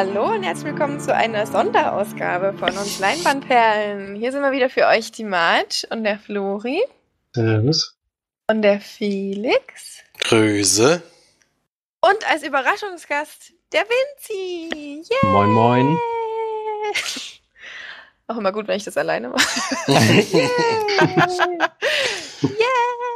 Hallo 0.00 0.32
und 0.32 0.44
herzlich 0.44 0.72
willkommen 0.72 0.98
zu 0.98 1.14
einer 1.14 1.46
Sonderausgabe 1.46 2.54
von 2.54 2.70
uns 2.70 3.00
Leinwandperlen. 3.00 4.14
Hier 4.14 4.32
sind 4.32 4.40
wir 4.40 4.50
wieder 4.50 4.70
für 4.70 4.86
euch 4.86 5.12
die 5.12 5.24
Marge 5.24 5.86
und 5.90 6.04
der 6.04 6.18
Flori. 6.18 6.82
Servus. 7.34 7.98
Und 8.46 8.62
der 8.62 8.80
Felix. 8.80 9.98
Grüße. 10.20 11.02
Und 12.00 12.30
als 12.30 12.42
Überraschungsgast 12.44 13.52
der 13.74 13.82
Vinci. 13.82 15.04
Yeah. 15.22 15.32
Moin, 15.32 15.50
moin. 15.50 15.98
Auch 18.26 18.38
immer 18.38 18.52
gut, 18.52 18.68
wenn 18.68 18.78
ich 18.78 18.84
das 18.84 18.96
alleine 18.96 19.28
mache. 19.28 19.60
yeah. 19.86 20.48
yeah. 22.42 23.09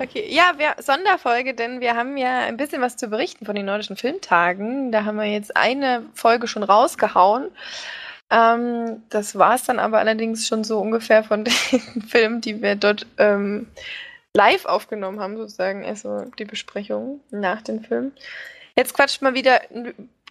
Okay, 0.00 0.26
ja, 0.28 0.54
wir, 0.56 0.74
Sonderfolge, 0.82 1.54
denn 1.54 1.80
wir 1.80 1.96
haben 1.96 2.16
ja 2.16 2.40
ein 2.40 2.56
bisschen 2.56 2.80
was 2.80 2.96
zu 2.96 3.08
berichten 3.08 3.44
von 3.44 3.54
den 3.54 3.66
nordischen 3.66 3.96
Filmtagen. 3.96 4.90
Da 4.90 5.04
haben 5.04 5.16
wir 5.16 5.26
jetzt 5.26 5.56
eine 5.56 6.04
Folge 6.14 6.46
schon 6.46 6.62
rausgehauen. 6.62 7.50
Ähm, 8.30 9.02
das 9.10 9.36
war 9.36 9.54
es 9.54 9.64
dann 9.64 9.78
aber 9.78 9.98
allerdings 9.98 10.48
schon 10.48 10.64
so 10.64 10.80
ungefähr 10.80 11.22
von 11.22 11.44
den 11.70 12.02
Filmen, 12.08 12.40
die 12.40 12.62
wir 12.62 12.76
dort 12.76 13.06
ähm, 13.18 13.68
live 14.34 14.64
aufgenommen 14.64 15.20
haben, 15.20 15.36
sozusagen, 15.36 15.84
also 15.84 16.24
die 16.38 16.46
Besprechung 16.46 17.20
nach 17.30 17.60
dem 17.62 17.84
Film. 17.84 18.12
Jetzt 18.76 18.94
quatscht 18.94 19.20
mal 19.20 19.34
wieder 19.34 19.60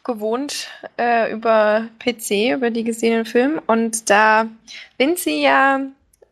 gewohnt 0.04 0.68
äh, 0.98 1.32
über 1.32 1.88
PC, 2.00 2.54
über 2.56 2.72
die 2.72 2.84
gesehenen 2.84 3.26
Filme. 3.26 3.62
Und 3.68 4.10
da 4.10 4.48
Vinci 4.98 5.44
ja 5.44 5.82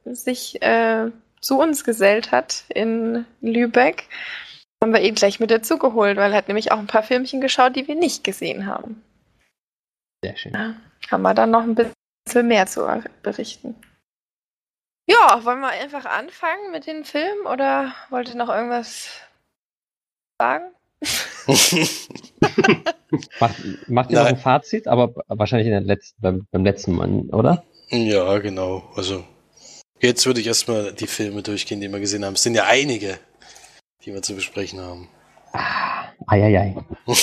sich 0.05 0.59
äh, 0.63 1.11
zu 1.41 1.59
uns 1.59 1.83
gesellt 1.83 2.31
hat 2.31 2.65
in 2.69 3.25
Lübeck, 3.41 4.05
haben 4.81 4.93
wir 4.93 5.01
ihn 5.01 5.15
gleich 5.15 5.39
mit 5.39 5.51
dazu 5.51 5.77
geholt, 5.77 6.17
weil 6.17 6.31
er 6.31 6.37
hat 6.37 6.47
nämlich 6.47 6.71
auch 6.71 6.79
ein 6.79 6.87
paar 6.87 7.03
Filmchen 7.03 7.41
geschaut, 7.41 7.75
die 7.75 7.87
wir 7.87 7.95
nicht 7.95 8.23
gesehen 8.23 8.65
haben. 8.65 9.03
Sehr 10.23 10.35
schön. 10.37 10.53
Ja, 10.53 10.75
haben 11.11 11.21
wir 11.21 11.33
dann 11.33 11.51
noch 11.51 11.63
ein 11.63 11.75
bisschen 11.75 12.47
mehr 12.47 12.65
zu 12.65 12.87
berichten. 13.23 13.75
Ja, 15.07 15.43
wollen 15.43 15.61
wir 15.61 15.69
einfach 15.69 16.05
anfangen 16.05 16.71
mit 16.71 16.85
den 16.85 17.03
Filmen 17.03 17.47
oder 17.47 17.93
wollt 18.09 18.29
ihr 18.29 18.35
noch 18.35 18.49
irgendwas 18.49 19.09
sagen? 20.39 20.71
macht, 23.39 23.55
macht 23.87 24.11
ihr 24.11 24.19
noch 24.19 24.27
ein 24.27 24.37
Fazit, 24.37 24.87
aber 24.87 25.13
wahrscheinlich 25.27 25.67
in 25.67 25.73
der 25.73 25.81
letzten, 25.81 26.21
beim, 26.21 26.47
beim 26.51 26.63
letzten 26.63 26.93
Mal, 26.93 27.09
oder? 27.31 27.63
Ja, 27.89 28.37
genau. 28.37 28.91
Also 28.95 29.23
jetzt 30.00 30.25
würde 30.25 30.42
ich 30.42 30.47
erstmal 30.47 30.94
die 30.94 31.08
Filme 31.08 31.42
durchgehen, 31.42 31.81
die 31.81 31.89
wir 31.89 32.00
gesehen 32.00 32.25
haben. 32.25 32.33
Es 32.33 32.44
sind 32.44 32.55
ja 32.55 32.66
einige, 32.66 33.19
die 34.03 34.14
wir 34.14 34.22
zu 34.22 34.36
besprechen 34.36 34.80
haben. 34.81 35.09
Ah, 35.52 36.06
ei, 36.28 36.75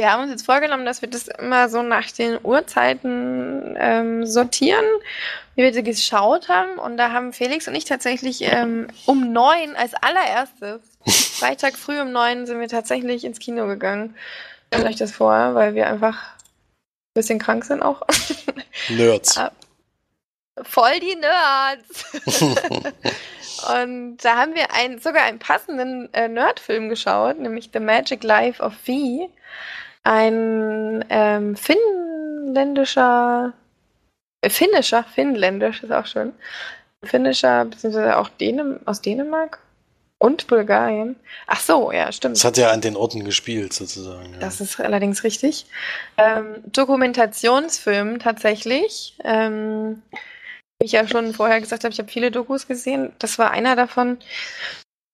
Wir 0.00 0.10
haben 0.10 0.22
uns 0.22 0.30
jetzt 0.30 0.46
vorgenommen, 0.46 0.86
dass 0.86 1.02
wir 1.02 1.10
das 1.10 1.28
immer 1.28 1.68
so 1.68 1.82
nach 1.82 2.10
den 2.10 2.38
Uhrzeiten 2.42 3.76
ähm, 3.78 4.24
sortieren, 4.24 4.86
wie 5.56 5.62
wir 5.62 5.74
sie 5.74 5.82
geschaut 5.82 6.48
haben. 6.48 6.78
Und 6.78 6.96
da 6.96 7.12
haben 7.12 7.34
Felix 7.34 7.68
und 7.68 7.74
ich 7.74 7.84
tatsächlich 7.84 8.40
ähm, 8.40 8.86
um 9.04 9.30
neun 9.34 9.76
als 9.76 9.92
allererstes, 9.92 10.80
Freitag 11.38 11.76
früh 11.76 12.00
um 12.00 12.12
neun, 12.12 12.46
sind 12.46 12.60
wir 12.60 12.68
tatsächlich 12.68 13.24
ins 13.24 13.40
Kino 13.40 13.66
gegangen. 13.66 14.16
Stellt 14.68 14.86
euch 14.86 14.96
das 14.96 15.12
vor, 15.12 15.54
weil 15.54 15.74
wir 15.74 15.86
einfach 15.86 16.14
ein 16.14 17.12
bisschen 17.12 17.38
krank 17.38 17.66
sind 17.66 17.82
auch. 17.82 18.00
Nerds. 18.88 19.38
Voll 20.62 21.00
die 21.00 21.16
Nerds. 21.16 22.04
und 23.74 24.18
da 24.18 24.36
haben 24.36 24.54
wir 24.54 24.72
ein, 24.72 24.98
sogar 25.00 25.22
einen 25.24 25.38
passenden 25.38 26.12
äh, 26.14 26.28
Nerdfilm 26.28 26.88
geschaut, 26.88 27.38
nämlich 27.38 27.70
The 27.72 27.80
Magic 27.80 28.22
Life 28.22 28.62
of 28.62 28.74
V 28.74 29.30
ein 30.02 31.04
ähm, 31.10 31.56
finnländischer, 31.56 33.52
äh, 34.40 34.50
finnischer, 34.50 35.04
finnländisch 35.04 35.82
ist 35.82 35.92
auch 35.92 36.06
schön, 36.06 36.32
finnischer, 37.02 37.66
beziehungsweise 37.66 38.16
auch 38.16 38.28
Dänem 38.28 38.80
aus 38.86 39.02
Dänemark 39.02 39.58
und 40.18 40.46
Bulgarien. 40.46 41.16
Ach 41.46 41.60
so, 41.60 41.92
ja, 41.92 42.12
stimmt. 42.12 42.36
Das 42.36 42.44
hat 42.44 42.58
ja 42.58 42.70
an 42.70 42.80
den 42.80 42.96
Orten 42.96 43.24
gespielt, 43.24 43.72
sozusagen. 43.72 44.34
Ja. 44.34 44.38
Das 44.40 44.60
ist 44.60 44.78
allerdings 44.80 45.24
richtig. 45.24 45.66
Ähm, 46.16 46.56
Dokumentationsfilm 46.66 48.18
tatsächlich. 48.18 49.16
Ähm, 49.24 50.02
wie 50.80 50.86
ich 50.86 50.92
ja 50.92 51.06
schon 51.06 51.34
vorher 51.34 51.60
gesagt 51.60 51.84
habe, 51.84 51.92
ich 51.92 51.98
habe 51.98 52.10
viele 52.10 52.30
Dokus 52.30 52.66
gesehen. 52.66 53.12
Das 53.18 53.38
war 53.38 53.50
einer 53.50 53.76
davon. 53.76 54.18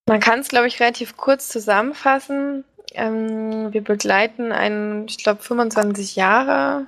Man 0.08 0.20
kann 0.20 0.38
es, 0.38 0.48
glaube 0.48 0.68
ich, 0.68 0.80
relativ 0.80 1.16
kurz 1.16 1.48
zusammenfassen. 1.48 2.64
Ähm, 2.92 3.72
wir 3.72 3.82
begleiten 3.82 4.52
ein, 4.52 5.06
ich 5.08 5.18
glaube, 5.18 5.42
25 5.42 6.14
Jahre 6.14 6.86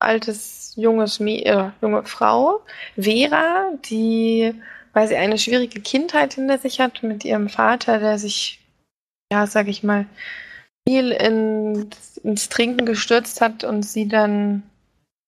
altes 0.00 0.74
junges 0.76 1.20
äh, 1.20 1.70
junge 1.80 2.04
Frau, 2.04 2.60
Vera, 2.96 3.72
die, 3.88 4.52
weil 4.92 5.06
sie 5.06 5.16
eine 5.16 5.38
schwierige 5.38 5.80
Kindheit 5.80 6.34
hinter 6.34 6.58
sich 6.58 6.80
hat 6.80 7.02
mit 7.04 7.24
ihrem 7.24 7.48
Vater, 7.48 8.00
der 8.00 8.18
sich, 8.18 8.60
ja, 9.32 9.46
sag 9.46 9.68
ich 9.68 9.84
mal, 9.84 10.06
viel 10.86 11.12
in, 11.12 11.90
ins 12.24 12.48
Trinken 12.48 12.84
gestürzt 12.84 13.40
hat 13.40 13.62
und 13.62 13.84
sie 13.84 14.08
dann 14.08 14.64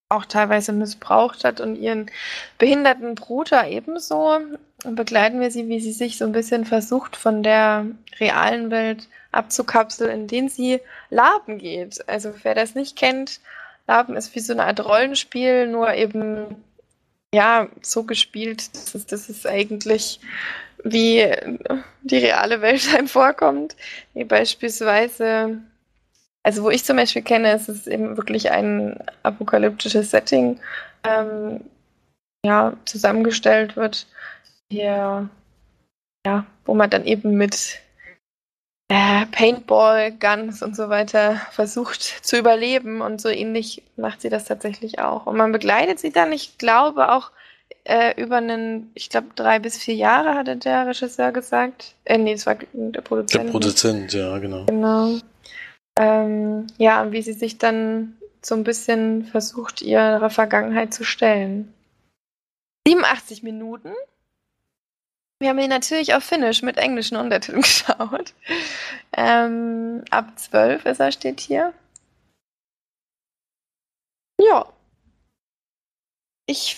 auch 0.09 0.25
teilweise 0.25 0.73
missbraucht 0.73 1.45
hat 1.45 1.61
und 1.61 1.77
ihren 1.77 2.11
behinderten 2.59 3.15
Bruder 3.15 3.69
ebenso. 3.69 4.39
Und 4.85 4.95
begleiten 4.95 5.41
wir 5.41 5.51
sie, 5.51 5.69
wie 5.69 5.81
sie 5.81 5.93
sich 5.93 6.19
so 6.19 6.25
ein 6.25 6.33
bisschen 6.33 6.65
versucht, 6.65 7.17
von 7.17 7.43
der 7.43 7.87
realen 8.21 8.71
Welt 8.71 9.09
abzukapseln, 9.33 10.11
in 10.11 10.27
denen 10.29 10.49
sie 10.49 10.81
Laben 11.11 11.59
geht. 11.59 12.09
Also 12.09 12.33
wer 12.43 12.55
das 12.55 12.75
nicht 12.75 12.97
kennt, 12.97 13.41
Laben 13.87 14.17
ist 14.17 14.35
wie 14.35 14.41
so 14.41 14.53
eine 14.53 14.65
Art 14.65 14.85
Rollenspiel, 14.85 15.67
nur 15.67 15.93
eben 15.95 16.57
ja 17.35 17.69
so 17.83 18.05
gespielt, 18.05 18.75
dass 18.75 18.95
es, 18.95 19.07
dass 19.07 19.29
es 19.29 19.47
eigentlich 19.47 20.21
wie 20.85 21.33
die 22.03 22.19
reale 22.19 22.61
Welt 22.61 22.89
einem 22.95 23.09
vorkommt. 23.09 23.77
Wie 24.15 24.25
beispielsweise, 24.25 25.59
also 26.47 26.63
wo 26.63 26.71
ich 26.71 26.85
zum 26.85 26.97
Beispiel 26.97 27.23
kenne, 27.23 27.53
ist 27.55 27.69
es 27.69 27.89
eben 27.89 28.17
wirklich 28.17 28.53
ein 28.53 29.01
apokalyptisches 29.25 30.13
Setting, 30.13 30.61
ähm, 31.03 31.61
ja, 32.45 32.73
zusammengestellt 32.85 33.75
wird. 33.75 34.07
Hier, 34.71 35.29
ja, 36.25 36.47
wo 36.65 36.75
man 36.75 36.89
dann 36.89 37.05
eben 37.05 37.33
mit 37.33 37.81
äh, 38.87 39.27
Paintball, 39.27 40.13
Guns 40.13 40.63
und 40.63 40.77
so 40.77 40.89
weiter 40.89 41.41
versucht 41.51 42.01
zu 42.25 42.39
überleben 42.39 43.01
und 43.01 43.21
so 43.21 43.29
ähnlich 43.29 43.83
macht 43.97 44.21
sie 44.21 44.29
das 44.29 44.45
tatsächlich 44.45 45.01
auch. 45.01 45.27
Und 45.27 45.37
man 45.37 45.51
begleitet 45.51 45.99
sie 45.99 46.13
dann, 46.13 46.31
ich 46.31 46.59
glaube 46.59 47.11
auch 47.13 47.33
äh, 47.83 48.15
über 48.23 48.37
einen, 48.37 48.93
ich 48.95 49.11
glaube 49.11 49.31
drei 49.35 49.59
bis 49.59 49.79
vier 49.79 49.97
Jahre 49.97 50.37
hatte 50.37 50.55
der 50.55 50.87
Regisseur 50.87 51.33
gesagt. 51.33 51.97
Äh, 52.05 52.19
nee, 52.19 52.35
es 52.35 52.47
war 52.47 52.57
der 52.73 53.01
Produzent. 53.01 53.35
Der 53.35 53.51
Produzent, 53.51 54.13
ja, 54.13 54.39
genau. 54.39 54.67
Genau. 54.67 55.19
Ähm, 55.99 56.67
ja, 56.79 57.11
wie 57.13 57.23
sie 57.23 57.33
sich 57.33 57.59
dann 57.59 58.17
so 58.43 58.55
ein 58.55 58.65
bisschen 58.65 59.25
versucht, 59.25 59.83
ihrer 59.83 60.31
Vergangenheit 60.31 60.93
zu 60.93 61.05
stellen. 61.05 61.73
87 62.87 63.43
Minuten 63.43 63.93
wir 65.39 65.51
haben 65.51 65.59
ihn 65.59 65.69
natürlich 65.69 66.15
auf 66.15 66.25
Finnisch 66.25 66.63
mit 66.63 66.79
englischen 66.79 67.17
Untertiteln 67.17 67.61
geschaut. 67.63 68.33
Ähm, 69.13 70.03
ab 70.11 70.39
12 70.39 70.87
ist 70.87 71.01
er, 71.01 71.13
steht 71.13 71.41
hier. 71.41 71.75
Ja. 74.41 74.67
Ich 76.47 76.77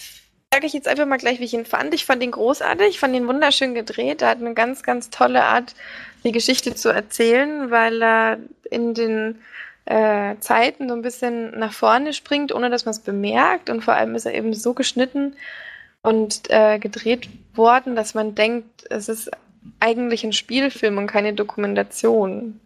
sage 0.53 0.67
ich 0.67 0.73
jetzt 0.73 0.89
einfach 0.89 1.06
mal 1.06 1.19
gleich, 1.19 1.41
wie 1.41 1.45
ich 1.45 1.55
ihn 1.55 1.67
fand. 1.67 1.95
Ich 1.95 2.05
fand 2.05 2.23
ihn 2.23 2.31
großartig, 2.31 2.99
fand 2.99 3.15
ihn 3.15 3.29
wunderschön 3.29 3.75
gedreht. 3.75 4.23
Er 4.23 4.31
hat 4.31 4.39
eine 4.39 4.55
ganz, 4.55 4.83
ganz 4.83 5.11
tolle 5.11 5.45
Art, 5.45 5.75
die 6.25 6.33
Geschichte 6.33 6.75
zu 6.75 6.89
erzählen, 6.89 7.71
weil 7.71 8.03
er 8.03 8.39
in 8.71 8.95
den 8.95 9.41
äh, 9.85 10.37
Zeiten 10.41 10.89
so 10.89 10.95
ein 10.95 11.03
bisschen 11.03 11.59
nach 11.59 11.73
vorne 11.73 12.12
springt, 12.12 12.53
ohne 12.53 12.71
dass 12.71 12.85
man 12.85 12.93
es 12.93 13.00
bemerkt. 13.00 13.71
Und 13.71 13.83
vor 13.83 13.95
allem 13.95 14.15
ist 14.15 14.27
er 14.27 14.35
eben 14.35 14.53
so 14.55 14.75
geschnitten, 14.75 15.37
und 16.03 16.51
äh, 16.51 16.79
gedreht 16.79 17.29
worden, 17.55 17.97
dass 17.97 18.15
man 18.15 18.35
denkt, 18.35 18.85
es 18.91 19.09
ist 19.09 19.31
eigentlich 19.81 20.25
ein 20.25 20.33
Spielfilm 20.33 20.99
und 20.99 21.06
keine 21.06 21.35
Dokumentation. 21.35 22.61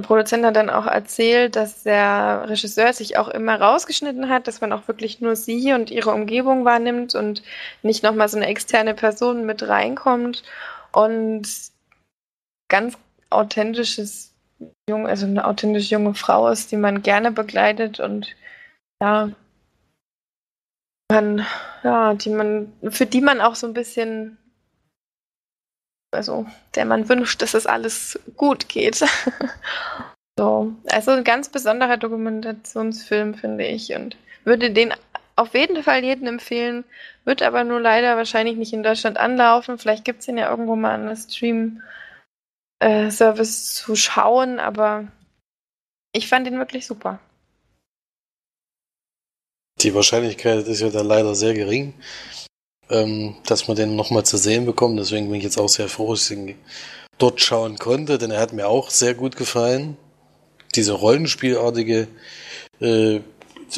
Der 0.00 0.06
Produzent 0.06 0.46
hat 0.46 0.56
dann 0.56 0.70
auch 0.70 0.86
erzählt, 0.86 1.56
dass 1.56 1.82
der 1.82 2.48
Regisseur 2.48 2.94
sich 2.94 3.18
auch 3.18 3.28
immer 3.28 3.60
rausgeschnitten 3.60 4.30
hat, 4.30 4.48
dass 4.48 4.62
man 4.62 4.72
auch 4.72 4.88
wirklich 4.88 5.20
nur 5.20 5.36
sie 5.36 5.74
und 5.74 5.90
ihre 5.90 6.12
Umgebung 6.14 6.64
wahrnimmt 6.64 7.14
und 7.14 7.42
nicht 7.82 8.02
nochmal 8.02 8.26
so 8.30 8.38
eine 8.38 8.46
externe 8.46 8.94
Person 8.94 9.44
mit 9.44 9.68
reinkommt. 9.68 10.42
Und 10.92 11.46
ganz 12.70 12.96
authentisches 13.28 14.32
Jung, 14.88 15.06
also 15.06 15.26
eine 15.26 15.46
authentische 15.46 15.94
junge 15.96 16.14
Frau 16.14 16.48
ist, 16.48 16.72
die 16.72 16.78
man 16.78 17.02
gerne 17.02 17.30
begleitet 17.30 18.00
und 18.00 18.34
ja, 19.02 19.30
man, 21.10 21.44
ja, 21.82 22.14
die 22.14 22.30
man, 22.30 22.72
für 22.88 23.04
die 23.04 23.20
man 23.20 23.42
auch 23.42 23.54
so 23.54 23.66
ein 23.66 23.74
bisschen, 23.74 24.38
also 26.12 26.46
der 26.74 26.84
man 26.84 27.08
wünscht, 27.08 27.42
dass 27.42 27.54
es 27.54 27.66
alles 27.66 28.18
gut 28.36 28.68
geht. 28.68 29.04
So, 30.38 30.72
also 30.86 31.10
ein 31.10 31.24
ganz 31.24 31.50
besonderer 31.50 31.98
Dokumentationsfilm, 31.98 33.34
finde 33.34 33.66
ich. 33.66 33.94
Und 33.94 34.16
würde 34.44 34.70
den 34.70 34.94
auf 35.36 35.52
jeden 35.52 35.82
Fall 35.82 36.02
jedem 36.02 36.28
empfehlen. 36.28 36.84
Wird 37.26 37.42
aber 37.42 37.62
nur 37.62 37.78
leider 37.78 38.16
wahrscheinlich 38.16 38.56
nicht 38.56 38.72
in 38.72 38.82
Deutschland 38.82 39.18
anlaufen. 39.18 39.76
Vielleicht 39.76 40.06
gibt 40.06 40.20
es 40.20 40.28
ihn 40.28 40.38
ja 40.38 40.48
irgendwo 40.48 40.76
mal 40.76 40.94
an 40.94 41.08
der 41.08 41.16
Stream-Service 41.16 43.74
zu 43.74 43.96
schauen, 43.96 44.60
aber 44.60 45.08
ich 46.12 46.26
fand 46.26 46.46
ihn 46.46 46.56
wirklich 46.56 46.86
super. 46.86 47.18
Die 49.80 49.94
Wahrscheinlichkeit 49.94 50.66
ist 50.66 50.80
ja 50.80 50.88
da 50.88 51.02
leider 51.02 51.34
sehr 51.34 51.52
gering, 51.52 51.92
ähm, 52.90 53.36
dass 53.46 53.68
man 53.68 53.76
den 53.76 53.96
nochmal 53.96 54.24
zu 54.24 54.36
sehen 54.36 54.66
bekommt. 54.66 54.98
Deswegen 54.98 55.28
bin 55.28 55.36
ich 55.36 55.44
jetzt 55.44 55.58
auch 55.58 55.68
sehr 55.68 55.88
froh, 55.88 56.12
dass 56.12 56.30
ich 56.30 56.36
ihn 56.36 56.54
dort 57.18 57.40
schauen 57.40 57.78
konnte, 57.78 58.18
denn 58.18 58.30
er 58.30 58.40
hat 58.40 58.52
mir 58.52 58.68
auch 58.68 58.90
sehr 58.90 59.14
gut 59.14 59.36
gefallen. 59.36 59.96
Diese 60.74 60.92
rollenspielartige 60.92 62.08
äh, 62.80 63.20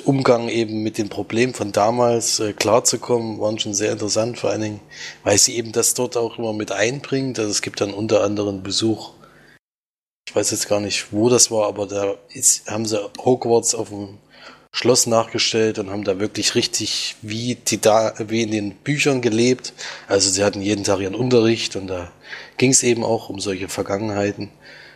Umgang 0.04 0.48
eben 0.48 0.82
mit 0.82 0.96
den 0.96 1.10
Problemen 1.10 1.52
von 1.52 1.72
damals 1.72 2.40
äh, 2.40 2.54
klarzukommen, 2.54 3.40
waren 3.40 3.58
schon 3.58 3.74
sehr 3.74 3.92
interessant, 3.92 4.38
vor 4.38 4.50
allen 4.50 4.62
Dingen, 4.62 4.80
weil 5.22 5.36
sie 5.36 5.56
eben 5.56 5.72
das 5.72 5.94
dort 5.94 6.16
auch 6.16 6.38
immer 6.38 6.52
mit 6.54 6.72
einbringt. 6.72 7.38
Also 7.38 7.50
es 7.50 7.62
gibt 7.62 7.80
dann 7.80 7.92
unter 7.92 8.22
anderem 8.22 8.62
Besuch, 8.62 9.12
ich 10.26 10.34
weiß 10.34 10.50
jetzt 10.52 10.68
gar 10.68 10.80
nicht, 10.80 11.12
wo 11.12 11.28
das 11.28 11.50
war, 11.50 11.66
aber 11.66 11.86
da 11.86 12.14
ist, 12.30 12.70
haben 12.70 12.86
sie 12.86 12.98
Hogwarts 13.22 13.74
auf 13.74 13.90
dem 13.90 14.18
Schloss 14.74 15.06
nachgestellt 15.06 15.78
und 15.78 15.90
haben 15.90 16.04
da 16.04 16.18
wirklich 16.18 16.54
richtig 16.54 17.16
wie 17.20 17.56
die 17.56 17.80
da 17.80 18.14
wie 18.18 18.42
in 18.42 18.50
den 18.50 18.74
Büchern 18.74 19.20
gelebt. 19.20 19.74
Also 20.08 20.30
sie 20.30 20.42
hatten 20.42 20.62
jeden 20.62 20.82
Tag 20.82 21.00
ihren 21.00 21.14
Unterricht 21.14 21.76
und 21.76 21.88
da 21.88 22.10
ging 22.56 22.70
es 22.70 22.82
eben 22.82 23.04
auch 23.04 23.28
um 23.28 23.38
solche 23.38 23.68
Vergangenheiten. 23.68 24.50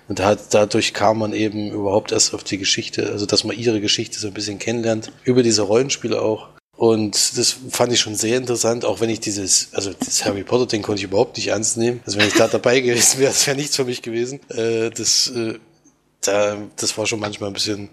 Und 0.09 0.19
da, 0.21 0.35
dadurch 0.35 0.95
kam 0.95 1.19
man 1.19 1.33
eben 1.33 1.71
überhaupt 1.71 2.13
erst 2.13 2.33
auf 2.33 2.43
die 2.43 2.59
Geschichte, 2.59 3.11
also 3.11 3.27
dass 3.27 3.45
man 3.45 3.59
ihre 3.59 3.81
Geschichte 3.81 4.19
so 4.19 4.29
ein 4.29 4.35
bisschen 4.35 4.59
kennenlernt, 4.59 5.13
über 5.25 5.43
diese 5.43 5.63
Rollenspiele 5.63 6.23
auch. 6.23 6.49
Und 6.77 7.39
das 7.39 7.57
fand 7.71 7.93
ich 7.93 8.01
schon 8.01 8.15
sehr 8.15 8.37
interessant, 8.37 8.85
auch 8.85 9.01
wenn 9.01 9.11
ich 9.11 9.21
dieses, 9.21 9.71
also 9.73 9.93
das 9.93 10.25
Harry 10.25 10.45
Potter 10.45 10.67
Ding 10.67 10.83
konnte 10.83 11.01
ich 11.01 11.05
überhaupt 11.05 11.37
nicht 11.37 11.49
ernst 11.49 11.77
nehmen. 11.77 12.01
Also 12.07 12.19
wenn 12.19 12.29
ich 12.29 12.35
da 12.35 12.49
dabei 12.53 12.81
gewesen 12.81 13.19
wäre, 13.19 13.33
das 13.33 13.47
wäre 13.47 13.57
nichts 13.57 13.77
für 13.77 13.85
mich 13.85 14.03
gewesen. 14.03 14.41
Äh, 14.51 14.91
das, 14.91 15.29
äh, 15.29 15.59
da, 16.21 16.59
das 16.77 16.97
war 16.97 17.07
schon 17.07 17.21
manchmal 17.21 17.51
ein 17.51 17.55
bisschen 17.55 17.89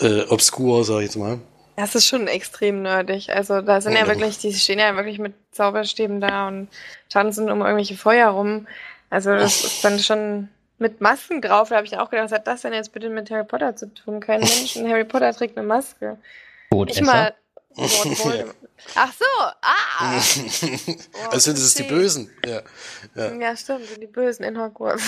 äh, 0.00 0.22
obskur, 0.28 0.84
sag 0.84 0.98
ich 0.98 1.04
jetzt 1.04 1.16
mal. 1.16 1.38
Das 1.76 1.94
ist 1.94 2.06
schon 2.06 2.28
extrem 2.28 2.82
nerdig. 2.82 3.30
Also 3.30 3.60
da 3.60 3.80
sind 3.80 3.94
ja 3.94 4.06
wirklich, 4.06 4.38
die 4.38 4.52
stehen 4.52 4.78
ja 4.78 4.94
wirklich 4.94 5.18
mit 5.18 5.34
Zauberstäben 5.50 6.20
da 6.20 6.48
und 6.48 6.68
tanzen 7.08 7.50
um 7.50 7.62
irgendwelche 7.62 7.96
Feuer 7.96 8.28
rum. 8.28 8.68
Also 9.10 9.30
das 9.30 9.64
ist 9.64 9.84
dann 9.84 9.98
schon 9.98 10.48
mit 10.78 11.00
Masken 11.00 11.40
drauf. 11.40 11.70
Da 11.70 11.76
habe 11.76 11.86
ich 11.86 11.96
auch 11.98 12.10
gedacht, 12.10 12.26
was 12.26 12.32
hat 12.32 12.46
das 12.46 12.62
denn 12.62 12.72
jetzt 12.72 12.92
bitte 12.92 13.10
mit 13.10 13.30
Harry 13.30 13.44
Potter 13.44 13.74
zu 13.74 13.92
tun? 13.92 14.20
Kein 14.20 14.40
Mensch 14.40 14.76
in 14.76 14.88
Harry 14.88 15.04
Potter 15.04 15.32
trägt 15.32 15.56
eine 15.56 15.66
Maske. 15.66 16.18
Gut, 16.70 16.88
Nicht 16.88 17.02
mal. 17.02 17.34
Ach 18.94 19.12
so, 19.12 19.24
ah! 19.62 19.80
oh, 20.00 21.30
also 21.30 21.52
sind 21.52 21.58
es 21.58 21.74
die 21.74 21.84
Bösen. 21.84 22.30
Ja, 22.46 22.62
ja. 23.14 23.32
ja 23.32 23.56
stimmt, 23.56 23.86
sind 23.86 24.00
die 24.00 24.06
Bösen 24.06 24.44
in 24.44 24.60
Hogwarts. 24.60 25.02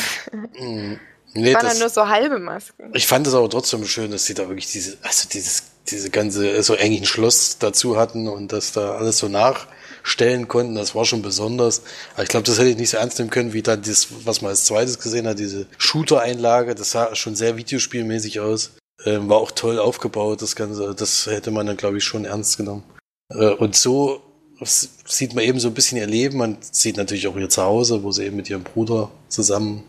Nee, 1.37 1.53
das 1.53 1.63
waren 1.63 1.71
dann 1.71 1.79
nur 1.79 1.89
so 1.89 2.09
halbe 2.09 2.39
Masken. 2.39 2.91
Ich 2.95 3.07
fand 3.07 3.27
es 3.27 3.35
aber 3.35 3.49
trotzdem 3.49 3.85
schön, 3.87 4.11
dass 4.11 4.25
sie 4.25 4.35
da 4.35 4.49
wirklich 4.49 4.71
diese, 4.71 4.97
also 5.03 5.29
dieses, 5.29 5.65
diese 5.89 6.11
ganze, 6.11 6.63
so 6.63 6.75
eigentlich 6.75 7.03
ein 7.03 7.07
Schloss 7.07 7.59
dazu 7.59 7.97
hatten 7.97 8.29
und 8.29 8.53
dass 8.53 8.73
da 8.73 8.97
alles 8.97 9.19
so 9.19 9.29
nachstellen 9.29 10.49
konnten. 10.49 10.75
Das 10.75 10.95
war 10.95 11.05
schon 11.05 11.23
besonders. 11.23 11.83
Aber 12.15 12.23
ich 12.23 12.29
glaube, 12.29 12.47
das 12.47 12.59
hätte 12.59 12.71
ich 12.71 12.77
nicht 12.77 12.91
so 12.91 12.97
ernst 12.97 13.19
nehmen 13.19 13.31
können, 13.31 13.53
wie 13.53 13.63
dann 13.63 13.83
das, 13.83 14.09
was 14.25 14.43
man 14.43 14.51
als 14.51 14.65
zweites 14.65 14.99
gesehen 14.99 15.27
hat, 15.27 15.39
diese 15.39 15.67
Shooter-Einlage. 15.79 16.75
Das 16.75 16.93
sah 16.93 17.15
schon 17.15 17.37
sehr 17.37 17.57
videospielmäßig 17.57 18.41
aus. 18.41 18.73
Ähm, 19.05 19.29
war 19.29 19.37
auch 19.39 19.51
toll 19.51 19.79
aufgebaut, 19.79 20.43
das 20.43 20.57
Ganze. 20.57 20.95
Das 20.95 21.27
hätte 21.27 21.51
man 21.51 21.67
dann, 21.67 21.77
glaube 21.77 21.99
ich, 21.99 22.05
schon 22.05 22.25
ernst 22.25 22.57
genommen. 22.57 22.85
Äh, 23.31 23.51
und 23.51 23.77
so 23.77 24.23
sieht 24.65 25.35
man 25.35 25.45
eben 25.45 25.61
so 25.61 25.69
ein 25.69 25.75
bisschen 25.75 25.99
ihr 25.99 26.07
Leben. 26.07 26.39
Man 26.39 26.59
sieht 26.61 26.97
natürlich 26.97 27.29
auch 27.29 27.37
ihr 27.37 27.49
Zuhause, 27.49 28.03
wo 28.03 28.11
sie 28.11 28.25
eben 28.25 28.37
mit 28.37 28.49
ihrem 28.49 28.63
Bruder 28.63 29.11
zusammen 29.29 29.85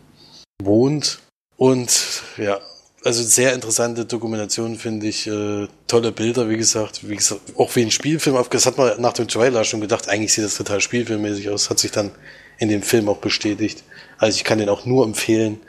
wohnt. 0.62 1.20
Und 1.58 2.22
ja, 2.36 2.60
also 3.04 3.22
sehr 3.24 3.52
interessante 3.52 4.04
Dokumentation, 4.04 4.76
finde 4.76 5.08
ich. 5.08 5.26
Äh, 5.26 5.66
tolle 5.88 6.12
Bilder, 6.12 6.48
wie 6.48 6.56
gesagt. 6.56 7.08
Wie 7.08 7.16
gesagt, 7.16 7.40
auch 7.56 7.74
wie 7.74 7.82
ein 7.82 7.90
Spielfilm 7.90 8.36
aufgesetzt. 8.36 8.66
Hat 8.66 8.78
man 8.78 9.00
nach 9.00 9.12
dem 9.12 9.26
Trailer 9.26 9.64
schon 9.64 9.80
gedacht, 9.80 10.08
eigentlich 10.08 10.32
sieht 10.32 10.44
das 10.44 10.56
total 10.56 10.80
spielfilmmäßig 10.80 11.50
aus. 11.50 11.68
Hat 11.68 11.80
sich 11.80 11.90
dann 11.90 12.12
in 12.58 12.68
dem 12.68 12.82
Film 12.82 13.08
auch 13.08 13.18
bestätigt. 13.18 13.82
Also 14.18 14.36
ich 14.36 14.44
kann 14.44 14.58
den 14.58 14.68
auch 14.68 14.86
nur 14.86 15.04
empfehlen, 15.04 15.60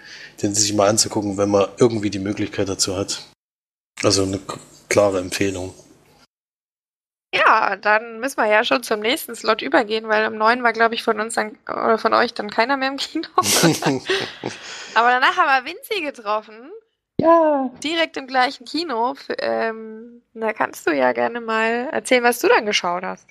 den 0.43 0.53
sich 0.53 0.73
mal 0.73 0.87
anzugucken, 0.87 1.37
wenn 1.37 1.49
man 1.49 1.67
irgendwie 1.77 2.11
die 2.11 2.19
Möglichkeit 2.19 2.69
dazu 2.69 2.95
hat. 2.95 3.23
Also 4.03 4.23
eine 4.23 4.39
klare 4.89 5.19
Empfehlung. 5.19 5.73
Ja, 7.33 7.75
dann 7.75 8.19
müssen 8.19 8.37
wir 8.37 8.47
ja 8.47 8.63
schon 8.63 8.81
zum 8.81 9.01
nächsten 9.01 9.35
Slot 9.35 9.61
übergehen, 9.61 10.07
weil 10.07 10.27
um 10.27 10.37
neun 10.37 10.63
war, 10.63 10.73
glaube 10.73 10.95
ich, 10.95 11.03
von 11.03 11.19
uns 11.19 11.35
dann, 11.35 11.57
oder 11.67 11.99
von 11.99 12.13
euch 12.13 12.33
dann 12.33 12.49
keiner 12.49 12.75
mehr 12.75 12.89
im 12.89 12.97
Kino. 12.97 13.27
Aber 14.95 15.09
danach 15.09 15.37
haben 15.37 15.65
wir 15.65 15.71
Vinci 15.71 16.01
getroffen. 16.01 16.71
Ja. 17.19 17.69
Direkt 17.83 18.17
im 18.17 18.27
gleichen 18.27 18.65
Kino. 18.65 19.13
Ähm, 19.39 20.21
da 20.33 20.53
kannst 20.53 20.87
du 20.87 20.91
ja 20.91 21.11
gerne 21.11 21.41
mal 21.41 21.89
erzählen, 21.91 22.23
was 22.23 22.39
du 22.39 22.47
dann 22.47 22.65
geschaut 22.65 23.03
hast. 23.03 23.27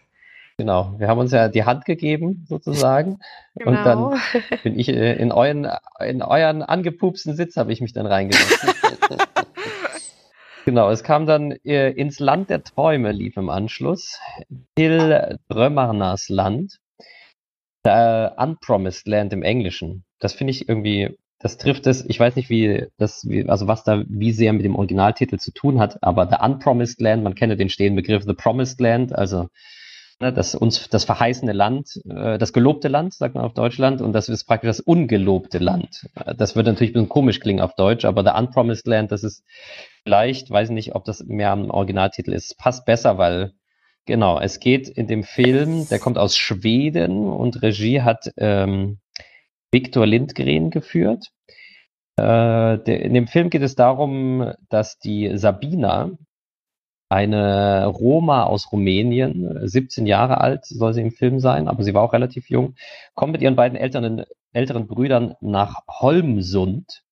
Genau, 0.59 0.95
wir 0.99 1.07
haben 1.07 1.19
uns 1.19 1.31
ja 1.31 1.49
die 1.49 1.65
Hand 1.65 1.85
gegeben, 1.85 2.45
sozusagen. 2.49 3.21
Genau. 3.55 3.71
Und 3.71 3.85
dann 3.85 4.21
bin 4.65 4.79
ich 4.79 4.89
äh, 4.89 5.15
in 5.15 5.33
euren, 5.33 5.69
in 6.05 6.21
euren 6.21 6.63
angepupsten 6.63 7.37
Sitz, 7.37 7.57
habe 7.57 7.73
ich 7.73 7.81
mich 7.81 7.93
dann 7.93 8.07
reingesetzt. 8.07 8.67
Genau, 10.69 10.91
es 10.91 11.03
kam 11.03 11.25
dann 11.25 11.53
äh, 11.65 11.93
ins 11.93 12.19
Land 12.19 12.51
der 12.51 12.63
Träume, 12.63 13.13
lief 13.13 13.39
im 13.39 13.49
Anschluss. 13.49 14.21
Till 14.77 15.39
Drömarnas 15.49 16.29
Land. 16.29 16.77
Äh, 17.85 18.29
Unpromised 18.37 19.09
Land 19.09 19.33
im 19.33 19.43
Englischen. 19.43 20.05
Das 20.19 20.35
finde 20.35 20.51
ich 20.51 20.69
irgendwie, 20.69 21.17
das 21.39 21.57
trifft 21.57 21.87
es, 21.87 22.05
ich 22.05 22.21
weiß 22.21 22.37
nicht, 22.37 22.51
wie 22.51 22.87
das, 22.99 23.27
wie, 23.27 23.49
also 23.49 23.67
was 23.67 23.83
da 23.83 24.05
wie 24.09 24.33
sehr 24.33 24.53
mit 24.53 24.67
dem 24.67 24.77
Originaltitel 24.77 25.39
zu 25.39 25.53
tun 25.53 25.81
hat, 25.81 26.03
aber 26.03 26.29
The 26.29 26.37
Unpromised 26.39 27.01
Land, 27.01 27.23
man 27.23 27.35
kennt 27.35 27.59
den 27.59 27.71
stehenden 27.71 27.97
Begriff 27.97 28.25
The 28.27 28.35
Promised 28.35 28.79
Land, 28.79 29.15
also 29.15 29.49
das 30.19 30.55
uns 30.55 30.89
das 30.89 31.05
verheißene 31.05 31.53
Land, 31.53 32.01
äh, 32.09 32.39
das 32.39 32.53
gelobte 32.53 32.89
Land, 32.89 33.15
sagt 33.15 33.35
man 33.35 33.45
auf 33.45 33.55
Deutschland, 33.55 34.01
und 34.01 34.13
das 34.13 34.29
ist 34.29 34.45
praktisch 34.45 34.69
das 34.69 34.81
ungelobte 34.81 35.59
Land. 35.59 36.09
Das 36.37 36.57
wird 36.57 36.67
natürlich 36.67 36.91
ein 36.91 36.95
bisschen 36.95 37.09
komisch 37.09 37.41
klingen 37.41 37.61
auf 37.61 37.75
Deutsch, 37.75 38.05
aber 38.05 38.25
The 38.25 38.37
Unpromised 38.37 38.87
Land, 38.87 39.13
das 39.13 39.23
ist 39.23 39.45
vielleicht, 40.03 40.51
weiß 40.51 40.71
nicht, 40.71 40.95
ob 40.95 41.05
das 41.05 41.25
mehr 41.25 41.51
am 41.51 41.71
Originaltitel 41.71 42.33
ist, 42.33 42.59
passt 42.59 42.85
besser, 42.85 43.19
weil 43.19 43.53
genau, 44.07 44.41
es 44.41 44.59
geht 44.59 44.89
in 44.89 45.07
dem 45.07 45.23
Film, 45.23 45.87
der 45.89 46.01
kommt 46.01 46.19
aus 46.19 46.37
Schweden 46.37 47.29
und 47.29 47.63
Regie 47.63 48.03
hat 48.03 48.31
ähm, 48.37 48.99
Viktor 49.71 50.07
Lindgren 50.07 50.71
geführt. 50.71 51.29
Äh, 52.17 52.79
der, 52.79 53.03
in 53.03 53.15
dem 53.15 53.29
Film 53.29 53.51
geht 53.51 53.63
es 53.63 53.77
darum, 53.77 54.53
dass 54.69 54.99
die 54.99 55.37
Sabina, 55.37 56.11
eine 57.09 57.87
Roma 57.87 58.45
aus 58.45 58.71
Rumänien, 58.71 59.67
17 59.67 60.07
Jahre 60.07 60.41
alt 60.41 60.67
soll 60.67 60.93
sie 60.95 61.01
im 61.01 61.11
Film 61.11 61.41
sein, 61.41 61.69
aber 61.69 61.83
sie 61.83 61.95
war 61.95 62.03
auch 62.03 62.13
relativ 62.13 62.51
jung, 62.51 62.75
kommt 63.15 63.33
mit 63.33 63.43
ihren 63.43 63.57
beiden 63.57 63.79
älteren, 63.79 64.25
älteren 64.53 64.87
Brüdern 64.87 65.35
nach 65.41 65.83
Holmsund. 65.89 67.03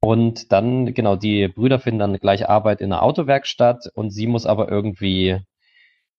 Und 0.00 0.52
dann, 0.52 0.94
genau, 0.94 1.16
die 1.16 1.48
Brüder 1.48 1.78
finden 1.78 2.00
dann 2.00 2.18
gleich 2.18 2.48
Arbeit 2.48 2.80
in 2.80 2.92
einer 2.92 3.02
Autowerkstatt 3.02 3.88
und 3.94 4.10
sie 4.10 4.26
muss 4.26 4.46
aber 4.46 4.68
irgendwie 4.68 5.38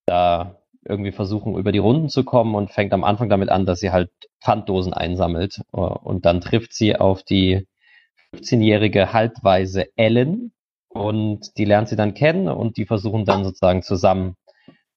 da 0.06 0.60
irgendwie 0.86 1.12
versuchen, 1.12 1.56
über 1.58 1.72
die 1.72 1.80
Runden 1.80 2.10
zu 2.10 2.24
kommen 2.24 2.56
und 2.56 2.72
fängt 2.72 2.94
am 2.94 3.04
Anfang 3.04 3.30
damit 3.30 3.50
an, 3.50 3.66
dass 3.66 3.80
sie 3.80 3.92
halt 3.92 4.10
Pfanddosen 4.42 4.94
einsammelt. 4.94 5.62
Und 5.72 6.26
dann 6.26 6.42
trifft 6.42 6.74
sie 6.74 6.96
auf 6.96 7.24
die 7.24 7.68
15-jährige 8.36 9.14
Halbweise 9.14 9.88
Ellen, 9.96 10.54
und 10.94 11.58
die 11.58 11.66
lernt 11.66 11.90
sie 11.90 11.96
dann 11.96 12.14
kennen 12.14 12.48
und 12.48 12.78
die 12.78 12.86
versuchen 12.86 13.26
dann 13.26 13.44
sozusagen 13.44 13.82
zusammen 13.82 14.36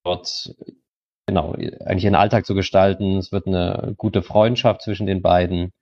dort 0.03 0.55
genau 1.25 1.53
eigentlich 1.53 2.05
ihren 2.05 2.15
Alltag 2.15 2.45
zu 2.45 2.55
gestalten. 2.55 3.17
Es 3.17 3.31
wird 3.31 3.47
eine 3.47 3.93
gute 3.97 4.21
Freundschaft 4.21 4.81
zwischen 4.81 5.07
den 5.07 5.21
beiden. 5.21 5.73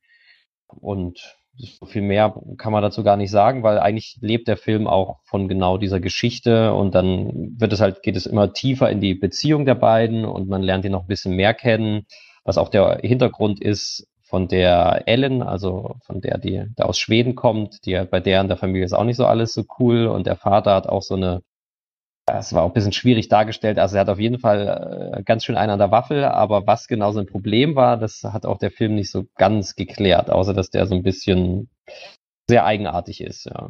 Und 0.67 1.37
so 1.57 1.85
viel 1.85 2.01
mehr 2.01 2.35
kann 2.57 2.73
man 2.73 2.81
dazu 2.81 3.03
gar 3.03 3.17
nicht 3.17 3.31
sagen, 3.31 3.63
weil 3.63 3.79
eigentlich 3.79 4.17
lebt 4.19 4.47
der 4.47 4.57
Film 4.57 4.87
auch 4.87 5.19
von 5.25 5.47
genau 5.47 5.77
dieser 5.77 5.99
Geschichte. 5.99 6.73
Und 6.73 6.95
dann 6.95 7.53
wird 7.57 7.71
es 7.73 7.81
halt, 7.81 8.01
geht 8.01 8.15
es 8.15 8.25
immer 8.25 8.53
tiefer 8.53 8.89
in 8.89 8.99
die 8.99 9.13
Beziehung 9.13 9.65
der 9.65 9.75
beiden 9.75 10.25
und 10.25 10.49
man 10.49 10.63
lernt 10.63 10.85
ihn 10.85 10.91
noch 10.91 11.03
ein 11.03 11.07
bisschen 11.07 11.35
mehr 11.35 11.53
kennen, 11.53 12.05
was 12.43 12.57
auch 12.57 12.69
der 12.69 12.99
Hintergrund 13.03 13.61
ist, 13.61 14.07
von 14.35 14.49
der 14.49 15.03
Ellen, 15.05 15.41
also 15.41 15.95
von 16.03 16.19
der, 16.19 16.37
die 16.37 16.65
da 16.75 16.83
aus 16.83 16.99
Schweden 16.99 17.35
kommt, 17.35 17.85
die 17.85 17.97
bei 18.03 18.19
der 18.19 18.41
in 18.41 18.49
der 18.49 18.57
Familie 18.57 18.83
ist 18.83 18.91
auch 18.91 19.05
nicht 19.05 19.15
so 19.15 19.25
alles 19.25 19.53
so 19.53 19.63
cool. 19.79 20.07
Und 20.07 20.27
der 20.27 20.35
Vater 20.35 20.75
hat 20.75 20.87
auch 20.87 21.03
so 21.03 21.15
eine, 21.15 21.41
es 22.25 22.51
war 22.51 22.63
auch 22.63 22.71
ein 22.71 22.73
bisschen 22.73 22.91
schwierig 22.91 23.29
dargestellt, 23.29 23.79
also 23.79 23.95
er 23.95 24.01
hat 24.01 24.09
auf 24.09 24.19
jeden 24.19 24.39
Fall 24.39 25.13
äh, 25.15 25.23
ganz 25.23 25.45
schön 25.45 25.55
einen 25.55 25.69
an 25.69 25.79
der 25.79 25.91
Waffel, 25.91 26.25
aber 26.25 26.67
was 26.67 26.89
genau 26.89 27.13
sein 27.13 27.27
Problem 27.27 27.77
war, 27.77 27.95
das 27.95 28.25
hat 28.25 28.45
auch 28.45 28.57
der 28.57 28.71
Film 28.71 28.95
nicht 28.95 29.09
so 29.09 29.23
ganz 29.37 29.75
geklärt, 29.75 30.29
außer 30.29 30.53
dass 30.53 30.69
der 30.69 30.85
so 30.85 30.95
ein 30.95 31.03
bisschen 31.03 31.69
sehr 32.49 32.65
eigenartig 32.65 33.21
ist, 33.21 33.45
ja. 33.45 33.69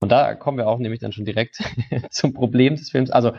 Und 0.00 0.10
da 0.10 0.34
kommen 0.34 0.56
wir 0.56 0.66
auch 0.66 0.78
nämlich 0.78 1.00
dann 1.00 1.12
schon 1.12 1.26
direkt 1.26 1.58
zum 2.10 2.32
Problem 2.32 2.76
des 2.76 2.90
Films. 2.90 3.10
Also 3.10 3.32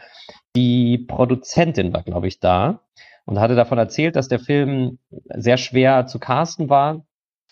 die 0.56 1.00
Produzentin 1.00 1.92
war, 1.92 2.04
glaube 2.04 2.28
ich, 2.28 2.40
da 2.40 2.82
und 3.26 3.40
hatte 3.40 3.56
davon 3.56 3.78
erzählt, 3.78 4.16
dass 4.16 4.28
der 4.28 4.40
Film 4.40 5.00
sehr 5.30 5.58
schwer 5.58 6.08
zu 6.08 6.20
casten 6.20 6.70
war, 6.70 7.06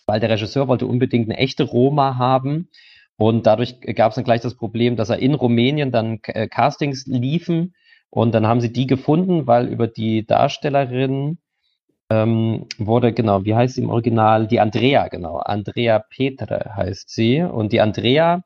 weil 0.06 0.20
der 0.20 0.30
Regisseur 0.30 0.68
wollte 0.68 0.86
unbedingt 0.86 1.28
eine 1.28 1.38
echte 1.38 1.64
Roma 1.64 2.16
haben. 2.18 2.68
Und 3.16 3.46
dadurch 3.46 3.80
gab 3.80 4.10
es 4.10 4.16
dann 4.16 4.24
gleich 4.24 4.40
das 4.40 4.54
Problem, 4.56 4.96
dass 4.96 5.10
er 5.10 5.18
in 5.18 5.34
Rumänien 5.34 5.92
dann 5.92 6.20
äh, 6.24 6.48
Castings 6.48 7.06
liefen 7.06 7.74
und 8.10 8.32
dann 8.32 8.46
haben 8.46 8.60
sie 8.60 8.72
die 8.72 8.86
gefunden, 8.86 9.46
weil 9.46 9.68
über 9.68 9.86
die 9.86 10.26
Darstellerin 10.26 11.38
ähm, 12.10 12.66
wurde, 12.76 13.12
genau, 13.12 13.44
wie 13.44 13.54
heißt 13.54 13.76
sie 13.76 13.82
im 13.82 13.90
Original? 13.90 14.48
Die 14.48 14.58
Andrea, 14.58 15.06
genau. 15.08 15.36
Andrea 15.36 16.00
Petre 16.00 16.72
heißt 16.74 17.08
sie. 17.08 17.40
Und 17.40 17.72
die 17.72 17.80
Andrea, 17.80 18.42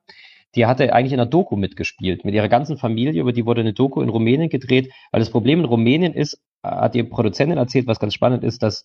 die 0.56 0.66
hatte 0.66 0.92
eigentlich 0.92 1.12
in 1.12 1.20
einer 1.20 1.28
Doku 1.28 1.56
mitgespielt, 1.56 2.24
mit 2.24 2.34
ihrer 2.34 2.48
ganzen 2.48 2.76
Familie, 2.76 3.20
über 3.20 3.32
die 3.32 3.46
wurde 3.46 3.60
eine 3.60 3.72
Doku 3.72 4.00
in 4.00 4.08
Rumänien 4.08 4.48
gedreht, 4.48 4.92
weil 5.10 5.20
das 5.20 5.30
Problem 5.30 5.60
in 5.60 5.64
Rumänien 5.64 6.14
ist, 6.14 6.40
hat 6.62 6.94
die 6.94 7.02
Produzentin 7.02 7.58
erzählt, 7.58 7.86
was 7.86 8.00
ganz 8.00 8.14
spannend 8.14 8.44
ist, 8.44 8.62
dass 8.62 8.84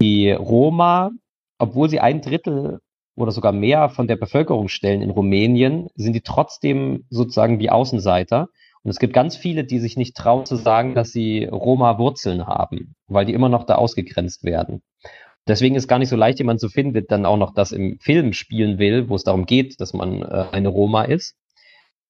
die 0.00 0.30
Roma, 0.30 1.10
obwohl 1.58 1.88
sie 1.90 2.00
ein 2.00 2.20
Drittel 2.20 2.80
oder 3.16 3.32
sogar 3.32 3.52
mehr 3.52 3.88
von 3.88 4.06
der 4.06 4.16
Bevölkerung 4.16 4.68
stellen 4.68 5.02
in 5.02 5.10
Rumänien, 5.10 5.88
sind 5.94 6.14
die 6.14 6.22
trotzdem 6.22 7.04
sozusagen 7.10 7.58
wie 7.58 7.70
Außenseiter. 7.70 8.48
Und 8.82 8.90
es 8.90 8.98
gibt 8.98 9.12
ganz 9.12 9.36
viele, 9.36 9.64
die 9.64 9.78
sich 9.78 9.96
nicht 9.96 10.16
trauen 10.16 10.46
zu 10.46 10.56
sagen, 10.56 10.94
dass 10.94 11.12
sie 11.12 11.44
Roma-Wurzeln 11.44 12.46
haben, 12.46 12.94
weil 13.08 13.26
die 13.26 13.34
immer 13.34 13.50
noch 13.50 13.64
da 13.64 13.74
ausgegrenzt 13.74 14.44
werden. 14.44 14.82
Deswegen 15.50 15.74
ist 15.74 15.88
gar 15.88 15.98
nicht 15.98 16.08
so 16.08 16.16
leicht, 16.16 16.38
jemanden 16.38 16.60
zu 16.60 16.68
finden, 16.68 16.92
der 16.92 17.02
dann 17.02 17.26
auch 17.26 17.36
noch 17.36 17.52
das 17.52 17.72
im 17.72 17.98
Film 17.98 18.32
spielen 18.32 18.78
will, 18.78 19.08
wo 19.08 19.16
es 19.16 19.24
darum 19.24 19.46
geht, 19.46 19.80
dass 19.80 19.92
man 19.92 20.22
äh, 20.22 20.46
eine 20.52 20.68
Roma 20.68 21.02
ist. 21.02 21.36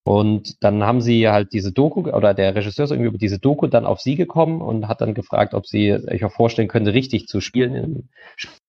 Und 0.05 0.63
dann 0.63 0.83
haben 0.83 1.01
sie 1.01 1.29
halt 1.29 1.53
diese 1.53 1.73
Doku, 1.73 2.11
oder 2.11 2.35
der 2.35 2.55
Regisseur 2.55 2.85
ist 2.85 2.91
irgendwie 2.91 3.09
über 3.09 3.19
diese 3.19 3.39
Doku 3.39 3.67
dann 3.67 3.87
auf 3.87 4.01
sie 4.01 4.17
gekommen 4.17 4.61
und 4.61 4.89
hat 4.89 5.01
dann 5.01 5.15
gefragt, 5.15 5.55
ob 5.55 5.67
sie 5.67 5.99
sich 5.99 6.25
auch 6.25 6.33
vorstellen 6.33 6.69
könnte, 6.69 6.93
richtig 6.95 7.29
zu 7.29 7.41
spielen 7.41 7.75
im 7.75 8.09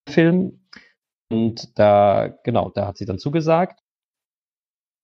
Film. 0.07 0.61
Und 1.29 1.77
da, 1.77 2.33
genau, 2.43 2.69
da 2.69 2.87
hat 2.87 2.97
sie 2.97 3.05
dann 3.05 3.19
zugesagt. 3.19 3.79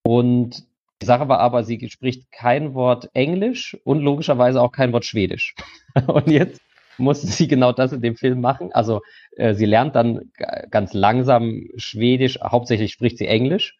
Und 0.06 0.66
die 1.02 1.06
Sache 1.06 1.28
war 1.28 1.40
aber, 1.40 1.64
sie 1.64 1.90
spricht 1.90 2.32
kein 2.32 2.74
Wort 2.74 3.10
Englisch 3.14 3.78
und 3.84 4.00
logischerweise 4.00 4.62
auch 4.62 4.72
kein 4.72 4.94
Wort 4.94 5.06
Schwedisch. 5.06 5.56
Und 6.08 6.28
jetzt 6.28 6.62
musste 6.98 7.28
sie 7.28 7.48
genau 7.48 7.72
das 7.72 7.94
in 7.94 8.02
dem 8.02 8.16
Film 8.16 8.42
machen. 8.42 8.72
Also 8.74 9.02
äh, 9.36 9.54
sie 9.54 9.66
lernt 9.66 9.96
dann 9.96 10.32
ganz 10.70 10.94
langsam 10.94 11.68
Schwedisch, 11.78 12.40
hauptsächlich 12.42 12.92
spricht 12.92 13.18
sie 13.18 13.28
Englisch. 13.28 13.78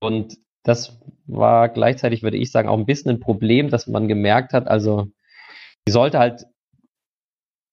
Und 0.00 0.36
das 0.62 1.00
war 1.26 1.68
gleichzeitig, 1.68 2.22
würde 2.22 2.36
ich 2.36 2.50
sagen, 2.50 2.68
auch 2.68 2.78
ein 2.78 2.86
bisschen 2.86 3.10
ein 3.10 3.20
Problem, 3.20 3.70
dass 3.70 3.86
man 3.86 4.08
gemerkt 4.08 4.52
hat, 4.52 4.68
also 4.68 5.08
sie 5.86 5.92
sollte 5.92 6.18
halt 6.18 6.44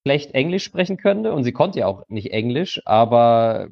schlecht 0.05 0.33
Englisch 0.33 0.63
sprechen 0.63 0.97
können 0.97 1.27
und 1.27 1.43
sie 1.43 1.51
konnte 1.51 1.79
ja 1.79 1.87
auch 1.87 2.03
nicht 2.07 2.31
Englisch, 2.31 2.81
aber 2.85 3.67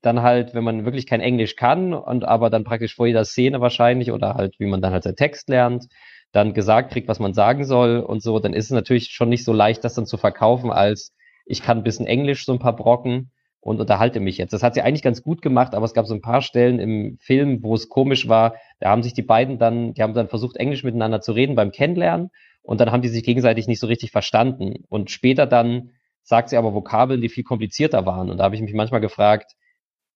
dann 0.00 0.22
halt, 0.22 0.54
wenn 0.54 0.64
man 0.64 0.84
wirklich 0.84 1.06
kein 1.06 1.20
Englisch 1.20 1.56
kann 1.56 1.92
und 1.92 2.24
aber 2.24 2.50
dann 2.50 2.64
praktisch 2.64 2.94
vor 2.94 3.06
jeder 3.06 3.24
Szene 3.24 3.60
wahrscheinlich 3.60 4.12
oder 4.12 4.34
halt, 4.34 4.58
wie 4.58 4.66
man 4.66 4.80
dann 4.80 4.92
halt 4.92 5.02
seinen 5.02 5.16
Text 5.16 5.48
lernt, 5.48 5.86
dann 6.32 6.54
gesagt 6.54 6.92
kriegt, 6.92 7.08
was 7.08 7.20
man 7.20 7.34
sagen 7.34 7.64
soll 7.64 8.00
und 8.00 8.22
so, 8.22 8.38
dann 8.38 8.54
ist 8.54 8.66
es 8.66 8.70
natürlich 8.70 9.10
schon 9.10 9.28
nicht 9.28 9.44
so 9.44 9.52
leicht, 9.52 9.84
das 9.84 9.94
dann 9.94 10.06
zu 10.06 10.16
verkaufen, 10.16 10.70
als 10.70 11.14
ich 11.44 11.62
kann 11.62 11.78
ein 11.78 11.84
bisschen 11.84 12.06
Englisch, 12.06 12.46
so 12.46 12.52
ein 12.52 12.58
paar 12.58 12.74
Brocken 12.74 13.30
und 13.60 13.80
unterhalte 13.80 14.18
mich 14.18 14.38
jetzt. 14.38 14.52
Das 14.52 14.62
hat 14.62 14.74
sie 14.74 14.82
eigentlich 14.82 15.02
ganz 15.02 15.22
gut 15.22 15.42
gemacht, 15.42 15.74
aber 15.74 15.84
es 15.84 15.94
gab 15.94 16.06
so 16.06 16.14
ein 16.14 16.20
paar 16.20 16.42
Stellen 16.42 16.78
im 16.80 17.18
Film, 17.20 17.62
wo 17.62 17.74
es 17.74 17.88
komisch 17.88 18.28
war. 18.28 18.56
Da 18.80 18.90
haben 18.90 19.02
sich 19.02 19.14
die 19.14 19.22
beiden 19.22 19.58
dann, 19.58 19.94
die 19.94 20.02
haben 20.02 20.14
dann 20.14 20.28
versucht, 20.28 20.56
Englisch 20.56 20.82
miteinander 20.82 21.20
zu 21.20 21.32
reden 21.32 21.54
beim 21.54 21.70
Kennenlernen 21.70 22.30
und 22.62 22.80
dann 22.80 22.90
haben 22.90 23.02
die 23.02 23.08
sich 23.08 23.24
gegenseitig 23.24 23.68
nicht 23.68 23.80
so 23.80 23.86
richtig 23.86 24.10
verstanden. 24.10 24.84
Und 24.88 25.10
später 25.10 25.46
dann 25.46 25.90
sagt 26.22 26.48
sie 26.48 26.56
aber 26.56 26.74
Vokabeln, 26.74 27.20
die 27.20 27.28
viel 27.28 27.44
komplizierter 27.44 28.06
waren. 28.06 28.30
Und 28.30 28.38
da 28.38 28.44
habe 28.44 28.54
ich 28.54 28.62
mich 28.62 28.74
manchmal 28.74 29.00
gefragt, 29.00 29.52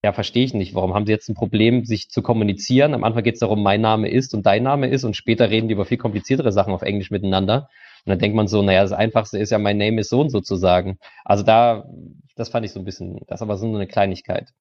ja, 0.07 0.13
verstehe 0.13 0.45
ich 0.45 0.53
nicht. 0.53 0.73
Warum 0.73 0.93
haben 0.93 1.05
sie 1.05 1.11
jetzt 1.11 1.27
ein 1.27 1.35
Problem, 1.35 1.83
sich 1.83 2.09
zu 2.09 2.21
kommunizieren? 2.21 2.93
Am 2.93 3.03
Anfang 3.03 3.23
geht 3.23 3.33
es 3.33 3.41
darum, 3.41 3.61
mein 3.61 3.81
Name 3.81 4.07
ist 4.07 4.33
und 4.33 4.45
dein 4.45 4.63
Name 4.63 4.87
ist 4.87 5.03
und 5.03 5.17
später 5.17 5.49
reden 5.49 5.67
die 5.67 5.73
über 5.73 5.83
viel 5.83 5.97
kompliziertere 5.97 6.53
Sachen 6.53 6.73
auf 6.73 6.81
Englisch 6.81 7.11
miteinander. 7.11 7.67
Und 8.05 8.11
dann 8.11 8.19
denkt 8.19 8.33
man 8.33 8.47
so, 8.47 8.61
naja, 8.61 8.83
das 8.83 8.93
Einfachste 8.93 9.37
ist 9.37 9.49
ja, 9.49 9.57
mein 9.57 9.77
Name 9.77 9.99
ist 9.99 10.09
so 10.09 10.21
und 10.21 10.29
so 10.29 10.39
zu 10.39 10.55
sagen. 10.55 10.97
Also 11.25 11.43
da, 11.43 11.89
das 12.37 12.47
fand 12.47 12.65
ich 12.65 12.71
so 12.71 12.79
ein 12.79 12.85
bisschen, 12.85 13.19
das 13.27 13.39
ist 13.39 13.41
aber 13.41 13.57
so 13.57 13.67
eine 13.67 13.85
Kleinigkeit. 13.85 14.53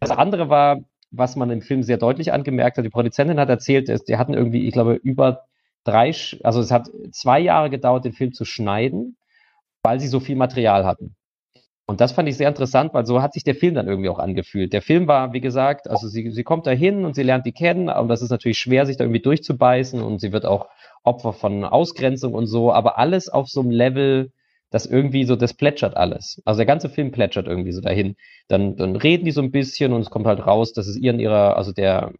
Das 0.00 0.10
andere 0.10 0.48
war, 0.48 0.80
was 1.10 1.36
man 1.36 1.50
im 1.50 1.60
Film 1.60 1.82
sehr 1.82 1.98
deutlich 1.98 2.32
angemerkt 2.32 2.78
hat, 2.78 2.84
die 2.86 2.88
Produzentin 2.88 3.38
hat 3.38 3.50
erzählt, 3.50 4.08
die 4.08 4.16
hatten 4.16 4.32
irgendwie, 4.32 4.66
ich 4.66 4.72
glaube, 4.72 4.94
über 4.94 5.44
drei, 5.84 6.14
also 6.42 6.60
es 6.60 6.70
hat 6.70 6.88
zwei 7.12 7.40
Jahre 7.40 7.68
gedauert, 7.68 8.06
den 8.06 8.14
Film 8.14 8.32
zu 8.32 8.46
schneiden, 8.46 9.18
weil 9.82 10.00
sie 10.00 10.08
so 10.08 10.18
viel 10.18 10.36
Material 10.36 10.86
hatten. 10.86 11.14
Und 11.86 12.00
das 12.00 12.12
fand 12.12 12.28
ich 12.28 12.36
sehr 12.38 12.48
interessant, 12.48 12.94
weil 12.94 13.04
so 13.04 13.20
hat 13.20 13.34
sich 13.34 13.44
der 13.44 13.54
Film 13.54 13.74
dann 13.74 13.88
irgendwie 13.88 14.08
auch 14.08 14.18
angefühlt. 14.18 14.72
Der 14.72 14.80
Film 14.80 15.06
war, 15.06 15.34
wie 15.34 15.42
gesagt, 15.42 15.88
also 15.88 16.08
sie, 16.08 16.30
sie 16.30 16.42
kommt 16.42 16.66
da 16.66 16.70
hin 16.70 17.04
und 17.04 17.14
sie 17.14 17.22
lernt 17.22 17.44
die 17.44 17.52
kennen, 17.52 17.90
und 17.90 18.08
das 18.08 18.22
ist 18.22 18.30
natürlich 18.30 18.58
schwer, 18.58 18.86
sich 18.86 18.96
da 18.96 19.04
irgendwie 19.04 19.20
durchzubeißen 19.20 20.00
und 20.00 20.20
sie 20.20 20.32
wird 20.32 20.46
auch 20.46 20.68
Opfer 21.02 21.34
von 21.34 21.64
Ausgrenzung 21.64 22.32
und 22.32 22.46
so, 22.46 22.72
aber 22.72 22.96
alles 22.98 23.28
auf 23.28 23.48
so 23.48 23.60
einem 23.60 23.70
Level, 23.70 24.32
das 24.70 24.86
irgendwie 24.86 25.24
so, 25.24 25.36
das 25.36 25.52
plätschert 25.52 25.94
alles. 25.96 26.40
Also 26.46 26.58
der 26.58 26.66
ganze 26.66 26.88
Film 26.88 27.12
plätschert 27.12 27.46
irgendwie 27.46 27.72
so 27.72 27.82
dahin. 27.82 28.16
Dann, 28.48 28.76
dann 28.76 28.96
reden 28.96 29.26
die 29.26 29.30
so 29.30 29.42
ein 29.42 29.50
bisschen 29.50 29.92
und 29.92 30.00
es 30.00 30.10
kommt 30.10 30.26
halt 30.26 30.46
raus, 30.46 30.72
dass 30.72 30.86
es 30.86 30.96
ihr 30.96 31.12
in 31.12 31.20
ihrer, 31.20 31.56
also 31.58 31.72
der, 31.72 32.12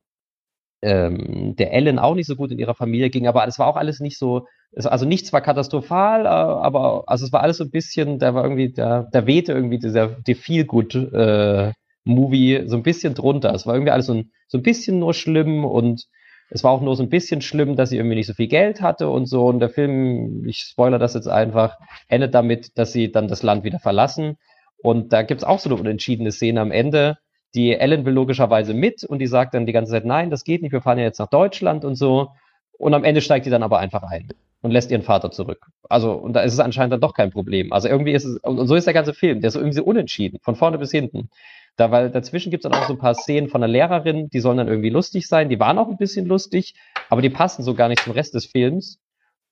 ähm, 0.83 1.57
der 1.57 1.73
Ellen 1.73 1.99
auch 1.99 2.15
nicht 2.15 2.27
so 2.27 2.37
gut 2.37 2.53
in 2.53 2.59
ihrer 2.59 2.75
Familie 2.75 3.09
ging, 3.09 3.27
aber 3.27 3.47
es 3.49 3.59
war 3.59 3.67
auch 3.67 3.77
alles 3.77 4.01
nicht 4.01 4.19
so, 4.19 4.47
also 4.77 5.07
nichts 5.07 5.33
war 5.33 5.41
katastrophal, 5.41 6.27
äh, 6.27 6.29
aber 6.29 7.05
also 7.07 7.25
es 7.27 7.33
war 7.33 7.43
alles 7.43 7.59
so 7.59 7.65
ein 7.65 7.71
bisschen, 7.71 8.19
da 8.19 8.35
war 8.35 8.43
irgendwie, 8.43 8.73
da, 8.73 9.09
da 9.13 9.27
wehte 9.27 9.53
irgendwie 9.53 9.79
dieser 9.79 10.09
die 10.09 10.35
Feel 10.35 10.65
Good 10.65 10.95
äh, 10.95 11.73
Movie 12.05 12.65
so 12.67 12.77
ein 12.77 12.83
bisschen 12.83 13.15
drunter. 13.15 13.55
Es 13.55 13.67
war 13.67 13.75
irgendwie 13.75 13.93
alles 13.93 14.07
so 14.07 14.15
ein, 14.15 14.33
so 14.49 14.59
ein 14.59 14.63
bisschen 14.63 14.99
nur 14.99 15.15
schlimm 15.15 15.65
und 15.65 16.07
es 16.51 16.63
war 16.63 16.73
auch 16.73 16.83
nur 16.83 16.95
so 16.97 17.03
ein 17.03 17.09
bisschen 17.09 17.41
schlimm, 17.41 17.77
dass 17.77 17.91
sie 17.91 17.97
irgendwie 17.97 18.17
nicht 18.17 18.27
so 18.27 18.35
viel 18.35 18.49
Geld 18.49 18.81
hatte 18.81 19.09
und 19.09 19.27
so. 19.27 19.47
Und 19.47 19.61
der 19.61 19.71
Film, 19.71 20.45
ich 20.47 20.59
spoiler 20.59 20.99
das 20.99 21.15
jetzt 21.15 21.29
einfach, 21.29 21.79
endet 22.09 22.35
damit, 22.35 22.77
dass 22.79 22.93
sie 22.93 23.11
dann 23.11 23.29
das 23.29 23.43
Land 23.43 23.65
wieder 23.65 23.79
verlassen. 23.79 24.37
Und 24.83 25.13
da 25.13 25.23
gibt's 25.23 25.45
auch 25.45 25.59
so 25.59 25.71
eine 25.71 25.81
unentschiedene 25.81 26.31
Szene 26.33 26.61
am 26.61 26.71
Ende, 26.71 27.17
die 27.55 27.75
Ellen 27.75 28.05
will 28.05 28.13
logischerweise 28.13 28.75
mit 28.75 29.05
und 29.05 29.21
die 29.21 29.27
sagt 29.27 29.55
dann 29.55 29.65
die 29.65 29.73
ganze 29.73 29.93
Zeit, 29.93 30.05
nein, 30.05 30.31
das 30.31 30.45
geht 30.45 30.61
nicht, 30.61 30.73
wir 30.73 30.83
fahren 30.83 30.99
ja 30.99 31.05
jetzt 31.05 31.21
nach 31.21 31.31
Deutschland 31.31 31.85
und 31.85 31.95
so. 31.95 32.31
Und 32.79 32.95
am 32.95 33.05
Ende 33.05 33.21
steigt 33.21 33.47
die 33.47 33.51
dann 33.51 33.63
aber 33.63 33.79
einfach 33.79 34.03
ein 34.03 34.29
und 34.65 34.71
lässt 34.71 34.91
ihren 34.91 35.03
Vater 35.03 35.31
zurück. 35.31 35.67
Also, 35.91 36.13
und 36.13 36.33
da 36.33 36.41
ist 36.41 36.55
es 36.55 36.59
anscheinend 36.59 36.95
dann 36.95 37.01
doch 37.01 37.13
kein 37.13 37.31
Problem. 37.31 37.71
Also 37.71 37.87
irgendwie 37.89 38.13
ist 38.13 38.25
es, 38.25 38.39
und 38.39 38.67
so 38.67 38.75
ist 38.75 38.87
der 38.87 38.95
ganze 38.95 39.13
Film, 39.13 39.43
der 39.43 39.49
ist 39.49 39.57
irgendwie 39.57 39.77
so 39.77 39.85
unentschieden, 39.85 40.39
von 40.43 40.57
vorne 40.57 40.79
bis 40.79 40.91
hinten. 40.91 41.29
Da, 41.77 41.91
weil 41.91 42.11
dazwischen 42.11 42.51
gibt 42.51 42.65
es 42.65 42.71
dann 42.71 42.81
auch 42.81 42.87
so 42.87 42.95
ein 42.95 42.99
paar 42.99 43.15
Szenen 43.15 43.49
von 43.49 43.61
der 43.61 43.69
Lehrerin, 43.69 44.31
die 44.31 44.41
sollen 44.41 44.57
dann 44.57 44.69
irgendwie 44.69 44.89
lustig 44.89 45.29
sein, 45.29 45.51
die 45.51 45.61
waren 45.61 45.77
auch 45.77 45.89
ein 45.89 45.99
bisschen 45.99 46.25
lustig, 46.25 46.75
aber 47.11 47.21
die 47.21 47.29
passen 47.29 47.63
so 47.63 47.75
gar 47.75 47.89
nicht 47.89 48.03
zum 48.03 48.15
Rest 48.15 48.33
des 48.33 48.47
Films. 48.47 49.01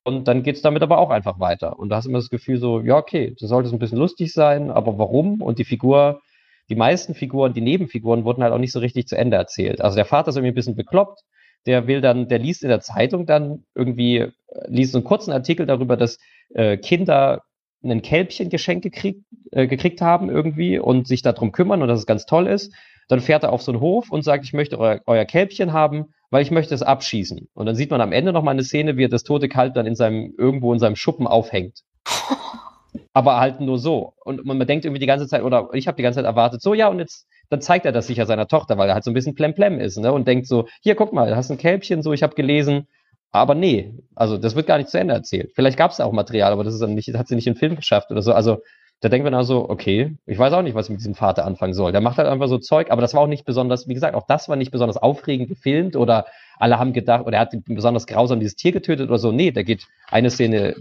Und 0.03 0.29
dann 0.29 0.43
geht's 0.43 0.63
damit 0.63 0.83
aber 0.83 0.97
auch 0.97 1.11
einfach 1.11 1.39
weiter. 1.39 1.79
Und 1.79 1.91
da 1.91 1.97
hast 1.97 2.07
du 2.07 2.09
immer 2.09 2.19
das 2.19 2.31
Gefühl 2.31 2.57
so, 2.57 2.81
ja, 2.81 2.97
okay, 2.97 3.37
das 3.39 3.51
sollte 3.51 3.69
so 3.69 3.77
ein 3.77 3.81
bisschen 3.81 3.99
lustig 3.99 4.33
sein, 4.33 4.71
aber 4.71 4.97
warum? 4.99 5.43
Und 5.43 5.59
die 5.59 5.65
Figur 5.65 6.23
die 6.71 6.77
meisten 6.77 7.15
Figuren, 7.15 7.53
die 7.53 7.61
Nebenfiguren, 7.61 8.25
wurden 8.25 8.43
halt 8.43 8.55
auch 8.55 8.59
nicht 8.59 8.73
so 8.73 8.79
richtig 8.79 9.07
zu 9.07 9.17
Ende 9.17 9.37
erzählt. 9.37 9.83
Also 9.83 9.97
der 9.97 10.07
Vater 10.07 10.31
ist 10.31 10.37
irgendwie 10.37 10.53
ein 10.53 10.55
bisschen 10.55 10.77
bekloppt, 10.77 11.21
der 11.67 11.87
will 11.87 12.01
dann, 12.01 12.29
der 12.29 12.39
liest 12.39 12.63
in 12.63 12.69
der 12.69 12.81
Zeitung 12.81 13.27
dann 13.27 13.65
irgendwie, 13.75 14.19
äh, 14.19 14.31
liest 14.67 14.93
so 14.93 14.99
einen 14.99 15.05
kurzen 15.05 15.33
Artikel 15.33 15.67
darüber, 15.67 15.97
dass 15.97 16.19
äh, 16.55 16.77
Kinder 16.77 17.43
ein 17.85 18.03
Kälbchen 18.03 18.49
geschenkt 18.49 18.85
gekriegt, 18.85 19.25
äh, 19.51 19.67
gekriegt 19.67 20.01
haben 20.01 20.31
irgendwie 20.31 20.79
und 20.79 21.07
sich 21.09 21.23
darum 21.23 21.53
kümmern 21.53 21.83
und 21.83 21.89
dass 21.89 21.99
es 21.99 22.07
ganz 22.07 22.27
toll 22.27 22.47
ist. 22.47 22.73
Dann 23.09 23.21
fährt 23.21 23.43
er 23.43 23.53
auf 23.53 23.63
so 23.63 23.73
einen 23.73 23.81
Hof 23.81 24.11
und 24.11 24.23
sagt, 24.23 24.45
ich 24.45 24.53
möchte 24.53 24.79
euer, 24.79 25.01
euer 25.07 25.25
Kälbchen 25.25 25.73
haben, 25.73 26.15
weil 26.31 26.43
ich 26.43 26.51
möchte 26.51 26.75
es 26.75 26.83
abschießen. 26.83 27.49
Und 27.53 27.67
dann 27.67 27.75
sieht 27.75 27.91
man 27.91 28.01
am 28.01 28.13
Ende 28.13 28.33
noch 28.33 28.43
mal 28.43 28.53
eine 28.53 28.65
Szene, 28.65 28.97
wie 28.97 29.05
er 29.05 29.09
das 29.09 29.25
tote 29.25 29.49
Kalb 29.49 29.75
dann 29.75 29.87
in 29.87 29.97
seinem, 29.97 30.33
irgendwo 30.39 30.73
in 30.73 30.79
seinem 30.79 30.97
Schuppen 30.97 31.27
aufhängt. 31.27 31.81
aber 33.13 33.41
halt 33.41 33.61
nur 33.61 33.79
so. 33.79 34.15
Und 34.25 34.45
man, 34.45 34.59
man 34.59 34.67
denkt 34.67 34.85
irgendwie 34.85 35.01
die 35.01 35.07
ganze 35.07 35.27
Zeit, 35.27 35.43
oder 35.43 35.69
ich 35.73 35.87
habe 35.87 35.97
die 35.97 36.03
ganze 36.03 36.19
Zeit 36.19 36.25
erwartet, 36.25 36.63
so 36.63 36.75
ja, 36.75 36.89
und 36.89 36.99
jetzt, 36.99 37.27
dann 37.51 37.61
zeigt 37.61 37.85
er 37.85 37.93
das 37.93 38.07
sicher 38.07 38.27
seiner 38.27 38.49
Tochter, 38.49 38.79
weil 38.79 38.89
er 38.89 38.95
halt 38.95 39.05
so 39.05 39.11
ein 39.11 39.15
bisschen 39.15 39.35
plemplem 39.35 39.81
ist, 39.81 39.99
ne? 39.99 40.13
Und 40.13 40.27
denkt 40.27 40.47
so, 40.47 40.67
hier, 40.81 40.95
guck 40.95 41.13
mal, 41.13 41.37
hast 41.37 41.51
ein 41.51 41.59
Kälbchen, 41.59 42.03
so, 42.03 42.13
ich 42.13 42.23
habe 42.23 42.35
gelesen, 42.35 42.87
aber 43.31 43.55
nee, 43.55 43.95
also 44.15 44.37
das 44.39 44.55
wird 44.55 44.67
gar 44.67 44.79
nicht 44.79 44.91
zu 44.91 44.99
Ende 44.99 45.15
erzählt. 45.15 45.53
Vielleicht 45.55 45.79
gab 45.79 45.91
es 45.91 46.01
auch 46.01 46.13
Material, 46.13 46.53
aber 46.53 46.65
das 46.65 46.75
ist 46.75 46.81
dann 46.81 46.95
nicht, 46.95 47.13
hat 47.15 47.29
sie 47.29 47.35
nicht 47.35 47.47
in 47.47 47.55
den 47.55 47.59
Film 47.59 47.77
geschafft 47.77 48.11
oder 48.11 48.23
so. 48.23 48.33
Also 48.33 48.59
da 49.01 49.09
denkt 49.09 49.25
man 49.25 49.35
also, 49.35 49.69
okay, 49.69 50.17
ich 50.27 50.39
weiß 50.39 50.53
auch 50.53 50.63
nicht, 50.63 50.75
was 50.75 50.87
ich 50.87 50.91
mit 50.91 51.01
diesem 51.01 51.17
Vater 51.17 51.45
anfangen 51.45 51.75
soll. 51.75 51.91
Der 51.91 52.01
macht 52.01 52.19
halt 52.19 52.29
einfach 52.29 52.47
so 52.47 52.59
Zeug, 52.59 52.91
aber 52.91 53.03
das 53.03 53.15
war 53.15 53.23
auch 53.23 53.27
nicht 53.27 53.45
besonders, 53.45 53.89
wie 53.89 53.95
gesagt, 53.95 54.15
auch 54.15 54.27
das 54.29 54.49
war 54.49 54.57
nicht 54.57 54.71
besonders 54.71 54.97
aufregend 54.97 55.49
gefilmt 55.49 55.97
oder 55.97 56.27
alle 56.59 56.79
haben 56.79 56.93
gedacht, 56.93 57.27
oder 57.27 57.39
er 57.39 57.41
hat 57.41 57.55
besonders 57.67 58.07
grausam 58.07 58.39
dieses 58.39 58.55
Tier 58.55 58.71
getötet 58.71 59.09
oder 59.09 59.19
so. 59.19 59.33
Nee, 59.33 59.51
der 59.51 59.65
geht 59.65 59.89
eine 60.09 60.31
Szene 60.31 60.77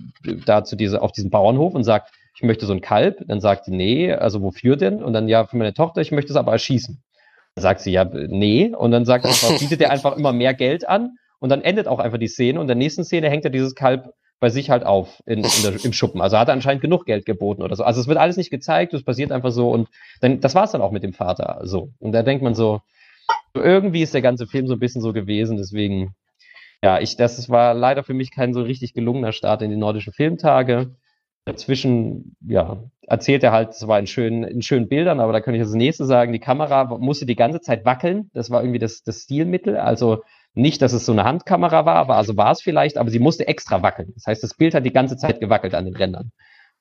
da 0.45 0.63
zu 0.63 0.75
diese, 0.75 1.01
auf 1.01 1.13
diesen 1.13 1.31
Bauernhof 1.31 1.73
und 1.73 1.83
sagt, 1.83 2.13
ich 2.41 2.47
möchte 2.47 2.65
so 2.65 2.73
ein 2.73 2.81
Kalb. 2.81 3.23
Dann 3.27 3.39
sagt 3.39 3.65
sie, 3.65 3.71
nee, 3.71 4.11
also 4.11 4.41
wofür 4.41 4.75
denn? 4.75 5.03
Und 5.03 5.13
dann, 5.13 5.27
ja, 5.27 5.45
für 5.45 5.57
meine 5.57 5.75
Tochter, 5.75 6.01
ich 6.01 6.11
möchte 6.11 6.33
es 6.33 6.37
aber 6.37 6.51
erschießen. 6.51 6.99
Dann 7.55 7.61
sagt 7.61 7.81
sie, 7.81 7.91
ja, 7.91 8.03
nee. 8.03 8.73
Und 8.75 8.89
dann 8.89 9.05
sagt, 9.05 9.25
bietet 9.59 9.79
er 9.79 9.91
einfach 9.91 10.17
immer 10.17 10.33
mehr 10.33 10.55
Geld 10.55 10.89
an 10.89 11.17
und 11.39 11.49
dann 11.49 11.61
endet 11.61 11.87
auch 11.87 11.99
einfach 11.99 12.17
die 12.17 12.27
Szene 12.27 12.59
und 12.59 12.63
in 12.63 12.69
der 12.69 12.77
nächsten 12.77 13.03
Szene 13.03 13.29
hängt 13.29 13.45
er 13.45 13.51
dieses 13.51 13.75
Kalb 13.75 14.13
bei 14.39 14.49
sich 14.49 14.71
halt 14.71 14.87
auf 14.87 15.21
in, 15.27 15.43
in 15.43 15.61
der, 15.63 15.85
im 15.85 15.93
Schuppen. 15.93 16.19
Also 16.19 16.39
hat 16.39 16.47
er 16.47 16.55
anscheinend 16.55 16.81
genug 16.81 17.05
Geld 17.05 17.27
geboten 17.27 17.61
oder 17.61 17.75
so. 17.75 17.83
Also 17.83 18.01
es 18.01 18.07
wird 18.07 18.17
alles 18.17 18.37
nicht 18.37 18.49
gezeigt, 18.49 18.91
es 18.95 19.03
passiert 19.03 19.31
einfach 19.31 19.51
so 19.51 19.69
und 19.69 19.87
dann, 20.19 20.39
das 20.41 20.55
war 20.55 20.63
es 20.63 20.71
dann 20.71 20.81
auch 20.81 20.91
mit 20.91 21.03
dem 21.03 21.13
Vater 21.13 21.61
so. 21.63 21.91
Und 21.99 22.11
da 22.11 22.23
denkt 22.23 22.43
man 22.43 22.55
so, 22.55 22.81
irgendwie 23.53 24.01
ist 24.01 24.15
der 24.15 24.23
ganze 24.23 24.47
Film 24.47 24.65
so 24.65 24.73
ein 24.73 24.79
bisschen 24.79 25.03
so 25.03 25.13
gewesen, 25.13 25.57
deswegen, 25.57 26.15
ja, 26.81 26.99
ich, 26.99 27.17
das 27.17 27.49
war 27.49 27.75
leider 27.75 28.03
für 28.03 28.15
mich 28.15 28.31
kein 28.31 28.55
so 28.55 28.63
richtig 28.63 28.95
gelungener 28.95 29.31
Start 29.31 29.61
in 29.61 29.69
die 29.69 29.77
nordischen 29.77 30.13
Filmtage. 30.13 30.95
Dazwischen, 31.45 32.35
ja, 32.45 32.83
erzählt 33.07 33.43
er 33.43 33.51
halt 33.51 33.73
zwar 33.73 33.99
in 33.99 34.07
schönen, 34.07 34.43
in 34.43 34.61
schönen 34.61 34.87
Bildern, 34.87 35.19
aber 35.19 35.33
da 35.33 35.41
kann 35.41 35.55
ich 35.55 35.61
das 35.61 35.73
nächste 35.73 36.05
sagen, 36.05 36.33
die 36.33 36.39
Kamera 36.39 36.85
musste 36.97 37.25
die 37.25 37.35
ganze 37.35 37.61
Zeit 37.61 37.83
wackeln. 37.83 38.29
Das 38.33 38.51
war 38.51 38.61
irgendwie 38.61 38.79
das, 38.79 39.01
das 39.03 39.23
Stilmittel. 39.23 39.77
Also 39.77 40.21
nicht, 40.53 40.81
dass 40.81 40.93
es 40.93 41.05
so 41.05 41.11
eine 41.11 41.23
Handkamera 41.23 41.85
war, 41.85 41.95
aber 41.95 42.15
also 42.15 42.37
war 42.37 42.51
es 42.51 42.61
vielleicht, 42.61 42.97
aber 42.97 43.09
sie 43.09 43.19
musste 43.19 43.47
extra 43.47 43.81
wackeln. 43.81 44.11
Das 44.15 44.27
heißt, 44.27 44.43
das 44.43 44.53
Bild 44.53 44.75
hat 44.75 44.85
die 44.85 44.93
ganze 44.93 45.17
Zeit 45.17 45.39
gewackelt 45.39 45.73
an 45.73 45.85
den 45.85 45.95
Rändern. 45.95 46.31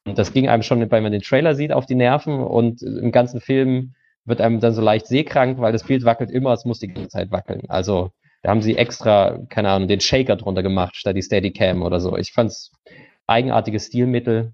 Und 0.06 0.18
das 0.18 0.32
ging 0.32 0.48
einem 0.48 0.62
schon, 0.62 0.90
wenn 0.90 1.02
man 1.02 1.12
den 1.12 1.22
Trailer 1.22 1.54
sieht, 1.54 1.72
auf 1.72 1.86
die 1.86 1.94
Nerven 1.94 2.40
und 2.40 2.82
im 2.82 3.12
ganzen 3.12 3.40
Film 3.40 3.94
wird 4.24 4.40
einem 4.40 4.60
dann 4.60 4.74
so 4.74 4.82
leicht 4.82 5.06
seekrank, 5.06 5.58
weil 5.58 5.72
das 5.72 5.84
Bild 5.84 6.04
wackelt 6.04 6.30
immer, 6.30 6.52
es 6.52 6.64
muss 6.64 6.80
die 6.80 6.88
ganze 6.88 7.08
Zeit 7.08 7.30
wackeln. 7.30 7.62
Also 7.68 8.10
da 8.42 8.50
haben 8.50 8.62
sie 8.62 8.76
extra, 8.76 9.38
keine 9.48 9.70
Ahnung, 9.70 9.88
den 9.88 10.00
Shaker 10.00 10.36
drunter 10.36 10.62
gemacht, 10.62 10.96
statt 10.96 11.16
die 11.16 11.22
Steadicam 11.22 11.82
oder 11.82 12.00
so. 12.00 12.16
Ich 12.16 12.32
fand's 12.32 12.72
eigenartiges 13.30 13.86
Stilmittel. 13.86 14.52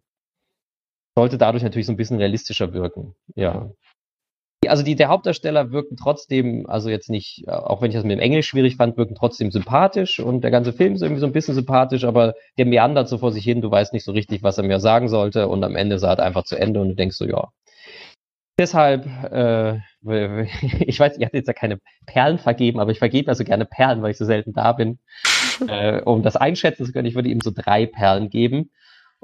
Sollte 1.17 1.39
dadurch 1.39 1.63
natürlich 1.63 1.87
so 1.87 1.93
ein 1.93 1.97
bisschen 1.97 2.19
realistischer 2.19 2.75
wirken. 2.75 3.15
Ja. 3.35 3.71
Also 4.69 4.83
die, 4.83 4.97
der 4.97 5.09
Hauptdarsteller 5.09 5.71
wirken 5.71 5.97
trotzdem, 5.97 6.69
also 6.69 6.91
jetzt 6.91 7.09
nicht, 7.09 7.49
auch 7.49 7.81
wenn 7.81 7.91
ich 7.91 7.95
das 7.95 8.05
mit 8.05 8.13
dem 8.13 8.21
Englisch 8.21 8.49
schwierig 8.49 8.77
fand, 8.77 8.97
wirken 8.97 9.15
trotzdem 9.15 9.51
sympathisch 9.51 10.19
und 10.19 10.43
der 10.43 10.51
ganze 10.51 10.73
Film 10.73 10.95
ist 10.95 11.03
irgendwie 11.03 11.21
so 11.21 11.27
ein 11.27 11.33
bisschen 11.33 11.55
sympathisch, 11.55 12.05
aber 12.05 12.35
der 12.59 12.67
meandert 12.67 13.09
so 13.09 13.19
vor 13.19 13.33
sich 13.33 13.45
hin, 13.45 13.61
du 13.61 13.71
weißt 13.71 13.93
nicht 13.93 14.05
so 14.05 14.13
richtig, 14.13 14.43
was 14.43 14.59
er 14.59 14.65
mir 14.65 14.81
sagen 14.81 15.09
sollte 15.09 15.49
und 15.49 15.63
am 15.63 15.77
Ende 15.77 15.99
sah 15.99 16.15
er 16.15 16.25
einfach 16.25 16.45
zu 16.45 16.57
Ende 16.57 16.81
und 16.81 16.89
du 16.89 16.95
denkst 16.95 17.17
so, 17.17 17.27
ja. 17.27 17.49
Deshalb, 18.59 19.07
äh, 19.31 19.79
ich 20.87 20.99
weiß, 20.99 21.19
ihr 21.19 21.27
habt 21.27 21.35
jetzt 21.35 21.49
ja 21.49 21.53
keine 21.53 21.79
Perlen 22.07 22.39
vergeben, 22.39 22.81
aber 22.81 22.91
ich 22.91 22.99
vergebe 22.99 23.29
ja 23.29 23.35
so 23.35 23.45
gerne 23.45 23.67
Perlen, 23.67 24.03
weil 24.03 24.13
ich 24.13 24.19
so 24.19 24.25
selten 24.25 24.53
da 24.53 24.73
bin. 24.73 24.99
äh, 25.69 26.01
um 26.03 26.23
das 26.23 26.37
einschätzen 26.37 26.87
zu 26.87 26.93
können, 26.93 27.07
ich 27.07 27.15
würde 27.15 27.29
ihm 27.29 27.41
so 27.41 27.51
drei 27.55 27.87
Perlen 27.87 28.31
geben. 28.31 28.71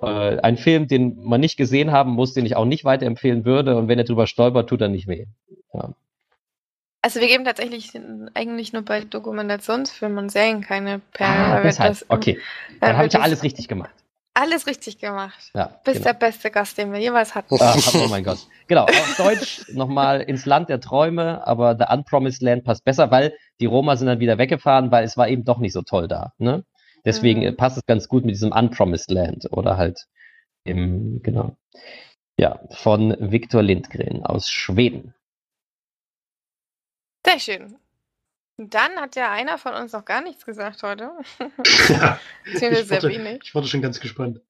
Äh, 0.01 0.39
ein 0.41 0.57
Film, 0.57 0.89
den 0.89 1.23
man 1.23 1.41
nicht 1.41 1.57
gesehen 1.57 1.93
haben 1.93 2.13
muss, 2.13 2.35
den 2.35 2.47
ich 2.47 2.57
auch 2.57 2.65
nicht 2.65 2.85
weiterempfehlen 2.85 3.45
würde 3.45 3.77
und 3.77 3.89
wenn 3.89 3.99
er 3.99 4.05
drüber 4.05 4.27
stolpert, 4.27 4.69
tut 4.69 4.81
er 4.81 4.89
nicht 4.89 5.09
weh. 5.09 5.27
Ja. 5.75 5.91
Also 7.03 7.21
wir 7.21 7.27
geben 7.27 7.45
tatsächlich 7.45 7.91
eigentlich 8.35 8.73
nur 8.73 8.83
bei 8.83 9.01
Dokumentationsfilmen 9.01 10.19
und 10.19 10.31
Serien 10.31 10.61
keine 10.61 11.01
Perlen. 11.13 11.37
Ah, 11.37 11.61
deshalb. 11.61 11.91
Das, 11.91 12.09
okay, 12.09 12.39
dann 12.81 12.97
habe 12.97 13.09
ich 13.09 13.13
ja 13.13 13.21
alles 13.21 13.43
richtig 13.43 13.67
gemacht. 13.67 13.91
Alles 14.35 14.67
richtig 14.67 14.99
gemacht. 14.99 15.51
Ja, 15.55 15.81
Bist 15.85 15.99
genau. 15.99 16.13
der 16.13 16.19
beste 16.19 16.51
Gast, 16.51 16.79
den 16.79 16.91
wir 16.91 16.99
jemals 16.99 17.35
hatten. 17.35 17.55
Ah, 17.61 17.77
oh 17.95 18.09
mein 18.09 18.25
Gott. 18.25 18.39
Genau, 18.67 18.85
auf 18.85 19.17
Deutsch 19.19 19.67
nochmal 19.75 20.23
ins 20.23 20.47
Land 20.47 20.71
der 20.71 20.81
Träume, 20.81 21.47
aber 21.47 21.77
The 21.79 21.85
Unpromised 21.93 22.41
Land 22.41 22.65
passt 22.65 22.85
besser, 22.85 23.11
weil 23.11 23.37
die 23.61 23.67
Roma 23.67 23.97
sind 23.97 24.07
dann 24.07 24.21
wieder 24.21 24.39
weggefahren, 24.39 24.91
weil 24.91 25.05
es 25.05 25.19
war 25.19 25.29
eben 25.29 25.45
doch 25.45 25.59
nicht 25.59 25.75
so 25.75 25.83
toll 25.83 26.09
da. 26.09 26.33
Ne? 26.39 26.65
Deswegen 27.05 27.45
mhm. 27.45 27.57
passt 27.57 27.77
es 27.77 27.85
ganz 27.85 28.09
gut 28.09 28.25
mit 28.25 28.35
diesem 28.35 28.53
Unpromised 28.53 29.11
Land 29.11 29.49
oder 29.51 29.77
halt 29.77 30.07
im, 30.65 31.21
genau. 31.23 31.57
Ja, 32.39 32.61
von 32.71 33.15
Viktor 33.21 33.63
Lindgren 33.63 34.25
aus 34.25 34.49
Schweden. 34.51 35.15
Sehr 37.27 37.39
schön. 37.39 37.77
Dann 38.59 38.93
hat 38.97 39.17
ja 39.17 39.31
einer 39.33 39.59
von 39.59 39.75
uns 39.75 39.93
noch 39.93 40.05
gar 40.05 40.23
nichts 40.23 40.45
gesagt 40.45 40.83
heute. 40.83 41.11
Ja, 41.89 42.21
ich, 42.45 42.91
warte, 42.91 43.11
ich 43.43 43.55
warte 43.55 43.69
schon 43.69 43.83
ganz 43.83 44.01
gespannt. 44.01 44.41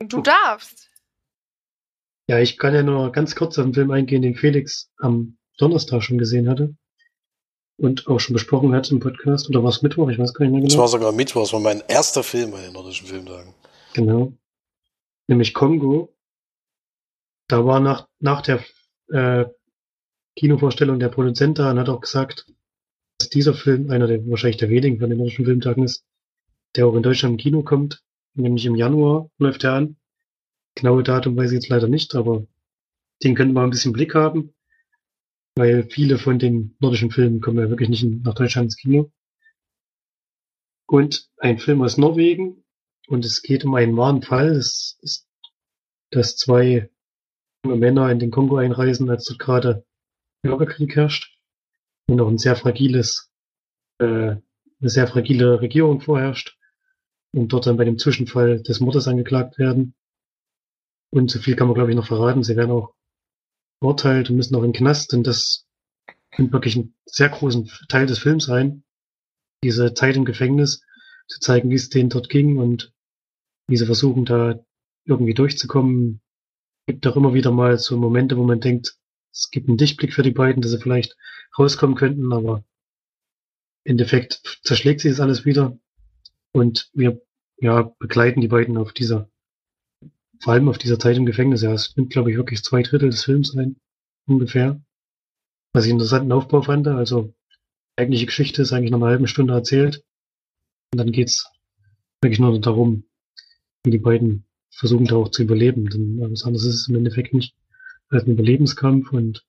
Du 0.00 0.20
darfst. 0.22 0.90
Ja, 2.28 2.38
ich 2.38 2.58
kann 2.58 2.74
ja 2.74 2.82
nur 2.82 3.12
ganz 3.12 3.36
kurz 3.36 3.58
auf 3.58 3.64
den 3.64 3.74
Film 3.74 3.90
eingehen, 3.90 4.22
den 4.22 4.34
Felix 4.34 4.90
am 4.98 5.38
Donnerstag 5.58 6.02
schon 6.02 6.18
gesehen 6.18 6.48
hatte. 6.48 6.74
Und 7.78 8.06
auch 8.08 8.18
schon 8.20 8.32
besprochen 8.32 8.74
hat 8.74 8.90
im 8.90 9.00
Podcast. 9.00 9.48
Oder 9.50 9.62
war 9.62 9.68
es 9.68 9.82
Mittwoch? 9.82 10.08
Ich 10.08 10.18
weiß 10.18 10.32
gar 10.32 10.44
nicht 10.44 10.52
mehr 10.52 10.62
genau. 10.62 10.72
Es 10.72 10.78
war 10.78 10.88
sogar 10.88 11.12
Mittwoch. 11.12 11.42
Das 11.42 11.52
war 11.52 11.60
mein 11.60 11.82
erster 11.88 12.22
Film 12.22 12.50
bei 12.50 12.62
den 12.62 12.72
nordischen 12.72 13.06
Filmtagen. 13.06 13.52
Genau. 13.92 14.32
Nämlich 15.28 15.52
Kongo. 15.52 16.14
Da 17.48 17.64
war 17.66 17.80
nach, 17.80 18.08
nach 18.18 18.40
der 18.40 18.64
äh, 19.12 19.44
Kinovorstellung 20.36 20.98
der 20.98 21.10
Produzent 21.10 21.58
da 21.58 21.70
und 21.70 21.78
hat 21.78 21.88
auch 21.88 22.00
gesagt, 22.00 22.46
dieser 23.28 23.54
Film 23.54 23.90
einer 23.90 24.06
der 24.06 24.26
wahrscheinlich 24.28 24.56
der 24.56 24.70
wenigen 24.70 24.98
von 24.98 25.08
den 25.08 25.18
nordischen 25.18 25.44
Filmtagen 25.44 25.84
ist, 25.84 26.04
der 26.74 26.86
auch 26.86 26.94
in 26.94 27.02
Deutschland 27.02 27.32
im 27.34 27.38
Kino 27.38 27.62
kommt. 27.62 28.02
Nämlich 28.34 28.66
im 28.66 28.74
Januar 28.74 29.30
läuft 29.38 29.64
er 29.64 29.74
an. 29.74 29.96
Genaue 30.74 31.02
Datum 31.02 31.36
weiß 31.36 31.50
ich 31.50 31.56
jetzt 31.56 31.68
leider 31.68 31.88
nicht, 31.88 32.14
aber 32.14 32.46
den 33.22 33.34
könnten 33.34 33.54
wir 33.54 33.62
ein 33.62 33.70
bisschen 33.70 33.92
Blick 33.92 34.14
haben, 34.14 34.54
weil 35.54 35.84
viele 35.84 36.18
von 36.18 36.38
den 36.38 36.76
nordischen 36.80 37.10
Filmen 37.10 37.40
kommen 37.40 37.58
ja 37.58 37.70
wirklich 37.70 37.88
nicht 37.88 38.04
nach 38.04 38.34
Deutschland 38.34 38.66
ins 38.66 38.76
Kino. 38.76 39.10
Und 40.86 41.30
ein 41.38 41.58
Film 41.58 41.82
aus 41.82 41.96
Norwegen 41.96 42.62
und 43.08 43.24
es 43.24 43.42
geht 43.42 43.64
um 43.64 43.74
einen 43.74 43.96
wahren 43.96 44.22
Fall. 44.22 44.50
Es 44.50 44.98
ist, 45.00 45.26
dass 46.10 46.36
zwei 46.36 46.90
junge 47.64 47.78
Männer 47.78 48.10
in 48.10 48.18
den 48.18 48.30
Kongo 48.30 48.56
einreisen, 48.56 49.08
als 49.08 49.24
dort 49.24 49.38
gerade 49.38 49.86
Bürgerkrieg 50.42 50.94
herrscht 50.94 51.35
und 52.08 52.16
noch 52.16 52.28
ein 52.28 52.38
sehr 52.38 52.56
fragiles, 52.56 53.30
äh, 53.98 54.04
eine 54.06 54.90
sehr 54.90 55.06
fragile 55.06 55.60
Regierung 55.60 56.00
vorherrscht 56.00 56.56
und 57.32 57.52
dort 57.52 57.66
dann 57.66 57.76
bei 57.76 57.84
dem 57.84 57.98
Zwischenfall 57.98 58.62
des 58.62 58.80
Mordes 58.80 59.08
angeklagt 59.08 59.58
werden. 59.58 59.94
Und 61.10 61.30
so 61.30 61.38
viel 61.38 61.56
kann 61.56 61.66
man, 61.66 61.74
glaube 61.74 61.90
ich, 61.90 61.96
noch 61.96 62.06
verraten. 62.06 62.42
Sie 62.42 62.56
werden 62.56 62.70
auch 62.70 62.94
verurteilt 63.80 64.30
und 64.30 64.36
müssen 64.36 64.54
auch 64.56 64.62
in 64.62 64.72
den 64.72 64.78
Knast, 64.78 65.12
denn 65.12 65.22
das 65.22 65.66
nimmt 66.36 66.52
wirklich 66.52 66.76
einen 66.76 66.94
sehr 67.04 67.28
großen 67.28 67.70
Teil 67.88 68.06
des 68.06 68.18
Films 68.18 68.48
ein. 68.48 68.84
Diese 69.62 69.94
Zeit 69.94 70.16
im 70.16 70.24
Gefängnis 70.24 70.82
zu 71.28 71.40
zeigen, 71.40 71.70
wie 71.70 71.74
es 71.74 71.88
denen 71.88 72.10
dort 72.10 72.28
ging 72.28 72.58
und 72.58 72.92
wie 73.68 73.76
sie 73.76 73.86
versuchen, 73.86 74.24
da 74.24 74.60
irgendwie 75.04 75.34
durchzukommen. 75.34 76.20
Gibt 76.86 77.06
auch 77.06 77.16
immer 77.16 77.34
wieder 77.34 77.50
mal 77.50 77.78
so 77.78 77.96
Momente, 77.96 78.36
wo 78.36 78.44
man 78.44 78.60
denkt, 78.60 78.96
es 79.36 79.50
gibt 79.50 79.68
einen 79.68 79.76
Dichtblick 79.76 80.14
für 80.14 80.22
die 80.22 80.30
beiden, 80.30 80.62
dass 80.62 80.70
sie 80.70 80.80
vielleicht 80.80 81.16
rauskommen 81.58 81.96
könnten, 81.96 82.32
aber 82.32 82.64
im 83.84 83.92
Endeffekt 83.92 84.60
zerschlägt 84.62 85.00
sich 85.00 85.12
das 85.12 85.20
alles 85.20 85.44
wieder. 85.44 85.78
Und 86.52 86.90
wir 86.94 87.20
ja, 87.58 87.94
begleiten 87.98 88.40
die 88.40 88.48
beiden 88.48 88.76
auf 88.76 88.92
dieser 88.92 89.28
vor 90.40 90.52
allem 90.52 90.68
auf 90.68 90.78
dieser 90.78 90.98
Zeit 90.98 91.16
im 91.16 91.26
Gefängnis, 91.26 91.62
ja, 91.62 91.72
es 91.72 91.96
nimmt, 91.96 92.10
glaube 92.10 92.30
ich, 92.30 92.36
wirklich 92.36 92.62
zwei 92.62 92.82
Drittel 92.82 93.10
des 93.10 93.24
Films 93.24 93.56
ein, 93.56 93.76
ungefähr. 94.26 94.80
Was 95.72 95.84
ich 95.84 95.90
einen 95.90 96.00
interessanten 96.00 96.32
Aufbau 96.32 96.62
fand, 96.62 96.88
also 96.88 97.34
die 97.98 98.02
eigentliche 98.02 98.26
Geschichte 98.26 98.62
ist 98.62 98.72
eigentlich 98.72 98.90
noch 98.90 99.00
eine 99.00 99.10
halbe 99.10 99.28
Stunde 99.28 99.54
erzählt. 99.54 100.04
Und 100.92 100.98
dann 100.98 101.12
geht's 101.12 101.50
wirklich 102.20 102.38
nur 102.38 102.58
darum, 102.60 103.04
wie 103.84 103.90
die 103.90 103.98
beiden 103.98 104.46
versuchen 104.70 105.06
da 105.06 105.16
auch 105.16 105.30
zu 105.30 105.42
überleben. 105.42 105.88
Denn 105.88 106.20
was 106.30 106.44
anderes 106.44 106.66
ist 106.66 106.74
es 106.74 106.88
im 106.88 106.96
Endeffekt 106.96 107.34
nicht 107.34 107.54
als 108.08 108.24
ein 108.24 108.32
Überlebenskampf 108.32 109.12
und 109.12 109.44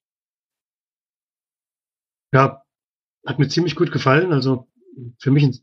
ja, 2.34 2.63
hat 3.26 3.39
mir 3.39 3.48
ziemlich 3.48 3.76
gut 3.76 3.91
gefallen. 3.91 4.34
Also 4.34 4.67
für 5.20 5.32
mich 5.32 5.43
ein 5.43 5.58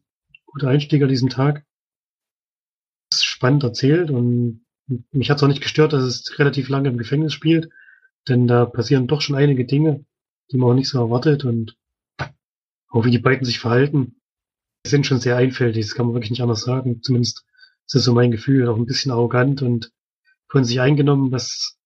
guter 0.46 0.68
Einstieg 0.68 1.02
an 1.02 1.09
diesem 1.09 1.28
Tag. 1.28 1.64
Ist 3.12 3.24
spannend 3.24 3.64
erzählt 3.64 4.11
und 4.11 4.64
mich 5.12 5.30
hat 5.30 5.38
es 5.38 5.42
auch 5.42 5.48
nicht 5.48 5.62
gestört, 5.62 5.92
dass 5.92 6.02
es 6.02 6.38
relativ 6.38 6.68
lange 6.68 6.88
im 6.88 6.98
Gefängnis 6.98 7.33
spielt, 7.33 7.70
denn 8.28 8.46
da 8.46 8.66
passieren 8.66 9.07
doch 9.07 9.22
schon 9.22 9.37
einige 9.37 9.64
Dinge, 9.64 10.04
die 10.50 10.57
man 10.57 10.70
auch 10.70 10.74
nicht 10.74 10.88
so 10.88 10.98
erwartet 10.98 11.44
und 11.44 11.76
auch 12.88 13.04
wie 13.04 13.11
die 13.11 13.18
beiden 13.18 13.44
sich 13.44 13.59
verhalten, 13.59 14.20
sind 14.87 15.07
schon 15.07 15.18
sehr 15.18 15.37
einfältig, 15.37 15.87
das 15.87 15.94
kann 15.94 16.07
man 16.07 16.14
wirklich 16.14 16.30
nicht 16.30 16.42
anders 16.42 16.62
sagen. 16.62 17.02
Zumindest 17.02 17.44
ist 17.87 17.94
das 17.94 18.04
so 18.04 18.12
mein 18.12 18.30
Gefühl, 18.30 18.68
auch 18.68 18.76
ein 18.76 18.87
bisschen 18.87 19.11
arrogant 19.11 19.62
und 19.62 19.90
von 20.48 20.64
sich 20.64 20.80
eingenommen, 20.80 21.33
was 21.33 21.78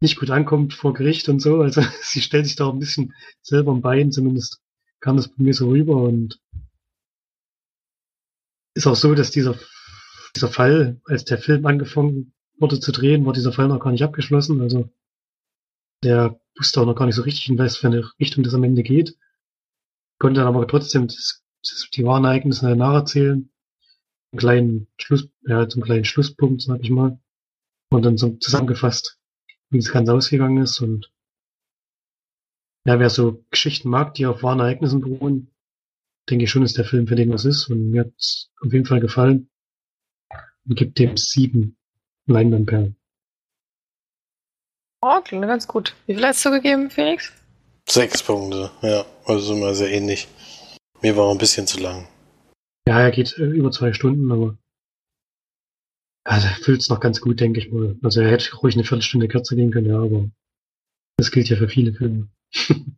nicht 0.00 0.18
gut 0.18 0.30
ankommt 0.30 0.74
vor 0.74 0.92
Gericht 0.92 1.28
und 1.28 1.40
so. 1.40 1.60
Also 1.60 1.82
sie 2.02 2.20
stellt 2.20 2.46
sich 2.46 2.56
da 2.56 2.66
auch 2.66 2.72
ein 2.72 2.78
bisschen 2.78 3.14
selber 3.42 3.72
im 3.72 3.80
Bein, 3.80 4.12
zumindest 4.12 4.60
kam 5.00 5.16
das 5.16 5.28
bei 5.28 5.42
mir 5.42 5.54
so 5.54 5.68
rüber 5.68 5.96
und 5.96 6.40
ist 8.74 8.86
auch 8.86 8.96
so, 8.96 9.14
dass 9.14 9.30
dieser 9.30 9.58
dieser 10.36 10.48
Fall, 10.48 11.00
als 11.06 11.24
der 11.24 11.38
Film 11.38 11.66
angefangen 11.66 12.32
wurde 12.58 12.78
zu 12.78 12.92
drehen, 12.92 13.24
war 13.26 13.32
dieser 13.32 13.52
Fall 13.52 13.68
noch 13.68 13.80
gar 13.80 13.90
nicht 13.90 14.04
abgeschlossen. 14.04 14.60
Also 14.60 14.90
der 16.04 16.38
wusste 16.56 16.80
auch 16.80 16.86
noch 16.86 16.94
gar 16.94 17.06
nicht 17.06 17.16
so 17.16 17.22
richtig, 17.22 17.48
in 17.48 17.58
was 17.58 17.76
für 17.76 17.88
eine 17.88 18.08
Richtung 18.20 18.44
das 18.44 18.54
am 18.54 18.64
Ende 18.64 18.82
geht. 18.82 19.16
Konnte 20.18 20.40
dann 20.40 20.48
aber 20.48 20.66
trotzdem 20.68 21.06
das, 21.06 21.42
das, 21.62 21.88
die 21.92 22.04
wahren 22.04 22.24
Ereignisse 22.24 22.74
nacherzählen. 22.76 23.50
Einen 24.32 24.38
kleinen 24.38 24.88
Schluss, 24.98 25.28
ja, 25.46 25.68
zum 25.68 25.82
kleinen 25.82 26.04
Schlusspunkt, 26.04 26.62
sag 26.62 26.80
ich 26.82 26.90
mal. 26.90 27.18
Und 27.90 28.04
dann 28.04 28.16
so 28.16 28.30
zusammengefasst, 28.36 29.18
wie 29.70 29.78
das 29.78 29.92
Ganze 29.92 30.12
ausgegangen 30.12 30.62
ist. 30.62 30.80
Und 30.80 31.12
ja, 32.84 32.98
wer 32.98 33.10
so 33.10 33.44
Geschichten 33.50 33.88
mag, 33.88 34.14
die 34.14 34.26
auf 34.26 34.42
wahren 34.42 34.60
Ereignissen 34.60 35.00
beruhen, 35.00 35.50
denke 36.28 36.44
ich 36.44 36.50
schon, 36.50 36.62
ist 36.62 36.78
der 36.78 36.84
Film 36.84 37.06
für 37.06 37.16
den 37.16 37.32
was 37.32 37.44
ist. 37.44 37.68
Und 37.68 37.90
mir 37.90 38.02
hat 38.02 38.12
es 38.18 38.50
auf 38.60 38.72
jeden 38.72 38.86
Fall 38.86 39.00
gefallen. 39.00 39.48
Und 40.68 40.76
gibt 40.76 40.98
dem 40.98 41.16
sieben 41.16 41.76
Leinwandperlen. 42.26 42.96
Oh, 45.02 45.20
klingt 45.20 45.46
ganz 45.46 45.68
gut. 45.68 45.94
Wie 46.06 46.14
viel 46.14 46.26
hast 46.26 46.44
du 46.44 46.50
gegeben, 46.50 46.90
Felix? 46.90 47.32
Sechs 47.88 48.22
Punkte, 48.22 48.70
ja. 48.82 49.04
Also 49.24 49.54
immer 49.54 49.74
sehr 49.74 49.90
ähnlich. 49.90 50.26
Mir 51.02 51.16
war 51.16 51.30
ein 51.30 51.38
bisschen 51.38 51.66
zu 51.66 51.78
lang. 51.78 52.08
Ja, 52.88 53.00
er 53.00 53.10
geht 53.10 53.36
äh, 53.38 53.44
über 53.44 53.70
zwei 53.70 53.92
Stunden, 53.92 54.30
aber 54.32 54.56
ja, 56.28 56.40
der 56.40 56.50
füllt 56.62 56.80
es 56.82 56.88
noch 56.88 57.00
ganz 57.00 57.20
gut, 57.20 57.40
denke 57.40 57.60
ich 57.60 57.70
mal. 57.72 57.96
Also 58.02 58.20
er 58.20 58.30
hätte 58.30 58.54
ruhig 58.56 58.74
eine 58.74 58.84
Viertelstunde 58.84 59.28
kürzer 59.28 59.56
gehen 59.56 59.70
können, 59.70 59.88
ja, 59.88 59.98
aber 59.98 60.28
das 61.16 61.30
gilt 61.30 61.48
ja 61.48 61.56
für 61.56 61.68
viele 61.68 61.92
Filme. 61.92 62.28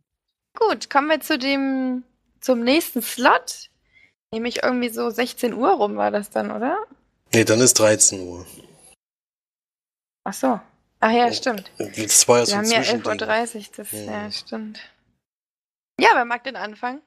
Gut, 0.57 0.89
kommen 0.89 1.07
wir 1.07 1.21
zu 1.21 1.37
dem, 1.39 2.03
zum 2.41 2.59
nächsten 2.61 3.01
Slot. 3.01 3.69
Nämlich 4.33 4.61
irgendwie 4.63 4.89
so 4.89 5.09
16 5.09 5.53
Uhr 5.53 5.69
rum 5.71 5.95
war 5.95 6.11
das 6.11 6.29
dann, 6.29 6.51
oder? 6.51 6.85
Nee, 7.33 7.45
dann 7.45 7.61
ist 7.61 7.79
13 7.79 8.19
Uhr. 8.27 8.45
Ach 10.25 10.33
so. 10.33 10.59
Ach 10.99 11.11
ja, 11.11 11.27
Oh. 11.27 11.31
stimmt. 11.31 11.71
Das 11.77 12.27
war 12.27 12.39
ja 12.39 12.45
so 12.45 12.51
Wir 12.51 12.57
haben 12.57 12.65
ja 12.65 12.79
11.30 12.81 12.83
Zwischending. 12.83 13.07
Uhr, 13.07 13.71
das, 13.77 13.91
Ja. 13.91 13.99
ja, 14.23 14.31
stimmt. 14.31 14.79
Ja, 15.99 16.09
wer 16.13 16.25
mag 16.25 16.43
den 16.43 16.57
Anfang? 16.57 17.01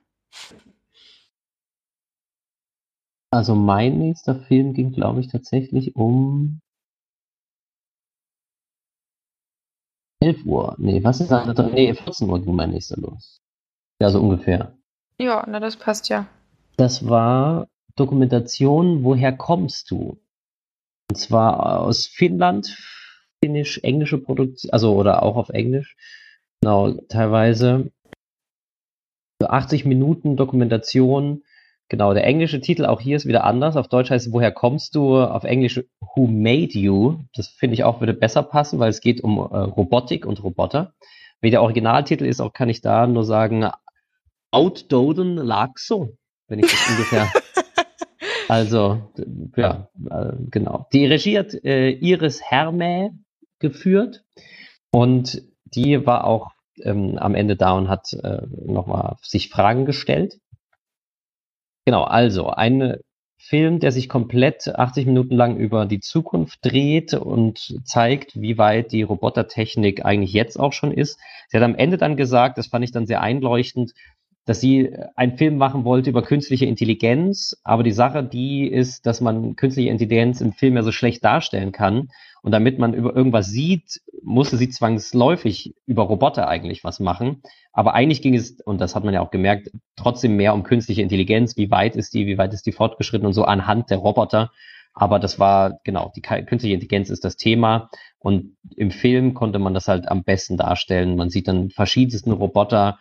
Also 3.33 3.55
mein 3.55 3.99
nächster 3.99 4.35
Film 4.35 4.75
ging, 4.75 4.92
glaube 4.92 5.21
ich, 5.21 5.29
tatsächlich 5.29 5.97
um 5.97 6.61
11 10.21 10.45
Uhr. 10.45 10.77
Nee, 10.79 11.03
was 11.03 11.21
ist 11.21 11.31
das? 11.31 11.47
Nee, 11.73 11.95
14 11.95 12.29
Uhr 12.29 12.42
ging 12.42 12.55
mein 12.55 12.71
nächster 12.71 13.01
los. 13.01 13.40
Ja, 14.01 14.11
so 14.11 14.21
ungefähr. 14.21 14.77
Ja, 15.18 15.45
na, 15.49 15.61
das 15.61 15.77
passt 15.77 16.11
ja. 16.11 16.27
Das 16.77 17.09
war 17.09 17.68
Dokumentation 17.97 19.03
Woher 19.03 19.33
kommst 19.33 19.90
du? 19.90 20.21
Und 21.11 21.16
zwar 21.16 21.81
aus 21.81 22.07
Finnland, 22.07 22.77
finnisch-englische 23.42 24.18
Produktion, 24.18 24.73
also 24.73 24.95
oder 24.95 25.23
auch 25.23 25.37
auf 25.37 25.49
Englisch. 25.49 25.97
Genau, 26.61 26.92
teilweise. 27.09 27.90
So 29.40 29.49
80 29.49 29.87
Minuten 29.87 30.37
Dokumentation. 30.37 31.45
Genau, 31.92 32.14
der 32.14 32.24
englische 32.24 32.59
Titel 32.62 32.87
auch 32.87 33.02
hier 33.02 33.18
ist 33.18 33.26
wieder 33.26 33.44
anders. 33.44 33.76
Auf 33.76 33.87
Deutsch 33.87 34.09
heißt 34.09 34.28
es 34.28 34.33
Woher 34.33 34.50
kommst 34.50 34.94
du? 34.94 35.20
Auf 35.20 35.44
Englisch 35.44 35.78
Who 36.00 36.26
Made 36.26 36.72
You? 36.72 37.18
Das 37.35 37.48
finde 37.48 37.74
ich 37.74 37.85
auch 37.85 38.00
würde 38.00 38.14
besser 38.14 38.42
passen, 38.42 38.78
weil 38.78 38.88
es 38.88 39.02
geht 39.02 39.22
um 39.22 39.37
äh, 39.37 39.59
Robotik 39.59 40.24
und 40.24 40.42
Roboter. 40.42 40.94
Wie 41.42 41.50
der 41.50 41.61
Originaltitel 41.61 42.24
ist, 42.24 42.40
auch 42.40 42.55
kann 42.55 42.70
ich 42.70 42.81
da 42.81 43.07
nur 43.07 43.26
sagen, 43.26 43.68
Outdoden 44.50 45.37
lag 45.37 45.72
so, 45.76 46.16
wenn 46.48 46.61
ich 46.61 46.70
das 46.70 46.88
ungefähr 46.88 47.31
also, 48.48 49.12
ja, 49.55 49.90
äh, 50.11 50.33
genau. 50.50 50.87
Die 50.94 51.05
Regie 51.05 51.38
hat 51.38 51.52
äh, 51.62 51.90
Iris 51.90 52.40
Hermä 52.40 53.11
geführt 53.59 54.24
und 54.90 55.42
die 55.66 56.07
war 56.07 56.24
auch 56.24 56.52
ähm, 56.83 57.18
am 57.18 57.35
Ende 57.35 57.55
da 57.57 57.72
und 57.72 57.90
hat 57.90 58.14
äh, 58.14 58.46
nochmal 58.64 59.16
sich 59.20 59.50
Fragen 59.50 59.85
gestellt. 59.85 60.38
Genau, 61.85 62.05
also 62.05 62.49
ein 62.51 62.97
Film, 63.38 63.81
der 63.81 63.90
sich 63.90 64.09
komplett 64.09 64.68
80 64.68 65.07
Minuten 65.07 65.35
lang 65.35 65.57
über 65.57 65.85
die 65.85 65.99
Zukunft 65.99 66.61
dreht 66.62 67.12
und 67.12 67.77
zeigt, 67.85 68.40
wie 68.40 68.57
weit 68.57 68.92
die 68.92 69.03
Robotertechnik 69.03 70.05
eigentlich 70.05 70.33
jetzt 70.33 70.61
auch 70.61 70.73
schon 70.73 70.92
ist. 70.92 71.18
Sie 71.49 71.57
hat 71.57 71.64
am 71.64 71.75
Ende 71.75 71.97
dann 71.97 72.16
gesagt, 72.16 72.57
das 72.57 72.68
fand 72.68 72.85
ich 72.85 72.92
dann 72.92 73.07
sehr 73.07 73.21
einleuchtend, 73.21 73.95
dass 74.44 74.61
sie 74.61 74.94
einen 75.14 75.37
Film 75.37 75.57
machen 75.57 75.85
wollte 75.85 76.11
über 76.11 76.22
künstliche 76.22 76.66
Intelligenz, 76.66 77.57
aber 77.62 77.83
die 77.83 77.92
Sache 77.92 78.24
die 78.24 78.66
ist, 78.66 79.07
dass 79.07 79.20
man 79.20 79.57
künstliche 79.57 79.90
Intelligenz 79.90 80.40
im 80.40 80.52
Film 80.52 80.76
ja 80.76 80.83
so 80.83 80.92
schlecht 80.92 81.24
darstellen 81.24 81.72
kann. 81.72 82.09
Und 82.42 82.50
damit 82.50 82.78
man 82.78 82.92
über 82.92 83.14
irgendwas 83.14 83.46
sieht, 83.46 84.00
musste 84.22 84.57
sie 84.57 84.68
zwangsläufig 84.68 85.74
über 85.87 86.02
Roboter 86.02 86.48
eigentlich 86.48 86.83
was 86.83 86.98
machen, 86.98 87.42
aber 87.72 87.94
eigentlich 87.94 88.20
ging 88.20 88.35
es, 88.35 88.61
und 88.64 88.81
das 88.81 88.96
hat 88.96 89.05
man 89.05 89.14
ja 89.14 89.20
auch 89.20 89.31
gemerkt, 89.31 89.70
trotzdem 89.96 90.37
mehr 90.37 90.55
um 90.55 90.64
künstliche 90.64 91.02
Intelligenz, 91.02 91.57
wie 91.57 91.70
weit 91.70 91.94
ist 91.94 92.14
die, 92.14 92.26
wie 92.26 92.38
weit 92.38 92.52
ist 92.52 92.66
die 92.66 92.72
fortgeschritten 92.72 93.26
und 93.26 93.33
so 93.33 93.44
anhand 93.44 93.90
der 93.90 93.98
Roboter, 93.98 94.50
aber 94.94 95.18
das 95.18 95.38
war, 95.38 95.81
genau, 95.85 96.12
die 96.14 96.20
künstliche 96.20 96.74
Intelligenz 96.74 97.11
ist 97.11 97.24
das 97.24 97.37
Thema. 97.37 97.88
Und 98.18 98.57
im 98.76 98.90
Film 98.90 99.35
konnte 99.35 99.59
man 99.59 99.74
das 99.74 99.88
halt 99.88 100.09
am 100.09 100.22
besten 100.22 100.57
darstellen. 100.57 101.16
Man 101.16 101.31
sieht 101.31 101.48
dann 101.48 101.70
verschiedensten 101.70 102.33
Roboter, 102.33 102.98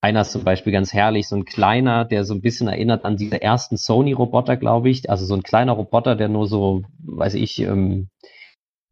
einer 0.00 0.22
ist 0.22 0.32
zum 0.32 0.44
Beispiel 0.44 0.72
ganz 0.72 0.92
herrlich, 0.92 1.28
so 1.28 1.36
ein 1.36 1.44
kleiner, 1.44 2.04
der 2.04 2.24
so 2.24 2.34
ein 2.34 2.40
bisschen 2.40 2.68
erinnert 2.68 3.04
an 3.04 3.16
diese 3.16 3.40
ersten 3.42 3.76
Sony-Roboter, 3.76 4.56
glaube 4.56 4.88
ich. 4.88 5.10
Also 5.10 5.26
so 5.26 5.34
ein 5.34 5.42
kleiner 5.42 5.72
Roboter, 5.72 6.16
der 6.16 6.28
nur 6.28 6.46
so, 6.46 6.82
weiß 7.04 7.34
ich, 7.34 7.58
ähm, 7.60 8.08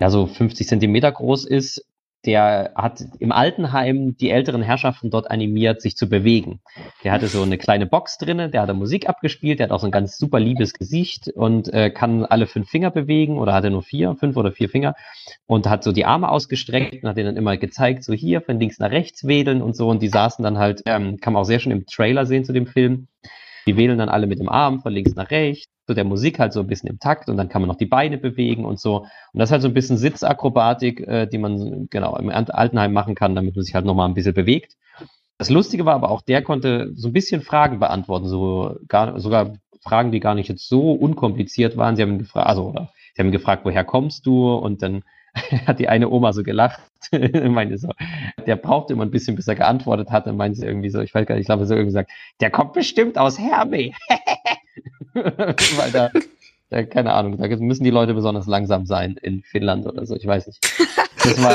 ja, 0.00 0.10
so 0.10 0.26
50 0.26 0.68
Zentimeter 0.68 1.10
groß 1.10 1.46
ist. 1.46 1.87
Der 2.24 2.72
hat 2.74 3.04
im 3.20 3.30
Altenheim 3.30 4.16
die 4.16 4.30
älteren 4.30 4.60
Herrschaften 4.60 5.10
dort 5.10 5.30
animiert, 5.30 5.80
sich 5.80 5.96
zu 5.96 6.08
bewegen. 6.08 6.60
Der 7.04 7.12
hatte 7.12 7.28
so 7.28 7.42
eine 7.42 7.58
kleine 7.58 7.86
Box 7.86 8.18
drinne, 8.18 8.50
der 8.50 8.62
hat 8.62 8.68
da 8.68 8.74
Musik 8.74 9.08
abgespielt, 9.08 9.60
der 9.60 9.64
hat 9.64 9.70
auch 9.70 9.80
so 9.80 9.86
ein 9.86 9.92
ganz 9.92 10.18
super 10.18 10.40
liebes 10.40 10.72
Gesicht 10.72 11.28
und 11.28 11.72
äh, 11.72 11.90
kann 11.90 12.24
alle 12.24 12.46
fünf 12.46 12.68
Finger 12.68 12.90
bewegen 12.90 13.38
oder 13.38 13.54
hat 13.54 13.64
er 13.64 13.70
nur 13.70 13.82
vier, 13.82 14.16
fünf 14.16 14.36
oder 14.36 14.50
vier 14.50 14.68
Finger 14.68 14.96
und 15.46 15.68
hat 15.68 15.84
so 15.84 15.92
die 15.92 16.04
Arme 16.04 16.28
ausgestreckt 16.28 17.02
und 17.02 17.08
hat 17.08 17.16
denen 17.16 17.26
dann 17.26 17.36
immer 17.36 17.56
gezeigt, 17.56 18.02
so 18.02 18.12
hier 18.12 18.40
von 18.40 18.58
links 18.58 18.78
nach 18.78 18.90
rechts 18.90 19.26
wedeln 19.26 19.62
und 19.62 19.76
so 19.76 19.88
und 19.88 20.02
die 20.02 20.08
saßen 20.08 20.42
dann 20.42 20.58
halt, 20.58 20.82
ähm, 20.86 21.18
kann 21.18 21.32
man 21.32 21.42
auch 21.42 21.46
sehr 21.46 21.60
schön 21.60 21.72
im 21.72 21.86
Trailer 21.86 22.26
sehen 22.26 22.44
zu 22.44 22.52
dem 22.52 22.66
Film, 22.66 23.06
die 23.66 23.76
wedeln 23.76 23.98
dann 23.98 24.08
alle 24.08 24.26
mit 24.26 24.38
dem 24.38 24.48
Arm 24.48 24.80
von 24.80 24.92
links 24.92 25.14
nach 25.14 25.30
rechts, 25.30 25.66
so 25.86 25.94
der 25.94 26.04
Musik 26.04 26.38
halt 26.38 26.52
so 26.52 26.60
ein 26.60 26.66
bisschen 26.66 26.88
im 26.88 26.98
Takt 26.98 27.28
und 27.28 27.36
dann 27.36 27.48
kann 27.48 27.62
man 27.62 27.68
noch 27.68 27.76
die 27.76 27.86
Beine 27.86 28.18
bewegen 28.18 28.64
und 28.64 28.78
so. 28.78 28.98
Und 28.98 29.08
das 29.34 29.48
ist 29.48 29.52
halt 29.52 29.62
so 29.62 29.68
ein 29.68 29.74
bisschen 29.74 29.96
Sitzakrobatik, 29.96 31.00
äh, 31.00 31.26
die 31.26 31.38
man 31.38 31.88
genau 31.90 32.16
im 32.16 32.30
Altenheim 32.30 32.92
machen 32.92 33.14
kann, 33.14 33.34
damit 33.34 33.56
man 33.56 33.64
sich 33.64 33.74
halt 33.74 33.84
nochmal 33.84 34.08
ein 34.08 34.14
bisschen 34.14 34.34
bewegt. 34.34 34.74
Das 35.38 35.50
Lustige 35.50 35.86
war 35.86 35.94
aber 35.94 36.10
auch, 36.10 36.20
der 36.20 36.42
konnte 36.42 36.92
so 36.94 37.08
ein 37.08 37.12
bisschen 37.12 37.42
Fragen 37.42 37.78
beantworten, 37.78 38.28
so 38.28 38.76
gar, 38.88 39.18
sogar 39.20 39.54
Fragen, 39.82 40.10
die 40.10 40.20
gar 40.20 40.34
nicht 40.34 40.48
jetzt 40.48 40.68
so 40.68 40.92
unkompliziert 40.92 41.76
waren. 41.76 41.96
Sie 41.96 42.02
haben 42.02 42.12
ihn 42.12 42.18
gefragt, 42.18 42.48
also 42.48 42.70
oder 42.70 42.90
sie 43.14 43.20
haben 43.20 43.28
ihn 43.28 43.32
gefragt, 43.32 43.64
woher 43.64 43.84
kommst 43.84 44.26
du? 44.26 44.52
Und 44.52 44.82
dann 44.82 45.04
hat 45.66 45.78
die 45.78 45.88
eine 45.88 46.08
Oma 46.08 46.32
so 46.32 46.42
gelacht. 46.42 46.80
meinte 47.12 47.78
so, 47.78 47.92
der 48.46 48.56
brauchte 48.56 48.92
immer 48.92 49.04
ein 49.04 49.10
bisschen, 49.10 49.36
bis 49.36 49.48
er 49.48 49.54
geantwortet 49.54 50.10
hat. 50.10 50.26
Dann 50.26 50.36
meinte 50.36 50.58
sie 50.58 50.66
irgendwie 50.66 50.90
so, 50.90 51.00
ich 51.00 51.14
weiß 51.14 51.26
gar 51.26 51.34
nicht, 51.34 51.42
ich 51.42 51.46
glaube, 51.46 51.66
so 51.66 51.74
irgendwie 51.74 51.88
gesagt, 51.88 52.10
der 52.40 52.50
kommt 52.50 52.72
bestimmt 52.72 53.18
aus 53.18 53.38
Herme. 53.38 53.92
Weil 55.14 55.90
da, 55.92 56.10
da, 56.70 56.82
keine 56.84 57.12
Ahnung, 57.12 57.38
da 57.38 57.48
müssen 57.56 57.84
die 57.84 57.90
Leute 57.90 58.14
besonders 58.14 58.46
langsam 58.46 58.86
sein 58.86 59.16
in 59.22 59.42
Finnland 59.42 59.86
oder 59.86 60.04
so, 60.06 60.16
ich 60.16 60.26
weiß 60.26 60.46
nicht. 60.46 60.58
Das 61.22 61.42
war, 61.42 61.54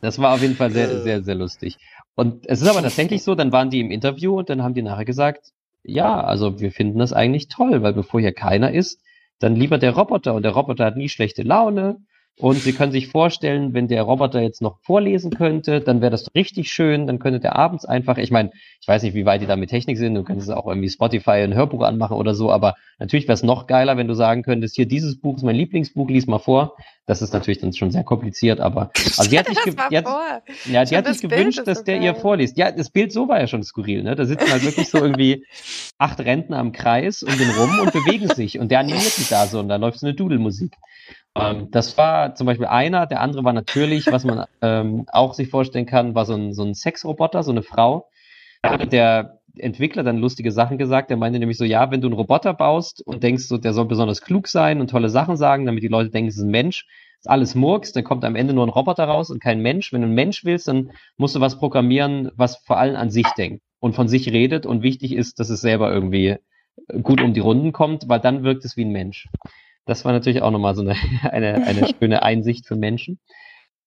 das 0.00 0.18
war 0.18 0.34
auf 0.34 0.42
jeden 0.42 0.56
Fall 0.56 0.70
sehr, 0.70 1.02
sehr, 1.02 1.22
sehr 1.22 1.34
lustig. 1.34 1.78
Und 2.14 2.48
es 2.48 2.62
ist 2.62 2.68
aber 2.68 2.82
tatsächlich 2.82 3.22
so, 3.22 3.34
dann 3.34 3.52
waren 3.52 3.70
die 3.70 3.80
im 3.80 3.90
Interview 3.90 4.38
und 4.38 4.48
dann 4.48 4.62
haben 4.62 4.74
die 4.74 4.82
nachher 4.82 5.04
gesagt, 5.04 5.52
ja, 5.82 6.20
also 6.20 6.58
wir 6.60 6.72
finden 6.72 6.98
das 6.98 7.12
eigentlich 7.12 7.48
toll, 7.48 7.82
weil 7.82 7.92
bevor 7.92 8.20
hier 8.20 8.32
keiner 8.32 8.72
ist, 8.72 9.00
dann 9.38 9.54
lieber 9.54 9.78
der 9.78 9.92
Roboter 9.92 10.34
und 10.34 10.42
der 10.42 10.52
Roboter 10.52 10.86
hat 10.86 10.96
nie 10.96 11.08
schlechte 11.08 11.42
Laune. 11.42 11.98
Und 12.38 12.58
Sie 12.58 12.74
können 12.74 12.92
sich 12.92 13.08
vorstellen, 13.08 13.72
wenn 13.72 13.88
der 13.88 14.02
Roboter 14.02 14.42
jetzt 14.42 14.60
noch 14.60 14.78
vorlesen 14.82 15.30
könnte, 15.30 15.80
dann 15.80 16.02
wäre 16.02 16.10
das 16.10 16.34
richtig 16.34 16.70
schön. 16.70 17.06
Dann 17.06 17.18
könnte 17.18 17.40
der 17.40 17.56
abends 17.56 17.86
einfach, 17.86 18.18
ich 18.18 18.30
meine, 18.30 18.50
ich 18.80 18.86
weiß 18.86 19.02
nicht, 19.04 19.14
wie 19.14 19.24
weit 19.24 19.40
die 19.40 19.46
da 19.46 19.56
mit 19.56 19.70
Technik 19.70 19.96
sind. 19.96 20.14
Du 20.14 20.22
könntest 20.22 20.50
auch 20.52 20.66
irgendwie 20.66 20.90
Spotify 20.90 21.42
ein 21.42 21.54
Hörbuch 21.54 21.82
anmachen 21.82 22.16
oder 22.16 22.34
so. 22.34 22.52
Aber 22.52 22.74
natürlich 22.98 23.26
wäre 23.26 23.34
es 23.34 23.42
noch 23.42 23.66
geiler, 23.66 23.96
wenn 23.96 24.06
du 24.06 24.12
sagen 24.12 24.42
könntest, 24.42 24.76
hier 24.76 24.86
dieses 24.86 25.18
Buch 25.18 25.36
ist 25.36 25.44
mein 25.44 25.56
Lieblingsbuch, 25.56 26.10
lies 26.10 26.26
mal 26.26 26.38
vor. 26.38 26.76
Das 27.06 27.22
ist 27.22 27.32
natürlich 27.32 27.60
dann 27.60 27.72
schon 27.72 27.90
sehr 27.90 28.04
kompliziert, 28.04 28.60
aber 28.60 28.90
also 29.16 29.30
die 29.30 29.38
hat 29.38 29.46
sich, 29.46 29.56
ja, 29.90 30.02
Schon 30.86 30.98
hat 30.98 31.06
sich 31.06 31.22
gewünscht, 31.22 31.62
dass 31.64 31.84
der 31.84 32.02
ihr 32.02 32.14
vorliest. 32.14 32.58
Ja, 32.58 32.70
das 32.70 32.90
Bild 32.90 33.12
so 33.12 33.28
war 33.28 33.40
ja 33.40 33.46
schon 33.46 33.62
skurril, 33.62 34.02
ne? 34.02 34.14
Da 34.14 34.26
sitzen 34.26 34.50
halt 34.50 34.64
wirklich 34.64 34.90
so 34.90 34.98
irgendwie 34.98 35.46
acht 35.98 36.20
Rentner 36.20 36.58
am 36.58 36.72
Kreis 36.72 37.22
um 37.22 37.36
den 37.38 37.50
rum 37.50 37.80
und 37.80 37.92
bewegen 37.92 38.28
sich 38.28 38.58
und 38.58 38.70
der 38.70 38.80
animiert 38.80 39.16
die 39.16 39.26
da 39.30 39.46
so 39.46 39.60
und 39.60 39.68
da 39.68 39.76
läuft 39.76 40.00
so 40.00 40.06
eine 40.06 40.14
Dudelmusik. 40.14 40.74
Ähm, 41.36 41.68
das 41.70 41.96
war 41.98 42.34
zum 42.34 42.46
Beispiel 42.46 42.66
einer, 42.66 43.06
der 43.06 43.20
andere 43.20 43.44
war 43.44 43.52
natürlich, 43.52 44.06
was 44.06 44.24
man 44.24 44.46
ähm, 44.62 45.06
auch 45.12 45.34
sich 45.34 45.48
vorstellen 45.48 45.86
kann, 45.86 46.14
war 46.14 46.24
so 46.24 46.34
ein, 46.34 46.54
so 46.54 46.64
ein 46.64 46.74
Sexroboter, 46.74 47.42
so 47.42 47.50
eine 47.50 47.62
Frau. 47.62 48.08
Da 48.62 48.72
hat 48.72 48.92
der 48.92 49.40
Entwickler 49.58 50.02
dann 50.02 50.18
lustige 50.18 50.52
Sachen 50.52 50.78
gesagt. 50.78 51.10
Der 51.10 51.16
meinte 51.16 51.38
nämlich 51.38 51.58
so, 51.58 51.64
ja, 51.64 51.90
wenn 51.90 52.00
du 52.00 52.08
einen 52.08 52.16
Roboter 52.16 52.54
baust 52.54 53.02
und 53.06 53.22
denkst 53.22 53.44
so, 53.44 53.58
der 53.58 53.72
soll 53.72 53.86
besonders 53.86 54.22
klug 54.22 54.48
sein 54.48 54.80
und 54.80 54.90
tolle 54.90 55.08
Sachen 55.08 55.36
sagen, 55.36 55.66
damit 55.66 55.82
die 55.82 55.88
Leute 55.88 56.10
denken, 56.10 56.28
es 56.28 56.36
ist 56.36 56.42
ein 56.42 56.50
Mensch, 56.50 56.86
ist 57.18 57.30
alles 57.30 57.54
Murks, 57.54 57.92
dann 57.92 58.04
kommt 58.04 58.24
am 58.24 58.36
Ende 58.36 58.54
nur 58.54 58.66
ein 58.66 58.70
Roboter 58.70 59.04
raus 59.04 59.30
und 59.30 59.42
kein 59.42 59.60
Mensch. 59.60 59.92
Wenn 59.92 60.02
du 60.02 60.08
ein 60.08 60.14
Mensch 60.14 60.44
willst, 60.44 60.68
dann 60.68 60.90
musst 61.16 61.36
du 61.36 61.40
was 61.40 61.58
programmieren, 61.58 62.30
was 62.36 62.56
vor 62.56 62.78
allem 62.78 62.96
an 62.96 63.10
sich 63.10 63.28
denkt 63.38 63.62
und 63.80 63.94
von 63.94 64.08
sich 64.08 64.30
redet 64.32 64.66
und 64.66 64.82
wichtig 64.82 65.14
ist, 65.14 65.38
dass 65.38 65.50
es 65.50 65.60
selber 65.60 65.92
irgendwie 65.92 66.36
gut 67.02 67.22
um 67.22 67.32
die 67.32 67.40
Runden 67.40 67.72
kommt, 67.72 68.08
weil 68.08 68.20
dann 68.20 68.42
wirkt 68.42 68.64
es 68.64 68.76
wie 68.76 68.84
ein 68.84 68.92
Mensch. 68.92 69.28
Das 69.86 70.04
war 70.04 70.12
natürlich 70.12 70.42
auch 70.42 70.50
nochmal 70.50 70.74
so 70.74 70.82
eine, 70.82 70.96
eine, 71.22 71.66
eine 71.66 71.88
schöne 71.88 72.22
Einsicht 72.22 72.66
für 72.66 72.76
Menschen. 72.76 73.18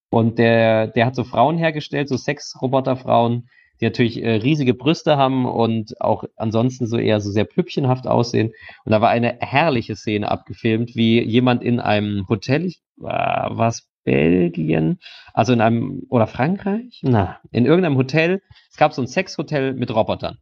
Und 0.09 0.39
der, 0.39 0.87
der 0.87 1.05
hat 1.05 1.15
so 1.15 1.23
Frauen 1.23 1.57
hergestellt, 1.57 2.09
so 2.09 2.17
Sexroboterfrauen, 2.17 3.47
die 3.79 3.85
natürlich 3.85 4.21
äh, 4.21 4.35
riesige 4.35 4.73
Brüste 4.73 5.17
haben 5.17 5.45
und 5.45 6.01
auch 6.01 6.23
ansonsten 6.35 6.87
so 6.87 6.97
eher 6.97 7.21
so 7.21 7.29
sehr 7.31 7.45
püppchenhaft 7.45 8.07
aussehen. 8.07 8.51
Und 8.85 8.91
da 8.91 9.01
war 9.01 9.09
eine 9.09 9.37
herrliche 9.39 9.95
Szene 9.95 10.29
abgefilmt, 10.29 10.95
wie 10.95 11.21
jemand 11.21 11.63
in 11.63 11.79
einem 11.79 12.27
Hotel, 12.27 12.65
ich, 12.65 12.81
äh, 12.99 13.03
war 13.03 13.67
es 13.67 13.87
Belgien, 14.03 14.99
also 15.33 15.53
in 15.53 15.61
einem, 15.61 16.03
oder 16.09 16.25
Frankreich? 16.25 17.01
Na, 17.03 17.39
in 17.51 17.65
irgendeinem 17.65 17.97
Hotel. 17.97 18.41
Es 18.71 18.77
gab 18.77 18.93
so 18.93 19.01
ein 19.01 19.07
Sexhotel 19.07 19.73
mit 19.73 19.93
Robotern. 19.93 20.39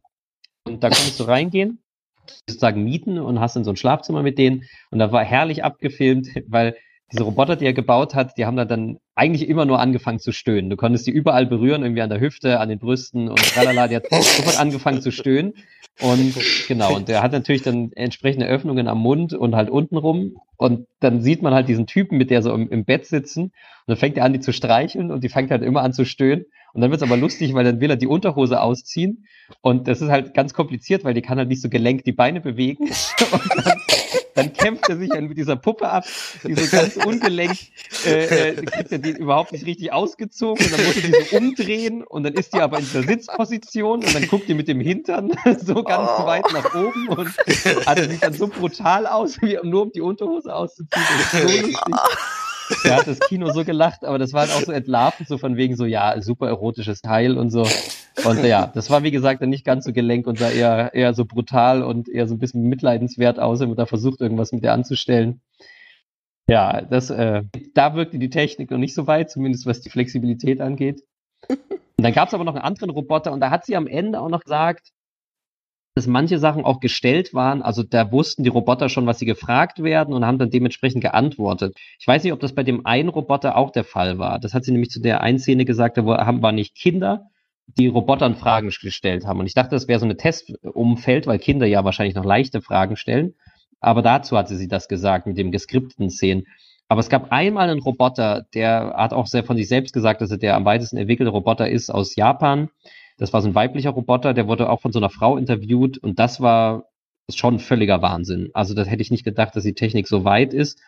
Und 0.64 0.82
da 0.82 0.88
konntest 0.88 1.20
du 1.20 1.24
reingehen, 1.24 1.82
sozusagen 2.48 2.84
mieten 2.84 3.18
und 3.18 3.40
hast 3.40 3.56
dann 3.56 3.64
so 3.64 3.70
ein 3.70 3.76
Schlafzimmer 3.76 4.22
mit 4.22 4.38
denen. 4.38 4.64
Und 4.90 4.98
da 4.98 5.12
war 5.12 5.24
herrlich 5.24 5.64
abgefilmt, 5.64 6.28
weil 6.46 6.76
diese 7.10 7.22
Roboter, 7.22 7.56
die 7.56 7.64
er 7.64 7.72
gebaut 7.72 8.14
hat, 8.14 8.36
die 8.36 8.44
haben 8.44 8.56
da 8.56 8.66
dann 8.66 8.98
eigentlich 9.14 9.48
immer 9.48 9.64
nur 9.64 9.80
angefangen 9.80 10.18
zu 10.18 10.32
stöhnen. 10.32 10.68
Du 10.68 10.76
konntest 10.76 11.06
die 11.06 11.10
überall 11.10 11.46
berühren, 11.46 11.82
irgendwie 11.82 12.02
an 12.02 12.10
der 12.10 12.20
Hüfte, 12.20 12.60
an 12.60 12.68
den 12.68 12.78
Brüsten 12.78 13.28
und 13.28 13.38
tralala. 13.38 13.88
Die 13.88 13.96
hat 13.96 14.06
sofort 14.10 14.60
angefangen 14.60 15.00
zu 15.00 15.10
stöhnen. 15.10 15.54
Und 16.00 16.34
genau, 16.68 16.94
und 16.94 17.08
der 17.08 17.22
hat 17.22 17.32
natürlich 17.32 17.62
dann 17.62 17.92
entsprechende 17.92 18.46
Öffnungen 18.46 18.88
am 18.88 18.98
Mund 18.98 19.32
und 19.32 19.56
halt 19.56 19.70
unten 19.70 19.96
rum. 19.96 20.36
Und 20.56 20.86
dann 21.00 21.22
sieht 21.22 21.42
man 21.42 21.54
halt 21.54 21.68
diesen 21.68 21.86
Typen, 21.86 22.18
mit 22.18 22.30
der 22.30 22.42
so 22.42 22.52
im, 22.52 22.68
im 22.68 22.84
Bett 22.84 23.06
sitzen. 23.06 23.44
Und 23.44 23.52
dann 23.86 23.96
fängt 23.96 24.18
er 24.18 24.24
an, 24.24 24.34
die 24.34 24.40
zu 24.40 24.52
streicheln 24.52 25.10
und 25.10 25.24
die 25.24 25.28
fängt 25.28 25.50
halt 25.50 25.62
immer 25.62 25.82
an 25.82 25.92
zu 25.94 26.04
stöhnen. 26.04 26.44
Und 26.72 26.82
dann 26.82 26.90
wird 26.90 27.00
es 27.00 27.06
aber 27.06 27.16
lustig, 27.16 27.54
weil 27.54 27.64
dann 27.64 27.80
will 27.80 27.90
er 27.90 27.96
die 27.96 28.06
Unterhose 28.06 28.60
ausziehen. 28.60 29.26
Und 29.62 29.88
das 29.88 30.00
ist 30.00 30.10
halt 30.10 30.34
ganz 30.34 30.52
kompliziert, 30.52 31.04
weil 31.04 31.14
die 31.14 31.22
kann 31.22 31.38
halt 31.38 31.48
nicht 31.48 31.62
so 31.62 31.68
gelenkt 31.68 32.06
die 32.06 32.12
Beine 32.12 32.40
bewegen. 32.40 32.84
Und 33.32 33.66
dann, 33.66 33.80
dann 34.34 34.52
kämpft 34.52 34.88
er 34.88 34.98
sich 34.98 35.08
dann 35.08 35.26
mit 35.26 35.38
dieser 35.38 35.56
Puppe 35.56 35.88
ab, 35.88 36.04
die 36.44 36.54
so 36.54 36.76
ganz 36.76 36.96
ungelenkt, 36.96 37.70
äh, 38.06 38.50
äh, 38.50 38.54
kriegt 38.54 38.92
er 38.92 38.98
die 38.98 39.10
überhaupt 39.10 39.52
nicht 39.52 39.66
richtig 39.66 39.92
ausgezogen. 39.92 40.64
Und 40.64 40.72
dann 40.72 40.86
muss 40.86 40.96
er 40.96 41.02
die 41.02 41.24
so 41.30 41.36
umdrehen. 41.36 42.04
Und 42.04 42.24
dann 42.24 42.34
ist 42.34 42.54
die 42.54 42.60
aber 42.60 42.78
in 42.78 42.86
der 42.92 43.02
Sitzposition. 43.02 44.04
Und 44.04 44.14
dann 44.14 44.28
guckt 44.28 44.48
die 44.48 44.54
mit 44.54 44.68
dem 44.68 44.80
Hintern 44.80 45.32
so 45.60 45.82
ganz 45.82 46.10
oh. 46.18 46.26
weit 46.26 46.44
nach 46.52 46.74
oben. 46.74 47.08
Und 47.08 47.30
also 47.86 48.08
sieht 48.08 48.22
dann 48.22 48.34
so 48.34 48.48
brutal 48.48 49.06
aus, 49.06 49.40
wie 49.40 49.58
nur 49.62 49.82
um 49.82 49.92
die 49.92 50.02
Unterhose 50.02 50.54
auszuziehen. 50.54 51.04
Das 51.32 51.34
ist 51.34 51.48
so 51.48 51.66
lustig. 51.66 51.76
Da 52.84 52.96
hat 52.96 53.06
das 53.06 53.20
Kino 53.20 53.50
so 53.52 53.64
gelacht, 53.64 54.04
aber 54.04 54.18
das 54.18 54.32
war 54.32 54.42
halt 54.42 54.52
auch 54.52 54.60
so 54.60 54.72
entlarvend, 54.72 55.28
so 55.28 55.38
von 55.38 55.56
wegen 55.56 55.76
so, 55.76 55.84
ja, 55.84 56.20
super 56.20 56.48
erotisches 56.48 57.00
Teil 57.00 57.36
und 57.36 57.50
so. 57.50 57.66
Und 58.24 58.44
ja, 58.44 58.66
das 58.66 58.90
war 58.90 59.02
wie 59.02 59.10
gesagt 59.10 59.42
dann 59.42 59.50
nicht 59.50 59.64
ganz 59.64 59.84
so 59.84 59.92
gelenk 59.92 60.26
und 60.26 60.38
sah 60.38 60.50
eher, 60.50 60.92
eher 60.92 61.14
so 61.14 61.24
brutal 61.24 61.82
und 61.82 62.08
eher 62.08 62.26
so 62.26 62.34
ein 62.34 62.38
bisschen 62.38 62.64
mitleidenswert 62.64 63.38
aus, 63.38 63.60
wenn 63.60 63.68
man 63.68 63.76
da 63.76 63.86
versucht, 63.86 64.20
irgendwas 64.20 64.52
mit 64.52 64.64
der 64.64 64.72
anzustellen. 64.72 65.40
Ja, 66.48 66.80
das, 66.82 67.10
äh, 67.10 67.42
da 67.74 67.94
wirkte 67.94 68.18
die 68.18 68.30
Technik 68.30 68.70
noch 68.70 68.78
nicht 68.78 68.94
so 68.94 69.06
weit, 69.06 69.30
zumindest 69.30 69.66
was 69.66 69.80
die 69.80 69.90
Flexibilität 69.90 70.60
angeht. 70.60 71.02
Und 71.48 72.04
dann 72.04 72.14
gab 72.14 72.28
es 72.28 72.34
aber 72.34 72.44
noch 72.44 72.54
einen 72.54 72.64
anderen 72.64 72.90
Roboter 72.90 73.32
und 73.32 73.40
da 73.40 73.50
hat 73.50 73.66
sie 73.66 73.76
am 73.76 73.86
Ende 73.86 74.20
auch 74.20 74.28
noch 74.28 74.42
gesagt, 74.42 74.92
dass 75.98 76.06
manche 76.06 76.38
Sachen 76.38 76.64
auch 76.64 76.78
gestellt 76.78 77.34
waren. 77.34 77.60
Also 77.60 77.82
da 77.82 78.12
wussten 78.12 78.44
die 78.44 78.48
Roboter 78.48 78.88
schon, 78.88 79.06
was 79.06 79.18
sie 79.18 79.26
gefragt 79.26 79.82
werden 79.82 80.14
und 80.14 80.24
haben 80.24 80.38
dann 80.38 80.48
dementsprechend 80.48 81.02
geantwortet. 81.02 81.76
Ich 81.98 82.06
weiß 82.06 82.22
nicht, 82.22 82.32
ob 82.32 82.38
das 82.38 82.54
bei 82.54 82.62
dem 82.62 82.86
einen 82.86 83.08
Roboter 83.08 83.56
auch 83.56 83.72
der 83.72 83.82
Fall 83.82 84.18
war. 84.18 84.38
Das 84.38 84.54
hat 84.54 84.64
sie 84.64 84.70
nämlich 84.70 84.90
zu 84.90 85.00
der 85.00 85.22
einen 85.22 85.40
Szene 85.40 85.64
gesagt, 85.64 85.98
da 85.98 86.04
haben, 86.04 86.40
waren 86.40 86.54
nicht 86.54 86.76
Kinder, 86.76 87.26
die 87.66 87.88
Robotern 87.88 88.36
Fragen 88.36 88.68
gestellt 88.68 89.26
haben. 89.26 89.40
Und 89.40 89.46
ich 89.46 89.54
dachte, 89.54 89.70
das 89.70 89.88
wäre 89.88 89.98
so 89.98 90.04
eine 90.04 90.16
Testumfeld, 90.16 91.26
weil 91.26 91.40
Kinder 91.40 91.66
ja 91.66 91.84
wahrscheinlich 91.84 92.14
noch 92.14 92.24
leichte 92.24 92.62
Fragen 92.62 92.96
stellen. 92.96 93.34
Aber 93.80 94.00
dazu 94.00 94.38
hatte 94.38 94.54
sie 94.54 94.68
das 94.68 94.86
gesagt 94.86 95.26
mit 95.26 95.36
dem 95.36 95.50
geskripteten 95.50 96.10
Szenen. 96.10 96.44
Aber 96.86 97.00
es 97.00 97.08
gab 97.08 97.32
einmal 97.32 97.68
einen 97.68 97.82
Roboter, 97.82 98.46
der 98.54 98.94
hat 98.96 99.12
auch 99.12 99.26
sehr 99.26 99.42
von 99.42 99.56
sich 99.56 99.66
selbst 99.66 99.92
gesagt, 99.92 100.20
dass 100.20 100.30
er 100.30 100.38
der 100.38 100.54
am 100.54 100.64
weitesten 100.64 100.96
entwickelte 100.96 101.32
Roboter 101.32 101.68
ist 101.68 101.90
aus 101.90 102.14
Japan. 102.14 102.70
Das 103.18 103.32
war 103.32 103.42
so 103.42 103.48
ein 103.48 103.54
weiblicher 103.54 103.90
Roboter, 103.90 104.32
der 104.32 104.48
wurde 104.48 104.70
auch 104.70 104.80
von 104.80 104.92
so 104.92 104.98
einer 104.98 105.10
Frau 105.10 105.36
interviewt 105.36 105.98
und 105.98 106.18
das 106.18 106.40
war 106.40 106.84
schon 107.30 107.58
völliger 107.58 108.00
Wahnsinn. 108.00 108.50
Also 108.54 108.74
das 108.74 108.88
hätte 108.88 109.02
ich 109.02 109.10
nicht 109.10 109.24
gedacht, 109.24 109.54
dass 109.54 109.64
die 109.64 109.74
Technik 109.74 110.08
so 110.08 110.24
weit 110.24 110.54
ist. 110.54 110.80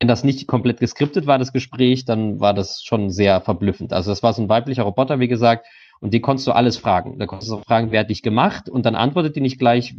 Wenn 0.00 0.08
das 0.08 0.24
nicht 0.24 0.46
komplett 0.46 0.80
geskriptet 0.80 1.26
war, 1.26 1.38
das 1.38 1.52
Gespräch, 1.52 2.04
dann 2.04 2.40
war 2.40 2.54
das 2.54 2.82
schon 2.82 3.10
sehr 3.10 3.40
verblüffend. 3.40 3.92
Also 3.92 4.10
das 4.10 4.22
war 4.22 4.32
so 4.32 4.42
ein 4.42 4.48
weiblicher 4.48 4.82
Roboter, 4.82 5.20
wie 5.20 5.28
gesagt, 5.28 5.66
und 6.00 6.12
die 6.12 6.20
konntest 6.20 6.46
du 6.46 6.52
alles 6.52 6.76
fragen. 6.76 7.18
Da 7.18 7.26
konntest 7.26 7.50
du 7.50 7.58
fragen, 7.58 7.90
wer 7.90 8.00
hat 8.00 8.10
dich 8.10 8.22
gemacht? 8.22 8.68
Und 8.68 8.84
dann 8.84 8.94
antwortet 8.94 9.36
die 9.36 9.40
nicht 9.40 9.58
gleich, 9.58 9.94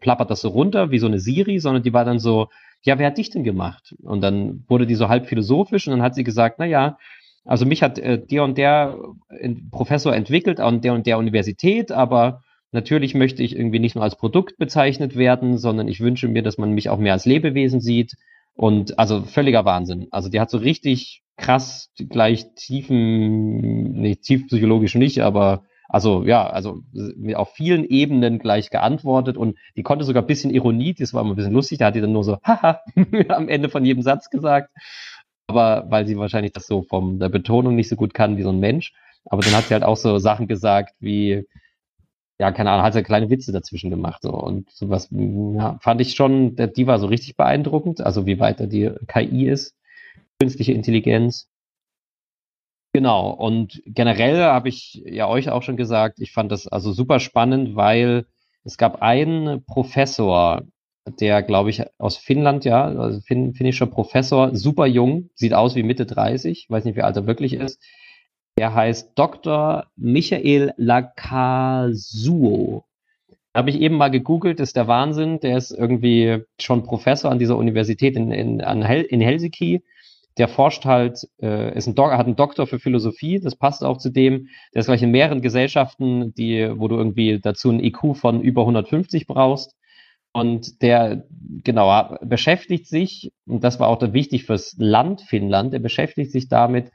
plappert 0.00 0.30
das 0.30 0.40
so 0.40 0.48
runter 0.48 0.90
wie 0.90 0.98
so 0.98 1.06
eine 1.06 1.18
Siri, 1.18 1.58
sondern 1.58 1.82
die 1.82 1.92
war 1.92 2.04
dann 2.04 2.20
so, 2.20 2.48
ja, 2.82 2.98
wer 2.98 3.08
hat 3.08 3.18
dich 3.18 3.30
denn 3.30 3.42
gemacht? 3.44 3.94
Und 4.02 4.20
dann 4.20 4.64
wurde 4.68 4.86
die 4.86 4.94
so 4.94 5.08
halb 5.08 5.26
philosophisch 5.26 5.86
und 5.86 5.92
dann 5.92 6.02
hat 6.02 6.14
sie 6.14 6.24
gesagt, 6.24 6.56
na 6.58 6.64
ja, 6.64 6.96
also 7.44 7.66
mich 7.66 7.82
hat 7.82 7.98
äh, 7.98 8.18
der 8.18 8.44
und 8.44 8.58
der 8.58 8.98
äh, 9.28 9.54
Professor 9.70 10.14
entwickelt 10.14 10.60
an 10.60 10.80
der 10.80 10.94
und 10.94 11.06
der 11.06 11.18
Universität, 11.18 11.92
aber 11.92 12.42
natürlich 12.72 13.14
möchte 13.14 13.42
ich 13.42 13.56
irgendwie 13.56 13.78
nicht 13.78 13.94
nur 13.94 14.04
als 14.04 14.16
Produkt 14.16 14.56
bezeichnet 14.58 15.16
werden, 15.16 15.58
sondern 15.58 15.88
ich 15.88 16.00
wünsche 16.00 16.28
mir, 16.28 16.42
dass 16.42 16.58
man 16.58 16.72
mich 16.72 16.88
auch 16.88 16.98
mehr 16.98 17.14
als 17.14 17.26
Lebewesen 17.26 17.80
sieht. 17.80 18.16
Und 18.54 18.98
also 18.98 19.22
völliger 19.22 19.64
Wahnsinn. 19.64 20.08
Also 20.10 20.28
die 20.28 20.38
hat 20.38 20.50
so 20.50 20.58
richtig 20.58 21.22
krass 21.38 21.90
gleich 21.96 22.54
tiefen, 22.54 23.92
nicht 23.92 24.22
tief 24.22 24.46
psychologisch 24.48 24.94
nicht, 24.94 25.20
aber 25.20 25.64
also 25.88 26.24
ja, 26.24 26.46
also 26.46 26.82
auf 27.34 27.52
vielen 27.54 27.84
Ebenen 27.84 28.38
gleich 28.38 28.70
geantwortet 28.70 29.36
und 29.36 29.56
die 29.76 29.82
konnte 29.82 30.04
sogar 30.04 30.22
ein 30.22 30.26
bisschen 30.26 30.50
Ironie, 30.50 30.94
das 30.94 31.14
war 31.14 31.22
immer 31.22 31.32
ein 31.32 31.36
bisschen 31.36 31.54
lustig, 31.54 31.78
da 31.78 31.86
hat 31.86 31.96
die 31.96 32.00
dann 32.00 32.12
nur 32.12 32.22
so 32.22 32.38
haha 32.44 32.80
am 33.28 33.48
Ende 33.48 33.68
von 33.68 33.84
jedem 33.84 34.02
Satz 34.02 34.30
gesagt 34.30 34.70
aber 35.50 35.90
weil 35.90 36.06
sie 36.06 36.16
wahrscheinlich 36.16 36.52
das 36.52 36.66
so 36.66 36.82
von 36.82 37.18
der 37.18 37.28
Betonung 37.28 37.74
nicht 37.74 37.88
so 37.88 37.96
gut 37.96 38.14
kann 38.14 38.36
wie 38.36 38.42
so 38.42 38.50
ein 38.50 38.60
Mensch. 38.60 38.92
Aber 39.26 39.42
dann 39.42 39.54
hat 39.54 39.64
sie 39.64 39.74
halt 39.74 39.84
auch 39.84 39.96
so 39.96 40.18
Sachen 40.18 40.48
gesagt 40.48 40.94
wie, 41.00 41.44
ja, 42.38 42.52
keine 42.52 42.70
Ahnung, 42.70 42.84
hat 42.84 42.94
sie 42.94 43.02
kleine 43.02 43.28
Witze 43.28 43.52
dazwischen 43.52 43.90
gemacht. 43.90 44.22
So. 44.22 44.30
Und 44.30 44.70
sowas 44.70 45.08
ja, 45.10 45.78
fand 45.80 46.00
ich 46.00 46.14
schon, 46.14 46.56
die 46.56 46.86
war 46.86 46.98
so 46.98 47.06
richtig 47.06 47.36
beeindruckend, 47.36 48.00
also 48.00 48.24
wie 48.24 48.40
weiter 48.40 48.66
die 48.66 48.90
KI 49.08 49.48
ist, 49.48 49.74
künstliche 50.38 50.72
Intelligenz. 50.72 51.48
Genau, 52.92 53.30
und 53.30 53.82
generell 53.86 54.42
habe 54.42 54.68
ich 54.68 55.02
ja 55.04 55.28
euch 55.28 55.50
auch 55.50 55.62
schon 55.62 55.76
gesagt, 55.76 56.18
ich 56.18 56.32
fand 56.32 56.50
das 56.50 56.66
also 56.66 56.92
super 56.92 57.20
spannend, 57.20 57.76
weil 57.76 58.26
es 58.64 58.78
gab 58.78 59.00
einen 59.02 59.64
Professor, 59.64 60.62
der, 61.06 61.42
glaube 61.42 61.70
ich, 61.70 61.82
aus 61.98 62.16
Finnland, 62.16 62.64
ja, 62.64 62.84
also 62.84 63.20
fin 63.20 63.54
finnischer 63.54 63.86
Professor, 63.86 64.54
super 64.54 64.86
jung, 64.86 65.30
sieht 65.34 65.54
aus 65.54 65.74
wie 65.74 65.82
Mitte 65.82 66.06
30, 66.06 66.66
weiß 66.68 66.84
nicht, 66.84 66.96
wie 66.96 67.02
alt 67.02 67.16
er 67.16 67.26
wirklich 67.26 67.54
ist. 67.54 67.82
Der 68.58 68.74
heißt 68.74 69.12
Dr. 69.14 69.86
Michael 69.96 70.74
Lakazuo. 70.76 72.04
Habe 73.54 73.70
ich 73.70 73.80
eben 73.80 73.96
mal 73.96 74.10
gegoogelt, 74.10 74.60
ist 74.60 74.76
der 74.76 74.86
Wahnsinn. 74.86 75.40
Der 75.40 75.56
ist 75.56 75.70
irgendwie 75.72 76.44
schon 76.60 76.84
Professor 76.84 77.30
an 77.30 77.38
dieser 77.38 77.56
Universität 77.56 78.16
in, 78.16 78.30
in, 78.30 78.60
Hel 78.82 79.02
in 79.02 79.20
Helsinki. 79.20 79.82
Der 80.38 80.46
forscht 80.46 80.84
halt, 80.84 81.26
äh, 81.42 81.76
ist 81.76 81.88
ein 81.88 81.96
hat 81.96 82.26
einen 82.26 82.36
Doktor 82.36 82.68
für 82.68 82.78
Philosophie, 82.78 83.40
das 83.40 83.56
passt 83.56 83.82
auch 83.82 83.98
zu 83.98 84.10
dem. 84.10 84.48
Der 84.72 84.80
ist 84.80 84.86
gleich 84.86 85.02
in 85.02 85.10
mehreren 85.10 85.42
Gesellschaften, 85.42 86.32
die, 86.34 86.70
wo 86.76 86.86
du 86.86 86.96
irgendwie 86.96 87.40
dazu 87.40 87.70
ein 87.70 87.82
IQ 87.82 88.14
von 88.14 88.40
über 88.40 88.62
150 88.62 89.26
brauchst. 89.26 89.74
Und 90.32 90.82
der, 90.82 91.26
genau, 91.64 92.18
beschäftigt 92.22 92.86
sich, 92.86 93.32
und 93.46 93.64
das 93.64 93.80
war 93.80 93.88
auch 93.88 94.00
wichtig 94.12 94.44
fürs 94.44 94.76
Land 94.78 95.22
Finnland, 95.22 95.72
der 95.72 95.80
beschäftigt 95.80 96.30
sich 96.30 96.48
damit, 96.48 96.92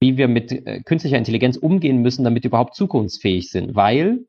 wie 0.00 0.18
wir 0.18 0.28
mit 0.28 0.52
äh, 0.52 0.82
künstlicher 0.82 1.16
Intelligenz 1.16 1.56
umgehen 1.56 2.02
müssen, 2.02 2.24
damit 2.24 2.42
wir 2.42 2.50
überhaupt 2.50 2.74
zukunftsfähig 2.74 3.50
sind. 3.50 3.74
Weil, 3.74 4.26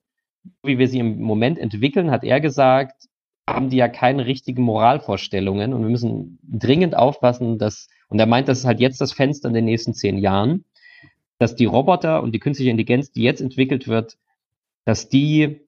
wie 0.63 0.77
wir 0.77 0.87
sie 0.87 0.99
im 0.99 1.19
Moment 1.21 1.59
entwickeln, 1.59 2.09
hat 2.09 2.23
er 2.23 2.39
gesagt, 2.39 3.07
haben 3.49 3.69
die 3.69 3.77
ja 3.77 3.89
keine 3.89 4.25
richtigen 4.25 4.61
Moralvorstellungen 4.61 5.73
und 5.73 5.81
wir 5.81 5.89
müssen 5.89 6.39
dringend 6.43 6.95
aufpassen, 6.95 7.57
dass, 7.57 7.89
und 8.09 8.19
er 8.19 8.25
meint, 8.25 8.47
das 8.47 8.59
ist 8.59 8.65
halt 8.65 8.79
jetzt 8.79 9.01
das 9.01 9.13
Fenster 9.13 9.49
in 9.49 9.53
den 9.53 9.65
nächsten 9.65 9.93
zehn 9.93 10.17
Jahren, 10.17 10.65
dass 11.39 11.55
die 11.55 11.65
Roboter 11.65 12.23
und 12.23 12.33
die 12.33 12.39
künstliche 12.39 12.71
Intelligenz, 12.71 13.11
die 13.11 13.23
jetzt 13.23 13.41
entwickelt 13.41 13.87
wird, 13.87 14.17
dass 14.85 15.09
die 15.09 15.66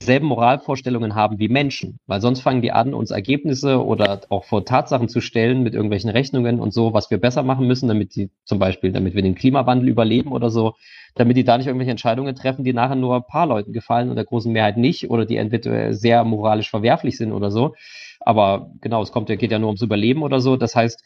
selben 0.00 0.26
Moralvorstellungen 0.26 1.14
haben 1.14 1.38
wie 1.38 1.48
Menschen, 1.48 1.98
weil 2.06 2.20
sonst 2.20 2.40
fangen 2.40 2.62
die 2.62 2.72
an, 2.72 2.94
uns 2.94 3.10
Ergebnisse 3.10 3.84
oder 3.84 4.20
auch 4.28 4.44
vor 4.44 4.64
Tatsachen 4.64 5.08
zu 5.08 5.20
stellen 5.20 5.62
mit 5.62 5.74
irgendwelchen 5.74 6.10
Rechnungen 6.10 6.60
und 6.60 6.72
so, 6.72 6.92
was 6.94 7.10
wir 7.10 7.18
besser 7.18 7.42
machen 7.42 7.66
müssen, 7.66 7.88
damit 7.88 8.14
die 8.14 8.30
zum 8.44 8.58
Beispiel, 8.58 8.92
damit 8.92 9.14
wir 9.14 9.22
den 9.22 9.34
Klimawandel 9.34 9.88
überleben 9.88 10.32
oder 10.32 10.50
so, 10.50 10.74
damit 11.14 11.36
die 11.36 11.44
da 11.44 11.58
nicht 11.58 11.66
irgendwelche 11.66 11.90
Entscheidungen 11.90 12.34
treffen, 12.36 12.64
die 12.64 12.72
nachher 12.72 12.94
nur 12.94 13.16
ein 13.16 13.26
paar 13.26 13.46
Leuten 13.46 13.72
gefallen 13.72 14.08
und 14.08 14.16
der 14.16 14.24
großen 14.24 14.52
Mehrheit 14.52 14.76
nicht 14.76 15.10
oder 15.10 15.26
die 15.26 15.36
entweder 15.36 15.92
sehr 15.92 16.24
moralisch 16.24 16.70
verwerflich 16.70 17.16
sind 17.16 17.32
oder 17.32 17.50
so. 17.50 17.74
Aber 18.20 18.70
genau, 18.80 19.02
es 19.02 19.12
kommt, 19.12 19.28
geht 19.28 19.50
ja 19.50 19.58
nur 19.58 19.68
ums 19.68 19.82
Überleben 19.82 20.22
oder 20.22 20.40
so. 20.40 20.56
Das 20.56 20.76
heißt, 20.76 21.02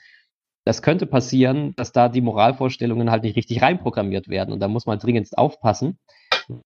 das 0.65 0.83
könnte 0.83 1.07
passieren, 1.07 1.75
dass 1.77 1.93
da 1.93 2.09
die 2.09 2.21
Moralvorstellungen 2.21 3.11
halt 3.11 3.25
nicht 3.25 3.37
richtig 3.37 3.63
reinprogrammiert 3.63 4.29
werden 4.29 4.53
und 4.53 4.61
da 4.61 4.69
muss 4.69 4.87
man 4.87 4.99
dringend 4.99 5.37
aufpassen. 5.37 5.99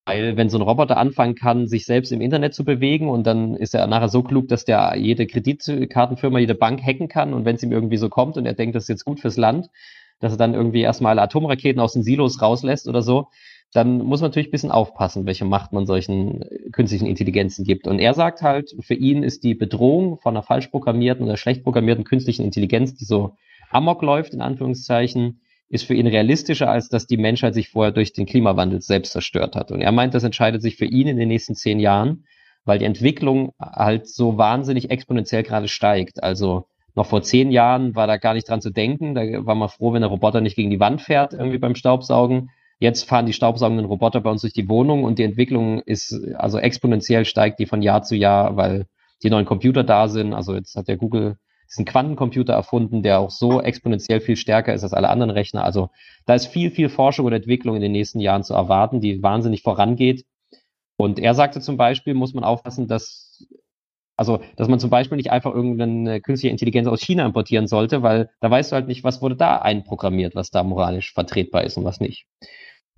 Weil 0.04 0.36
wenn 0.36 0.48
so 0.48 0.58
ein 0.58 0.62
Roboter 0.62 0.96
anfangen 0.96 1.34
kann, 1.34 1.66
sich 1.66 1.84
selbst 1.84 2.12
im 2.12 2.20
Internet 2.20 2.54
zu 2.54 2.64
bewegen 2.64 3.08
und 3.08 3.26
dann 3.26 3.54
ist 3.56 3.74
er 3.74 3.86
nachher 3.86 4.08
so 4.08 4.22
klug, 4.22 4.48
dass 4.48 4.64
der 4.64 4.94
jede 4.96 5.26
Kreditkartenfirma, 5.26 6.38
jede 6.38 6.54
Bank 6.54 6.82
hacken 6.82 7.08
kann 7.08 7.34
und 7.34 7.44
wenn 7.44 7.56
es 7.56 7.62
ihm 7.62 7.72
irgendwie 7.72 7.96
so 7.96 8.08
kommt 8.08 8.36
und 8.36 8.46
er 8.46 8.54
denkt, 8.54 8.74
das 8.74 8.84
ist 8.84 8.88
jetzt 8.88 9.04
gut 9.04 9.20
fürs 9.20 9.36
Land, 9.36 9.68
dass 10.20 10.32
er 10.32 10.38
dann 10.38 10.54
irgendwie 10.54 10.80
erstmal 10.80 11.18
Atomraketen 11.18 11.80
aus 11.80 11.92
den 11.92 12.02
Silos 12.02 12.40
rauslässt 12.40 12.88
oder 12.88 13.02
so, 13.02 13.28
dann 13.72 13.98
muss 13.98 14.20
man 14.20 14.30
natürlich 14.30 14.48
ein 14.48 14.52
bisschen 14.52 14.70
aufpassen, 14.70 15.26
welche 15.26 15.44
Macht 15.44 15.72
man 15.72 15.86
solchen 15.86 16.44
künstlichen 16.72 17.06
Intelligenzen 17.06 17.64
gibt. 17.64 17.86
Und 17.86 17.98
er 17.98 18.14
sagt 18.14 18.42
halt, 18.42 18.74
für 18.80 18.94
ihn 18.94 19.22
ist 19.22 19.44
die 19.44 19.54
Bedrohung 19.54 20.18
von 20.18 20.34
einer 20.34 20.42
falsch 20.42 20.68
programmierten 20.68 21.24
oder 21.24 21.36
schlecht 21.36 21.62
programmierten 21.62 22.04
künstlichen 22.04 22.44
Intelligenz, 22.44 22.94
die 22.94 23.04
so 23.04 23.36
amok 23.70 24.02
läuft, 24.02 24.32
in 24.32 24.40
Anführungszeichen, 24.40 25.40
ist 25.68 25.84
für 25.84 25.94
ihn 25.94 26.06
realistischer, 26.06 26.70
als 26.70 26.88
dass 26.88 27.06
die 27.06 27.16
Menschheit 27.16 27.54
sich 27.54 27.68
vorher 27.68 27.92
durch 27.92 28.12
den 28.12 28.26
Klimawandel 28.26 28.80
selbst 28.80 29.12
zerstört 29.12 29.56
hat. 29.56 29.72
Und 29.72 29.80
er 29.80 29.92
meint, 29.92 30.14
das 30.14 30.24
entscheidet 30.24 30.62
sich 30.62 30.76
für 30.76 30.84
ihn 30.84 31.08
in 31.08 31.16
den 31.16 31.28
nächsten 31.28 31.54
zehn 31.54 31.80
Jahren, 31.80 32.24
weil 32.64 32.78
die 32.78 32.84
Entwicklung 32.84 33.52
halt 33.60 34.08
so 34.08 34.38
wahnsinnig 34.38 34.90
exponentiell 34.90 35.42
gerade 35.42 35.68
steigt. 35.68 36.22
Also 36.22 36.66
noch 36.94 37.06
vor 37.06 37.22
zehn 37.22 37.50
Jahren 37.50 37.94
war 37.94 38.06
da 38.06 38.16
gar 38.16 38.34
nicht 38.34 38.48
dran 38.48 38.60
zu 38.60 38.70
denken. 38.70 39.14
Da 39.14 39.22
war 39.44 39.54
man 39.54 39.68
froh, 39.68 39.92
wenn 39.92 40.02
der 40.02 40.10
Roboter 40.10 40.40
nicht 40.40 40.56
gegen 40.56 40.70
die 40.70 40.80
Wand 40.80 41.02
fährt, 41.02 41.32
irgendwie 41.32 41.58
beim 41.58 41.74
Staubsaugen. 41.74 42.50
Jetzt 42.78 43.08
fahren 43.08 43.26
die 43.26 43.32
staubsaugenden 43.32 43.86
Roboter 43.86 44.20
bei 44.20 44.30
uns 44.30 44.42
durch 44.42 44.52
die 44.52 44.68
Wohnung 44.68 45.04
und 45.04 45.18
die 45.18 45.24
Entwicklung 45.24 45.80
ist, 45.80 46.14
also 46.36 46.58
exponentiell 46.58 47.24
steigt 47.24 47.58
die 47.58 47.66
von 47.66 47.82
Jahr 47.82 48.02
zu 48.02 48.14
Jahr, 48.14 48.56
weil 48.56 48.86
die 49.22 49.30
neuen 49.30 49.46
Computer 49.46 49.82
da 49.82 50.08
sind. 50.08 50.34
Also 50.34 50.54
jetzt 50.54 50.76
hat 50.76 50.88
der 50.88 50.96
Google 50.96 51.38
diesen 51.68 51.84
Quantencomputer 51.84 52.52
erfunden, 52.52 53.02
der 53.02 53.18
auch 53.18 53.30
so 53.30 53.60
exponentiell 53.60 54.20
viel 54.20 54.36
stärker 54.36 54.74
ist 54.74 54.82
als 54.82 54.92
alle 54.92 55.08
anderen 55.08 55.30
Rechner. 55.30 55.64
Also 55.64 55.90
da 56.24 56.34
ist 56.34 56.46
viel, 56.46 56.70
viel 56.70 56.88
Forschung 56.88 57.26
und 57.26 57.32
Entwicklung 57.32 57.76
in 57.76 57.82
den 57.82 57.92
nächsten 57.92 58.20
Jahren 58.20 58.44
zu 58.44 58.54
erwarten, 58.54 59.00
die 59.00 59.22
wahnsinnig 59.22 59.62
vorangeht. 59.62 60.24
Und 60.96 61.18
er 61.18 61.34
sagte 61.34 61.60
zum 61.60 61.76
Beispiel, 61.76 62.14
muss 62.14 62.34
man 62.34 62.44
aufpassen, 62.44 62.88
dass, 62.88 63.46
also, 64.16 64.40
dass 64.56 64.68
man 64.68 64.80
zum 64.80 64.90
Beispiel 64.90 65.16
nicht 65.16 65.30
einfach 65.30 65.54
irgendeine 65.54 66.20
künstliche 66.20 66.52
Intelligenz 66.52 66.88
aus 66.88 67.02
China 67.02 67.26
importieren 67.26 67.66
sollte, 67.66 68.02
weil 68.02 68.30
da 68.40 68.50
weißt 68.50 68.72
du 68.72 68.76
halt 68.76 68.88
nicht, 68.88 69.04
was 69.04 69.20
wurde 69.20 69.36
da 69.36 69.58
einprogrammiert, 69.58 70.34
was 70.34 70.50
da 70.50 70.62
moralisch 70.62 71.12
vertretbar 71.12 71.64
ist 71.64 71.76
und 71.76 71.84
was 71.84 72.00
nicht. 72.00 72.26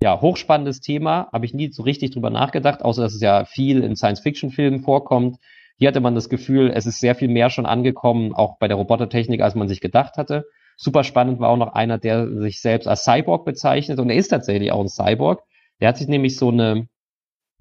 Ja, 0.01 0.21
hochspannendes 0.21 0.79
Thema, 0.79 1.27
habe 1.33 1.45
ich 1.45 1.53
nie 1.53 1.71
so 1.73 1.83
richtig 1.83 2.11
drüber 2.11 2.29
nachgedacht, 2.29 2.83
außer 2.83 3.01
dass 3.01 3.13
es 3.13 3.21
ja 3.21 3.43
viel 3.43 3.83
in 3.83 3.97
Science-Fiction-Filmen 3.97 4.79
vorkommt. 4.79 5.37
Hier 5.79 5.87
hatte 5.87 6.01
man 6.01 6.13
das 6.13 6.27
Gefühl, 6.27 6.71
es 6.75 6.85
ist 6.85 6.99
sehr 6.99 7.15
viel 7.15 7.29
mehr 7.29 7.49
schon 7.49 7.65
angekommen, 7.65 8.33
auch 8.33 8.57
bei 8.59 8.67
der 8.67 8.75
Robotertechnik, 8.75 9.41
als 9.41 9.55
man 9.55 9.69
sich 9.69 9.79
gedacht 9.79 10.17
hatte. 10.17 10.45
Super 10.75 11.05
spannend 11.05 11.39
war 11.39 11.49
auch 11.49 11.57
noch 11.57 11.73
einer, 11.73 11.97
der 11.97 12.27
sich 12.41 12.59
selbst 12.59 12.85
als 12.85 13.05
Cyborg 13.05 13.45
bezeichnet 13.45 13.97
und 13.99 14.09
er 14.09 14.17
ist 14.17 14.27
tatsächlich 14.27 14.73
auch 14.73 14.81
ein 14.81 14.89
Cyborg. 14.89 15.41
Der 15.79 15.87
hat 15.87 15.97
sich 15.97 16.09
nämlich 16.09 16.37
so 16.37 16.49
eine 16.49 16.87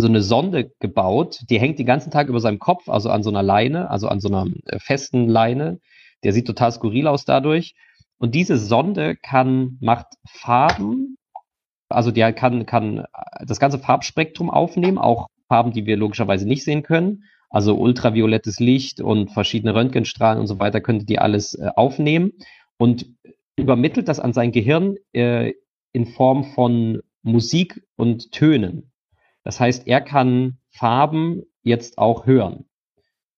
so 0.00 0.06
eine 0.06 0.22
Sonde 0.22 0.70
gebaut, 0.78 1.40
die 1.48 1.58
hängt 1.58 1.78
den 1.80 1.86
ganzen 1.86 2.12
Tag 2.12 2.28
über 2.28 2.38
seinem 2.38 2.60
Kopf, 2.60 2.88
also 2.88 3.10
an 3.10 3.24
so 3.24 3.30
einer 3.30 3.42
Leine, 3.42 3.90
also 3.90 4.08
an 4.08 4.20
so 4.20 4.28
einer 4.28 4.46
äh, 4.66 4.78
festen 4.78 5.28
Leine. 5.28 5.80
Der 6.22 6.32
sieht 6.32 6.46
total 6.46 6.70
skurril 6.70 7.08
aus 7.08 7.24
dadurch. 7.24 7.74
Und 8.18 8.34
diese 8.34 8.58
Sonde 8.58 9.16
kann, 9.16 9.76
macht 9.80 10.06
Farben, 10.28 11.16
also 11.88 12.12
der 12.12 12.32
kann, 12.32 12.64
kann 12.66 13.06
das 13.44 13.58
ganze 13.58 13.80
Farbspektrum 13.80 14.50
aufnehmen, 14.50 14.98
auch 14.98 15.26
Farben, 15.48 15.72
die 15.72 15.86
wir 15.86 15.96
logischerweise 15.96 16.46
nicht 16.46 16.62
sehen 16.62 16.84
können 16.84 17.24
also 17.50 17.76
ultraviolettes 17.76 18.60
Licht 18.60 19.00
und 19.00 19.30
verschiedene 19.30 19.74
Röntgenstrahlen 19.74 20.40
und 20.40 20.46
so 20.46 20.58
weiter, 20.58 20.80
könnte 20.80 21.06
die 21.06 21.18
alles 21.18 21.54
äh, 21.54 21.70
aufnehmen 21.76 22.32
und 22.76 23.06
übermittelt 23.56 24.08
das 24.08 24.20
an 24.20 24.32
sein 24.32 24.52
Gehirn 24.52 24.96
äh, 25.12 25.52
in 25.92 26.06
Form 26.06 26.44
von 26.44 27.00
Musik 27.22 27.82
und 27.96 28.32
Tönen. 28.32 28.92
Das 29.44 29.60
heißt, 29.60 29.86
er 29.86 30.00
kann 30.00 30.58
Farben 30.70 31.42
jetzt 31.62 31.98
auch 31.98 32.26
hören. 32.26 32.66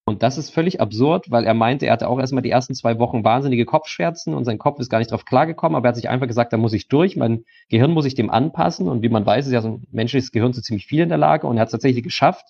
Und 0.04 0.24
das 0.24 0.38
ist 0.38 0.50
völlig 0.50 0.80
absurd, 0.80 1.30
weil 1.30 1.44
er 1.44 1.54
meinte, 1.54 1.86
er 1.86 1.92
hatte 1.92 2.08
auch 2.08 2.18
erstmal 2.18 2.42
die 2.42 2.50
ersten 2.50 2.74
zwei 2.74 2.98
Wochen 2.98 3.22
wahnsinnige 3.22 3.64
Kopfschmerzen 3.64 4.34
und 4.34 4.44
sein 4.44 4.58
Kopf 4.58 4.80
ist 4.80 4.90
gar 4.90 4.98
nicht 4.98 5.12
drauf 5.12 5.24
klargekommen, 5.24 5.76
aber 5.76 5.86
er 5.86 5.90
hat 5.90 5.96
sich 5.96 6.08
einfach 6.08 6.26
gesagt, 6.26 6.52
da 6.52 6.56
muss 6.56 6.72
ich 6.72 6.88
durch, 6.88 7.16
mein 7.16 7.44
Gehirn 7.68 7.92
muss 7.92 8.06
ich 8.06 8.16
dem 8.16 8.28
anpassen 8.28 8.88
und 8.88 9.02
wie 9.02 9.08
man 9.08 9.24
weiß, 9.24 9.46
ist 9.46 9.52
ja 9.52 9.62
so 9.62 9.68
ein 9.68 9.86
menschliches 9.92 10.32
Gehirn 10.32 10.52
so 10.52 10.60
ziemlich 10.62 10.86
viel 10.86 11.02
in 11.02 11.10
der 11.10 11.18
Lage 11.18 11.46
und 11.46 11.56
er 11.56 11.60
hat 11.60 11.68
es 11.68 11.72
tatsächlich 11.72 12.02
geschafft, 12.02 12.46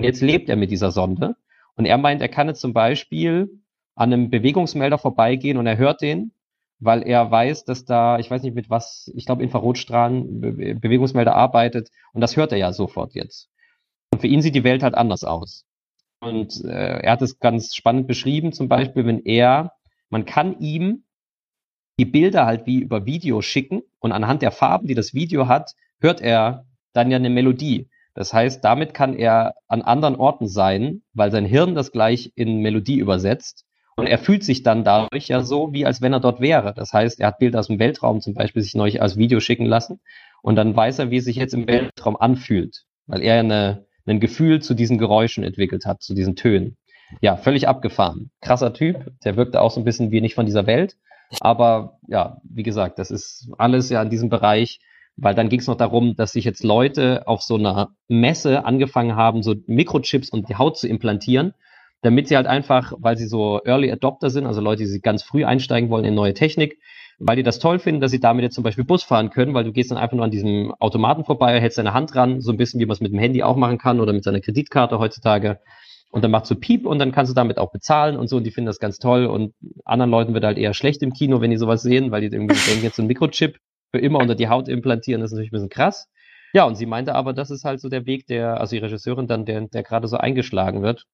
und 0.00 0.04
jetzt 0.04 0.22
lebt 0.22 0.48
er 0.48 0.56
mit 0.56 0.70
dieser 0.70 0.92
Sonde. 0.92 1.36
Und 1.76 1.84
er 1.84 1.98
meint, 1.98 2.22
er 2.22 2.30
kann 2.30 2.48
jetzt 2.48 2.62
zum 2.62 2.72
Beispiel 2.72 3.60
an 3.94 4.10
einem 4.10 4.30
Bewegungsmelder 4.30 4.96
vorbeigehen 4.96 5.58
und 5.58 5.66
er 5.66 5.76
hört 5.76 6.00
den, 6.00 6.32
weil 6.78 7.02
er 7.02 7.30
weiß, 7.30 7.66
dass 7.66 7.84
da, 7.84 8.18
ich 8.18 8.30
weiß 8.30 8.42
nicht 8.42 8.54
mit 8.54 8.70
was, 8.70 9.12
ich 9.14 9.26
glaube 9.26 9.42
Infrarotstrahlen, 9.42 10.40
Be 10.40 10.74
Bewegungsmelder 10.74 11.36
arbeitet 11.36 11.90
und 12.14 12.22
das 12.22 12.34
hört 12.38 12.52
er 12.52 12.56
ja 12.56 12.72
sofort 12.72 13.14
jetzt. 13.14 13.50
Und 14.10 14.20
für 14.22 14.26
ihn 14.26 14.40
sieht 14.40 14.54
die 14.54 14.64
Welt 14.64 14.82
halt 14.82 14.94
anders 14.94 15.22
aus. 15.22 15.66
Und 16.20 16.64
äh, 16.64 17.00
er 17.02 17.12
hat 17.12 17.20
es 17.20 17.38
ganz 17.38 17.74
spannend 17.74 18.06
beschrieben, 18.06 18.54
zum 18.54 18.68
Beispiel, 18.68 19.04
wenn 19.04 19.22
er, 19.26 19.72
man 20.08 20.24
kann 20.24 20.58
ihm 20.60 21.04
die 21.98 22.06
Bilder 22.06 22.46
halt 22.46 22.64
wie 22.64 22.78
über 22.78 23.04
Video 23.04 23.42
schicken 23.42 23.82
und 23.98 24.12
anhand 24.12 24.40
der 24.40 24.50
Farben, 24.50 24.86
die 24.86 24.94
das 24.94 25.12
Video 25.12 25.46
hat, 25.46 25.74
hört 26.00 26.22
er 26.22 26.64
dann 26.94 27.10
ja 27.10 27.18
eine 27.18 27.28
Melodie. 27.28 27.90
Das 28.20 28.34
heißt, 28.34 28.62
damit 28.62 28.92
kann 28.92 29.14
er 29.14 29.54
an 29.66 29.80
anderen 29.80 30.14
Orten 30.14 30.46
sein, 30.46 31.00
weil 31.14 31.30
sein 31.30 31.46
Hirn 31.46 31.74
das 31.74 31.90
gleich 31.90 32.32
in 32.34 32.58
Melodie 32.58 32.98
übersetzt. 32.98 33.64
Und 33.96 34.06
er 34.06 34.18
fühlt 34.18 34.44
sich 34.44 34.62
dann 34.62 34.84
dadurch 34.84 35.28
ja 35.28 35.40
so, 35.40 35.72
wie 35.72 35.86
als 35.86 36.02
wenn 36.02 36.12
er 36.12 36.20
dort 36.20 36.38
wäre. 36.38 36.74
Das 36.74 36.92
heißt, 36.92 37.18
er 37.18 37.28
hat 37.28 37.38
Bilder 37.38 37.60
aus 37.60 37.68
dem 37.68 37.78
Weltraum 37.78 38.20
zum 38.20 38.34
Beispiel 38.34 38.60
sich 38.60 38.74
neulich 38.74 39.00
als 39.00 39.16
Video 39.16 39.40
schicken 39.40 39.64
lassen. 39.64 40.00
Und 40.42 40.56
dann 40.56 40.76
weiß 40.76 40.98
er, 40.98 41.10
wie 41.10 41.16
es 41.16 41.24
sich 41.24 41.36
jetzt 41.36 41.54
im 41.54 41.66
Weltraum 41.66 42.14
anfühlt, 42.14 42.84
weil 43.06 43.22
er 43.22 43.40
eine, 43.40 43.86
ein 44.04 44.20
Gefühl 44.20 44.60
zu 44.60 44.74
diesen 44.74 44.98
Geräuschen 44.98 45.42
entwickelt 45.42 45.86
hat, 45.86 46.02
zu 46.02 46.12
diesen 46.12 46.36
Tönen. 46.36 46.76
Ja, 47.22 47.38
völlig 47.38 47.68
abgefahren. 47.68 48.30
Krasser 48.42 48.74
Typ. 48.74 49.12
Der 49.24 49.38
wirkte 49.38 49.62
auch 49.62 49.70
so 49.70 49.80
ein 49.80 49.84
bisschen 49.84 50.10
wie 50.10 50.20
nicht 50.20 50.34
von 50.34 50.44
dieser 50.44 50.66
Welt. 50.66 50.98
Aber 51.40 51.96
ja, 52.06 52.36
wie 52.44 52.64
gesagt, 52.64 52.98
das 52.98 53.10
ist 53.10 53.48
alles 53.56 53.88
ja 53.88 54.02
in 54.02 54.10
diesem 54.10 54.28
Bereich 54.28 54.78
weil 55.20 55.34
dann 55.34 55.48
ging 55.48 55.60
es 55.60 55.66
noch 55.66 55.76
darum, 55.76 56.16
dass 56.16 56.32
sich 56.32 56.44
jetzt 56.44 56.64
Leute 56.64 57.26
auf 57.26 57.42
so 57.42 57.56
einer 57.56 57.90
Messe 58.08 58.64
angefangen 58.64 59.16
haben, 59.16 59.42
so 59.42 59.54
Mikrochips 59.66 60.30
und 60.30 60.48
die 60.48 60.56
Haut 60.56 60.78
zu 60.78 60.88
implantieren, 60.88 61.52
damit 62.02 62.28
sie 62.28 62.36
halt 62.36 62.46
einfach, 62.46 62.94
weil 62.98 63.18
sie 63.18 63.26
so 63.26 63.60
Early 63.64 63.92
Adopter 63.92 64.30
sind, 64.30 64.46
also 64.46 64.62
Leute, 64.62 64.84
die 64.84 65.00
ganz 65.00 65.22
früh 65.22 65.44
einsteigen 65.44 65.90
wollen 65.90 66.06
in 66.06 66.14
neue 66.14 66.32
Technik, 66.32 66.78
weil 67.18 67.36
die 67.36 67.42
das 67.42 67.58
toll 67.58 67.78
finden, 67.78 68.00
dass 68.00 68.10
sie 68.10 68.20
damit 68.20 68.44
jetzt 68.44 68.54
zum 68.54 68.64
Beispiel 68.64 68.84
Bus 68.84 69.02
fahren 69.02 69.28
können, 69.28 69.52
weil 69.52 69.64
du 69.64 69.72
gehst 69.72 69.90
dann 69.90 69.98
einfach 69.98 70.16
nur 70.16 70.24
an 70.24 70.30
diesem 70.30 70.72
Automaten 70.80 71.24
vorbei, 71.24 71.60
hältst 71.60 71.76
deine 71.76 71.92
Hand 71.92 72.16
ran, 72.16 72.40
so 72.40 72.50
ein 72.50 72.56
bisschen 72.56 72.80
wie 72.80 72.86
man 72.86 72.94
es 72.94 73.02
mit 73.02 73.12
dem 73.12 73.18
Handy 73.18 73.42
auch 73.42 73.56
machen 73.56 73.76
kann 73.76 74.00
oder 74.00 74.14
mit 74.14 74.24
seiner 74.24 74.40
Kreditkarte 74.40 74.98
heutzutage. 74.98 75.60
Und 76.10 76.24
dann 76.24 76.30
macht 76.30 76.46
so 76.46 76.54
Piep 76.54 76.86
und 76.86 76.98
dann 76.98 77.12
kannst 77.12 77.30
du 77.30 77.34
damit 77.34 77.58
auch 77.58 77.70
bezahlen 77.70 78.16
und 78.16 78.28
so 78.28 78.38
und 78.38 78.44
die 78.44 78.50
finden 78.50 78.66
das 78.66 78.80
ganz 78.80 78.98
toll 78.98 79.26
und 79.26 79.52
anderen 79.84 80.10
Leuten 80.10 80.34
wird 80.34 80.44
halt 80.44 80.58
eher 80.58 80.72
schlecht 80.72 81.02
im 81.02 81.12
Kino, 81.12 81.40
wenn 81.40 81.50
die 81.50 81.58
sowas 81.58 81.82
sehen, 81.82 82.10
weil 82.10 82.22
die 82.22 82.34
irgendwie 82.34 82.56
denken, 82.66 82.82
jetzt 82.82 82.96
so 82.96 83.02
ein 83.02 83.06
Mikrochip 83.06 83.58
für 83.90 83.98
immer 83.98 84.18
unter 84.18 84.34
die 84.34 84.48
Haut 84.48 84.68
implantieren, 84.68 85.22
ist 85.22 85.32
natürlich 85.32 85.50
ein 85.50 85.56
bisschen 85.56 85.68
krass. 85.68 86.08
Ja, 86.52 86.64
und 86.64 86.76
sie 86.76 86.86
meinte 86.86 87.14
aber, 87.14 87.32
das 87.32 87.50
ist 87.50 87.64
halt 87.64 87.80
so 87.80 87.88
der 87.88 88.06
Weg, 88.06 88.26
der, 88.26 88.60
also 88.60 88.74
die 88.74 88.82
Regisseurin 88.82 89.26
dann, 89.26 89.44
der, 89.44 89.60
der 89.62 89.82
gerade 89.82 90.08
so 90.08 90.16
eingeschlagen 90.16 90.82
wird. 90.82 91.06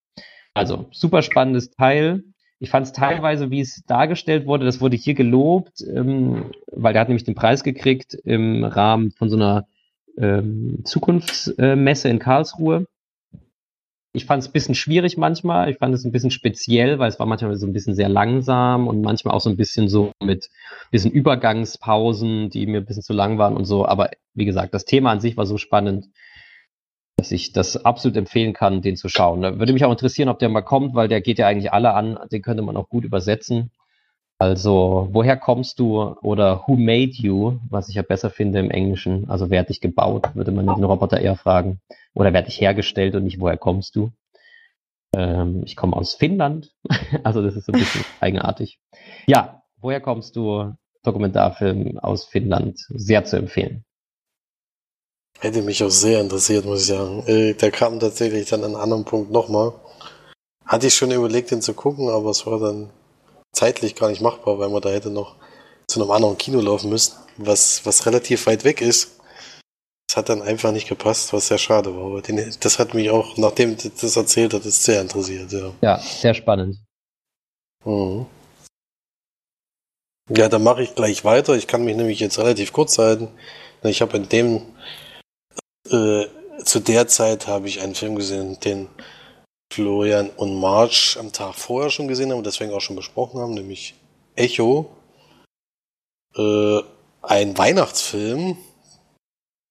Also, 0.54 0.86
super 0.90 1.20
spannendes 1.22 1.70
Teil. 1.70 2.24
Ich 2.58 2.70
fand 2.70 2.86
es 2.86 2.92
teilweise, 2.92 3.50
wie 3.50 3.60
es 3.60 3.82
dargestellt 3.86 4.46
wurde, 4.46 4.64
das 4.64 4.80
wurde 4.80 4.96
hier 4.96 5.12
gelobt, 5.12 5.82
ähm, 5.82 6.52
weil 6.72 6.94
der 6.94 7.02
hat 7.02 7.08
nämlich 7.08 7.24
den 7.24 7.34
Preis 7.34 7.62
gekriegt 7.62 8.14
im 8.14 8.64
Rahmen 8.64 9.10
von 9.10 9.28
so 9.28 9.36
einer 9.36 9.66
ähm, 10.16 10.80
Zukunftsmesse 10.84 12.08
in 12.08 12.18
Karlsruhe. 12.18 12.86
Ich 14.16 14.24
fand 14.24 14.42
es 14.42 14.48
ein 14.48 14.52
bisschen 14.52 14.74
schwierig 14.74 15.18
manchmal. 15.18 15.68
Ich 15.70 15.76
fand 15.76 15.94
es 15.94 16.04
ein 16.04 16.10
bisschen 16.10 16.30
speziell, 16.30 16.98
weil 16.98 17.10
es 17.10 17.18
war 17.18 17.26
manchmal 17.26 17.54
so 17.56 17.66
ein 17.66 17.74
bisschen 17.74 17.94
sehr 17.94 18.08
langsam 18.08 18.88
und 18.88 19.02
manchmal 19.02 19.34
auch 19.34 19.42
so 19.42 19.50
ein 19.50 19.58
bisschen 19.58 19.88
so 19.88 20.12
mit 20.22 20.48
bisschen 20.90 21.10
Übergangspausen, 21.10 22.48
die 22.48 22.66
mir 22.66 22.78
ein 22.78 22.86
bisschen 22.86 23.02
zu 23.02 23.12
lang 23.12 23.36
waren 23.36 23.54
und 23.54 23.66
so. 23.66 23.86
Aber 23.86 24.10
wie 24.32 24.46
gesagt, 24.46 24.72
das 24.72 24.86
Thema 24.86 25.10
an 25.10 25.20
sich 25.20 25.36
war 25.36 25.44
so 25.44 25.58
spannend, 25.58 26.08
dass 27.18 27.30
ich 27.30 27.52
das 27.52 27.84
absolut 27.84 28.16
empfehlen 28.16 28.54
kann, 28.54 28.80
den 28.80 28.96
zu 28.96 29.10
schauen. 29.10 29.42
Da 29.42 29.58
würde 29.58 29.74
mich 29.74 29.84
auch 29.84 29.92
interessieren, 29.92 30.30
ob 30.30 30.38
der 30.38 30.48
mal 30.48 30.62
kommt, 30.62 30.94
weil 30.94 31.08
der 31.08 31.20
geht 31.20 31.38
ja 31.38 31.46
eigentlich 31.46 31.74
alle 31.74 31.92
an. 31.92 32.18
Den 32.32 32.40
könnte 32.40 32.62
man 32.62 32.76
auch 32.78 32.88
gut 32.88 33.04
übersetzen. 33.04 33.70
Also, 34.38 35.08
woher 35.12 35.36
kommst 35.38 35.78
du 35.78 36.14
oder 36.22 36.64
who 36.66 36.76
made 36.76 37.12
you, 37.12 37.58
was 37.70 37.88
ich 37.88 37.94
ja 37.94 38.02
besser 38.02 38.28
finde 38.28 38.58
im 38.58 38.70
Englischen. 38.70 39.30
Also, 39.30 39.48
wer 39.48 39.60
hat 39.60 39.70
dich 39.70 39.80
gebaut, 39.80 40.34
würde 40.34 40.52
man 40.52 40.66
den 40.66 40.84
Roboter 40.84 41.20
eher 41.20 41.36
fragen. 41.36 41.80
Oder 42.12 42.32
wer 42.32 42.40
hat 42.40 42.46
dich 42.46 42.60
hergestellt 42.60 43.14
und 43.14 43.24
nicht, 43.24 43.40
woher 43.40 43.56
kommst 43.56 43.96
du? 43.96 44.12
Ähm, 45.14 45.62
ich 45.64 45.74
komme 45.74 45.96
aus 45.96 46.14
Finnland. 46.14 46.74
also, 47.24 47.42
das 47.42 47.56
ist 47.56 47.64
so 47.64 47.72
ein 47.72 47.78
bisschen 47.78 48.04
eigenartig. 48.20 48.78
Ja, 49.26 49.62
woher 49.78 50.00
kommst 50.00 50.36
du? 50.36 50.74
Dokumentarfilm 51.02 51.98
aus 51.98 52.24
Finnland. 52.24 52.80
Sehr 52.88 53.24
zu 53.24 53.36
empfehlen. 53.36 53.84
Hätte 55.38 55.62
mich 55.62 55.82
auch 55.84 55.90
sehr 55.90 56.20
interessiert, 56.20 56.64
muss 56.64 56.80
ich 56.80 56.88
sagen. 56.88 57.22
Äh, 57.26 57.54
der 57.54 57.70
kam 57.70 58.00
tatsächlich 58.00 58.48
dann 58.48 58.64
an 58.64 58.72
einem 58.72 58.82
anderen 58.82 59.04
Punkt 59.04 59.30
nochmal. 59.30 59.72
Hatte 60.64 60.88
ich 60.88 60.94
schon 60.94 61.12
überlegt, 61.12 61.52
den 61.52 61.62
zu 61.62 61.74
gucken, 61.74 62.08
aber 62.08 62.30
es 62.30 62.44
war 62.44 62.58
dann 62.58 62.90
zeitlich 63.52 63.94
gar 63.94 64.08
nicht 64.10 64.20
machbar, 64.20 64.58
weil 64.58 64.68
man 64.68 64.82
da 64.82 64.90
hätte 64.90 65.10
noch 65.10 65.36
zu 65.88 66.00
einem 66.00 66.10
anderen 66.10 66.38
Kino 66.38 66.60
laufen 66.60 66.90
müssen, 66.90 67.14
was, 67.36 67.84
was 67.84 68.06
relativ 68.06 68.46
weit 68.46 68.64
weg 68.64 68.80
ist. 68.80 69.20
Das 70.08 70.16
hat 70.16 70.28
dann 70.28 70.42
einfach 70.42 70.72
nicht 70.72 70.88
gepasst, 70.88 71.32
was 71.32 71.48
sehr 71.48 71.58
schade 71.58 71.94
war. 71.96 72.06
Aber 72.06 72.22
den, 72.22 72.54
das 72.60 72.78
hat 72.78 72.94
mich 72.94 73.10
auch, 73.10 73.36
nachdem 73.36 73.76
das 73.76 74.16
erzählt 74.16 74.54
hat, 74.54 74.64
ist 74.64 74.84
sehr 74.84 75.00
interessiert. 75.00 75.52
Ja, 75.52 75.72
ja 75.80 75.98
sehr 75.98 76.34
spannend. 76.34 76.78
Mhm. 77.84 78.26
Ja, 80.28 80.48
dann 80.48 80.62
mache 80.62 80.82
ich 80.82 80.94
gleich 80.94 81.24
weiter. 81.24 81.54
Ich 81.54 81.66
kann 81.66 81.84
mich 81.84 81.96
nämlich 81.96 82.20
jetzt 82.20 82.38
relativ 82.38 82.72
kurz 82.72 82.98
halten. 82.98 83.28
Ich 83.82 84.00
habe 84.00 84.16
in 84.16 84.28
dem 84.28 84.62
äh, 85.90 86.26
zu 86.64 86.80
der 86.80 87.06
Zeit 87.06 87.46
habe 87.46 87.68
ich 87.68 87.80
einen 87.80 87.94
Film 87.94 88.16
gesehen, 88.16 88.58
den 88.60 88.88
Florian 89.72 90.30
und 90.30 90.54
March 90.54 91.16
am 91.18 91.32
Tag 91.32 91.54
vorher 91.54 91.90
schon 91.90 92.08
gesehen 92.08 92.30
haben 92.30 92.38
und 92.38 92.46
deswegen 92.46 92.72
auch 92.72 92.80
schon 92.80 92.96
besprochen 92.96 93.40
haben, 93.40 93.54
nämlich 93.54 93.94
Echo. 94.34 94.90
Äh, 96.36 96.80
ein 97.22 97.58
Weihnachtsfilm, 97.58 98.56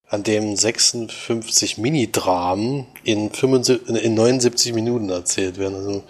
an 0.08 0.24
dem 0.24 0.56
56 0.56 1.78
Mini-Dramen 1.78 2.86
in, 3.04 3.32
75, 3.32 4.04
in 4.04 4.14
79 4.14 4.74
Minuten 4.74 5.10
erzählt 5.10 5.58
werden. 5.58 5.76
Also 5.76 6.04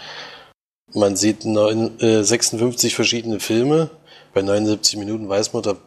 man 0.93 1.15
sieht 1.15 1.45
neun, 1.45 1.99
äh, 1.99 2.23
56 2.23 2.95
verschiedene 2.95 3.39
Filme. 3.39 3.89
Bei 4.33 4.41
79 4.41 4.97
Minuten 4.97 5.29
weiß 5.29 5.53
man, 5.53 5.63
da, 5.63 5.77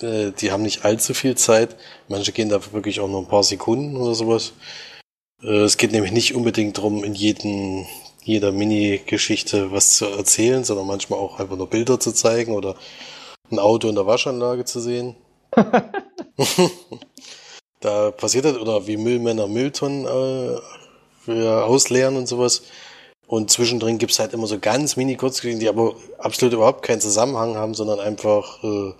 äh, 0.00 0.32
die 0.32 0.52
haben 0.52 0.62
nicht 0.62 0.84
allzu 0.84 1.14
viel 1.14 1.36
Zeit. 1.36 1.76
Manche 2.08 2.32
gehen 2.32 2.48
da 2.48 2.60
wirklich 2.72 3.00
auch 3.00 3.08
nur 3.08 3.22
ein 3.22 3.28
paar 3.28 3.44
Sekunden 3.44 3.96
oder 3.96 4.14
sowas. 4.14 4.52
Äh, 5.42 5.64
es 5.64 5.76
geht 5.76 5.92
nämlich 5.92 6.12
nicht 6.12 6.34
unbedingt 6.34 6.78
darum, 6.78 7.04
in 7.04 7.14
jedem, 7.14 7.86
jeder 8.22 8.52
Mini-Geschichte 8.52 9.72
was 9.72 9.90
zu 9.90 10.06
erzählen, 10.06 10.64
sondern 10.64 10.86
manchmal 10.86 11.18
auch 11.18 11.38
einfach 11.38 11.56
nur 11.56 11.70
Bilder 11.70 12.00
zu 12.00 12.12
zeigen 12.12 12.54
oder 12.54 12.76
ein 13.50 13.58
Auto 13.58 13.88
in 13.88 13.94
der 13.94 14.06
Waschanlage 14.06 14.64
zu 14.64 14.80
sehen. 14.80 15.16
da 17.80 18.10
passiert 18.10 18.44
das, 18.44 18.56
oder 18.58 18.86
wie 18.86 18.96
Müllmänner 18.96 19.46
Mülltonnen 19.46 20.06
äh, 21.28 21.48
ausleeren 21.48 22.16
und 22.16 22.26
sowas. 22.26 22.62
Und 23.26 23.50
zwischendrin 23.50 23.98
gibt's 23.98 24.20
halt 24.20 24.32
immer 24.34 24.46
so 24.46 24.58
ganz 24.58 24.96
mini-Kurzgeschichten, 24.96 25.60
die 25.60 25.68
aber 25.68 25.96
absolut 26.18 26.54
überhaupt 26.54 26.82
keinen 26.82 27.00
Zusammenhang 27.00 27.56
haben, 27.56 27.74
sondern 27.74 27.98
einfach 27.98 28.62
äh, 28.62 28.92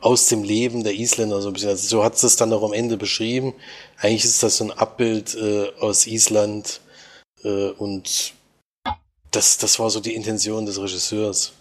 aus 0.00 0.28
dem 0.28 0.42
Leben 0.42 0.84
der 0.84 0.94
Isländer 0.94 1.40
so 1.40 1.48
ein 1.48 1.54
bisschen. 1.54 1.70
Also 1.70 1.88
so 1.88 2.04
hat 2.04 2.22
es 2.22 2.36
dann 2.36 2.52
auch 2.52 2.62
am 2.62 2.72
Ende 2.72 2.96
beschrieben. 2.96 3.54
Eigentlich 3.98 4.24
ist 4.24 4.42
das 4.42 4.58
so 4.58 4.64
ein 4.64 4.70
Abbild 4.70 5.34
äh, 5.34 5.70
aus 5.80 6.06
Island 6.06 6.80
äh, 7.44 7.70
und 7.70 8.34
das, 9.30 9.58
das 9.58 9.78
war 9.78 9.90
so 9.90 10.00
die 10.00 10.14
Intention 10.14 10.66
des 10.66 10.80
Regisseurs. 10.80 11.52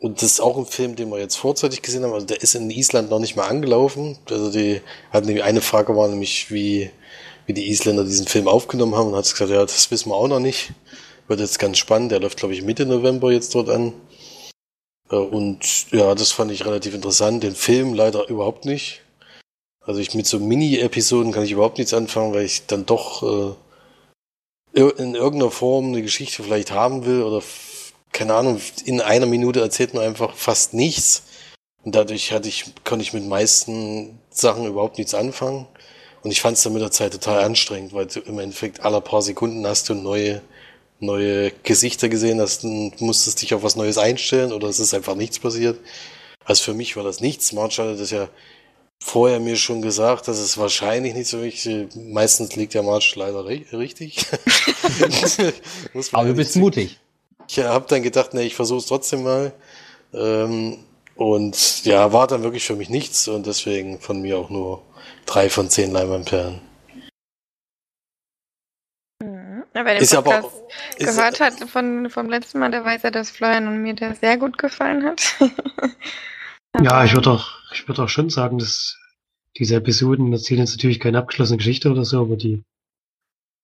Und 0.00 0.22
das 0.22 0.32
ist 0.32 0.40
auch 0.40 0.56
ein 0.56 0.66
Film, 0.66 0.94
den 0.94 1.10
wir 1.10 1.18
jetzt 1.18 1.36
vorzeitig 1.36 1.82
gesehen 1.82 2.04
haben. 2.04 2.12
Also 2.12 2.26
der 2.26 2.40
ist 2.40 2.54
in 2.54 2.70
Island 2.70 3.10
noch 3.10 3.18
nicht 3.18 3.34
mal 3.34 3.48
angelaufen. 3.48 4.16
Also 4.30 4.50
die 4.50 4.80
hatten 5.10 5.26
nämlich 5.26 5.44
eine 5.44 5.60
Frage 5.60 5.96
war 5.96 6.06
nämlich, 6.06 6.52
wie, 6.52 6.90
wie 7.46 7.52
die 7.52 7.68
Isländer 7.68 8.04
diesen 8.04 8.28
Film 8.28 8.46
aufgenommen 8.46 8.94
haben 8.94 9.08
und 9.08 9.16
hat 9.16 9.28
gesagt, 9.28 9.50
ja, 9.50 9.62
das 9.62 9.90
wissen 9.90 10.10
wir 10.10 10.14
auch 10.14 10.28
noch 10.28 10.38
nicht. 10.38 10.70
Wird 11.26 11.40
jetzt 11.40 11.58
ganz 11.58 11.78
spannend. 11.78 12.12
Der 12.12 12.20
läuft, 12.20 12.38
glaube 12.38 12.54
ich, 12.54 12.62
Mitte 12.62 12.86
November 12.86 13.32
jetzt 13.32 13.54
dort 13.56 13.68
an. 13.68 13.92
Äh, 15.10 15.16
und 15.16 15.90
ja, 15.92 16.14
das 16.14 16.32
fand 16.32 16.50
ich 16.50 16.64
relativ 16.64 16.94
interessant. 16.94 17.42
Den 17.42 17.54
Film 17.54 17.94
leider 17.94 18.28
überhaupt 18.28 18.64
nicht. 18.64 19.02
Also 19.80 20.00
ich 20.00 20.14
mit 20.14 20.26
so 20.26 20.38
Mini-Episoden 20.38 21.32
kann 21.32 21.44
ich 21.44 21.52
überhaupt 21.52 21.78
nichts 21.78 21.94
anfangen, 21.94 22.34
weil 22.34 22.44
ich 22.44 22.66
dann 22.66 22.84
doch 22.84 23.56
äh, 24.74 24.80
in 24.80 25.14
irgendeiner 25.14 25.50
Form 25.50 25.86
eine 25.86 26.02
Geschichte 26.02 26.42
vielleicht 26.42 26.72
haben 26.72 27.06
will 27.06 27.22
oder 27.22 27.42
keine 28.12 28.34
Ahnung, 28.34 28.60
in 28.84 29.00
einer 29.00 29.26
Minute 29.26 29.60
erzählt 29.60 29.94
man 29.94 30.02
einfach 30.02 30.34
fast 30.34 30.74
nichts. 30.74 31.22
Und 31.84 31.94
dadurch 31.94 32.32
hatte 32.32 32.48
ich, 32.48 32.64
konnte 32.84 33.02
ich 33.02 33.12
mit 33.12 33.26
meisten 33.26 34.18
Sachen 34.30 34.66
überhaupt 34.66 34.98
nichts 34.98 35.14
anfangen. 35.14 35.66
Und 36.22 36.30
ich 36.30 36.40
fand 36.40 36.56
es 36.56 36.62
dann 36.62 36.72
mit 36.72 36.82
der 36.82 36.90
Zeit 36.90 37.12
total 37.12 37.44
anstrengend, 37.44 37.92
weil 37.92 38.06
du 38.06 38.20
im 38.20 38.38
Endeffekt 38.38 38.80
alle 38.80 39.00
paar 39.00 39.22
Sekunden 39.22 39.66
hast 39.66 39.88
du 39.88 39.94
neue, 39.94 40.42
neue 41.00 41.52
Gesichter 41.62 42.08
gesehen 42.08 42.40
hast 42.40 42.64
und 42.64 43.00
musstest 43.00 43.42
dich 43.42 43.54
auf 43.54 43.62
was 43.62 43.76
Neues 43.76 43.98
einstellen 43.98 44.52
oder 44.52 44.68
es 44.68 44.80
ist 44.80 44.94
einfach 44.94 45.14
nichts 45.14 45.38
passiert. 45.38 45.78
Also 46.44 46.64
für 46.64 46.74
mich 46.74 46.96
war 46.96 47.04
das 47.04 47.20
nichts. 47.20 47.52
March 47.52 47.78
hatte 47.78 47.96
das 47.96 48.10
ja 48.10 48.28
vorher 49.00 49.38
mir 49.38 49.56
schon 49.56 49.82
gesagt, 49.82 50.28
dass 50.28 50.38
es 50.38 50.58
wahrscheinlich 50.58 51.14
nicht 51.14 51.28
so 51.28 51.40
richtig, 51.40 51.94
meistens 51.94 52.56
liegt 52.56 52.74
der 52.74 52.82
March 52.82 53.14
leider 53.16 53.44
richtig. 53.46 54.26
Aber 56.12 56.28
du 56.28 56.34
bist 56.34 56.56
mutig. 56.56 56.98
Ich 57.48 57.58
habe 57.60 57.86
dann 57.88 58.02
gedacht, 58.02 58.34
ne, 58.34 58.42
ich 58.42 58.54
versuche 58.54 58.78
es 58.78 58.86
trotzdem 58.86 59.22
mal. 59.22 59.52
Ähm, 60.12 60.78
und 61.16 61.84
ja, 61.84 62.12
war 62.12 62.26
dann 62.26 62.42
wirklich 62.42 62.64
für 62.64 62.76
mich 62.76 62.90
nichts 62.90 63.26
und 63.28 63.46
deswegen 63.46 64.00
von 64.00 64.20
mir 64.20 64.38
auch 64.38 64.50
nur 64.50 64.82
drei 65.26 65.50
von 65.50 65.68
zehn 65.68 65.90
Leinwandperlen. 65.90 66.60
Ja, 69.78 69.84
wer 69.84 69.94
den 69.94 70.02
ist 70.02 70.12
Podcast 70.12 70.44
aber, 70.44 70.68
ist, 70.98 71.16
gehört 71.16 71.38
hat 71.38 71.70
von, 71.70 72.10
vom 72.10 72.28
letzten 72.28 72.58
Mal, 72.58 72.72
der 72.72 72.84
weiß 72.84 73.04
ja, 73.04 73.12
dass 73.12 73.30
Florian 73.30 73.68
und 73.68 73.80
mir 73.80 73.94
der 73.94 74.16
sehr 74.16 74.36
gut 74.36 74.58
gefallen 74.58 75.04
hat. 75.04 75.36
ja, 76.82 77.04
ich 77.04 77.14
würde 77.14 77.30
auch, 77.30 77.52
ich 77.72 77.86
würde 77.86 78.02
auch 78.02 78.08
schon 78.08 78.28
sagen, 78.28 78.58
dass 78.58 78.98
diese 79.56 79.76
Episoden 79.76 80.32
erzählen 80.32 80.62
jetzt 80.62 80.72
natürlich 80.72 80.98
keine 80.98 81.18
abgeschlossene 81.18 81.58
Geschichte 81.58 81.92
oder 81.92 82.04
so, 82.04 82.20
aber 82.20 82.34
die 82.34 82.64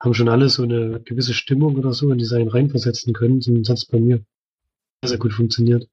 haben 0.00 0.14
schon 0.14 0.28
alle 0.28 0.48
so 0.50 0.62
eine 0.62 1.00
gewisse 1.00 1.34
Stimmung 1.34 1.74
oder 1.74 1.92
so 1.92 2.08
in 2.12 2.18
die 2.18 2.26
Serien 2.26 2.48
reinversetzen 2.48 3.12
können. 3.12 3.40
Zumindest 3.40 3.70
hat 3.70 3.78
es 3.78 3.86
bei 3.86 3.98
mir 3.98 4.18
sehr, 5.02 5.08
sehr 5.08 5.18
gut 5.18 5.32
funktioniert. 5.32 5.88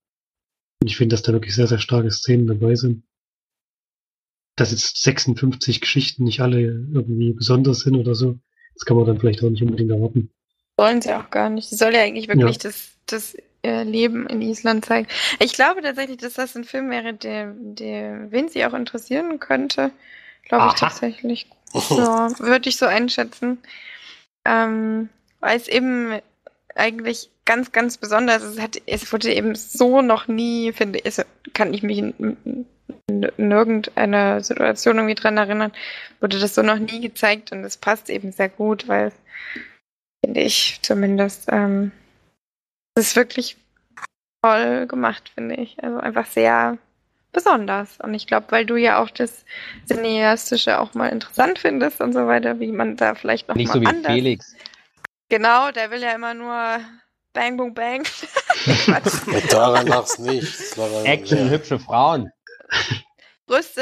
Und 0.83 0.87
ich 0.87 0.97
finde, 0.97 1.15
dass 1.15 1.23
da 1.23 1.33
wirklich 1.33 1.55
sehr, 1.55 1.65
sehr 1.65 1.79
starke 1.79 2.11
Szenen 2.11 2.45
dabei 2.45 2.75
sind. 2.75 3.01
Dass 4.55 4.69
jetzt 4.69 5.01
56 5.01 5.81
Geschichten 5.81 6.25
nicht 6.25 6.41
alle 6.41 6.61
irgendwie 6.61 7.33
besonders 7.33 7.79
sind 7.79 7.95
oder 7.95 8.13
so, 8.13 8.37
das 8.73 8.85
kann 8.85 8.97
man 8.97 9.05
dann 9.05 9.19
vielleicht 9.19 9.43
auch 9.43 9.49
nicht 9.49 9.61
unbedingt 9.61 9.91
erwarten. 9.91 10.29
Sollen 10.77 11.01
sie 11.01 11.13
auch 11.13 11.29
gar 11.29 11.49
nicht. 11.49 11.69
Sie 11.69 11.75
soll 11.75 11.93
ja 11.93 12.01
eigentlich 12.01 12.27
wirklich 12.27 12.57
ja. 12.57 12.69
das, 12.69 12.91
das 13.05 13.35
äh, 13.63 13.83
Leben 13.83 14.25
in 14.27 14.41
Island 14.41 14.85
zeigen. 14.85 15.07
Ich 15.39 15.53
glaube 15.53 15.81
tatsächlich, 15.81 16.17
dass 16.17 16.33
das 16.33 16.55
ein 16.55 16.63
Film 16.63 16.89
wäre, 16.89 17.13
der, 17.13 17.53
der 17.55 18.31
Vinci 18.31 18.63
auch 18.65 18.73
interessieren 18.73 19.39
könnte. 19.39 19.91
Glaube 20.45 20.67
ich 20.73 20.79
tatsächlich. 20.79 21.47
Ja, 21.89 22.27
würde 22.39 22.67
ich 22.67 22.75
so 22.75 22.85
einschätzen. 22.85 23.59
Ähm, 24.43 25.07
weil 25.39 25.55
es 25.55 25.69
eben 25.69 26.19
eigentlich 26.75 27.29
ganz, 27.45 27.71
ganz 27.71 27.97
besonders. 27.97 28.43
Es, 28.43 28.59
hat, 28.59 28.81
es 28.85 29.11
wurde 29.11 29.33
eben 29.33 29.55
so 29.55 30.01
noch 30.01 30.27
nie, 30.27 30.71
finde 30.73 30.99
ich, 30.99 31.21
kann 31.53 31.73
ich 31.73 31.83
mich 31.83 31.97
in, 31.97 32.13
in, 32.19 32.65
in 33.37 33.51
irgendeiner 33.51 34.41
Situation 34.41 34.97
irgendwie 34.97 35.15
dran 35.15 35.37
erinnern, 35.37 35.71
wurde 36.19 36.39
das 36.39 36.55
so 36.55 36.61
noch 36.61 36.79
nie 36.79 37.01
gezeigt 37.01 37.51
und 37.51 37.63
es 37.63 37.77
passt 37.77 38.09
eben 38.09 38.31
sehr 38.31 38.49
gut, 38.49 38.87
weil, 38.87 39.11
finde 40.23 40.41
ich 40.41 40.79
zumindest, 40.81 41.45
ähm, 41.51 41.91
es 42.95 43.07
ist 43.07 43.15
wirklich 43.15 43.57
toll 44.41 44.87
gemacht, 44.87 45.31
finde 45.33 45.55
ich. 45.55 45.81
Also 45.83 45.99
einfach 45.99 46.25
sehr 46.25 46.77
besonders. 47.31 47.99
Und 47.99 48.13
ich 48.13 48.27
glaube, 48.27 48.47
weil 48.49 48.65
du 48.65 48.75
ja 48.75 49.01
auch 49.01 49.09
das 49.09 49.45
Cineastische 49.87 50.79
auch 50.79 50.93
mal 50.93 51.07
interessant 51.07 51.59
findest 51.59 52.01
und 52.01 52.13
so 52.13 52.27
weiter, 52.27 52.59
wie 52.59 52.71
man 52.71 52.97
da 52.97 53.15
vielleicht 53.15 53.47
noch 53.47 53.55
Nicht 53.55 53.69
mal 53.69 53.73
so 53.75 53.81
wie 53.81 53.87
anders. 53.87 54.11
Felix. 54.11 54.55
Genau, 55.31 55.71
der 55.71 55.89
will 55.91 56.01
ja 56.01 56.11
immer 56.11 56.33
nur 56.33 56.81
Bang, 57.31 57.55
Boom, 57.55 57.73
Bang. 57.73 58.05
daran 59.49 59.87
lach's 59.87 60.19
nicht. 60.19 60.77
Daran, 60.77 61.05
Action, 61.05 61.37
ja. 61.37 61.45
hübsche 61.45 61.79
Frauen. 61.79 62.29
Brüste. 63.47 63.81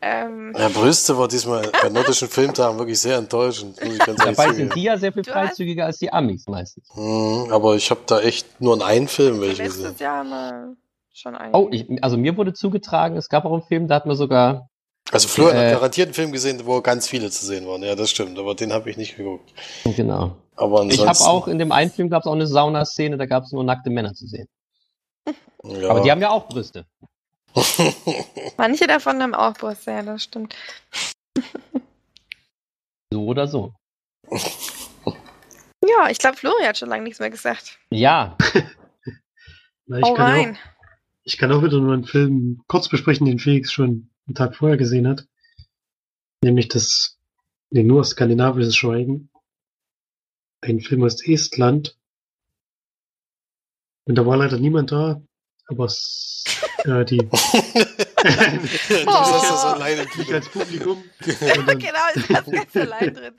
Ähm. 0.00 0.54
Ja, 0.56 0.68
Brüste 0.68 1.18
war 1.18 1.26
diesmal 1.26 1.72
bei 1.82 1.88
nordischen 1.88 2.28
Filmtagen 2.28 2.78
wirklich 2.78 3.00
sehr 3.00 3.16
enttäuschend. 3.16 3.80
Dabei 4.16 4.52
sind 4.52 4.76
die 4.76 4.84
ja 4.84 4.96
sehr 4.96 5.12
viel 5.12 5.24
freizügiger 5.24 5.86
als 5.86 5.98
die 5.98 6.12
Amis 6.12 6.46
meistens. 6.46 6.88
Hm, 6.94 7.48
aber 7.50 7.74
ich 7.74 7.90
habe 7.90 8.02
da 8.06 8.20
echt 8.20 8.60
nur 8.60 8.76
in 8.76 8.82
einen 8.82 9.08
Film 9.08 9.40
welche 9.40 9.64
gesehen. 9.64 9.96
Jahr 9.98 10.22
mal 10.22 10.76
schon 11.12 11.34
ein. 11.34 11.52
Oh, 11.52 11.68
ich, 11.72 11.88
also 12.00 12.16
mir 12.16 12.36
wurde 12.36 12.52
zugetragen, 12.52 13.16
es 13.16 13.28
gab 13.28 13.44
auch 13.44 13.54
einen 13.54 13.62
Film, 13.62 13.88
da 13.88 13.96
hat 13.96 14.06
man 14.06 14.14
sogar. 14.14 14.70
Also 15.10 15.26
Florian 15.26 15.56
äh, 15.56 15.66
hat 15.66 15.74
garantiert 15.78 16.06
einen 16.06 16.14
Film 16.14 16.30
gesehen, 16.30 16.62
wo 16.64 16.80
ganz 16.80 17.08
viele 17.08 17.28
zu 17.32 17.44
sehen 17.44 17.66
waren. 17.66 17.82
Ja, 17.82 17.96
das 17.96 18.10
stimmt, 18.10 18.38
aber 18.38 18.54
den 18.54 18.72
habe 18.72 18.88
ich 18.88 18.96
nicht 18.96 19.16
geguckt. 19.16 19.52
Genau. 19.96 20.36
Aber 20.56 20.80
ansonsten... 20.80 21.02
Ich 21.02 21.08
habe 21.08 21.30
auch 21.30 21.48
in 21.48 21.58
dem 21.58 21.72
einen 21.72 21.90
Film 21.90 22.10
gab 22.10 22.22
es 22.22 22.26
auch 22.26 22.32
eine 22.32 22.46
Saunaszene, 22.46 23.16
da 23.16 23.26
gab 23.26 23.44
es 23.44 23.52
nur 23.52 23.64
nackte 23.64 23.90
Männer 23.90 24.14
zu 24.14 24.26
sehen. 24.26 24.48
Ja. 25.64 25.90
Aber 25.90 26.00
die 26.00 26.12
haben 26.12 26.20
ja 26.20 26.30
auch 26.30 26.46
Brüste. 26.46 26.86
Manche 28.56 28.86
davon 28.86 29.20
haben 29.20 29.34
auch 29.34 29.54
Brüste, 29.54 29.90
ja, 29.90 30.02
das 30.02 30.22
stimmt. 30.22 30.54
so 33.12 33.24
oder 33.24 33.48
so. 33.48 33.72
Ja, 35.88 36.10
ich 36.10 36.18
glaube, 36.18 36.36
Florian 36.36 36.68
hat 36.68 36.78
schon 36.78 36.88
lange 36.88 37.04
nichts 37.04 37.20
mehr 37.20 37.30
gesagt. 37.30 37.78
Ja. 37.90 38.36
Na, 39.86 39.98
ich 39.98 40.04
Hau 40.04 40.14
rein. 40.14 40.56
Auch, 40.56 40.76
ich 41.22 41.38
kann 41.38 41.52
auch 41.52 41.62
wieder 41.62 41.78
nur 41.78 41.92
einen 41.92 42.04
Film 42.04 42.62
kurz 42.66 42.88
besprechen, 42.88 43.26
den 43.26 43.38
Felix 43.38 43.72
schon 43.72 44.10
einen 44.26 44.34
Tag 44.34 44.56
vorher 44.56 44.76
gesehen 44.76 45.06
hat. 45.06 45.26
Nämlich 46.42 46.68
das, 46.68 47.18
nee, 47.70 47.82
nur 47.82 48.04
skandinavisches 48.04 48.76
Schweigen. 48.76 49.30
Ein 50.66 50.80
Film 50.80 51.04
aus 51.04 51.24
Estland. 51.24 51.96
Und 54.04 54.16
da 54.16 54.26
war 54.26 54.36
leider 54.36 54.58
niemand 54.58 54.90
da, 54.90 55.22
aber 55.66 55.84
es, 55.84 56.44
äh, 56.84 57.04
die. 57.04 57.18
du 58.26 59.02
oh. 59.06 59.06
das 59.06 59.62
so 59.62 59.68
alleine 59.68 60.02
im 60.02 60.08
Kino. 60.08 60.34
als 60.34 60.48
Publikum. 60.48 61.04
genau, 61.20 62.06
ist 62.14 62.30
das 62.30 62.50
ganz 62.50 62.76
allein 62.76 63.14
drin. 63.14 63.34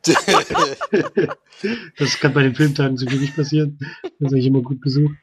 das 1.98 2.20
kann 2.20 2.34
bei 2.34 2.44
den 2.44 2.56
Filmtagen 2.56 2.98
so 2.98 3.06
viel 3.08 3.20
nicht 3.20 3.36
passieren. 3.36 3.78
Das 4.02 4.12
ist 4.20 4.34
eigentlich 4.34 4.46
immer 4.46 4.62
gut 4.62 4.80
besucht. 4.80 5.16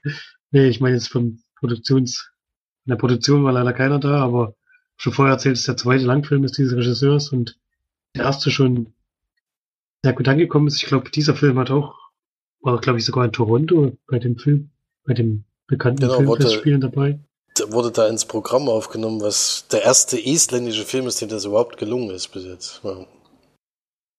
Nee, 0.50 0.68
ich 0.68 0.80
meine 0.80 0.96
jetzt 0.96 1.08
vom 1.08 1.42
Produktions, 1.58 2.30
in 2.84 2.90
der 2.90 2.96
Produktion 2.96 3.44
war 3.44 3.52
leider 3.52 3.72
keiner 3.72 3.98
da, 3.98 4.22
aber 4.22 4.54
schon 4.96 5.14
vorher 5.14 5.34
erzählt, 5.34 5.54
es 5.54 5.60
ist 5.60 5.68
der 5.68 5.78
zweite 5.78 6.04
Langfilm 6.04 6.42
des 6.42 6.52
dieses 6.52 6.76
Regisseurs 6.76 7.30
und 7.30 7.58
der 8.14 8.24
erste 8.24 8.50
schon 8.50 8.92
sehr 10.04 10.12
gut 10.12 10.28
angekommen 10.28 10.68
ist. 10.68 10.82
Ich 10.82 10.86
glaube, 10.86 11.10
dieser 11.10 11.34
Film 11.34 11.58
hat 11.58 11.70
auch, 11.70 11.94
war 12.60 12.78
glaube 12.80 12.98
ich 12.98 13.06
sogar 13.06 13.24
in 13.24 13.32
Toronto 13.32 13.96
bei 14.06 14.18
dem 14.18 14.36
Film, 14.36 14.70
bei 15.04 15.14
dem 15.14 15.44
bekannten 15.66 16.02
Genau, 16.02 16.16
Filmfestspielen 16.16 16.82
dabei. 16.82 17.18
Wurde 17.68 17.90
da 17.90 18.06
ins 18.08 18.26
Programm 18.26 18.68
aufgenommen, 18.68 19.22
was 19.22 19.66
der 19.68 19.82
erste 19.82 20.18
isländische 20.18 20.84
Film 20.84 21.06
ist, 21.06 21.22
dem 21.22 21.30
das 21.30 21.46
überhaupt 21.46 21.78
gelungen 21.78 22.10
ist 22.10 22.28
bis 22.28 22.44
jetzt. 22.44 22.80
Ja. 22.84 23.06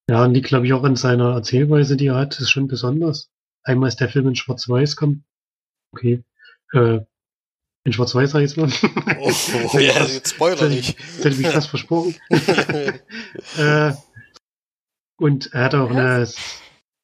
Ja, 0.09 0.23
und 0.23 0.33
liegt, 0.33 0.47
glaube 0.47 0.65
ich, 0.65 0.73
auch 0.73 0.83
an 0.83 0.95
seiner 0.95 1.33
Erzählweise, 1.33 1.97
die 1.97 2.07
er 2.07 2.15
hat, 2.15 2.39
ist 2.39 2.49
schon 2.49 2.67
besonders. 2.67 3.29
Einmal 3.63 3.89
ist 3.89 3.99
der 3.99 4.09
Film 4.09 4.27
in 4.27 4.35
Schwarz-Weiß 4.35 4.95
kam. 4.95 5.23
Okay. 5.91 6.23
Äh, 6.73 6.99
in 7.83 7.93
Schwarz-Weiß 7.93 8.31
sag 8.31 8.41
ich 8.41 8.51
jetzt 8.51 8.57
mal. 8.57 8.69
Oh, 9.19 9.79
ja, 9.79 10.03
jetzt 10.05 10.35
Spoiler 10.35 10.69
nicht. 10.69 10.97
das 10.99 11.25
hätte 11.25 11.41
ich 11.41 11.47
fast 11.47 11.69
versprochen. 11.69 12.15
äh, 12.29 13.93
und 15.17 15.53
er 15.53 15.65
hat 15.65 15.75
auch 15.75 15.89
eine, 15.89 16.27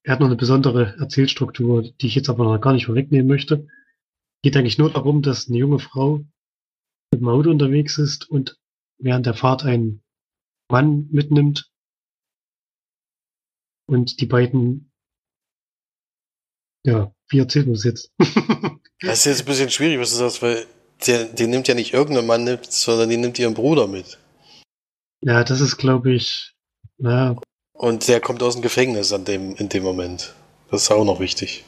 er 0.03 0.13
hat 0.13 0.19
noch 0.19 0.27
eine 0.27 0.35
besondere 0.35 0.95
Erzählstruktur, 0.99 1.83
die 1.83 2.07
ich 2.07 2.15
jetzt 2.15 2.29
aber 2.29 2.43
noch 2.43 2.59
gar 2.59 2.73
nicht 2.73 2.85
vorwegnehmen 2.87 3.27
möchte. 3.27 3.67
Geht 4.43 4.57
eigentlich 4.57 4.77
nur 4.77 4.91
darum, 4.91 5.21
dass 5.21 5.47
eine 5.47 5.57
junge 5.57 5.79
Frau 5.79 6.25
mit 7.11 7.21
dem 7.21 7.27
Auto 7.27 7.49
unterwegs 7.49 7.97
ist 7.97 8.29
und 8.29 8.57
während 8.97 9.25
der 9.25 9.33
Fahrt 9.33 9.63
einen 9.63 10.03
Mann 10.69 11.07
mitnimmt 11.11 11.71
und 13.87 14.19
die 14.21 14.25
beiden, 14.25 14.91
ja, 16.85 17.13
wie 17.29 17.39
erzählt 17.39 17.67
man 17.67 17.75
es 17.75 17.83
jetzt? 17.83 18.11
Das 19.03 19.17
ist 19.17 19.25
jetzt 19.25 19.39
ein 19.39 19.45
bisschen 19.45 19.71
schwierig, 19.71 19.99
was 19.99 20.11
du 20.11 20.17
sagst, 20.17 20.43
weil 20.43 20.67
der, 21.07 21.25
die 21.25 21.47
nimmt 21.47 21.67
ja 21.67 21.73
nicht 21.73 21.91
irgendein 21.91 22.27
Mann 22.27 22.43
mit, 22.43 22.71
sondern 22.71 23.09
die 23.09 23.17
nimmt 23.17 23.39
ihren 23.39 23.55
Bruder 23.55 23.87
mit. 23.87 24.19
ja, 25.23 25.43
das 25.43 25.59
ist, 25.59 25.77
glaube 25.77 26.13
ich, 26.13 26.53
naja, 26.99 27.35
Und 27.81 28.07
der 28.07 28.21
kommt 28.21 28.43
aus 28.43 28.53
dem 28.53 28.61
Gefängnis 28.61 29.11
an 29.11 29.25
dem, 29.25 29.55
in 29.55 29.67
dem 29.67 29.81
Moment. 29.81 30.35
Das 30.69 30.83
ist 30.83 30.91
auch 30.91 31.03
noch 31.03 31.19
wichtig. 31.19 31.65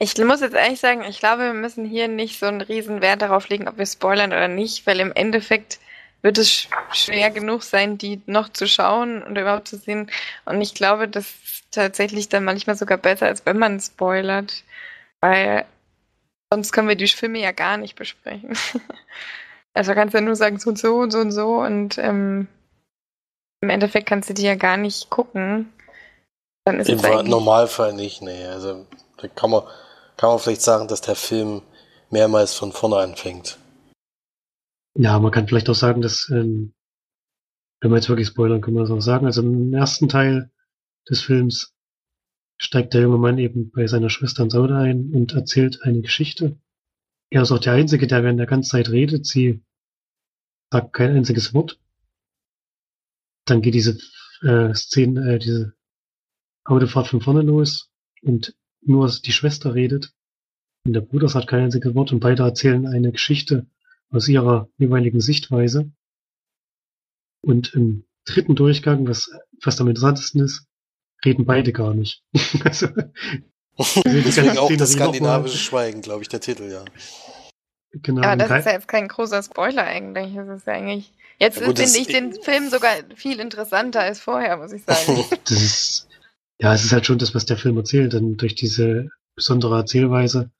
Ich 0.00 0.18
muss 0.18 0.40
jetzt 0.40 0.56
ehrlich 0.56 0.80
sagen, 0.80 1.04
ich 1.08 1.20
glaube, 1.20 1.44
wir 1.44 1.54
müssen 1.54 1.84
hier 1.84 2.08
nicht 2.08 2.40
so 2.40 2.46
einen 2.46 2.62
riesen 2.62 3.00
Wert 3.00 3.22
darauf 3.22 3.48
legen, 3.48 3.68
ob 3.68 3.78
wir 3.78 3.86
spoilern 3.86 4.32
oder 4.32 4.48
nicht, 4.48 4.88
weil 4.88 4.98
im 4.98 5.12
Endeffekt 5.12 5.78
wird 6.20 6.36
es 6.38 6.50
sch- 6.50 6.68
schwer 6.92 7.30
genug 7.30 7.62
sein, 7.62 7.96
die 7.96 8.20
noch 8.26 8.48
zu 8.48 8.66
schauen 8.66 9.22
und 9.22 9.38
überhaupt 9.38 9.68
zu 9.68 9.76
sehen. 9.76 10.10
Und 10.46 10.60
ich 10.60 10.74
glaube, 10.74 11.06
das 11.06 11.26
ist 11.26 11.64
tatsächlich 11.70 12.28
dann 12.28 12.42
manchmal 12.42 12.74
sogar 12.74 12.98
besser, 12.98 13.26
als 13.26 13.46
wenn 13.46 13.58
man 13.58 13.78
spoilert, 13.78 14.64
weil 15.20 15.64
sonst 16.52 16.72
können 16.72 16.88
wir 16.88 16.96
die 16.96 17.06
Filme 17.06 17.38
ja 17.38 17.52
gar 17.52 17.76
nicht 17.76 17.94
besprechen. 17.94 18.56
Also 19.74 19.94
kannst 19.94 20.12
du 20.12 20.18
ja 20.18 20.24
nur 20.24 20.36
sagen, 20.36 20.58
so 20.58 20.70
und 20.70 20.78
so 20.78 20.96
und 20.96 21.12
so 21.12 21.18
und 21.20 21.32
so 21.32 21.56
und 21.60 21.96
ähm, 21.98 22.46
im 23.62 23.70
Endeffekt 23.70 24.08
kannst 24.08 24.28
du 24.28 24.34
die 24.34 24.42
ja 24.42 24.56
gar 24.56 24.76
nicht 24.76 25.08
gucken. 25.08 25.72
Dann 26.64 26.80
ist 26.80 26.88
Im 26.88 26.98
es 26.98 27.04
eigentlich 27.04 27.28
Normalfall 27.28 27.92
nicht, 27.92 28.20
nee. 28.20 28.44
Also 28.46 28.86
da 29.16 29.28
kann 29.28 29.50
man, 29.50 29.62
kann 30.16 30.30
man 30.30 30.38
vielleicht 30.38 30.62
sagen, 30.62 30.88
dass 30.88 31.00
der 31.00 31.16
Film 31.16 31.62
mehrmals 32.10 32.54
von 32.54 32.72
vorne 32.72 32.96
anfängt. 32.96 33.58
Ja, 34.96 35.18
man 35.18 35.32
kann 35.32 35.48
vielleicht 35.48 35.70
auch 35.70 35.74
sagen, 35.74 36.02
dass, 36.02 36.28
ähm, 36.28 36.74
wenn 37.80 37.90
wir 37.90 37.96
jetzt 37.96 38.08
wirklich 38.08 38.28
spoilern, 38.28 38.60
können 38.60 38.76
wir 38.76 38.82
das 38.82 38.90
auch 38.90 39.00
sagen. 39.00 39.26
Also 39.26 39.42
im 39.42 39.72
ersten 39.72 40.08
Teil 40.08 40.50
des 41.08 41.22
Films 41.22 41.72
steigt 42.58 42.94
der 42.94 43.02
junge 43.02 43.18
Mann 43.18 43.38
eben 43.38 43.70
bei 43.70 43.86
seiner 43.86 44.10
Schwester 44.10 44.42
ins 44.42 44.54
Auto 44.54 44.74
ein 44.74 45.12
und 45.14 45.32
erzählt 45.32 45.80
eine 45.82 46.00
Geschichte. 46.00 46.56
Er 47.30 47.42
ist 47.42 47.52
auch 47.52 47.58
der 47.58 47.72
Einzige, 47.72 48.06
der 48.06 48.22
während 48.22 48.38
der 48.38 48.46
ganzen 48.46 48.70
Zeit 48.70 48.90
redet. 48.90 49.26
Sie 49.26 49.62
sagt 50.70 50.92
kein 50.92 51.16
einziges 51.16 51.54
Wort. 51.54 51.81
Dann 53.44 53.62
geht 53.62 53.74
diese 53.74 53.98
äh, 54.42 54.74
Szene, 54.74 55.34
äh, 55.34 55.38
diese 55.38 55.74
Autofahrt 56.64 57.08
von 57.08 57.20
vorne 57.20 57.42
los 57.42 57.90
und 58.22 58.54
nur 58.80 59.10
die 59.10 59.32
Schwester 59.32 59.74
redet. 59.74 60.12
Und 60.84 60.94
der 60.94 61.00
Bruder 61.00 61.28
sagt 61.28 61.48
kein 61.48 61.64
einziges 61.64 61.94
Wort 61.94 62.12
und 62.12 62.20
beide 62.20 62.42
erzählen 62.42 62.86
eine 62.86 63.12
Geschichte 63.12 63.66
aus 64.10 64.28
ihrer 64.28 64.68
jeweiligen 64.78 65.20
Sichtweise. 65.20 65.90
Und 67.40 67.74
im 67.74 68.04
dritten 68.24 68.54
Durchgang, 68.54 69.06
was 69.06 69.30
fast 69.60 69.80
am 69.80 69.88
interessantesten 69.88 70.42
ist, 70.42 70.66
reden 71.24 71.44
beide 71.44 71.72
gar 71.72 71.94
nicht. 71.94 72.22
also, 72.64 72.88
Deswegen 74.04 74.58
auch 74.58 74.70
das 74.76 74.92
skandinavische 74.92 75.56
Schweigen, 75.56 76.02
glaube 76.02 76.22
ich, 76.22 76.28
der 76.28 76.40
Titel, 76.40 76.70
ja. 76.70 76.84
genau. 77.92 78.22
Ja, 78.22 78.32
und 78.32 78.38
das 78.38 78.50
ist 78.50 78.66
ja 78.66 78.72
jetzt 78.72 78.88
kein 78.88 79.08
großer 79.08 79.42
Spoiler 79.42 79.84
eigentlich. 79.84 80.34
Das 80.34 80.48
ist 80.48 80.66
ja 80.66 80.74
eigentlich. 80.74 81.12
Jetzt 81.38 81.60
Ja 81.60 81.66
finde 81.66 81.82
ich 81.82 82.06
den 82.06 82.32
Film 82.42 82.70
sogar 82.70 82.92
viel 83.14 83.40
interessanter 83.40 84.00
als 84.00 84.20
vorher, 84.20 84.56
muss 84.56 84.72
ich 84.72 84.84
sagen. 84.84 85.24
das 85.44 85.50
ist, 85.62 86.08
ja, 86.60 86.74
es 86.74 86.84
ist 86.84 86.92
halt 86.92 87.06
schon 87.06 87.18
das, 87.18 87.34
was 87.34 87.44
der 87.46 87.56
Film 87.56 87.76
erzählt, 87.76 88.12
denn 88.12 88.36
durch 88.36 88.54
diese 88.54 89.08
besondere 89.34 89.76
Erzählweise. 89.76 90.50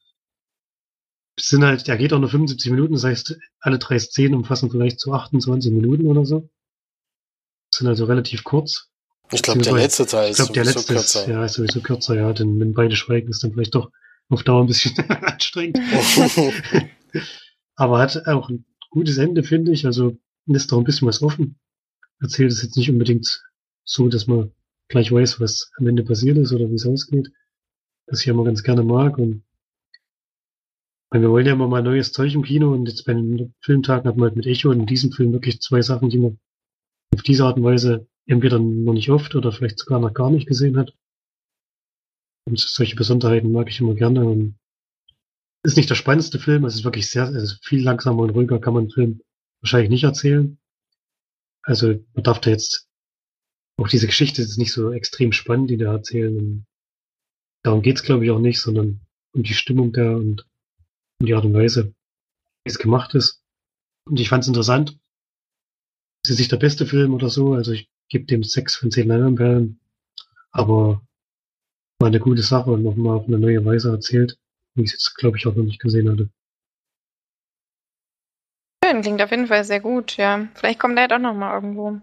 Es 1.37 1.49
sind 1.49 1.65
halt, 1.65 1.87
der 1.87 1.97
geht 1.97 2.13
auch 2.13 2.19
nur 2.19 2.29
75 2.29 2.71
Minuten, 2.71 2.95
das 2.95 3.05
heißt, 3.05 3.39
alle 3.61 3.79
drei 3.79 3.99
Szenen 3.99 4.35
umfassen 4.35 4.71
vielleicht 4.71 5.01
so 5.01 5.13
28 5.13 5.73
Minuten 5.73 6.07
oder 6.07 6.25
so. 6.27 6.49
Sind 7.75 7.89
also 7.89 8.05
relativ 8.05 8.45
kurz. 8.45 8.89
Ich 9.31 9.43
glaube, 9.43 9.63
der 9.63 9.73
letzte 9.73 10.05
Teil 10.05 10.25
Ich 10.25 10.33
ist 10.33 10.37
glaube, 10.37 10.53
der 10.53 10.65
sowieso 10.65 10.79
letzte 10.79 10.95
ist, 10.95 11.13
kürzer. 11.15 11.31
ja, 11.31 11.45
ist 11.45 11.55
sowieso 11.55 11.81
kürzer, 11.81 12.17
ja, 12.17 12.33
denn 12.33 12.61
wenn 12.61 12.75
beide 12.75 12.97
schweigen, 12.97 13.31
ist 13.31 13.43
dann 13.43 13.53
vielleicht 13.53 13.75
doch 13.75 13.91
auf 14.29 14.43
Dauer 14.43 14.63
ein 14.63 14.67
bisschen 14.67 14.95
anstrengend. 15.09 15.79
Aber 17.77 17.99
hat 17.99 18.27
auch 18.27 18.51
ein 18.51 18.67
gutes 18.91 19.17
Ende, 19.17 19.43
finde 19.43 19.73
ich. 19.73 19.87
Also 19.87 20.19
lässt 20.47 20.73
auch 20.73 20.79
ein 20.79 20.85
bisschen 20.85 21.09
was 21.09 21.23
offen. 21.23 21.59
Erzählt 22.21 22.53
es 22.53 22.63
jetzt 22.63 22.77
nicht 22.77 22.91
unbedingt 22.91 23.43
so, 23.85 24.09
dass 24.09 24.27
man 24.27 24.53
gleich 24.89 25.11
weiß, 25.11 25.41
was 25.41 25.71
am 25.79 25.87
Ende 25.87 26.05
passiert 26.05 26.39
ist 26.39 26.53
oder 26.53 26.69
wie 26.71 26.75
es 26.75 26.87
ausgeht. 26.87 27.33
Das 28.07 28.21
ich 28.21 28.29
immer 28.29 28.45
ganz 28.45 28.63
gerne 28.63 28.83
mag. 28.83 29.19
Und 29.19 29.45
wir 31.11 31.31
wollen 31.31 31.47
ja 31.47 31.53
immer 31.53 31.69
mal 31.69 31.83
neues 31.83 32.13
Zeug 32.13 32.35
im 32.35 32.43
Kino 32.43 32.73
und 32.73 32.87
jetzt 32.87 33.05
bei 33.05 33.13
den 33.13 33.55
Filmtagen 33.61 34.09
hat 34.09 34.17
man 34.17 34.29
halt 34.29 34.37
mit 34.37 34.47
Echo 34.47 34.71
und 34.71 34.81
in 34.81 34.87
diesem 34.87 35.13
Film 35.13 35.33
wirklich 35.33 35.61
zwei 35.61 35.83
Sachen, 35.83 36.11
die 36.11 36.19
man 36.19 36.39
auf 37.15 37.23
diese 37.23 37.45
Art 37.45 37.57
und 37.57 37.65
Weise 37.65 38.07
entweder 38.27 38.59
noch 38.59 38.95
nicht 38.95 39.11
oft 39.11 39.35
oder 39.35 39.53
vielleicht 39.53 39.79
sogar 39.79 40.01
noch 40.01 40.15
gar 40.15 40.31
nicht 40.31 40.47
gesehen 40.47 40.77
hat. 40.77 40.95
Und 42.47 42.59
solche 42.59 42.97
Besonderheiten 42.97 43.53
mag 43.53 43.69
ich 43.69 43.81
immer 43.81 43.95
gerne. 43.95 44.25
Und 44.25 44.59
ist 45.65 45.77
nicht 45.77 45.91
der 45.91 45.95
spannendste 45.95 46.39
Film, 46.39 46.65
es 46.65 46.75
ist 46.75 46.85
wirklich 46.85 47.09
sehr, 47.09 47.27
also 47.27 47.55
viel 47.63 47.83
langsamer 47.83 48.23
und 48.23 48.31
ruhiger 48.31 48.59
kann 48.59 48.75
man 48.75 48.85
einen 48.85 48.91
Film 48.91 49.21
wahrscheinlich 49.63 49.91
nicht 49.91 50.05
erzählen. 50.05 50.59
Also 51.63 52.05
man 52.15 52.25
darf 52.25 52.41
da 52.41 52.51
jetzt 52.51 52.89
auch 53.79 53.89
diese 53.89 54.07
Geschichte 54.07 54.43
ist 54.43 54.59
nicht 54.59 54.73
so 54.73 54.93
extrem 54.93 55.33
spannend, 55.33 55.71
die 55.71 55.77
da 55.77 55.93
erzählen. 55.93 56.37
Und 56.37 56.67
darum 57.63 57.83
geht's 57.83 58.03
glaube 58.03 58.25
ich 58.25 58.31
auch 58.31 58.39
nicht, 58.39 58.61
sondern 58.61 59.01
um 59.35 59.43
die 59.43 59.55
Stimmung 59.55 59.93
da 59.93 60.15
und 60.15 60.47
um 61.21 61.27
die 61.27 61.35
Art 61.35 61.45
und 61.45 61.55
Weise, 61.55 61.95
wie 62.65 62.71
es 62.71 62.79
gemacht 62.79 63.15
ist. 63.15 63.43
Und 64.07 64.21
ich 64.21 64.29
fand 64.29 64.45
es 64.45 64.49
interessant. 64.49 64.99
Es 66.25 66.31
ist 66.31 66.39
nicht 66.39 66.53
der 66.53 66.59
beste 66.59 66.87
Film 66.87 67.15
oder 67.15 67.29
so, 67.29 67.55
also 67.55 67.73
ich 67.73 67.89
gebe 68.09 68.27
dem 68.27 68.45
sechs 68.45 68.77
von 68.77 68.91
zehn 68.91 69.09
Leinwandperlen, 69.09 69.81
aber 70.51 71.05
war 71.99 72.09
eine 72.09 72.21
gute 72.21 72.43
Sache 72.43 72.71
und 72.71 72.83
nochmal 72.83 73.17
auf 73.17 73.27
eine 73.27 73.39
neue 73.39 73.65
Weise 73.65 73.91
erzählt, 73.91 74.39
wie 74.75 74.83
ich 74.83 74.89
es 74.89 74.93
jetzt 74.93 75.15
glaube 75.17 75.39
ich 75.39 75.47
auch 75.47 75.55
noch 75.55 75.65
nicht 75.65 75.81
gesehen 75.81 76.11
hatte. 76.11 76.31
Schön, 78.93 79.01
klingt 79.01 79.23
auf 79.23 79.31
jeden 79.31 79.47
Fall 79.47 79.65
sehr 79.65 79.81
gut, 79.81 80.19
ja. 80.19 80.49
Vielleicht 80.55 80.79
kommt 80.79 80.99
der 80.99 81.09
doch 81.09 81.19
nochmal 81.19 81.55
irgendwo. 81.55 81.99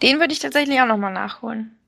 Den 0.00 0.20
würde 0.20 0.32
ich 0.32 0.38
tatsächlich 0.38 0.80
auch 0.80 0.86
nochmal 0.86 1.12
nachholen. 1.12 1.78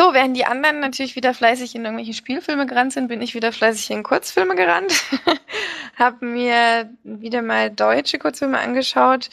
So, 0.00 0.12
während 0.12 0.36
die 0.36 0.46
anderen 0.46 0.80
natürlich 0.80 1.14
wieder 1.14 1.32
fleißig 1.32 1.76
in 1.76 1.84
irgendwelche 1.84 2.12
Spielfilme 2.12 2.66
gerannt 2.66 2.92
sind, 2.92 3.06
bin 3.06 3.22
ich 3.22 3.34
wieder 3.34 3.52
fleißig 3.52 3.92
in 3.92 4.02
Kurzfilme 4.02 4.56
gerannt. 4.56 4.92
Hab 5.96 6.22
mir 6.22 6.90
wieder 7.04 7.40
mal 7.40 7.70
deutsche 7.70 8.18
Kurzfilme 8.18 8.58
angeschaut. 8.58 9.30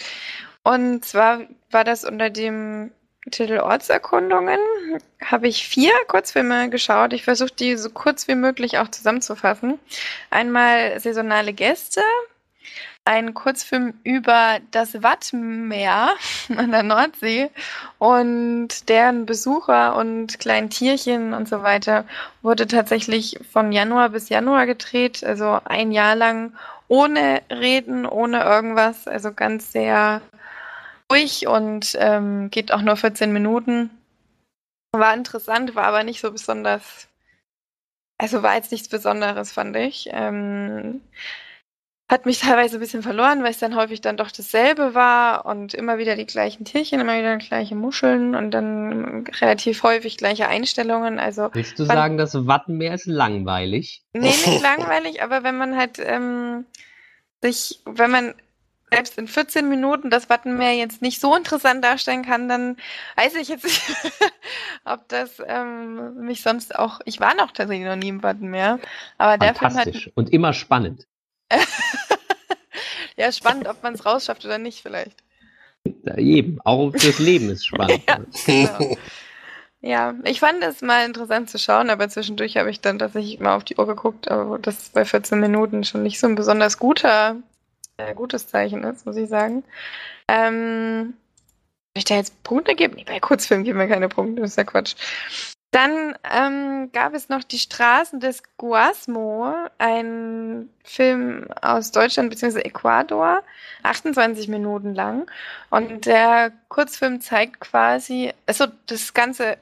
Und 0.62 1.04
zwar 1.04 1.42
war 1.72 1.84
das 1.84 2.06
unter 2.06 2.30
dem 2.30 2.92
Titel 3.32 3.58
Ortserkundungen. 3.62 4.60
Habe 5.24 5.48
ich 5.48 5.68
vier 5.68 5.94
Kurzfilme 6.08 6.70
geschaut. 6.70 7.14
Ich 7.14 7.24
versuche 7.24 7.54
die 7.58 7.78
so 7.78 7.90
kurz 7.90 8.28
wie 8.28 8.36
möglich 8.36 8.78
auch 8.78 8.90
zusammenzufassen. 8.90 9.80
Einmal 10.30 11.00
saisonale 11.00 11.54
Gäste, 11.54 12.02
ein 13.06 13.34
Kurzfilm 13.34 13.96
über 14.04 14.60
das 14.72 15.02
Wattmeer 15.02 16.12
an 16.56 16.72
der 16.72 16.84
Nordsee 16.84 17.50
und 17.98 18.88
deren 18.88 19.26
Besucher 19.26 19.96
und 19.96 20.40
kleinen 20.40 20.70
Tierchen 20.70 21.34
und 21.34 21.50
so 21.50 21.64
weiter 21.64 22.06
wurde 22.42 22.68
tatsächlich 22.68 23.40
von 23.52 23.72
Januar 23.72 24.10
bis 24.10 24.30
Januar 24.30 24.66
gedreht, 24.66 25.24
also 25.24 25.60
ein 25.66 25.92
Jahr 25.92 26.16
lang 26.16 26.54
ohne 26.88 27.42
Reden, 27.50 28.06
ohne 28.06 28.44
irgendwas, 28.44 29.08
also 29.08 29.34
ganz 29.34 29.72
sehr 29.72 30.22
ruhig 31.12 31.48
und 31.48 31.96
ähm, 32.00 32.50
geht 32.52 32.72
auch 32.72 32.82
nur 32.82 32.96
14 32.96 33.32
Minuten. 33.32 33.90
War 34.92 35.14
interessant, 35.14 35.76
war 35.76 35.86
aber 35.86 36.04
nicht 36.04 36.20
so 36.20 36.32
besonders, 36.32 37.08
also 38.18 38.44
war 38.44 38.56
jetzt 38.56 38.72
nichts 38.72 38.90
Besonderes, 38.90 39.52
fand 39.52 39.76
ich. 39.76 40.10
Ähm, 40.12 41.02
hat 42.10 42.26
mich 42.26 42.40
teilweise 42.40 42.78
ein 42.78 42.80
bisschen 42.80 43.04
verloren, 43.04 43.44
weil 43.44 43.52
es 43.52 43.60
dann 43.60 43.76
häufig 43.76 44.02
dann 44.02 44.18
doch 44.18 44.32
dasselbe 44.32 44.96
war 44.96 45.46
und 45.46 45.76
immer 45.76 46.00
wieder 46.00 46.16
die 46.16 46.26
gleichen 46.26 46.66
Tierchen, 46.66 47.00
immer 47.00 47.18
wieder 47.18 47.38
gleiche 47.38 47.76
Muscheln 47.76 48.34
und 48.34 48.50
dann 48.50 49.26
relativ 49.40 49.84
häufig 49.84 50.18
gleiche 50.18 50.48
Einstellungen. 50.48 51.20
Also 51.20 51.50
Willst 51.54 51.78
du 51.78 51.86
sagen, 51.86 52.18
das 52.18 52.34
Wattenmeer 52.34 52.96
ist 52.96 53.06
langweilig? 53.06 54.04
Nee, 54.14 54.22
nicht 54.22 54.62
langweilig, 54.64 55.22
aber 55.22 55.44
wenn 55.44 55.58
man 55.58 55.78
halt 55.78 56.00
ähm, 56.00 56.66
sich, 57.42 57.80
wenn 57.86 58.10
man 58.10 58.34
selbst 58.92 59.20
in 59.20 59.28
14 59.28 59.70
Minuten 59.70 60.10
das 60.10 60.32
Wattenmeer 60.32 60.74
jetzt 60.74 61.04
nicht 61.04 61.22
so 61.22 61.36
interessant 61.36 61.84
darstellen 61.84 62.24
kann, 62.26 62.50
dann 62.50 62.78
weiß 63.18 63.36
ich 63.36 63.50
jetzt 63.50 63.66
nicht, 63.66 63.82
ob 64.84 65.08
das 65.10 65.40
ähm, 65.46 66.16
mich 66.16 66.42
sonst 66.42 66.76
auch. 66.76 67.02
Ich 67.06 67.20
war 67.20 67.36
noch 67.36 67.52
tatsächlich 67.52 67.88
noch 67.88 67.96
nie 67.96 68.10
im 68.10 68.24
Wattenmeer, 68.24 68.80
aber 69.20 69.38
der 69.38 69.54
Film 69.54 69.76
hat. 69.76 70.10
Und 70.16 70.34
immer 70.34 70.54
spannend. 70.54 71.06
ja 73.20 73.32
spannend, 73.32 73.68
ob 73.68 73.84
man 73.84 73.94
es 73.94 74.06
rausschafft 74.06 74.46
oder 74.46 74.58
nicht 74.58 74.82
vielleicht. 74.82 75.24
Ja, 76.04 76.18
Eben. 76.18 76.60
Auch 76.64 76.92
fürs 76.92 77.20
Leben 77.20 77.50
ist 77.50 77.66
spannend. 77.66 78.04
Ja. 78.48 78.78
Genau. 78.78 78.98
Ja, 79.82 80.14
ich 80.26 80.42
fand 80.42 80.62
es 80.62 80.82
mal 80.82 81.06
interessant 81.06 81.50
zu 81.50 81.58
schauen, 81.58 81.90
aber 81.90 82.10
zwischendurch 82.10 82.58
habe 82.58 82.70
ich 82.70 82.82
dann 82.82 83.00
tatsächlich 83.00 83.40
mal 83.40 83.56
auf 83.56 83.64
die 83.64 83.78
Uhr 83.78 83.88
geguckt, 83.88 84.30
aber 84.30 84.60
das 84.60 84.90
bei 84.90 85.06
14 85.06 85.40
Minuten 85.40 85.86
schon 85.86 86.04
nicht 86.04 86.20
so 86.20 86.28
ein 86.28 86.36
besonders 86.36 86.80
guter, 86.80 87.38
äh, 87.96 88.14
gutes 88.14 88.48
Zeichen 88.48 88.84
ist, 88.84 89.06
muss 89.06 89.16
ich 89.16 89.30
sagen. 89.30 89.64
Ähm, 90.28 91.14
soll 91.94 92.00
ich 92.00 92.04
da 92.04 92.16
jetzt 92.16 92.44
Punkte 92.44 92.76
geben? 92.76 92.96
Nee, 92.98 93.06
bei 93.06 93.22
Kurzfilmen 93.22 93.64
geben 93.64 93.80
wir 93.80 93.88
keine 93.88 94.10
Punkte, 94.10 94.42
das 94.42 94.52
ist 94.52 94.58
ja 94.58 94.66
Quatsch. 94.66 94.96
Dann 95.72 96.18
ähm, 96.24 96.92
gab 96.94 97.14
es 97.14 97.30
noch 97.30 97.44
Die 97.44 97.60
Straßen 97.60 98.20
des 98.20 98.42
Guasmo, 98.58 99.54
ein 99.78 100.68
Film 100.84 101.48
aus 101.62 101.92
Deutschland 101.92 102.32
bzw. 102.32 102.62
Ecuador, 102.62 103.44
28 103.84 104.48
Minuten 104.48 104.96
lang. 104.96 105.30
Und 105.70 106.08
der 106.08 106.52
Kurzfilm 106.70 107.22
zeigt 107.22 107.60
quasi, 107.60 108.34
also 108.48 108.66
das 108.88 109.14
Ganze 109.14 109.54
äh, 109.54 109.58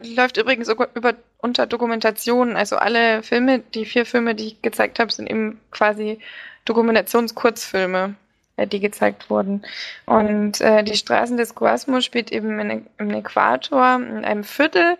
läuft 0.00 0.38
übrigens 0.38 0.68
über, 0.68 1.14
unter 1.38 1.66
Dokumentationen. 1.66 2.56
Also 2.56 2.76
alle 2.76 3.22
Filme, 3.22 3.60
die 3.60 3.84
vier 3.84 4.06
Filme, 4.06 4.34
die 4.34 4.48
ich 4.48 4.62
gezeigt 4.62 4.98
habe, 4.98 5.12
sind 5.12 5.30
eben 5.30 5.60
quasi 5.70 6.18
Dokumentationskurzfilme, 6.64 8.16
die 8.64 8.80
gezeigt 8.80 9.28
wurden. 9.28 9.62
Und 10.06 10.62
äh, 10.62 10.82
die 10.82 10.96
Straßen 10.96 11.36
des 11.36 11.54
Guasmo 11.54 12.00
spielt 12.00 12.32
eben 12.32 12.58
in, 12.58 12.86
im 12.96 13.10
Äquator, 13.10 13.96
in 13.96 14.24
einem 14.24 14.44
Viertel, 14.44 14.96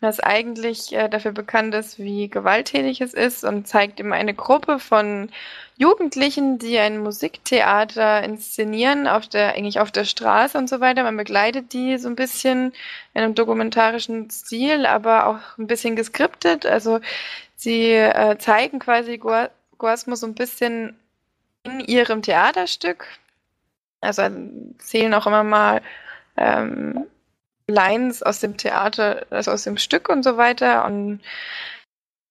das 0.00 0.20
eigentlich 0.20 0.94
äh, 0.94 1.08
dafür 1.08 1.32
bekannt 1.32 1.74
ist, 1.74 1.98
wie 1.98 2.28
gewalttätig 2.28 3.00
es 3.00 3.14
ist 3.14 3.44
und 3.44 3.66
zeigt 3.66 4.00
eben 4.00 4.12
eine 4.12 4.34
Gruppe 4.34 4.78
von 4.78 5.30
Jugendlichen, 5.76 6.58
die 6.58 6.78
ein 6.78 6.98
Musiktheater 6.98 8.22
inszenieren, 8.22 9.08
auf 9.08 9.28
der, 9.28 9.54
eigentlich 9.54 9.80
auf 9.80 9.90
der 9.90 10.04
Straße 10.04 10.56
und 10.56 10.68
so 10.68 10.80
weiter. 10.80 11.02
Man 11.02 11.16
begleitet 11.16 11.72
die 11.72 11.98
so 11.98 12.08
ein 12.08 12.16
bisschen 12.16 12.72
in 13.12 13.22
einem 13.22 13.34
dokumentarischen 13.34 14.30
Stil, 14.30 14.86
aber 14.86 15.26
auch 15.26 15.58
ein 15.58 15.66
bisschen 15.66 15.96
geskriptet. 15.96 16.64
Also 16.64 17.00
sie 17.56 17.92
äh, 17.92 18.36
zeigen 18.38 18.78
quasi 18.78 19.14
Gua- 19.14 19.50
Guasmo 19.78 20.14
so 20.14 20.26
ein 20.26 20.34
bisschen 20.34 20.96
in 21.64 21.80
ihrem 21.80 22.22
Theaterstück. 22.22 23.06
Also 24.00 24.22
zählen 24.78 25.14
auch 25.14 25.26
immer 25.26 25.44
mal 25.44 25.80
ähm, 26.36 27.06
Lines 27.66 28.22
aus 28.22 28.40
dem 28.40 28.56
Theater, 28.56 29.26
also 29.30 29.50
aus 29.50 29.64
dem 29.64 29.78
Stück 29.78 30.08
und 30.08 30.22
so 30.22 30.36
weiter. 30.36 30.84
Und 30.84 31.20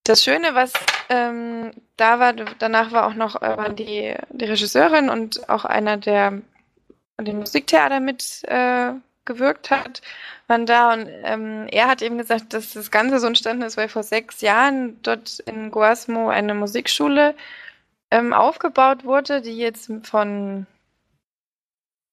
das 0.03 0.23
Schöne, 0.23 0.53
was 0.53 0.73
ähm, 1.09 1.71
da 1.97 2.19
war, 2.19 2.33
danach 2.33 2.91
war 2.91 3.07
auch 3.07 3.15
noch 3.15 3.41
äh, 3.41 3.73
die, 3.73 4.15
die 4.29 4.45
Regisseurin 4.45 5.09
und 5.09 5.49
auch 5.49 5.65
einer, 5.65 5.97
der 5.97 6.41
an 7.17 7.25
dem 7.25 7.39
Musiktheater 7.39 7.99
mit 7.99 8.43
äh, 8.43 8.93
hat, 9.69 10.01
waren 10.47 10.65
da 10.65 10.91
und 10.91 11.07
ähm, 11.23 11.67
er 11.71 11.87
hat 11.87 12.01
eben 12.01 12.17
gesagt, 12.17 12.53
dass 12.53 12.73
das 12.73 12.91
Ganze 12.91 13.19
so 13.19 13.27
entstanden 13.27 13.63
ist, 13.63 13.77
weil 13.77 13.87
vor 13.87 14.03
sechs 14.03 14.41
Jahren 14.41 15.01
dort 15.01 15.39
in 15.39 15.71
Guasmo 15.71 16.29
eine 16.29 16.53
Musikschule 16.53 17.33
ähm, 18.13 18.31
aufgebaut 18.31 19.05
wurde, 19.05 19.41
die 19.41 19.57
jetzt 19.57 19.91
von 20.03 20.67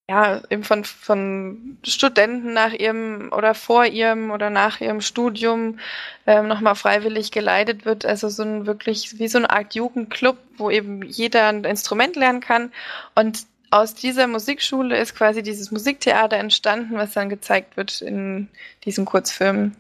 ja, 0.09 0.41
eben 0.51 0.65
von, 0.65 0.85
von 0.85 1.79
Studenten 1.85 2.53
nach 2.53 2.73
ihrem 2.73 3.31
oder 3.33 3.55
vor 3.55 3.85
ihrem 3.85 4.33
oder 4.33 4.51
nach 4.51 4.81
ihrem 4.81 5.03
Studium 5.03 5.79
ähm, 6.27 6.49
nochmal 6.49 6.75
freiwillig 6.75 7.31
geleitet 7.31 7.85
wird. 7.85 8.05
Also 8.05 8.29
so 8.29 8.43
ein 8.43 8.67
wirklich 8.67 9.21
wie 9.21 9.29
so 9.29 9.39
eine 9.39 9.51
Art 9.51 9.75
Jugendclub, 9.75 10.37
wo 10.57 10.69
eben 10.71 11.03
jeder 11.03 11.49
ein 11.49 11.63
Instrument 11.65 12.17
lernen 12.17 12.41
kann. 12.41 12.73
Und 13.15 13.47
aus 13.71 13.95
dieser 13.95 14.27
Musikschule 14.27 14.99
ist 14.99 15.15
quasi 15.15 15.43
dieses 15.45 15.71
Musiktheater 15.71 16.39
entstanden, 16.39 16.97
was 16.97 17.13
dann 17.13 17.29
gezeigt 17.29 17.77
wird 17.77 18.01
in 18.01 18.49
diesen 18.85 19.05
Kurzfilmen. 19.05 19.77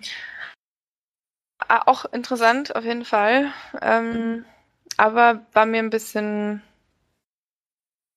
Ah, 1.66 1.82
Auch 1.86 2.04
interessant 2.12 2.76
auf 2.76 2.84
jeden 2.84 3.04
Fall. 3.04 3.52
Ähm, 3.82 4.44
aber 5.00 5.40
war 5.54 5.64
mir 5.64 5.78
ein 5.78 5.88
bisschen. 5.88 6.62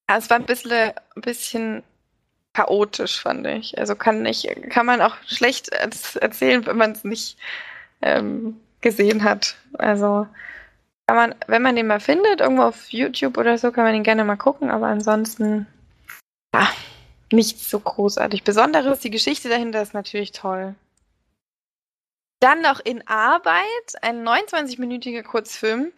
Es 0.05 0.29
war 0.29 0.37
ein 0.37 0.45
bisschen, 0.45 0.91
ein 1.15 1.21
bisschen 1.21 1.83
chaotisch, 2.51 3.21
fand 3.21 3.47
ich. 3.47 3.77
Also 3.77 3.95
kann 3.95 4.25
ich, 4.25 4.47
kann 4.69 4.85
man 4.85 5.01
auch 5.01 5.15
schlecht 5.25 5.71
erz- 5.71 6.19
erzählen, 6.19 6.65
wenn 6.65 6.75
man 6.75 6.91
es 6.91 7.05
nicht 7.05 7.37
ähm, 8.01 8.59
gesehen 8.81 9.23
hat. 9.23 9.55
Also 9.77 10.27
kann 11.07 11.15
man, 11.15 11.35
wenn 11.47 11.61
man 11.61 11.77
den 11.77 11.87
mal 11.87 12.01
findet, 12.01 12.41
irgendwo 12.41 12.63
auf 12.63 12.91
YouTube 12.91 13.37
oder 13.37 13.57
so, 13.57 13.71
kann 13.71 13.85
man 13.85 13.93
den 13.93 14.03
gerne 14.03 14.25
mal 14.25 14.35
gucken, 14.35 14.69
aber 14.69 14.87
ansonsten 14.87 15.65
ja, 16.53 16.69
nichts 17.31 17.69
so 17.69 17.79
großartig. 17.79 18.43
Besonderes, 18.43 18.99
die 18.99 19.09
Geschichte 19.09 19.47
dahinter 19.47 19.81
ist 19.81 19.93
natürlich 19.93 20.33
toll. 20.33 20.75
Dann 22.41 22.61
noch 22.61 22.81
in 22.81 23.07
Arbeit, 23.07 23.63
ein 24.01 24.27
29-minütiger 24.27 25.23
Kurzfilm, 25.23 25.93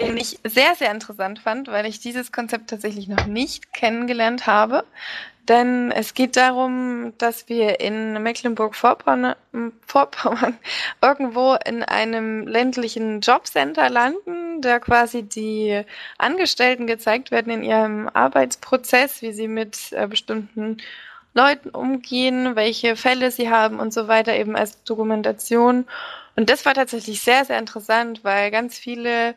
den 0.00 0.16
ich 0.16 0.38
sehr, 0.44 0.74
sehr 0.76 0.90
interessant 0.90 1.40
fand, 1.40 1.68
weil 1.68 1.86
ich 1.86 2.00
dieses 2.00 2.30
Konzept 2.30 2.70
tatsächlich 2.70 3.08
noch 3.08 3.26
nicht 3.26 3.72
kennengelernt 3.72 4.46
habe. 4.46 4.84
Denn 5.48 5.90
es 5.90 6.12
geht 6.12 6.36
darum, 6.36 7.14
dass 7.16 7.48
wir 7.48 7.80
in 7.80 8.22
Mecklenburg-Vorpommern 8.22 9.34
Vorpommern 9.86 10.58
irgendwo 11.02 11.56
in 11.64 11.82
einem 11.82 12.46
ländlichen 12.46 13.22
Jobcenter 13.22 13.88
landen, 13.88 14.60
da 14.60 14.78
quasi 14.78 15.22
die 15.22 15.82
Angestellten 16.18 16.86
gezeigt 16.86 17.30
werden 17.30 17.50
in 17.52 17.62
ihrem 17.62 18.10
Arbeitsprozess, 18.12 19.22
wie 19.22 19.32
sie 19.32 19.48
mit 19.48 19.92
äh, 19.92 20.06
bestimmten 20.06 20.76
Leuten 21.32 21.70
umgehen, 21.70 22.54
welche 22.54 22.94
Fälle 22.94 23.30
sie 23.30 23.48
haben 23.48 23.80
und 23.80 23.94
so 23.94 24.06
weiter, 24.06 24.34
eben 24.34 24.54
als 24.54 24.82
Dokumentation. 24.84 25.86
Und 26.36 26.50
das 26.50 26.66
war 26.66 26.74
tatsächlich 26.74 27.22
sehr, 27.22 27.46
sehr 27.46 27.58
interessant, 27.58 28.22
weil 28.22 28.50
ganz 28.50 28.78
viele 28.78 29.34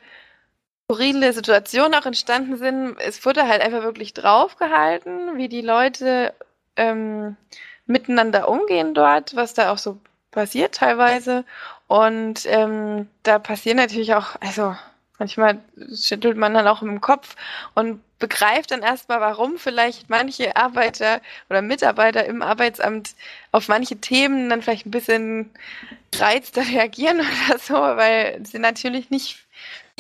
skurrile 0.92 1.32
Situationen 1.32 1.96
auch 1.96 2.06
entstanden 2.06 2.58
sind. 2.58 2.98
Es 3.00 3.26
wurde 3.26 3.48
halt 3.48 3.62
einfach 3.62 3.84
wirklich 3.84 4.14
draufgehalten, 4.14 5.38
wie 5.38 5.48
die 5.48 5.62
Leute 5.62 6.34
ähm, 6.76 7.38
miteinander 7.86 8.50
umgehen 8.50 8.94
dort, 8.94 9.36
was 9.36 9.54
da 9.54 9.72
auch 9.72 9.78
so 9.78 10.00
passiert 10.32 10.76
teilweise. 10.76 11.46
Und 11.88 12.46
ähm, 12.46 13.08
da 13.24 13.40
passieren 13.40 13.78
natürlich 13.78 14.14
auch, 14.16 14.36
also 14.42 14.76
manchmal 15.18 15.60
schüttelt 15.96 16.36
man 16.36 16.54
dann 16.54 16.68
auch 16.68 16.82
im 16.82 17.00
Kopf 17.00 17.38
und 17.74 18.02
begreift 18.20 18.72
dann 18.72 18.82
erstmal, 18.82 19.22
warum 19.22 19.58
vielleicht 19.58 20.10
manche 20.10 20.58
Arbeiter 20.58 21.22
oder 21.50 21.62
Mitarbeiter 21.62 22.26
im 22.26 22.42
Arbeitsamt 22.42 23.16
auf 23.54 23.70
manche 23.70 23.96
Themen 23.96 24.50
dann 24.50 24.62
vielleicht 24.62 24.86
ein 24.86 24.92
bisschen 24.92 25.52
reizter 26.16 26.64
reagieren 26.68 27.22
oder 27.22 27.60
so, 27.60 27.76
weil 27.76 28.46
sie 28.46 28.60
natürlich 28.60 29.10
nicht 29.10 29.48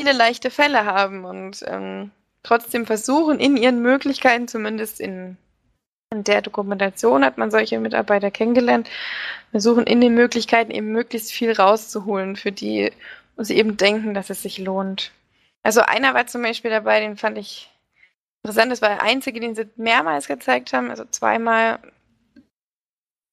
viele 0.01 0.17
leichte 0.17 0.49
Fälle 0.49 0.85
haben 0.85 1.25
und 1.25 1.63
ähm, 1.67 2.09
trotzdem 2.41 2.87
versuchen, 2.87 3.39
in 3.39 3.55
ihren 3.55 3.83
Möglichkeiten, 3.83 4.47
zumindest 4.47 4.99
in, 4.99 5.37
in 6.09 6.23
der 6.23 6.41
Dokumentation 6.41 7.23
hat 7.23 7.37
man 7.37 7.51
solche 7.51 7.79
Mitarbeiter 7.79 8.31
kennengelernt, 8.31 8.89
versuchen 9.51 9.83
in 9.83 10.01
den 10.01 10.15
Möglichkeiten 10.15 10.71
eben 10.71 10.91
möglichst 10.91 11.31
viel 11.31 11.51
rauszuholen, 11.51 12.35
für 12.35 12.51
die 12.51 12.91
sie 13.37 13.57
eben 13.57 13.77
denken, 13.77 14.15
dass 14.15 14.31
es 14.31 14.41
sich 14.41 14.57
lohnt. 14.57 15.11
Also 15.61 15.81
einer 15.81 16.15
war 16.15 16.25
zum 16.25 16.41
Beispiel 16.41 16.71
dabei, 16.71 16.99
den 16.99 17.15
fand 17.15 17.37
ich 17.37 17.69
interessant, 18.41 18.71
das 18.71 18.81
war 18.81 18.89
der 18.89 19.03
einzige, 19.03 19.39
den 19.39 19.53
sie 19.53 19.69
mehrmals 19.75 20.27
gezeigt 20.27 20.73
haben, 20.73 20.89
also 20.89 21.05
zweimal. 21.05 21.77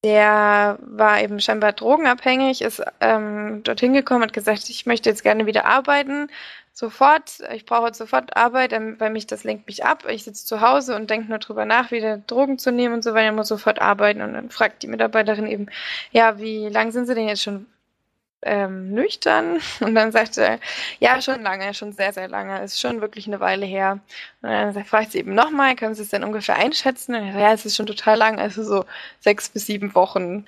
Der 0.03 0.79
war 0.81 1.21
eben 1.21 1.41
scheinbar 1.41 1.73
drogenabhängig, 1.73 2.61
ist 2.61 2.81
ähm, 3.01 3.63
dorthin 3.63 3.93
gekommen, 3.93 4.23
hat 4.23 4.31
gesagt, 4.33 4.69
ich 4.69 4.85
möchte 4.85 5.09
jetzt 5.09 5.23
gerne 5.23 5.45
wieder 5.45 5.65
arbeiten, 5.65 6.29
sofort, 6.79 7.39
ich 7.53 7.65
brauche 7.65 7.87
jetzt 7.87 7.97
sofort 7.97 8.37
Arbeit, 8.37 8.71
ähm, 8.71 8.95
weil 8.99 9.09
mich 9.09 9.27
das 9.27 9.43
lenkt 9.43 9.67
mich 9.67 9.83
ab. 9.83 10.05
Ich 10.09 10.23
sitze 10.23 10.45
zu 10.45 10.61
Hause 10.61 10.95
und 10.95 11.09
denke 11.09 11.27
nur 11.29 11.39
drüber 11.39 11.65
nach, 11.65 11.91
wieder 11.91 12.17
Drogen 12.17 12.57
zu 12.57 12.71
nehmen 12.71 12.95
und 12.95 13.03
so 13.03 13.13
weiter, 13.13 13.33
muss 13.33 13.49
sofort 13.49 13.81
arbeiten. 13.81 14.21
Und 14.21 14.33
dann 14.33 14.49
fragt 14.49 14.83
die 14.83 14.87
Mitarbeiterin 14.87 15.47
eben, 15.47 15.67
ja, 16.11 16.39
wie 16.39 16.69
lang 16.69 16.91
sind 16.91 17.05
Sie 17.05 17.15
denn 17.15 17.27
jetzt 17.27 17.43
schon 17.43 17.65
ähm, 18.41 18.91
nüchtern? 18.91 19.59
Und 19.81 19.95
dann 19.95 20.11
sagte 20.11 20.43
er, 20.43 20.59
ja, 20.99 21.21
schon 21.21 21.41
lange, 21.41 21.73
schon 21.73 21.93
sehr, 21.93 22.13
sehr 22.13 22.27
lange. 22.27 22.63
Ist 22.63 22.79
schon 22.79 23.01
wirklich 23.01 23.27
eine 23.27 23.39
Weile 23.39 23.65
her. 23.65 23.99
Und 24.41 24.49
dann 24.49 24.85
fragt 24.85 25.11
sie 25.11 25.19
eben 25.19 25.35
nochmal, 25.35 25.75
können 25.75 25.95
Sie 25.95 26.03
es 26.03 26.09
denn 26.09 26.23
ungefähr 26.23 26.55
einschätzen? 26.55 27.15
Und 27.15 27.21
er 27.21 27.33
sagt, 27.33 27.41
ja, 27.41 27.53
es 27.53 27.65
ist 27.65 27.75
schon 27.75 27.87
total 27.87 28.17
lang, 28.17 28.39
also 28.39 28.63
so 28.63 28.85
sechs 29.19 29.49
bis 29.49 29.65
sieben 29.65 29.95
Wochen. 29.95 30.45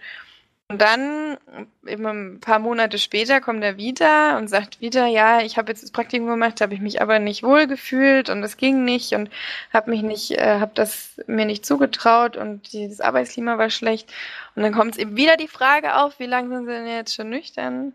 Und 0.72 0.82
dann, 0.82 1.38
eben 1.86 2.06
ein 2.06 2.40
paar 2.40 2.60
Monate 2.60 2.98
später, 2.98 3.42
kommt 3.42 3.62
er 3.62 3.76
wieder 3.76 4.38
und 4.38 4.48
sagt 4.48 4.80
wieder, 4.80 5.06
ja, 5.06 5.42
ich 5.42 5.58
habe 5.58 5.70
jetzt 5.70 5.84
das 5.84 5.92
Praktikum 5.92 6.28
gemacht, 6.28 6.62
habe 6.62 6.74
ich 6.74 6.80
mich 6.80 7.02
aber 7.02 7.20
nicht 7.20 7.44
wohl 7.44 7.68
gefühlt 7.68 8.30
und 8.30 8.42
es 8.42 8.56
ging 8.56 8.86
nicht 8.86 9.12
und 9.12 9.30
habe 9.74 9.90
mich 9.90 10.02
nicht, 10.02 10.32
äh, 10.32 10.60
habe 10.62 10.72
das 10.74 11.20
mir 11.28 11.46
nicht 11.46 11.66
zugetraut 11.66 12.38
und 12.38 12.74
das 12.74 13.02
Arbeitsklima 13.02 13.58
war 13.58 13.70
schlecht. 13.70 14.14
Und 14.56 14.64
dann 14.64 14.72
kommt 14.72 14.98
eben 14.98 15.18
wieder 15.18 15.36
die 15.36 15.50
Frage 15.50 15.98
auf, 15.98 16.20
wie 16.20 16.26
lange 16.26 16.56
sind 16.56 16.68
Sie 16.68 16.72
denn 16.72 16.88
jetzt 16.88 17.16
schon 17.16 17.30
nüchtern? 17.30 17.94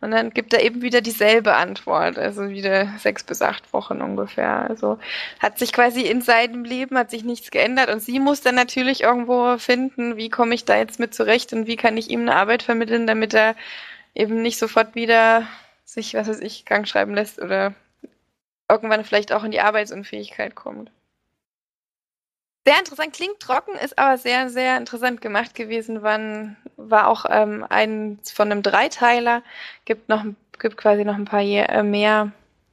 Und 0.00 0.12
dann 0.12 0.30
gibt 0.30 0.54
er 0.54 0.62
eben 0.62 0.80
wieder 0.80 1.02
dieselbe 1.02 1.54
Antwort, 1.54 2.18
also 2.18 2.48
wieder 2.48 2.88
sechs 2.98 3.22
bis 3.22 3.42
acht 3.42 3.72
Wochen 3.74 4.00
ungefähr. 4.00 4.66
Also 4.68 4.98
hat 5.40 5.58
sich 5.58 5.72
quasi 5.72 6.02
in 6.02 6.22
seinem 6.22 6.64
Leben 6.64 6.96
hat 6.96 7.10
sich 7.10 7.22
nichts 7.22 7.50
geändert 7.50 7.90
und 7.90 8.00
sie 8.00 8.18
muss 8.18 8.40
dann 8.40 8.54
natürlich 8.54 9.02
irgendwo 9.02 9.58
finden, 9.58 10.16
wie 10.16 10.30
komme 10.30 10.54
ich 10.54 10.64
da 10.64 10.78
jetzt 10.78 11.00
mit 11.00 11.14
zurecht 11.14 11.52
und 11.52 11.66
wie 11.66 11.76
kann 11.76 11.98
ich 11.98 12.08
ihm 12.10 12.22
eine 12.22 12.34
Arbeit 12.34 12.62
vermitteln, 12.62 13.06
damit 13.06 13.34
er 13.34 13.56
eben 14.14 14.40
nicht 14.40 14.58
sofort 14.58 14.94
wieder 14.94 15.46
sich, 15.84 16.14
was 16.14 16.28
weiß 16.28 16.40
ich, 16.40 16.64
krank 16.64 16.88
schreiben 16.88 17.14
lässt 17.14 17.40
oder 17.40 17.74
irgendwann 18.70 19.04
vielleicht 19.04 19.32
auch 19.32 19.44
in 19.44 19.50
die 19.50 19.60
Arbeitsunfähigkeit 19.60 20.54
kommt. 20.54 20.90
Sehr 22.70 22.78
interessant, 22.78 23.12
klingt 23.12 23.40
trocken, 23.40 23.74
ist 23.74 23.98
aber 23.98 24.16
sehr, 24.16 24.48
sehr 24.48 24.76
interessant 24.76 25.20
gemacht 25.20 25.56
gewesen. 25.56 26.02
Wann 26.02 26.56
war 26.76 27.08
auch 27.08 27.24
ähm, 27.28 27.66
ein 27.68 28.20
von 28.22 28.52
einem 28.52 28.62
Dreiteiler, 28.62 29.42
gibt 29.84 30.08
noch 30.08 30.22
gibt 30.60 30.76
quasi 30.76 31.04
noch 31.04 31.16
ein 31.16 31.24
paar 31.24 31.40
äh, 31.40 31.82
mehr. 31.82 32.30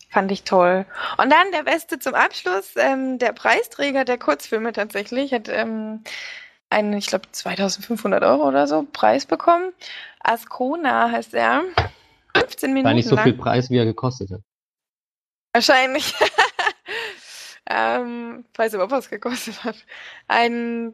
Fand 0.10 0.32
ich 0.32 0.43
toll. 0.43 0.86
Und 1.18 1.32
dann 1.32 1.52
der 1.52 1.64
Beste 1.64 1.98
zum 1.98 2.14
Abschluss, 2.14 2.76
ähm, 2.76 3.18
der 3.18 3.34
Preisträger 3.34 4.06
der 4.06 4.20
Kurzfilme 4.20 4.72
tatsächlich, 4.72 5.34
hat 5.34 5.50
ähm, 5.50 6.04
einen, 6.70 6.93
ich 6.93 7.08
glaube, 7.08 7.32
2500 7.32 8.24
Euro 8.24 8.48
oder 8.48 8.68
so 8.68 8.86
Preis 8.93 9.26
bekommen. 9.26 9.74
Ascona 10.20 11.10
heißt 11.10 11.34
er. 11.34 11.64
15 12.36 12.70
Minuten. 12.70 12.86
War 12.86 12.93
nicht 12.93 13.10
so 13.10 13.16
lang. 13.16 13.24
viel 13.24 13.34
Preis, 13.34 13.72
wie 13.72 13.80
er 13.80 13.86
gekostet 13.86 14.30
hat. 14.30 14.41
Wahrscheinlich. 15.54 16.14
ähm, 17.70 18.45
weiß 18.55 18.74
überhaupt 18.74 18.91
was 18.91 19.09
gekostet 19.09 19.63
hat. 19.63 19.76
Ein 20.28 20.93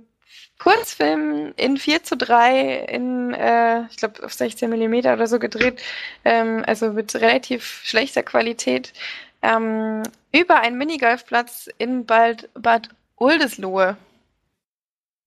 Kurzfilm 0.60 1.54
in 1.58 1.78
4 1.78 2.04
zu 2.04 2.16
3 2.16 2.86
in, 2.86 3.34
äh, 3.34 3.86
ich 3.88 3.98
glaube, 3.98 4.24
auf 4.24 4.34
16 4.34 4.70
Millimeter 4.70 5.14
oder 5.14 5.28
so 5.28 5.40
gedreht, 5.40 5.82
ähm, 6.24 6.64
also 6.66 6.94
mit 6.94 7.14
relativ 7.16 7.82
schlechter 7.84 8.24
Qualität, 8.24 8.94
ähm, 9.42 10.04
über 10.32 10.62
einen 10.62 10.78
Minigolfplatz 10.78 11.70
in 11.78 12.06
Bad, 12.06 12.50
Bad 12.54 12.90
Oldesloe. 13.18 13.98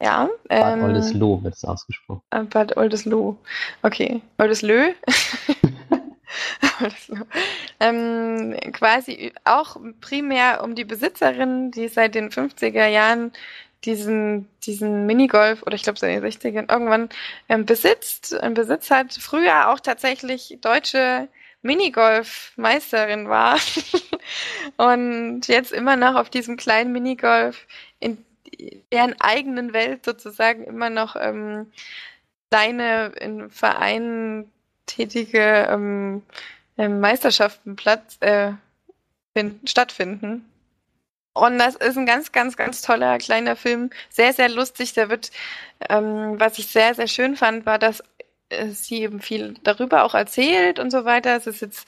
Ja. 0.02 0.28
Bad 0.48 0.74
Ähm, 0.74 0.84
Oldesloe 0.84 1.42
wird 1.42 1.54
es 1.54 1.64
ausgesprochen. 1.64 2.22
äh, 2.30 2.42
Bad 2.42 2.76
Oldesloe. 2.76 3.36
Okay. 3.82 4.20
Oldeslö. 4.38 4.92
Ähm, 7.78 8.56
quasi 8.72 9.32
auch 9.44 9.76
primär 10.00 10.64
um 10.64 10.74
die 10.74 10.86
Besitzerin, 10.86 11.70
die 11.70 11.88
seit 11.88 12.14
den 12.14 12.30
50er 12.30 12.86
Jahren 12.86 13.32
diesen, 13.84 14.48
diesen 14.64 15.04
Minigolf, 15.04 15.62
oder 15.62 15.74
ich 15.74 15.82
glaube 15.82 15.98
seit 15.98 16.10
den 16.10 16.24
60ern, 16.24 16.72
irgendwann 16.72 17.10
ähm, 17.50 17.66
besitzt, 17.66 18.34
einen 18.40 18.54
Besitz 18.54 18.90
hat, 18.90 19.12
früher 19.12 19.68
auch 19.70 19.80
tatsächlich 19.80 20.58
deutsche 20.62 21.28
Minigolf-Meisterin 21.62 23.28
war. 23.28 23.58
Und 24.76 25.46
jetzt 25.48 25.72
immer 25.72 25.96
noch 25.96 26.14
auf 26.14 26.30
diesem 26.30 26.56
kleinen 26.56 26.92
Minigolf 26.92 27.66
in 28.00 28.24
deren 28.92 29.20
eigenen 29.20 29.72
Welt 29.72 30.04
sozusagen 30.04 30.64
immer 30.64 30.90
noch 30.90 31.16
ähm, 31.18 31.70
kleine 32.50 33.12
in 33.20 33.50
Vereinen 33.50 34.50
tätige 34.86 35.68
ähm, 35.68 35.76
ähm, 35.76 36.22
Meisterschaften 36.76 37.76
Platz 37.76 38.16
äh, 38.20 38.52
finden, 39.34 39.66
stattfinden. 39.66 40.44
Und 41.34 41.58
das 41.58 41.74
ist 41.76 41.98
ein 41.98 42.06
ganz, 42.06 42.32
ganz, 42.32 42.56
ganz 42.56 42.80
toller 42.80 43.18
kleiner 43.18 43.56
Film. 43.56 43.90
Sehr, 44.08 44.32
sehr 44.32 44.48
lustig. 44.48 44.94
Der 44.94 45.10
wird, 45.10 45.30
ähm, 45.88 46.40
was 46.40 46.58
ich 46.58 46.68
sehr, 46.68 46.94
sehr 46.94 47.08
schön 47.08 47.36
fand, 47.36 47.66
war, 47.66 47.78
dass 47.78 48.02
äh, 48.48 48.68
sie 48.68 49.02
eben 49.02 49.20
viel 49.20 49.54
darüber 49.62 50.04
auch 50.04 50.14
erzählt 50.14 50.78
und 50.78 50.90
so 50.90 51.04
weiter. 51.04 51.36
Es 51.36 51.46
ist 51.46 51.60
jetzt 51.60 51.86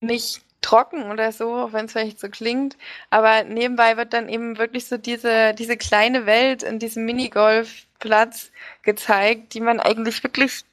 nicht 0.00 0.42
trocken 0.60 1.10
oder 1.10 1.32
so, 1.32 1.54
auch 1.54 1.72
wenn 1.72 1.86
es 1.86 1.92
vielleicht 1.92 2.20
so 2.20 2.28
klingt. 2.28 2.76
Aber 3.10 3.44
nebenbei 3.44 3.96
wird 3.96 4.12
dann 4.12 4.28
eben 4.28 4.58
wirklich 4.58 4.86
so 4.86 4.98
diese, 4.98 5.54
diese 5.54 5.76
kleine 5.76 6.26
Welt 6.26 6.62
in 6.62 6.78
diesem 6.78 7.04
Minigolfplatz 7.04 8.50
gezeigt, 8.82 9.54
die 9.54 9.60
man 9.60 9.80
eigentlich 9.80 10.22
wirklich 10.22 10.64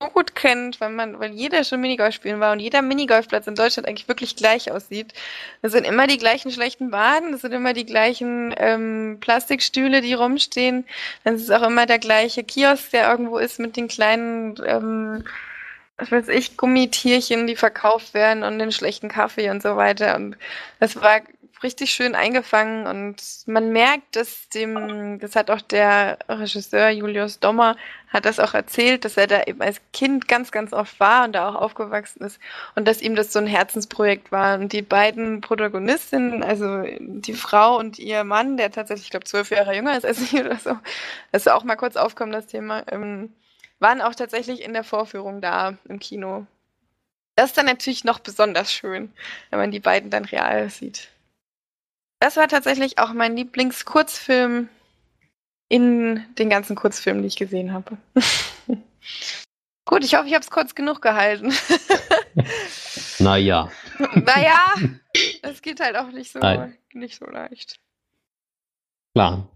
so 0.00 0.08
gut 0.08 0.34
kennt, 0.34 0.80
weil 0.80 0.90
man, 0.90 1.18
weil 1.20 1.32
jeder 1.32 1.64
schon 1.64 1.80
Minigolf 1.80 2.14
spielen 2.14 2.40
war 2.40 2.52
und 2.52 2.60
jeder 2.60 2.82
Minigolfplatz 2.82 3.46
in 3.46 3.54
Deutschland 3.54 3.88
eigentlich 3.88 4.08
wirklich 4.08 4.36
gleich 4.36 4.70
aussieht. 4.70 5.12
Es 5.62 5.72
sind 5.72 5.86
immer 5.86 6.06
die 6.06 6.18
gleichen 6.18 6.50
schlechten 6.50 6.90
Baden, 6.90 7.34
es 7.34 7.42
sind 7.42 7.52
immer 7.52 7.72
die 7.72 7.86
gleichen 7.86 8.54
ähm, 8.58 9.18
Plastikstühle, 9.20 10.00
die 10.00 10.14
rumstehen. 10.14 10.84
Dann 11.24 11.36
ist 11.36 11.42
es 11.42 11.50
auch 11.50 11.62
immer 11.62 11.86
der 11.86 11.98
gleiche 11.98 12.44
Kiosk, 12.44 12.90
der 12.90 13.10
irgendwo 13.10 13.38
ist 13.38 13.58
mit 13.60 13.76
den 13.76 13.88
kleinen, 13.88 14.56
ähm, 14.66 15.24
was 15.96 16.10
weiß 16.10 16.28
ich, 16.28 16.56
Gummitierchen, 16.56 17.46
die 17.46 17.56
verkauft 17.56 18.14
werden 18.14 18.42
und 18.42 18.58
den 18.58 18.72
schlechten 18.72 19.08
Kaffee 19.08 19.50
und 19.50 19.62
so 19.62 19.76
weiter. 19.76 20.16
Und 20.16 20.36
das 20.80 20.96
war 20.96 21.20
richtig 21.64 21.90
schön 21.90 22.14
eingefangen 22.14 22.86
und 22.86 23.16
man 23.46 23.72
merkt, 23.72 24.14
dass 24.14 24.48
dem, 24.50 25.18
das 25.18 25.34
hat 25.34 25.50
auch 25.50 25.62
der 25.62 26.18
Regisseur 26.28 26.90
Julius 26.90 27.40
Dommer, 27.40 27.76
hat 28.08 28.26
das 28.26 28.38
auch 28.38 28.54
erzählt, 28.54 29.04
dass 29.04 29.16
er 29.16 29.26
da 29.26 29.42
eben 29.42 29.60
als 29.60 29.80
Kind 29.92 30.28
ganz, 30.28 30.52
ganz 30.52 30.72
oft 30.72 31.00
war 31.00 31.24
und 31.24 31.32
da 31.32 31.48
auch 31.48 31.54
aufgewachsen 31.56 32.22
ist 32.22 32.38
und 32.76 32.86
dass 32.86 33.02
ihm 33.02 33.16
das 33.16 33.32
so 33.32 33.40
ein 33.40 33.46
Herzensprojekt 33.46 34.30
war. 34.30 34.58
Und 34.58 34.72
die 34.72 34.82
beiden 34.82 35.40
Protagonistinnen, 35.40 36.44
also 36.44 36.84
die 37.00 37.34
Frau 37.34 37.78
und 37.78 37.98
ihr 37.98 38.22
Mann, 38.22 38.56
der 38.56 38.70
tatsächlich, 38.70 39.06
ich 39.06 39.10
glaube, 39.10 39.24
zwölf 39.24 39.50
Jahre 39.50 39.74
jünger 39.74 39.96
ist 39.96 40.04
als 40.04 40.20
ich 40.20 40.34
oder 40.34 40.56
so, 40.56 40.78
das 41.32 41.46
ist 41.46 41.52
auch 41.52 41.64
mal 41.64 41.76
kurz 41.76 41.96
aufkommen, 41.96 42.30
das 42.30 42.46
Thema, 42.46 42.84
ähm, 42.92 43.32
waren 43.80 44.02
auch 44.02 44.14
tatsächlich 44.14 44.62
in 44.62 44.74
der 44.74 44.84
Vorführung 44.84 45.40
da 45.40 45.76
im 45.88 45.98
Kino. 45.98 46.46
Das 47.36 47.46
ist 47.46 47.58
dann 47.58 47.66
natürlich 47.66 48.04
noch 48.04 48.20
besonders 48.20 48.72
schön, 48.72 49.12
wenn 49.50 49.58
man 49.58 49.70
die 49.72 49.80
beiden 49.80 50.10
dann 50.10 50.24
real 50.24 50.70
sieht. 50.70 51.08
Das 52.24 52.38
war 52.38 52.48
tatsächlich 52.48 52.98
auch 52.98 53.12
mein 53.12 53.36
Lieblingskurzfilm 53.36 54.70
in 55.68 56.24
den 56.38 56.48
ganzen 56.48 56.74
Kurzfilmen, 56.74 57.20
die 57.20 57.28
ich 57.28 57.36
gesehen 57.36 57.74
habe. 57.74 57.98
Gut, 59.84 60.02
ich 60.02 60.14
hoffe, 60.14 60.28
ich 60.28 60.32
habe 60.32 60.42
es 60.42 60.50
kurz 60.50 60.74
genug 60.74 61.02
gehalten. 61.02 61.52
Naja. 63.20 63.70
naja, 63.98 64.74
es 65.42 65.62
geht 65.62 65.80
halt 65.80 65.96
auch 65.96 66.10
nicht 66.10 66.32
so, 66.32 66.40
Nein. 66.40 66.76
nicht 66.94 67.16
so 67.16 67.26
leicht. 67.26 67.78
Klar. 69.14 69.48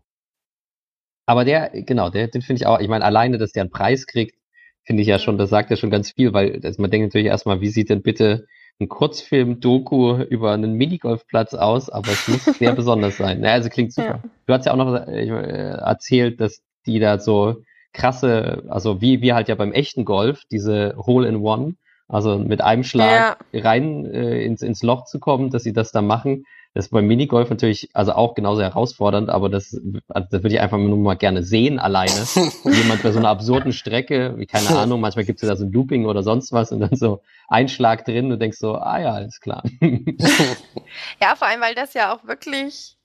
Aber 1.27 1.45
der, 1.45 1.71
genau, 1.71 2.09
der, 2.09 2.29
den 2.29 2.43
finde 2.43 2.63
ich 2.63 2.67
auch, 2.67 2.79
ich 2.79 2.89
meine, 2.89 3.05
alleine, 3.05 3.37
dass 3.39 3.53
der 3.53 3.63
einen 3.63 3.71
Preis 3.71 4.07
kriegt, 4.07 4.37
finde 4.85 5.03
ich 5.03 5.09
ja 5.09 5.19
schon, 5.19 5.39
das 5.39 5.51
sagt 5.51 5.71
ja 5.71 5.77
schon 5.77 5.91
ganz 5.91 6.13
viel, 6.13 6.33
weil 6.35 6.61
also 6.63 6.81
man 6.81 6.91
denkt 6.91 7.09
natürlich 7.09 7.27
erstmal, 7.27 7.61
wie 7.61 7.71
sieht 7.71 7.91
denn 7.91 8.03
bitte 8.03 8.47
ein 8.81 8.89
Kurzfilm-Doku 8.89 10.23
über 10.23 10.53
einen 10.53 10.75
Minigolfplatz 10.75 11.55
aus, 11.55 11.91
aber 11.91 12.13
es 12.13 12.29
muss 12.29 12.45
sehr 12.45 12.73
besonders 12.77 13.17
sein. 13.17 13.43
Ja, 13.43 13.53
also 13.53 13.69
klingt 13.69 13.93
super. 13.93 14.21
Ja. 14.23 14.31
Du 14.47 14.53
hast 14.53 14.67
ja 14.67 14.73
auch 14.73 14.77
noch 14.77 14.95
äh, 15.07 15.27
erzählt, 15.27 16.41
dass 16.41 16.63
die 16.87 17.01
da 17.01 17.19
so 17.19 17.63
krasse, 17.93 18.63
also 18.69 19.01
wie, 19.01 19.21
wie 19.21 19.33
halt 19.33 19.49
ja 19.49 19.55
beim 19.57 19.73
echten 19.73 20.05
Golf, 20.05 20.43
diese 20.51 20.95
Hole-in-One, 20.97 21.75
also 22.09 22.39
mit 22.39 22.61
einem 22.61 22.85
Schlag 22.85 23.39
rein 23.53 24.07
äh, 24.07 24.43
ins, 24.43 24.63
ins 24.63 24.83
Loch 24.83 25.05
zu 25.05 25.21
kommen, 25.21 25.51
dass 25.51 25.63
sie 25.63 25.73
das 25.73 25.93
da 25.93 26.03
machen. 26.03 26.45
Das 26.75 26.87
ist 26.87 26.91
beim 26.91 27.07
Minigolf 27.07 27.51
natürlich 27.51 27.91
also 27.95 28.13
auch 28.13 28.35
genauso 28.35 28.63
herausfordernd, 28.63 29.31
aber 29.31 29.49
das, 29.49 29.81
also 30.09 30.29
das 30.31 30.43
würde 30.43 30.55
ich 30.55 30.61
einfach 30.61 30.79
nur 30.79 30.99
mal 30.99 31.15
gerne 31.15 31.43
sehen 31.43 31.79
alleine. 31.79 32.13
Jemand 32.65 33.03
bei 33.03 33.11
so 33.11 33.19
einer 33.19 33.31
absurden 33.31 33.73
Strecke, 33.73 34.35
wie 34.37 34.47
keine 34.47 34.69
Ahnung, 34.77 35.01
manchmal 35.01 35.25
gibt 35.25 35.39
es 35.39 35.43
ja 35.43 35.49
da 35.49 35.57
so 35.57 35.65
ein 35.65 35.73
Looping 35.73 36.07
oder 36.07 36.23
sonst 36.23 36.53
was 36.53 36.71
und 36.71 36.81
dann 36.81 36.95
so 36.95 37.23
ein 37.49 37.69
Schlag 37.69 38.05
drin 38.05 38.31
und 38.31 38.41
denkst 38.41 38.59
so, 38.59 38.75
ah 38.75 39.01
ja, 39.01 39.13
alles 39.13 39.41
klar. 39.41 39.63
Ja, 41.21 41.35
vor 41.37 41.49
allem, 41.49 41.61
weil 41.61 41.75
das 41.75 41.95
ja 41.95 42.15
auch 42.15 42.25
wirklich, 42.27 42.97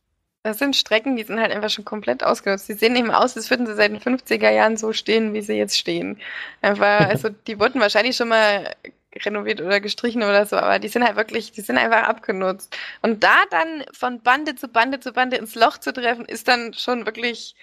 das 0.44 0.60
sind 0.60 0.76
Strecken, 0.76 1.16
die 1.16 1.24
sind 1.24 1.40
halt 1.40 1.52
einfach 1.52 1.70
schon 1.70 1.86
komplett 1.86 2.24
ausgenutzt. 2.24 2.68
Die 2.68 2.74
sehen 2.74 2.96
eben 2.98 3.12
aus, 3.12 3.36
als 3.38 3.50
würden 3.50 3.66
sie 3.66 3.76
seit 3.76 3.92
den 3.92 4.02
50er 4.02 4.52
Jahren 4.52 4.76
so 4.76 4.92
stehen, 4.92 5.34
wie 5.34 5.42
sie 5.42 5.54
jetzt 5.54 5.78
stehen. 5.78 6.20
Einfach, 6.62 7.00
also 7.10 7.30
die 7.30 7.60
wurden 7.60 7.80
wahrscheinlich 7.80 8.18
schon 8.18 8.28
mal 8.28 8.76
renoviert 9.16 9.62
oder 9.62 9.80
gestrichen 9.80 10.24
oder 10.24 10.46
so, 10.46 10.58
aber 10.58 10.80
die 10.80 10.88
sind 10.88 11.04
halt 11.04 11.16
wirklich, 11.16 11.52
die 11.52 11.62
sind 11.62 11.78
einfach 11.78 12.04
abgenutzt. 12.04 12.76
Und 13.02 13.24
da 13.24 13.46
dann 13.52 13.86
von 13.94 14.22
Bande 14.22 14.56
zu 14.56 14.68
Bande 14.68 15.00
zu 15.00 15.14
Bande 15.14 15.38
ins 15.38 15.56
Loch 15.56 15.78
zu 15.78 15.94
treffen, 15.94 16.26
ist 16.26 16.48
dann 16.48 16.74
schon 16.74 17.06
wirklich, 17.06 17.56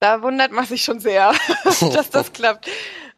da 0.00 0.22
wundert 0.22 0.52
man 0.52 0.64
sich 0.64 0.82
schon 0.82 0.98
sehr, 1.00 1.32
dass 1.64 2.10
das 2.10 2.32
klappt. 2.32 2.68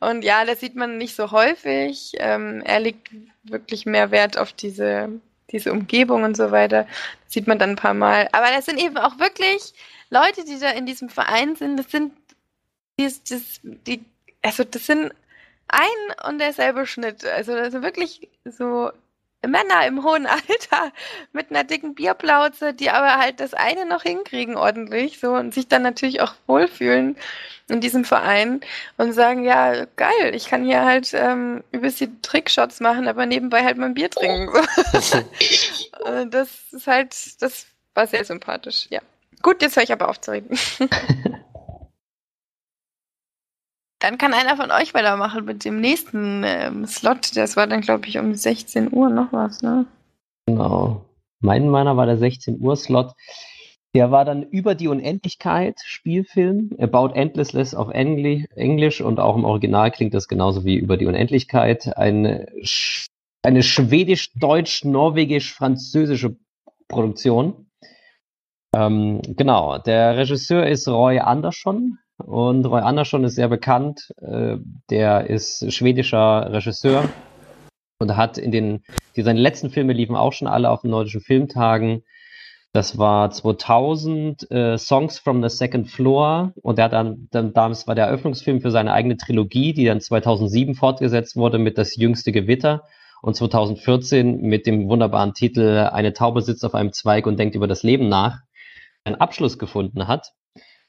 Und 0.01 0.23
ja, 0.25 0.45
das 0.45 0.61
sieht 0.61 0.75
man 0.75 0.99
nicht 0.99 1.15
so 1.15 1.31
häufig. 1.31 2.13
Ähm, 2.19 2.61
er 2.65 2.81
legt 2.81 3.11
wirklich 3.45 3.87
mehr 3.87 4.11
Wert 4.11 4.37
auf 4.37 4.53
diese, 4.53 5.21
diese 5.53 5.73
Umgebung 5.73 6.25
und 6.25 6.37
so 6.37 6.51
weiter. 6.51 6.85
Das 7.25 7.35
sieht 7.35 7.47
man 7.47 7.59
dann 7.59 7.71
ein 7.71 7.77
paar 7.77 7.95
Mal. 7.95 8.29
Aber 8.33 8.47
das 8.49 8.67
sind 8.67 8.81
eben 8.81 8.97
auch 8.97 9.19
wirklich 9.19 9.75
Leute, 10.11 10.45
die 10.45 10.59
da 10.59 10.71
in 10.71 10.87
diesem 10.87 11.09
Verein 11.09 11.57
sind. 11.57 11.77
Das 11.77 11.91
sind, 11.91 12.13
die, 12.99 13.05
das, 13.05 13.61
die, 13.63 14.05
also 14.43 14.65
das 14.65 14.87
sind 14.87 15.13
ein 15.69 16.29
und 16.29 16.39
derselbe 16.39 16.87
Schnitt. 16.87 17.25
Also 17.25 17.55
das 17.55 17.73
sind 17.73 17.83
wirklich 17.83 18.29
so 18.45 18.91
Männer 19.47 19.87
im 19.87 20.05
hohen 20.05 20.27
Alter 20.27 20.93
mit 21.33 21.51
einer 21.51 21.65
dicken 21.65 21.95
Bierplauze, 21.95 22.75
die 22.75 22.91
aber 22.91 23.19
halt 23.19 23.41
das 23.41 23.55
eine 23.55 23.87
noch 23.87 24.03
hinkriegen 24.03 24.57
ordentlich 24.57 25.19
so 25.21 25.35
und 25.35 25.53
sich 25.55 25.69
dann 25.69 25.83
natürlich 25.83 26.21
auch 26.21 26.35
wohlfühlen 26.47 27.17
in 27.69 27.81
diesem 27.81 28.05
Verein 28.05 28.61
und 28.99 29.13
sagen, 29.13 29.45
ja, 29.45 29.87
geil, 29.97 30.35
ich 30.35 30.47
kann 30.47 30.65
hier 30.65 30.85
halt 30.85 31.13
ähm, 31.15 31.63
übelst 31.73 32.01
die 32.01 32.11
Trickshots 32.21 32.81
machen, 32.81 33.09
aber 33.09 33.27
nebenbei 33.27 33.65
halt 33.65 33.79
mein 33.79 33.95
Bier 33.95 34.11
trinken. 34.11 34.53
So. 34.93 35.23
das 36.31 36.51
ist 36.73 36.87
halt, 36.87 37.43
das 37.43 37.67
war 37.95 38.07
sehr 38.07 38.25
sympathisch, 38.25 38.87
ja. 38.91 39.01
Gut, 39.43 39.63
jetzt 39.63 39.77
höre 39.77 39.83
ich 39.83 39.93
aber 39.93 40.09
auf 40.09 40.21
zu 40.21 40.33
reden. 40.33 40.57
Dann 44.03 44.19
kann 44.19 44.35
einer 44.35 44.57
von 44.57 44.73
euch 44.73 44.95
weitermachen 44.95 45.45
mit 45.45 45.65
dem 45.65 45.81
nächsten 45.81 46.43
ähm, 46.45 46.87
Slot. 46.87 47.37
Das 47.37 47.57
war 47.57 47.69
dann, 47.69 47.83
glaube 47.83 48.09
ich, 48.09 48.19
um 48.19 48.35
16 48.35 48.93
Uhr 48.93 49.09
noch 49.09 49.33
was, 49.33 49.63
ne? 49.63 49.87
Genau. 50.47 51.05
Mein 51.39 51.69
meiner 51.69 51.97
war 51.97 52.07
der 52.07 52.19
16 52.19 52.61
Uhr 52.61 52.75
Slot. 52.75 53.13
Der 53.95 54.11
war 54.11 54.25
dann 54.25 54.43
über 54.43 54.75
die 54.75 54.89
Unendlichkeit 54.89 55.79
Spielfilm. 55.85 56.71
About 56.81 57.11
Endlessness 57.15 57.77
auf 57.77 57.91
Engli 57.91 58.49
Englisch 58.57 59.01
und 59.01 59.21
auch 59.21 59.37
im 59.37 59.45
Original 59.45 59.93
klingt 59.93 60.15
das 60.15 60.27
genauso 60.27 60.65
wie 60.65 60.75
über 60.77 60.97
die 60.97 61.07
Unendlichkeit. 61.07 61.97
Eine, 61.97 62.49
Sch 62.65 63.07
eine 63.43 63.63
schwedisch-deutsch-norwegisch-französische 63.63 66.35
Produktion. 66.89 67.69
Ähm, 68.75 69.23
genau, 69.23 69.79
der 69.79 70.17
Regisseur 70.17 70.67
ist 70.67 70.89
Roy 70.89 71.21
Andersson, 71.21 71.99
und 72.27 72.65
Roy 72.67 72.81
Andersson 72.81 73.25
ist 73.25 73.35
sehr 73.35 73.49
bekannt. 73.49 74.13
Äh, 74.21 74.57
der 74.91 75.29
ist 75.29 75.73
schwedischer 75.73 76.53
Regisseur 76.53 77.09
und 77.99 78.17
hat 78.17 78.39
in 78.39 78.51
den, 78.51 78.83
die, 79.17 79.23
seine 79.23 79.41
letzten 79.41 79.71
Filme 79.71 79.93
liefen 79.93 80.17
auch 80.17 80.33
schon 80.33 80.49
alle 80.49 80.71
auf 80.71 80.83
den 80.83 80.91
nordischen 80.91 81.21
Filmtagen. 81.21 82.03
Das 82.73 82.97
war 82.97 83.31
2000 83.31 84.51
äh, 84.51 84.79
Songs 84.79 85.19
from 85.19 85.43
the 85.43 85.55
Second 85.55 85.91
Floor 85.91 86.53
und 86.63 86.79
der 86.79 86.87
hat 86.87 86.93
dann, 86.95 87.29
dann 87.31 87.53
damals 87.53 87.87
war 87.87 87.95
der 87.95 88.07
Eröffnungsfilm 88.07 88.63
für 88.63 88.71
seine 88.71 88.93
eigene 88.93 89.19
Trilogie, 89.19 89.75
die 89.75 89.85
dann 89.85 90.01
2007 90.01 90.75
fortgesetzt 90.75 91.37
wurde 91.37 91.59
mit 91.59 91.77
Das 91.77 91.97
jüngste 91.97 92.33
Gewitter 92.33 92.85
und 93.21 93.37
2014 93.37 94.41
mit 94.41 94.67
dem 94.67 94.89
wunderbaren 94.89 95.35
Titel 95.35 95.89
Eine 95.93 96.15
Taube 96.15 96.43
sitzt 96.43 96.65
auf 96.65 96.75
einem 96.75 96.93
Zweig 96.93 97.27
und 97.27 97.39
denkt 97.39 97.55
über 97.55 97.69
das 97.69 97.83
Leben 97.83 98.09
nach, 98.09 98.41
einen 99.05 99.17
Abschluss 99.17 99.59
gefunden 99.59 100.09
hat. 100.09 100.33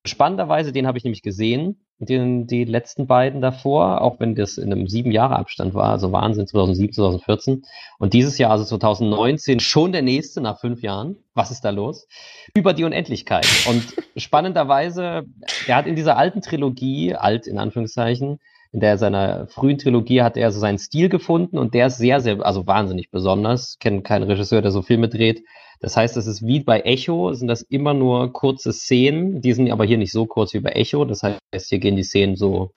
Spannenderweise, 0.06 0.74
den 0.74 0.86
habe 0.86 0.98
ich 0.98 1.06
nämlich 1.06 1.22
gesehen, 1.22 1.80
den, 2.00 2.46
die 2.46 2.66
letzten 2.66 3.08
beiden 3.08 3.40
davor, 3.40 4.02
auch 4.02 4.20
wenn 4.20 4.36
das 4.36 4.58
in 4.58 4.72
einem 4.72 4.88
sieben 4.88 5.12
Jahre 5.12 5.38
Abstand 5.38 5.74
war, 5.74 5.90
also 5.92 6.12
Wahnsinn, 6.12 6.46
2007, 6.46 6.94
2014. 6.94 7.64
Und 8.00 8.14
dieses 8.14 8.38
Jahr, 8.38 8.52
also 8.52 8.66
2019, 8.66 9.62
schon 9.62 9.94
der 9.94 10.02
nächste 10.02 10.42
nach 10.42 10.60
fünf 10.60 10.82
Jahren. 10.82 11.16
Was 11.34 11.52
ist 11.52 11.62
da 11.62 11.70
los? 11.70 12.08
Über 12.54 12.74
die 12.74 12.84
Unendlichkeit. 12.84 13.48
Und 13.68 13.96
spannenderweise, 14.22 15.24
er 15.68 15.76
hat 15.76 15.88
in 15.88 15.96
dieser 15.96 16.18
alten 16.18 16.42
Trilogie, 16.42 17.16
alt 17.16 17.48
in 17.48 17.58
Anführungszeichen, 17.58 18.40
in 18.74 18.82
der 18.82 18.98
seiner 18.98 19.48
frühen 19.48 19.78
Trilogie 19.78 20.22
hat 20.22 20.36
er 20.36 20.52
so 20.52 20.60
seinen 20.60 20.80
Stil 20.80 21.08
gefunden 21.08 21.58
und 21.58 21.74
der 21.74 21.88
ist 21.88 21.98
sehr, 21.98 22.20
sehr, 22.20 22.46
also 22.46 22.68
wahnsinnig 22.68 23.12
besonders. 23.12 23.74
Ich 23.74 23.80
kenne 23.80 24.02
keinen 24.02 24.24
Regisseur, 24.24 24.62
der 24.62 24.72
so 24.72 24.82
Filme 24.82 25.08
dreht, 25.08 25.44
das 25.84 25.98
heißt, 25.98 26.16
es 26.16 26.28
ist 26.28 26.48
wie 26.48 26.62
bei 26.62 26.80
Echo, 26.80 27.34
sind 27.34 27.50
das 27.50 27.62
immer 27.62 27.94
nur 27.94 28.32
kurze 28.32 28.72
Szenen, 28.72 29.42
die 29.42 29.52
sind 29.52 29.70
aber 29.70 29.84
hier 29.84 29.98
nicht 29.98 30.14
so 30.14 30.26
kurz 30.26 30.54
wie 30.54 30.62
bei 30.62 30.72
Echo. 30.72 31.04
Das 31.04 31.24
heißt, 31.24 31.68
hier 31.68 31.80
gehen 31.80 31.98
die 31.98 32.04
Szenen 32.04 32.38
so, 32.38 32.72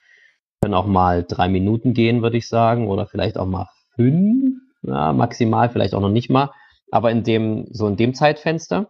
können 0.61 0.73
auch 0.73 0.87
mal 0.87 1.23
drei 1.23 1.47
Minuten 1.47 1.93
gehen, 1.93 2.21
würde 2.21 2.35
ich 2.35 2.49
sagen, 2.49 2.89
oder 2.89 3.07
vielleicht 3.07 3.37
auch 3.37 3.45
mal 3.45 3.69
fünf, 3.95 4.57
ja, 4.81 5.13
maximal, 5.13 5.69
vielleicht 5.69 5.93
auch 5.93 6.01
noch 6.01 6.09
nicht 6.09 6.29
mal, 6.29 6.51
aber 6.91 7.09
in 7.11 7.23
dem, 7.23 7.67
so 7.71 7.87
in 7.87 7.95
dem 7.95 8.13
Zeitfenster. 8.13 8.89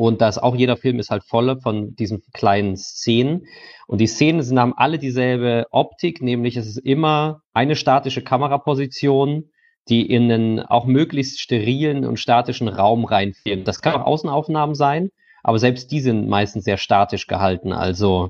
Und 0.00 0.20
das 0.20 0.38
auch 0.38 0.54
jeder 0.54 0.76
Film 0.76 1.00
ist 1.00 1.10
halt 1.10 1.24
voll 1.24 1.60
von 1.60 1.96
diesen 1.96 2.22
kleinen 2.32 2.76
Szenen. 2.76 3.46
Und 3.88 4.00
die 4.00 4.06
Szenen 4.06 4.42
sind, 4.42 4.56
haben 4.56 4.74
alle 4.76 5.00
dieselbe 5.00 5.66
Optik, 5.72 6.22
nämlich 6.22 6.56
es 6.56 6.68
ist 6.68 6.78
immer 6.78 7.42
eine 7.52 7.74
statische 7.74 8.22
Kameraposition, 8.22 9.50
die 9.88 10.08
in 10.08 10.30
einen 10.30 10.60
auch 10.60 10.84
möglichst 10.84 11.40
sterilen 11.40 12.04
und 12.04 12.20
statischen 12.20 12.68
Raum 12.68 13.06
reinfilmen. 13.06 13.64
Das 13.64 13.82
kann 13.82 13.94
auch 13.94 14.06
Außenaufnahmen 14.06 14.76
sein, 14.76 15.10
aber 15.42 15.58
selbst 15.58 15.90
die 15.90 16.00
sind 16.00 16.28
meistens 16.28 16.62
sehr 16.62 16.76
statisch 16.76 17.26
gehalten. 17.26 17.72
Also 17.72 18.28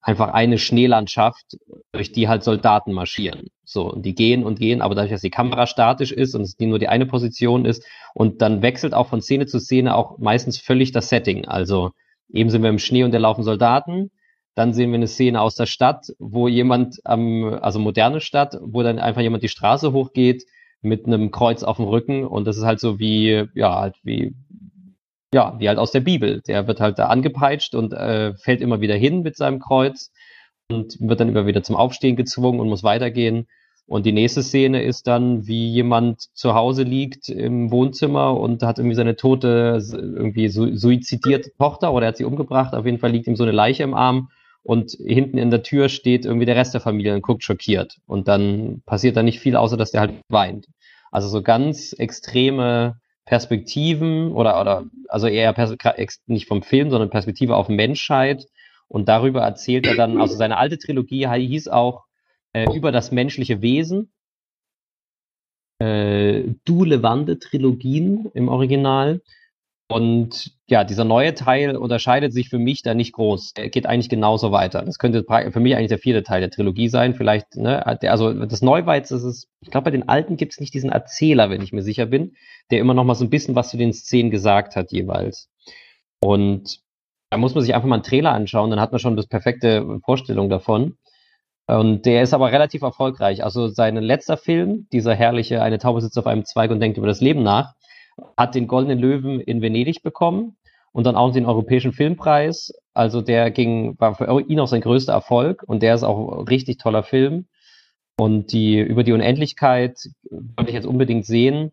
einfach 0.00 0.32
eine 0.32 0.58
Schneelandschaft, 0.58 1.58
durch 1.92 2.10
die 2.10 2.26
halt 2.26 2.42
Soldaten 2.42 2.92
marschieren. 2.92 3.50
So, 3.64 3.90
und 3.90 4.04
die 4.04 4.14
gehen 4.14 4.44
und 4.44 4.58
gehen, 4.58 4.82
aber 4.82 4.94
dadurch, 4.94 5.12
dass 5.12 5.22
die 5.22 5.30
Kamera 5.30 5.66
statisch 5.66 6.12
ist 6.12 6.34
und 6.34 6.42
es 6.42 6.58
nur 6.58 6.78
die 6.78 6.88
eine 6.88 7.06
Position 7.06 7.64
ist 7.64 7.84
und 8.14 8.42
dann 8.42 8.62
wechselt 8.62 8.94
auch 8.94 9.08
von 9.08 9.22
Szene 9.22 9.46
zu 9.46 9.58
Szene 9.58 9.96
auch 9.96 10.18
meistens 10.18 10.58
völlig 10.58 10.92
das 10.92 11.08
Setting. 11.08 11.46
Also 11.46 11.92
eben 12.32 12.50
sind 12.50 12.62
wir 12.62 12.70
im 12.70 12.78
Schnee 12.78 13.04
und 13.04 13.12
da 13.12 13.18
laufen 13.18 13.42
Soldaten. 13.42 14.10
Dann 14.54 14.72
sehen 14.72 14.90
wir 14.90 14.96
eine 14.96 15.08
Szene 15.08 15.40
aus 15.40 15.56
der 15.56 15.66
Stadt, 15.66 16.12
wo 16.18 16.46
jemand 16.46 17.00
am, 17.04 17.58
also 17.60 17.78
moderne 17.78 18.20
Stadt, 18.20 18.58
wo 18.62 18.82
dann 18.82 18.98
einfach 18.98 19.22
jemand 19.22 19.42
die 19.42 19.48
Straße 19.48 19.92
hochgeht, 19.92 20.44
mit 20.80 21.06
einem 21.06 21.30
Kreuz 21.30 21.62
auf 21.62 21.76
dem 21.78 21.86
Rücken 21.86 22.24
und 22.24 22.46
das 22.46 22.58
ist 22.58 22.64
halt 22.64 22.78
so 22.78 22.98
wie, 22.98 23.46
ja, 23.54 23.80
halt 23.80 23.96
wie, 24.02 24.34
ja, 25.32 25.58
wie 25.58 25.68
halt 25.68 25.78
aus 25.78 25.90
der 25.90 26.00
Bibel. 26.00 26.42
Der 26.46 26.68
wird 26.68 26.80
halt 26.80 26.98
da 26.98 27.06
angepeitscht 27.06 27.74
und 27.74 27.94
äh, 27.94 28.34
fällt 28.36 28.60
immer 28.60 28.80
wieder 28.82 28.94
hin 28.94 29.22
mit 29.22 29.36
seinem 29.36 29.58
Kreuz 29.58 30.12
und 30.70 30.96
wird 31.00 31.20
dann 31.20 31.28
immer 31.28 31.46
wieder 31.46 31.62
zum 31.62 31.76
Aufstehen 31.76 32.16
gezwungen 32.16 32.60
und 32.60 32.68
muss 32.68 32.82
weitergehen. 32.82 33.46
Und 33.86 34.06
die 34.06 34.12
nächste 34.12 34.42
Szene 34.42 34.82
ist 34.82 35.06
dann, 35.06 35.46
wie 35.46 35.68
jemand 35.68 36.22
zu 36.32 36.54
Hause 36.54 36.84
liegt 36.84 37.28
im 37.28 37.70
Wohnzimmer 37.70 38.38
und 38.38 38.62
hat 38.62 38.78
irgendwie 38.78 38.96
seine 38.96 39.16
tote, 39.16 39.82
irgendwie 39.92 40.48
suizidierte 40.48 41.52
Tochter 41.58 41.92
oder 41.92 42.06
er 42.06 42.08
hat 42.08 42.16
sie 42.16 42.24
umgebracht. 42.24 42.74
Auf 42.74 42.86
jeden 42.86 42.98
Fall 42.98 43.10
liegt 43.10 43.26
ihm 43.26 43.36
so 43.36 43.42
eine 43.42 43.52
Leiche 43.52 43.82
im 43.82 43.92
Arm 43.92 44.30
und 44.62 44.92
hinten 44.92 45.36
in 45.36 45.50
der 45.50 45.62
Tür 45.62 45.90
steht 45.90 46.24
irgendwie 46.24 46.46
der 46.46 46.56
Rest 46.56 46.72
der 46.72 46.80
Familie 46.80 47.14
und 47.14 47.20
guckt 47.20 47.44
schockiert. 47.44 47.98
Und 48.06 48.26
dann 48.26 48.82
passiert 48.86 49.18
da 49.18 49.22
nicht 49.22 49.38
viel, 49.38 49.54
außer 49.54 49.76
dass 49.76 49.90
der 49.90 50.00
halt 50.00 50.14
weint. 50.28 50.66
Also 51.12 51.28
so 51.28 51.42
ganz 51.42 51.92
extreme 51.92 52.96
Perspektiven 53.26 54.32
oder, 54.32 54.58
oder 54.60 54.84
also 55.08 55.26
eher 55.26 55.52
Pers 55.52 55.76
nicht 56.26 56.48
vom 56.48 56.62
Film, 56.62 56.90
sondern 56.90 57.10
Perspektive 57.10 57.56
auf 57.56 57.68
Menschheit. 57.68 58.46
Und 58.88 59.08
darüber 59.08 59.42
erzählt 59.42 59.86
er 59.86 59.96
dann, 59.96 60.20
also 60.20 60.36
seine 60.36 60.56
alte 60.56 60.78
Trilogie 60.78 61.26
hieß 61.28 61.68
auch 61.68 62.04
äh, 62.52 62.66
über 62.74 62.92
das 62.92 63.12
menschliche 63.12 63.60
Wesen. 63.62 64.12
Äh, 65.78 66.44
Du 66.64 66.84
Levante 66.84 67.38
Trilogien 67.38 68.30
im 68.34 68.48
Original. 68.48 69.20
Und 69.86 70.52
ja, 70.66 70.82
dieser 70.82 71.04
neue 71.04 71.34
Teil 71.34 71.76
unterscheidet 71.76 72.32
sich 72.32 72.48
für 72.48 72.58
mich 72.58 72.82
da 72.82 72.94
nicht 72.94 73.12
groß. 73.12 73.52
Er 73.56 73.68
geht 73.68 73.86
eigentlich 73.86 74.08
genauso 74.08 74.50
weiter. 74.50 74.82
Das 74.82 74.98
könnte 74.98 75.24
für 75.24 75.60
mich 75.60 75.76
eigentlich 75.76 75.88
der 75.88 75.98
vierte 75.98 76.22
Teil 76.22 76.40
der 76.40 76.50
Trilogie 76.50 76.88
sein. 76.88 77.14
Vielleicht, 77.14 77.56
ne, 77.56 77.86
also 77.86 78.32
das 78.32 78.62
Neuweiz 78.62 79.10
ist 79.10 79.24
es, 79.24 79.48
ich 79.60 79.70
glaube, 79.70 79.86
bei 79.86 79.90
den 79.90 80.08
alten 80.08 80.38
gibt 80.38 80.52
es 80.54 80.60
nicht 80.60 80.72
diesen 80.72 80.90
Erzähler, 80.90 81.50
wenn 81.50 81.60
ich 81.60 81.72
mir 81.72 81.82
sicher 81.82 82.06
bin, 82.06 82.34
der 82.70 82.78
immer 82.78 82.94
noch 82.94 83.04
mal 83.04 83.14
so 83.14 83.24
ein 83.24 83.30
bisschen 83.30 83.54
was 83.54 83.68
zu 83.68 83.76
den 83.76 83.92
Szenen 83.92 84.30
gesagt 84.30 84.74
hat 84.74 84.90
jeweils. 84.90 85.50
Und 86.20 86.80
da 87.30 87.38
muss 87.38 87.54
man 87.54 87.62
sich 87.64 87.74
einfach 87.74 87.88
mal 87.88 87.96
einen 87.96 88.04
Trailer 88.04 88.32
anschauen, 88.32 88.70
dann 88.70 88.80
hat 88.80 88.92
man 88.92 88.98
schon 88.98 89.16
das 89.16 89.26
perfekte 89.26 90.00
Vorstellung 90.04 90.48
davon. 90.48 90.96
Und 91.66 92.04
der 92.04 92.22
ist 92.22 92.34
aber 92.34 92.52
relativ 92.52 92.82
erfolgreich. 92.82 93.42
Also 93.42 93.68
sein 93.68 93.96
letzter 93.96 94.36
Film, 94.36 94.86
dieser 94.92 95.14
herrliche 95.14 95.62
Eine 95.62 95.78
Taube 95.78 96.00
sitzt 96.00 96.18
auf 96.18 96.26
einem 96.26 96.44
Zweig 96.44 96.70
und 96.70 96.80
denkt 96.80 96.98
über 96.98 97.06
das 97.06 97.20
Leben 97.20 97.42
nach, 97.42 97.74
hat 98.36 98.54
den 98.54 98.66
Goldenen 98.66 98.98
Löwen 98.98 99.40
in 99.40 99.62
Venedig 99.62 100.02
bekommen 100.02 100.56
und 100.92 101.04
dann 101.04 101.16
auch 101.16 101.32
den 101.32 101.46
Europäischen 101.46 101.92
Filmpreis. 101.92 102.72
Also 102.92 103.22
der 103.22 103.50
ging, 103.50 103.98
war 103.98 104.14
für 104.14 104.40
ihn 104.42 104.60
auch 104.60 104.68
sein 104.68 104.82
größter 104.82 105.12
Erfolg 105.12 105.62
und 105.66 105.82
der 105.82 105.94
ist 105.94 106.04
auch 106.04 106.38
ein 106.38 106.48
richtig 106.48 106.78
toller 106.78 107.02
Film. 107.02 107.46
Und 108.16 108.52
die 108.52 108.78
über 108.78 109.02
die 109.02 109.12
Unendlichkeit 109.12 109.98
wollte 110.30 110.70
ich 110.70 110.74
jetzt 110.74 110.86
unbedingt 110.86 111.26
sehen. 111.26 111.72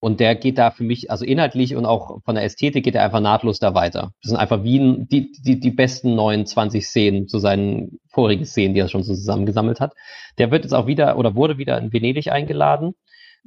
Und 0.00 0.20
der 0.20 0.36
geht 0.36 0.58
da 0.58 0.70
für 0.70 0.84
mich, 0.84 1.10
also 1.10 1.24
inhaltlich 1.24 1.74
und 1.74 1.84
auch 1.84 2.22
von 2.22 2.36
der 2.36 2.44
Ästhetik 2.44 2.84
geht 2.84 2.94
er 2.94 3.02
einfach 3.02 3.20
nahtlos 3.20 3.58
da 3.58 3.74
weiter. 3.74 4.12
Das 4.22 4.30
sind 4.30 4.36
einfach 4.36 4.62
wie 4.62 5.04
die, 5.10 5.32
die, 5.32 5.58
die 5.58 5.70
besten 5.70 6.14
29 6.14 6.86
Szenen 6.86 7.26
zu 7.26 7.38
seinen 7.38 7.98
vorigen 8.06 8.44
Szenen, 8.44 8.74
die 8.74 8.80
er 8.80 8.88
schon 8.88 9.02
so 9.02 9.14
zusammengesammelt 9.14 9.80
hat. 9.80 9.94
Der 10.38 10.52
wird 10.52 10.62
jetzt 10.64 10.72
auch 10.72 10.86
wieder 10.86 11.18
oder 11.18 11.34
wurde 11.34 11.58
wieder 11.58 11.78
in 11.78 11.92
Venedig 11.92 12.30
eingeladen. 12.30 12.94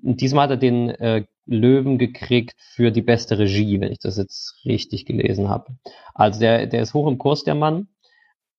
Und 0.04 0.20
diesmal 0.20 0.44
hat 0.44 0.52
er 0.52 0.58
den 0.58 0.90
äh, 0.90 1.24
Löwen 1.46 1.98
gekriegt 1.98 2.56
für 2.58 2.92
die 2.92 3.02
beste 3.02 3.40
Regie, 3.40 3.80
wenn 3.80 3.92
ich 3.92 4.00
das 4.00 4.18
jetzt 4.18 4.56
richtig 4.66 5.06
gelesen 5.06 5.48
habe. 5.48 5.78
Also 6.14 6.42
der, 6.42 6.68
der 6.68 6.82
ist 6.82 6.94
hoch 6.94 7.08
im 7.08 7.18
Kurs, 7.18 7.44
der 7.44 7.56
Mann. 7.56 7.88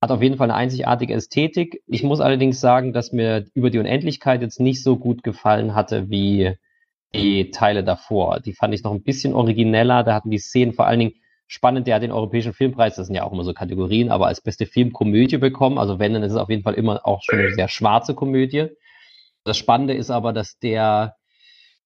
Hat 0.00 0.10
auf 0.10 0.22
jeden 0.22 0.36
Fall 0.36 0.50
eine 0.50 0.58
einzigartige 0.58 1.14
Ästhetik. 1.14 1.82
Ich 1.86 2.02
muss 2.02 2.20
allerdings 2.20 2.60
sagen, 2.60 2.92
dass 2.92 3.12
mir 3.12 3.46
über 3.54 3.70
die 3.70 3.78
Unendlichkeit 3.78 4.40
jetzt 4.40 4.60
nicht 4.60 4.82
so 4.82 4.96
gut 4.96 5.22
gefallen 5.22 5.74
hatte 5.74 6.10
wie 6.10 6.56
die 7.14 7.50
Teile 7.50 7.84
davor. 7.84 8.40
Die 8.40 8.54
fand 8.54 8.74
ich 8.74 8.82
noch 8.82 8.92
ein 8.92 9.02
bisschen 9.02 9.34
origineller. 9.34 10.02
Da 10.02 10.14
hatten 10.14 10.30
die 10.30 10.38
Szenen 10.38 10.72
vor 10.72 10.86
allen 10.86 11.00
Dingen 11.00 11.14
spannend. 11.46 11.86
Der 11.86 11.96
hat 11.96 12.02
den 12.02 12.12
Europäischen 12.12 12.54
Filmpreis, 12.54 12.96
das 12.96 13.06
sind 13.06 13.16
ja 13.16 13.24
auch 13.24 13.32
immer 13.32 13.44
so 13.44 13.52
Kategorien, 13.52 14.10
aber 14.10 14.26
als 14.26 14.40
beste 14.40 14.66
Filmkomödie 14.66 15.38
bekommen. 15.38 15.78
Also 15.78 15.98
wenn, 15.98 16.14
dann 16.14 16.22
ist 16.22 16.32
es 16.32 16.38
auf 16.38 16.48
jeden 16.48 16.62
Fall 16.62 16.74
immer 16.74 17.06
auch 17.06 17.20
schon 17.22 17.38
eine 17.38 17.54
sehr 17.54 17.68
schwarze 17.68 18.14
Komödie. 18.14 18.68
Das 19.44 19.58
Spannende 19.58 19.94
ist 19.94 20.10
aber, 20.10 20.32
dass 20.32 20.58
der 20.58 21.16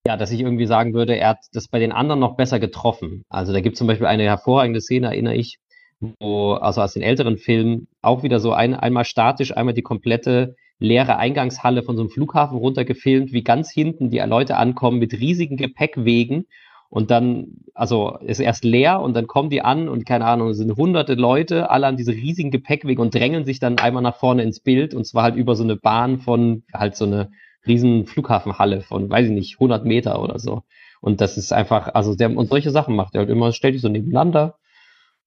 ja, 0.07 0.15
dass 0.15 0.31
ich 0.31 0.39
irgendwie 0.39 0.67
sagen 0.67 0.93
würde, 0.93 1.17
er 1.17 1.29
hat 1.29 1.39
das 1.51 1.67
bei 1.67 1.79
den 1.79 1.91
anderen 1.91 2.21
noch 2.21 2.37
besser 2.37 2.61
getroffen. 2.61 3.25
Also 3.27 3.51
da 3.51 3.59
gibt 3.59 3.73
es 3.73 3.77
zum 3.77 3.87
Beispiel 3.87 4.07
eine 4.07 4.23
hervorragende 4.23 4.79
Szene, 4.79 5.07
erinnere 5.07 5.35
ich, 5.35 5.59
wo, 5.99 6.53
also 6.53 6.81
aus 6.81 6.93
den 6.93 7.03
älteren 7.03 7.37
Filmen, 7.37 7.89
auch 8.01 8.23
wieder 8.23 8.39
so 8.39 8.53
ein, 8.53 8.73
einmal 8.73 9.03
statisch, 9.03 9.55
einmal 9.55 9.73
die 9.73 9.81
komplette 9.81 10.55
leere 10.79 11.17
Eingangshalle 11.17 11.83
von 11.83 11.95
so 11.95 12.03
einem 12.03 12.09
Flughafen 12.09 12.57
runtergefilmt, 12.57 13.31
wie 13.31 13.43
ganz 13.43 13.71
hinten 13.71 14.09
die 14.09 14.19
Leute 14.19 14.57
ankommen 14.57 14.99
mit 14.99 15.13
riesigen 15.13 15.57
Gepäckwegen 15.57 16.45
und 16.89 17.11
dann, 17.11 17.47
also 17.73 18.17
ist 18.19 18.39
erst 18.39 18.63
leer 18.63 19.01
und 19.01 19.13
dann 19.13 19.27
kommen 19.27 19.49
die 19.49 19.61
an 19.61 19.89
und 19.89 20.05
keine 20.05 20.25
Ahnung, 20.25 20.49
es 20.49 20.57
sind 20.57 20.75
hunderte 20.75 21.15
Leute, 21.15 21.69
alle 21.69 21.87
an 21.87 21.97
diese 21.97 22.13
riesigen 22.13 22.51
Gepäckwegen 22.51 23.01
und 23.01 23.13
drängeln 23.13 23.45
sich 23.45 23.59
dann 23.59 23.77
einmal 23.79 24.03
nach 24.03 24.15
vorne 24.15 24.43
ins 24.43 24.59
Bild 24.59 24.93
und 24.93 25.05
zwar 25.05 25.23
halt 25.23 25.35
über 25.35 25.55
so 25.55 25.63
eine 25.63 25.75
Bahn 25.75 26.19
von 26.19 26.63
halt 26.73 26.95
so 26.95 27.05
eine 27.05 27.29
riesen 27.65 28.05
Flughafenhalle 28.05 28.81
von, 28.81 29.09
weiß 29.09 29.27
ich 29.27 29.33
nicht, 29.33 29.55
100 29.55 29.85
Meter 29.85 30.21
oder 30.21 30.39
so. 30.39 30.63
Und 31.01 31.21
das 31.21 31.37
ist 31.37 31.51
einfach, 31.51 31.93
also 31.93 32.15
der, 32.15 32.35
und 32.35 32.49
solche 32.49 32.71
Sachen 32.71 32.95
macht 32.95 33.15
er 33.15 33.19
halt 33.19 33.29
immer, 33.29 33.51
stellt 33.51 33.75
die 33.75 33.79
so 33.79 33.89
nebeneinander. 33.89 34.57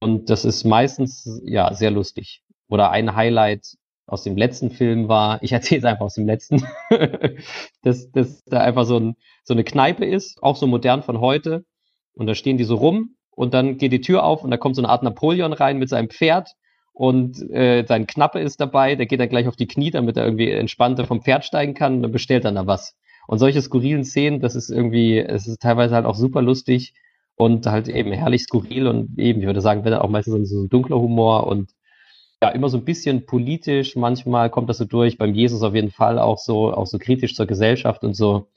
Und 0.01 0.31
das 0.31 0.45
ist 0.45 0.65
meistens, 0.65 1.41
ja, 1.45 1.73
sehr 1.75 1.91
lustig. 1.91 2.43
Oder 2.69 2.91
ein 2.91 3.15
Highlight 3.15 3.77
aus 4.11 4.25
dem 4.25 4.37
letzten 4.37 4.71
Film 4.71 5.09
war, 5.09 5.43
ich 5.43 5.53
erzähle 5.53 5.79
es 5.79 5.85
einfach 5.85 6.07
aus 6.07 6.15
dem 6.15 6.27
letzten, 6.27 6.67
dass, 7.83 8.11
dass 8.11 8.45
da 8.45 8.61
einfach 8.61 8.85
so, 8.85 8.99
ein, 8.99 9.17
so 9.45 9.55
eine 9.55 9.65
Kneipe 9.65 10.05
ist, 10.05 10.43
auch 10.43 10.57
so 10.57 10.67
modern 10.67 11.03
von 11.03 11.21
heute. 11.21 11.65
Und 12.15 12.27
da 12.27 12.35
stehen 12.35 12.59
die 12.59 12.65
so 12.65 12.75
rum 12.75 13.15
und 13.31 13.55
dann 13.55 13.79
geht 13.79 13.93
die 13.93 14.01
Tür 14.01 14.25
auf 14.25 14.43
und 14.43 14.51
da 14.51 14.57
kommt 14.57 14.77
so 14.77 14.83
eine 14.83 14.89
Art 14.89 15.05
Napoleon 15.05 15.53
rein 15.53 15.79
mit 15.79 15.89
seinem 15.89 16.11
Pferd 16.11 16.51
und 16.93 17.41
äh, 17.51 17.85
sein 17.87 18.07
Knappe 18.07 18.41
ist 18.41 18.61
dabei, 18.61 18.97
der 18.97 19.07
geht 19.07 19.21
dann 19.21 19.29
gleich 19.29 19.47
auf 19.47 19.57
die 19.57 19.69
Knie, 19.69 19.91
damit 19.91 20.17
er 20.17 20.25
irgendwie 20.25 20.51
entspannter 20.51 21.07
vom 21.07 21.23
Pferd 21.23 21.45
steigen 21.45 21.75
kann 21.75 21.95
und 21.95 22.03
dann 22.03 22.13
bestellt 22.13 22.45
dann 22.45 22.57
da 22.57 22.67
was. 22.67 22.97
Und 23.29 23.39
solche 23.39 23.63
skurrilen 23.63 24.05
Szenen, 24.05 24.41
das 24.41 24.57
ist 24.57 24.71
irgendwie, 24.71 25.19
es 25.19 25.47
ist 25.47 25.63
teilweise 25.63 25.95
halt 25.95 26.05
auch 26.05 26.17
super 26.17 26.43
lustig 26.43 26.95
und 27.37 27.65
halt 27.67 27.89
eben 27.89 28.13
herrlich 28.13 28.43
skurril 28.43 28.89
und 28.89 29.19
eben, 29.19 29.41
ich 29.41 29.47
würde 29.47 29.61
sagen, 29.61 29.85
wenn 29.85 29.95
auch 29.95 30.11
meistens 30.11 30.51
so 30.51 30.65
ein 30.65 30.69
dunkler 30.69 30.99
Humor 30.99 31.47
und 31.47 31.71
ja, 32.43 32.49
immer 32.51 32.69
so 32.69 32.79
ein 32.79 32.85
bisschen 32.85 33.27
politisch, 33.27 33.97
manchmal 33.97 34.51
kommt 34.51 34.71
das 34.71 34.79
so 34.79 34.85
durch, 34.85 35.19
beim 35.19 35.35
Jesus 35.35 35.63
auf 35.63 35.75
jeden 35.75 35.91
Fall 35.91 36.19
auch 36.19 36.39
so, 36.39 36.73
auch 36.73 36.87
so 36.87 36.99
kritisch 36.99 37.35
zur 37.35 37.47
Gesellschaft 37.47 38.03
und 38.05 38.15
so. 38.15 38.49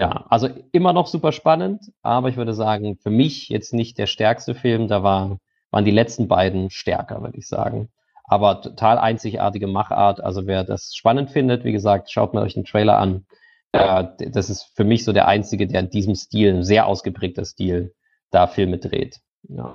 Ja, 0.00 0.26
also 0.28 0.48
immer 0.72 0.92
noch 0.92 1.06
super 1.06 1.32
spannend, 1.32 1.92
aber 2.02 2.28
ich 2.28 2.36
würde 2.36 2.52
sagen, 2.54 2.96
für 2.96 3.10
mich 3.10 3.48
jetzt 3.48 3.72
nicht 3.72 3.96
der 3.96 4.06
stärkste 4.06 4.54
Film, 4.54 4.88
da 4.88 5.02
war 5.02 5.38
waren 5.74 5.84
die 5.84 5.90
letzten 5.90 6.28
beiden 6.28 6.70
stärker, 6.70 7.20
würde 7.20 7.36
ich 7.36 7.48
sagen. 7.48 7.88
Aber 8.22 8.62
total 8.62 8.96
einzigartige 8.96 9.66
Machart. 9.66 10.22
Also 10.22 10.46
wer 10.46 10.62
das 10.62 10.94
spannend 10.94 11.30
findet, 11.30 11.64
wie 11.64 11.72
gesagt, 11.72 12.12
schaut 12.12 12.32
mir 12.32 12.42
euch 12.42 12.54
den 12.54 12.64
Trailer 12.64 12.96
an. 12.96 13.26
Äh, 13.72 14.04
das 14.30 14.50
ist 14.50 14.70
für 14.76 14.84
mich 14.84 15.04
so 15.04 15.12
der 15.12 15.26
einzige, 15.26 15.66
der 15.66 15.80
in 15.80 15.90
diesem 15.90 16.14
Stil, 16.14 16.54
ein 16.54 16.62
sehr 16.62 16.86
ausgeprägter 16.86 17.44
Stil, 17.44 17.92
da 18.30 18.46
Filme 18.46 18.78
dreht. 18.78 19.18
Ja. 19.48 19.74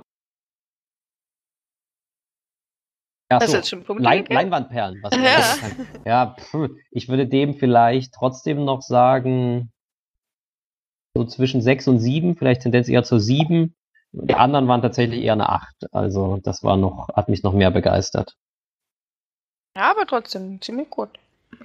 Das 3.38 3.52
so, 3.52 3.62
schon 3.62 3.84
Punkte 3.84 4.02
Lein, 4.02 4.18
gegeben? 4.18 4.34
Leinwandperlen. 4.34 5.02
Was 5.02 5.14
Ja. 5.14 5.56
ja, 6.04 6.36
pf, 6.38 6.70
ich 6.90 7.08
würde 7.08 7.28
dem 7.28 7.54
vielleicht 7.54 8.12
trotzdem 8.12 8.64
noch 8.64 8.82
sagen, 8.82 9.72
so 11.14 11.24
zwischen 11.24 11.62
sechs 11.62 11.86
und 11.86 12.00
sieben, 12.00 12.36
vielleicht 12.36 12.62
Tendenz 12.62 12.88
eher 12.88 13.04
zur 13.04 13.20
sieben. 13.20 13.76
Die 14.12 14.34
anderen 14.34 14.66
waren 14.66 14.82
tatsächlich 14.82 15.22
eher 15.22 15.34
eine 15.34 15.48
acht. 15.48 15.76
Also 15.92 16.38
das 16.42 16.64
war 16.64 16.76
noch, 16.76 17.08
hat 17.14 17.28
mich 17.28 17.44
noch 17.44 17.52
mehr 17.52 17.70
begeistert. 17.70 18.36
Ja, 19.76 19.92
aber 19.92 20.06
trotzdem 20.06 20.60
ziemlich 20.60 20.90
gut. 20.90 21.10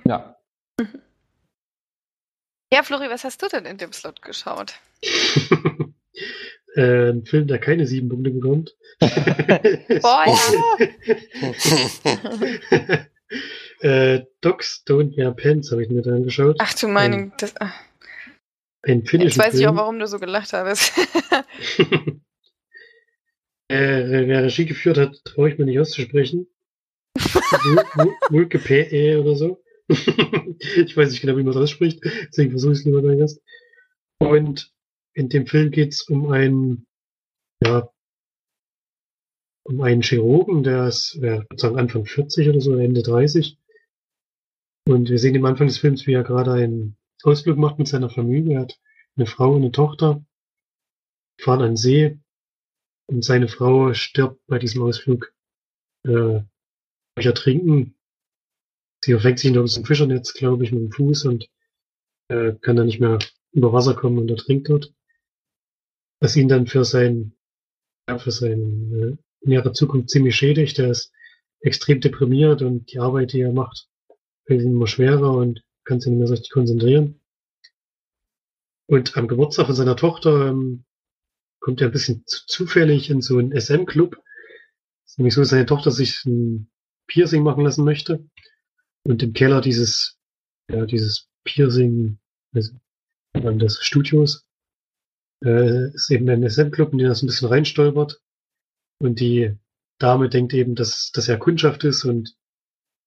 Ja. 0.04 0.38
Ja, 2.72 2.84
Flori, 2.84 3.10
was 3.10 3.24
hast 3.24 3.42
du 3.42 3.48
denn 3.48 3.66
in 3.66 3.78
dem 3.78 3.92
Slot 3.94 4.22
geschaut? 4.22 4.80
äh, 6.76 7.12
ein 7.12 7.26
Film, 7.26 7.48
der 7.48 7.60
keine 7.60 7.88
sieben 7.88 8.10
Punkte 8.10 8.32
bekommt. 8.32 8.76
Boah, 9.00 10.26
ja. 10.28 10.36
äh, 13.80 14.26
Dogs 14.42 14.84
Don't 14.86 15.16
Wear 15.18 15.34
Pants 15.34 15.72
habe 15.72 15.84
ich 15.84 15.90
mir 15.90 16.02
da 16.02 16.12
angeschaut. 16.12 16.58
Ach 16.60 16.74
du 16.74 16.88
meine, 16.88 17.32
das, 17.40 17.54
ach, 17.60 17.74
Ein 18.84 19.00
jetzt 19.00 19.10
finnischer 19.10 19.44
weiß 19.44 19.56
ich 19.56 19.68
auch, 19.68 19.72
Film. 19.72 19.78
warum 19.78 20.00
du 20.00 20.08
so 20.08 20.20
gelacht 20.20 20.54
hast. 20.54 20.98
äh, 23.70 24.28
wer 24.28 24.44
Regie 24.44 24.66
geführt 24.66 24.98
hat, 24.98 25.22
traue 25.24 25.50
ich 25.50 25.58
mir 25.58 25.66
nicht 25.66 25.80
auszusprechen. 25.80 26.48
Wulke 28.30 28.60
P.E. 28.60 29.16
oder 29.16 29.36
so. 29.36 29.64
ich 29.88 30.98
weiß 30.98 31.12
nicht 31.12 31.22
genau, 31.22 31.38
wie 31.38 31.44
man 31.44 31.54
das 31.54 31.70
spricht, 31.70 32.04
deswegen 32.04 32.52
versuche 32.52 32.74
ich 32.74 32.80
es 32.80 32.86
lieber 32.86 33.02
gleich 33.02 33.20
erst. 33.20 33.42
Und 34.18 34.75
in 35.16 35.30
dem 35.30 35.48
Film 35.48 35.72
geht 35.72 35.94
es 35.94 36.02
um 36.04 36.30
einen, 36.30 36.86
ja, 37.64 37.90
um 39.64 39.82
einen 39.82 40.04
Chirurgen, 40.04 40.64
der 40.64 40.88
ist, 40.88 41.16
ja, 41.16 41.42
ich 41.42 41.50
würde 41.50 41.58
sagen 41.58 41.80
Anfang 41.80 42.06
40 42.06 42.50
oder 42.50 42.62
so, 42.62 42.76
Ende 42.76 43.02
30. 43.02 43.58
Und 44.88 45.10
wir 45.10 45.18
sehen 45.18 45.36
am 45.38 45.46
Anfang 45.46 45.68
des 45.68 45.80
Films, 45.80 46.06
wie 46.06 46.14
er 46.14 46.24
gerade 46.24 46.52
einen 46.52 46.98
Ausflug 47.24 47.58
macht 47.58 47.80
mit 47.80 47.88
seiner 47.88 48.10
Familie. 48.10 48.56
Er 48.56 48.62
hat 48.62 48.80
eine 49.16 49.26
Frau 49.26 49.54
und 49.54 49.64
eine 49.64 49.72
Tochter, 49.72 50.24
fahren 51.42 51.62
an 51.62 51.72
den 51.72 51.78
See 51.78 52.20
und 53.08 53.24
seine 53.24 53.48
Frau 53.48 53.94
stirbt 53.94 54.46
bei 54.48 54.60
diesem 54.60 54.84
Ausflug 54.84 55.34
äh, 56.04 56.42
durch 57.16 57.26
Ertrinken. 57.26 57.96
Sie 59.04 59.14
verfängt 59.14 59.40
sich 59.40 59.52
noch 59.52 59.64
ein 59.64 59.86
Fischernetz, 59.86 60.34
glaube 60.34 60.66
ich, 60.66 60.72
mit 60.72 60.82
dem 60.82 60.92
Fuß 60.92 61.26
und 61.26 61.50
äh, 62.28 62.54
kann 62.62 62.76
dann 62.76 62.88
nicht 62.88 63.00
mehr 63.00 63.18
über 63.54 63.72
Wasser 63.72 63.96
kommen 63.96 64.20
und 64.20 64.30
ertrinkt 64.30 64.70
dort. 64.70 64.94
Was 66.26 66.36
ihn 66.36 66.48
dann 66.48 66.66
für 66.66 66.84
sein, 66.84 67.34
ja, 68.10 68.18
für 68.18 68.32
seine 68.32 68.56
äh, 68.56 69.16
nähere 69.42 69.74
Zukunft 69.74 70.10
ziemlich 70.10 70.36
schädigt. 70.36 70.80
Er 70.80 70.90
ist 70.90 71.14
extrem 71.60 72.02
deprimiert 72.02 72.64
und 72.64 72.92
die 72.92 72.98
Arbeit, 72.98 73.34
die 73.34 73.42
er 73.42 73.52
macht, 73.52 73.88
fällt 74.48 74.64
ihm 74.64 74.72
immer 74.72 74.88
schwerer 74.88 75.34
und 75.34 75.62
kann 75.84 76.00
sich 76.00 76.10
nicht 76.10 76.18
mehr 76.18 76.26
so 76.26 76.34
richtig 76.34 76.50
konzentrieren. 76.50 77.22
Und 78.88 79.16
am 79.16 79.28
Geburtstag 79.28 79.68
von 79.68 79.76
seiner 79.76 79.96
Tochter 79.96 80.48
ähm, 80.48 80.86
kommt 81.60 81.80
er 81.82 81.90
ein 81.90 81.94
bisschen 81.94 82.24
zu, 82.26 82.48
zufällig 82.48 83.12
in 83.12 83.22
so 83.22 83.38
einen 83.38 83.52
SM-Club. 83.52 84.20
Ist 85.06 85.20
nämlich 85.20 85.36
so, 85.36 85.42
dass 85.42 85.52
seine 85.52 85.68
Tochter 85.68 85.92
sich 85.92 86.26
ein 86.26 86.72
Piercing 87.06 87.44
machen 87.44 87.64
lassen 87.64 87.86
möchte. 87.86 88.28
Und 89.04 89.22
im 89.22 89.34
Keller 89.34 89.62
dieses, 89.62 90.18
ja, 90.72 90.88
dieses 90.88 91.30
Piercing, 91.44 92.18
also 92.52 92.74
des 93.36 93.78
Studios, 93.84 94.45
äh, 95.44 95.94
ist 95.94 96.10
eben 96.12 96.30
ein 96.30 96.48
SM-Club, 96.50 96.92
in 96.94 97.00
den 97.00 97.14
so 97.14 97.26
ein 97.26 97.28
bisschen 97.28 97.48
reinstolpert. 97.48 98.22
Und 99.00 99.20
die 99.20 99.58
Dame 100.00 100.30
denkt 100.30 100.54
eben, 100.54 100.76
dass 100.76 101.12
das 101.12 101.28
ja 101.28 101.38
Kundschaft 101.38 101.84
ist 101.84 102.06
und 102.06 102.36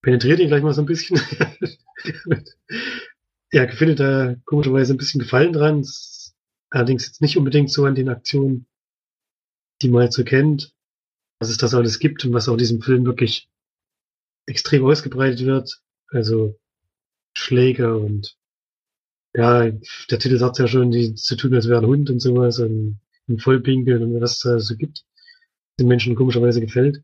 penetriert 0.01 0.39
ihn 0.39 0.47
gleich 0.47 0.63
mal 0.63 0.73
so 0.73 0.81
ein 0.81 0.85
bisschen. 0.85 1.19
er 3.51 3.71
findet 3.71 3.99
da 3.99 4.35
komischerweise 4.45 4.93
ein 4.93 4.97
bisschen 4.97 5.19
Gefallen 5.19 5.53
dran. 5.53 5.85
Allerdings 6.69 7.07
jetzt 7.07 7.21
nicht 7.21 7.37
unbedingt 7.37 7.71
so 7.71 7.85
an 7.85 7.95
den 7.95 8.09
Aktionen, 8.09 8.67
die 9.81 9.89
man 9.89 10.03
jetzt 10.03 10.15
so 10.15 10.23
kennt, 10.23 10.73
was 11.39 11.49
es 11.49 11.57
das 11.57 11.73
alles 11.73 11.99
gibt 11.99 12.25
und 12.25 12.33
was 12.33 12.47
auch 12.47 12.53
in 12.53 12.59
diesem 12.59 12.81
Film 12.81 13.05
wirklich 13.05 13.49
extrem 14.45 14.85
ausgebreitet 14.85 15.45
wird. 15.45 15.81
Also 16.11 16.59
Schläge 17.35 17.97
und 17.97 18.38
ja, 19.33 19.69
der 19.69 20.19
Titel 20.19 20.37
sagt 20.37 20.59
ja 20.59 20.67
schon, 20.67 20.91
die 20.91 21.13
zu 21.15 21.35
tun, 21.35 21.53
als 21.53 21.67
wäre 21.67 21.79
ein 21.79 21.87
Hund 21.87 22.09
und 22.09 22.19
sowas 22.19 22.59
und 22.59 22.99
ein 23.27 23.39
Vollpinkeln 23.39 24.01
und 24.03 24.21
was 24.21 24.33
es 24.33 24.39
da 24.39 24.59
so 24.59 24.75
gibt, 24.75 25.05
den 25.79 25.87
Menschen 25.87 26.15
komischerweise 26.15 26.61
gefällt. 26.61 27.03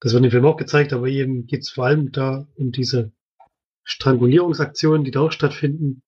Das 0.00 0.12
wird 0.12 0.24
im 0.24 0.30
Film 0.30 0.46
auch 0.46 0.56
gezeigt, 0.56 0.92
aber 0.92 1.08
eben 1.08 1.46
geht 1.46 1.62
es 1.62 1.70
vor 1.70 1.86
allem 1.86 2.12
da 2.12 2.46
um 2.56 2.72
diese 2.72 3.12
Strangulierungsaktionen, 3.84 5.04
die 5.04 5.10
da 5.10 5.20
auch 5.20 5.32
stattfinden, 5.32 6.02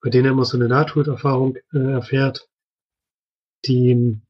bei 0.00 0.10
denen 0.10 0.26
er 0.26 0.32
immer 0.32 0.44
so 0.44 0.56
eine 0.56 0.68
Nahtoderfahrung 0.68 1.56
äh, 1.72 1.78
erfährt, 1.78 2.48
die 3.64 3.90
ihm, 3.90 4.22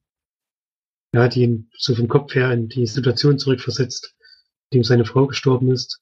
ja, 1.15 1.29
die 1.29 1.43
ihn 1.43 1.71
so 1.77 1.95
vom 1.95 2.09
Kopf 2.09 2.35
her 2.35 2.53
in 2.53 2.69
die 2.69 2.87
Situation 2.87 3.39
zurückversetzt, 3.39 4.15
in 4.71 4.81
dem 4.81 4.85
seine 4.85 5.05
Frau 5.05 5.27
gestorben 5.27 5.71
ist, 5.71 6.01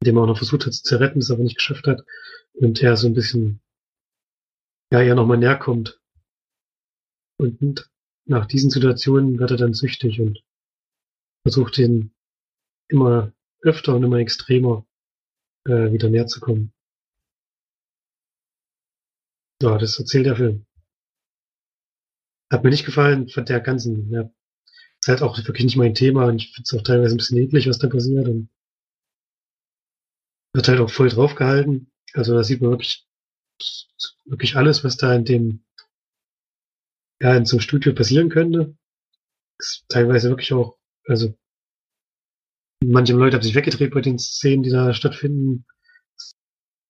in 0.00 0.06
dem 0.06 0.16
er 0.16 0.24
auch 0.24 0.26
noch 0.26 0.38
versucht 0.38 0.66
hat 0.66 0.74
sie 0.74 0.82
zu 0.82 1.00
retten, 1.00 1.20
es 1.20 1.30
aber 1.30 1.42
nicht 1.42 1.56
geschafft 1.56 1.86
hat, 1.86 2.04
und 2.56 2.82
er 2.82 2.96
so 2.96 3.06
ein 3.06 3.14
bisschen, 3.14 3.60
ja, 4.92 5.02
ihr 5.02 5.14
nochmal 5.14 5.38
näher 5.38 5.58
kommt. 5.58 6.00
Und 7.38 7.90
nach 8.24 8.46
diesen 8.46 8.70
Situationen 8.70 9.38
wird 9.38 9.50
er 9.50 9.56
dann 9.56 9.74
süchtig 9.74 10.20
und 10.20 10.42
versucht 11.42 11.78
ihn 11.78 12.14
immer 12.88 13.32
öfter 13.60 13.94
und 13.94 14.02
immer 14.02 14.18
extremer 14.18 14.86
äh, 15.66 15.92
wieder 15.92 16.08
näher 16.08 16.26
zu 16.26 16.40
kommen. 16.40 16.72
Ja, 19.62 19.78
das 19.78 19.98
erzählt 19.98 20.26
der 20.26 20.36
Film. 20.36 20.66
Hat 22.50 22.62
mir 22.62 22.70
nicht 22.70 22.86
gefallen 22.86 23.28
von 23.28 23.44
der 23.44 23.60
ganzen, 23.60 24.10
ja, 24.10 24.30
ist 25.00 25.08
halt 25.08 25.22
auch 25.22 25.36
wirklich 25.38 25.64
nicht 25.64 25.76
mein 25.76 25.94
Thema 25.94 26.26
und 26.26 26.36
ich 26.36 26.52
finde 26.52 26.62
es 26.64 26.74
auch 26.74 26.82
teilweise 26.82 27.14
ein 27.14 27.18
bisschen 27.18 27.38
eklig, 27.38 27.68
was 27.68 27.78
da 27.78 27.88
passiert 27.88 28.28
und 28.28 28.50
wird 30.54 30.68
halt 30.68 30.80
auch 30.80 30.90
voll 30.90 31.08
draufgehalten. 31.08 31.90
Also 32.16 32.34
da 32.34 32.42
sieht 32.42 32.62
man 32.62 32.70
wirklich, 32.70 33.06
wirklich 34.24 34.56
alles, 34.56 34.82
was 34.84 34.96
da 34.96 35.14
in 35.14 35.26
dem, 35.26 35.64
ja, 37.20 37.36
in 37.36 37.44
so 37.44 37.56
einem 37.56 37.60
Studio 37.60 37.94
passieren 37.94 38.30
könnte. 38.30 38.74
Ist 39.58 39.84
teilweise 39.88 40.30
wirklich 40.30 40.52
auch, 40.54 40.78
also 41.06 41.36
manche 42.82 43.12
Leute 43.12 43.36
haben 43.36 43.42
sich 43.42 43.54
weggedreht 43.54 43.92
bei 43.92 44.00
den 44.00 44.18
Szenen, 44.18 44.62
die 44.62 44.70
da 44.70 44.94
stattfinden. 44.94 45.66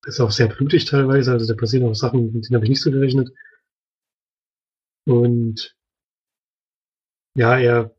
Ist 0.04 0.20
auch 0.20 0.30
sehr 0.30 0.46
blutig 0.46 0.84
teilweise, 0.84 1.32
also 1.32 1.52
da 1.52 1.58
passieren 1.58 1.88
auch 1.88 1.94
Sachen, 1.94 2.32
mit 2.32 2.46
denen 2.46 2.54
habe 2.54 2.64
ich 2.64 2.70
nicht 2.70 2.82
so 2.82 2.92
gerechnet. 2.92 3.30
Und 5.08 5.76
ja, 7.34 7.58
er, 7.58 7.96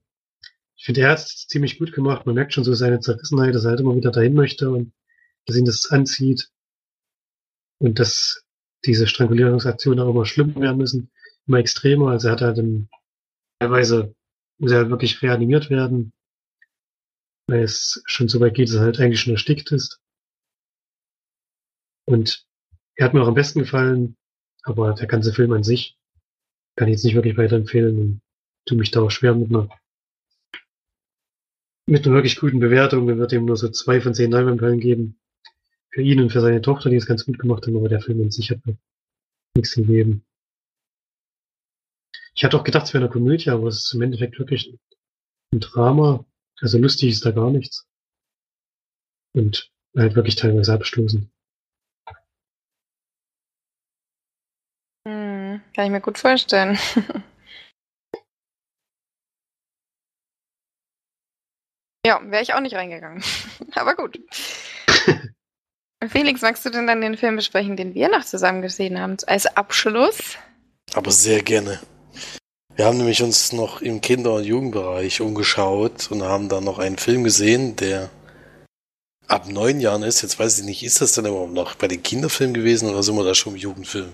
ich 0.77 0.85
finde, 0.85 1.01
er 1.01 1.11
hat 1.11 1.19
es 1.19 1.45
ziemlich 1.47 1.77
gut 1.77 1.91
gemacht. 1.91 2.25
Man 2.25 2.35
merkt 2.35 2.53
schon 2.53 2.63
so 2.63 2.73
seine 2.73 3.01
Zerrissenheit, 3.01 3.53
dass 3.53 3.65
er 3.65 3.71
halt 3.71 3.81
immer 3.81 3.97
wieder 3.97 4.11
dahin 4.11 4.33
möchte 4.33 4.69
und 4.69 4.93
dass 5.45 5.57
ihn 5.57 5.65
das 5.65 5.91
anzieht. 5.91 6.49
Und 7.79 7.99
dass 7.99 8.43
diese 8.85 9.07
Strangulierungsaktionen 9.07 9.99
auch 9.99 10.09
immer 10.09 10.25
schlimmer 10.25 10.59
werden 10.61 10.77
müssen, 10.77 11.11
immer 11.45 11.57
extremer. 11.59 12.11
Also 12.11 12.27
er 12.27 12.33
hat 12.33 12.41
halt 12.41 12.57
dann 12.57 12.89
teilweise 13.59 14.15
muss 14.59 14.71
er 14.71 14.79
halt 14.79 14.89
wirklich 14.89 15.21
reanimiert 15.21 15.69
werden, 15.69 16.13
weil 17.47 17.63
es 17.63 18.01
schon 18.05 18.27
so 18.27 18.39
weit 18.39 18.55
geht, 18.55 18.69
dass 18.69 18.75
er 18.75 18.81
halt 18.81 18.99
eigentlich 18.99 19.21
schon 19.21 19.33
erstickt 19.33 19.71
ist. 19.71 19.99
Und 22.05 22.45
er 22.95 23.05
hat 23.05 23.13
mir 23.13 23.21
auch 23.21 23.27
am 23.27 23.35
besten 23.35 23.59
gefallen, 23.59 24.15
aber 24.63 24.93
der 24.93 25.07
ganze 25.07 25.33
Film 25.33 25.51
an 25.51 25.63
sich 25.63 25.97
kann 26.75 26.87
ich 26.87 26.93
jetzt 26.93 27.03
nicht 27.03 27.15
wirklich 27.15 27.37
weiterempfehlen 27.37 27.99
und 27.99 28.21
tue 28.65 28.77
mich 28.77 28.91
da 28.91 29.01
auch 29.01 29.11
schwer 29.11 29.35
mit 29.35 29.49
einer 29.49 29.69
mit 31.89 32.05
einer 32.05 32.15
wirklich 32.15 32.37
guten 32.37 32.59
Bewertung. 32.59 33.07
Wir 33.07 33.17
wird 33.17 33.31
ihm 33.31 33.45
nur 33.45 33.55
so 33.55 33.69
zwei 33.69 34.01
von 34.01 34.13
zehn 34.13 34.31
Leinwandperlen 34.31 34.79
geben. 34.79 35.19
Für 35.97 36.03
ihn 36.03 36.21
und 36.21 36.31
für 36.31 36.41
seine 36.41 36.61
Tochter, 36.61 36.91
die 36.91 36.95
es 36.95 37.07
ganz 37.07 37.25
gut 37.25 37.39
gemacht 37.39 37.65
haben, 37.65 37.75
aber 37.75 37.89
der 37.89 38.01
Film 38.01 38.21
an 38.21 38.29
sich 38.29 38.51
hat 38.51 38.63
mir 38.67 38.77
nichts 39.55 39.73
gegeben. 39.73 40.23
Ich 42.35 42.43
hatte 42.43 42.55
auch 42.55 42.63
gedacht, 42.63 42.85
es 42.85 42.93
wäre 42.93 43.03
eine 43.03 43.11
Komödie, 43.11 43.49
aber 43.49 43.69
es 43.69 43.85
ist 43.85 43.95
im 43.95 44.03
Endeffekt 44.03 44.37
wirklich 44.37 44.77
ein 45.51 45.59
Drama. 45.59 46.23
Also 46.61 46.77
lustig 46.77 47.09
ist 47.09 47.25
da 47.25 47.31
gar 47.31 47.49
nichts. 47.49 47.87
Und 49.33 49.71
halt 49.97 50.13
wirklich 50.13 50.35
teilweise 50.35 50.71
abstoßen. 50.71 51.31
Hm, 55.07 55.61
kann 55.73 55.85
ich 55.85 55.91
mir 55.91 56.01
gut 56.01 56.19
vorstellen. 56.19 56.77
ja, 62.05 62.21
wäre 62.29 62.43
ich 62.43 62.53
auch 62.53 62.61
nicht 62.61 62.75
reingegangen. 62.75 63.23
Aber 63.73 63.95
gut. 63.95 64.19
Felix, 66.05 66.41
magst 66.41 66.63
du 66.63 66.69
denn 66.69 66.85
dann 66.85 67.01
den 67.01 67.17
Film 67.17 67.35
besprechen, 67.35 67.75
den 67.75 67.95
wir 67.95 68.09
noch 68.09 68.23
zusammen 68.23 68.61
gesehen 68.61 68.99
haben, 68.99 69.17
als 69.25 69.45
Abschluss? 69.47 70.37
Aber 70.93 71.11
sehr 71.11 71.41
gerne. 71.41 71.79
Wir 72.75 72.85
haben 72.85 72.97
nämlich 72.97 73.23
uns 73.23 73.51
noch 73.53 73.81
im 73.81 74.01
Kinder- 74.01 74.35
und 74.35 74.43
Jugendbereich 74.43 75.21
umgeschaut 75.21 76.11
und 76.11 76.21
haben 76.21 76.47
dann 76.47 76.63
noch 76.63 76.77
einen 76.77 76.99
Film 76.99 77.23
gesehen, 77.23 77.75
der 77.75 78.11
ab 79.27 79.49
neun 79.49 79.79
Jahren 79.79 80.03
ist. 80.03 80.21
Jetzt 80.21 80.37
weiß 80.37 80.59
ich 80.59 80.65
nicht, 80.65 80.83
ist 80.83 81.01
das 81.01 81.13
dann 81.13 81.25
überhaupt 81.25 81.53
noch 81.53 81.73
bei 81.75 81.87
den 81.87 82.03
Kinderfilmen 82.03 82.53
gewesen 82.53 82.89
oder 82.89 83.01
sind 83.01 83.15
wir 83.15 83.23
da 83.23 83.33
schon 83.33 83.53
im 83.53 83.59
Jugendfilm? 83.59 84.13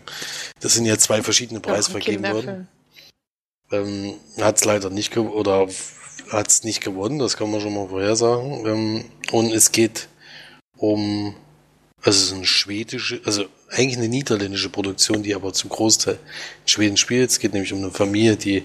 Das 0.61 0.73
sind 0.73 0.85
ja 0.85 0.97
zwei 0.97 1.21
verschiedene 1.21 1.59
Preise 1.59 1.91
vergeben 1.91 2.23
worden. 2.31 2.67
Ähm, 3.71 4.13
hat 4.39 4.57
es 4.57 4.65
leider 4.65 4.89
nicht 4.89 5.15
oder 5.17 5.67
hat 6.29 6.47
es 6.47 6.63
nicht 6.63 6.81
gewonnen, 6.81 7.19
das 7.19 7.35
kann 7.35 7.51
man 7.51 7.59
schon 7.59 7.73
mal 7.73 7.89
vorhersagen. 7.89 8.65
Ähm, 8.65 9.05
und 9.31 9.51
es 9.51 9.73
geht 9.73 10.07
um 10.77 11.35
also 12.03 12.17
es 12.17 12.25
ist 12.25 12.33
eine 12.33 12.45
schwedische, 12.45 13.21
also 13.23 13.45
eigentlich 13.69 13.97
eine 13.97 14.09
niederländische 14.09 14.69
Produktion, 14.69 15.23
die 15.23 15.33
aber 15.33 15.53
zum 15.53 15.69
Großteil 15.69 16.15
in 16.15 16.67
Schweden 16.67 16.97
spielt. 16.97 17.29
Es 17.29 17.39
geht 17.39 17.53
nämlich 17.53 17.71
um 17.71 17.79
eine 17.79 17.91
Familie, 17.91 18.35
die 18.35 18.63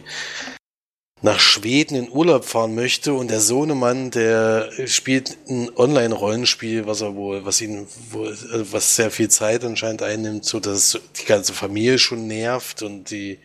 nach 1.22 1.40
Schweden 1.40 1.96
in 1.96 2.10
Urlaub 2.10 2.44
fahren 2.44 2.74
möchte 2.74 3.12
und 3.12 3.30
der 3.30 3.40
Sohnemann, 3.40 4.10
der 4.10 4.70
spielt 4.86 5.36
ein 5.48 5.68
Online-Rollenspiel, 5.76 6.86
was 6.86 7.00
er 7.00 7.14
wohl, 7.14 7.44
was 7.44 7.60
ihn, 7.60 7.86
wohl, 8.10 8.28
also 8.28 8.72
was 8.72 8.96
sehr 8.96 9.10
viel 9.10 9.28
Zeit 9.28 9.64
anscheinend 9.64 10.02
einnimmt, 10.02 10.44
so 10.44 10.60
dass 10.60 10.98
die 11.20 11.24
ganze 11.24 11.52
Familie 11.52 11.98
schon 11.98 12.26
nervt 12.26 12.82
und 12.82 13.10
die 13.10 13.38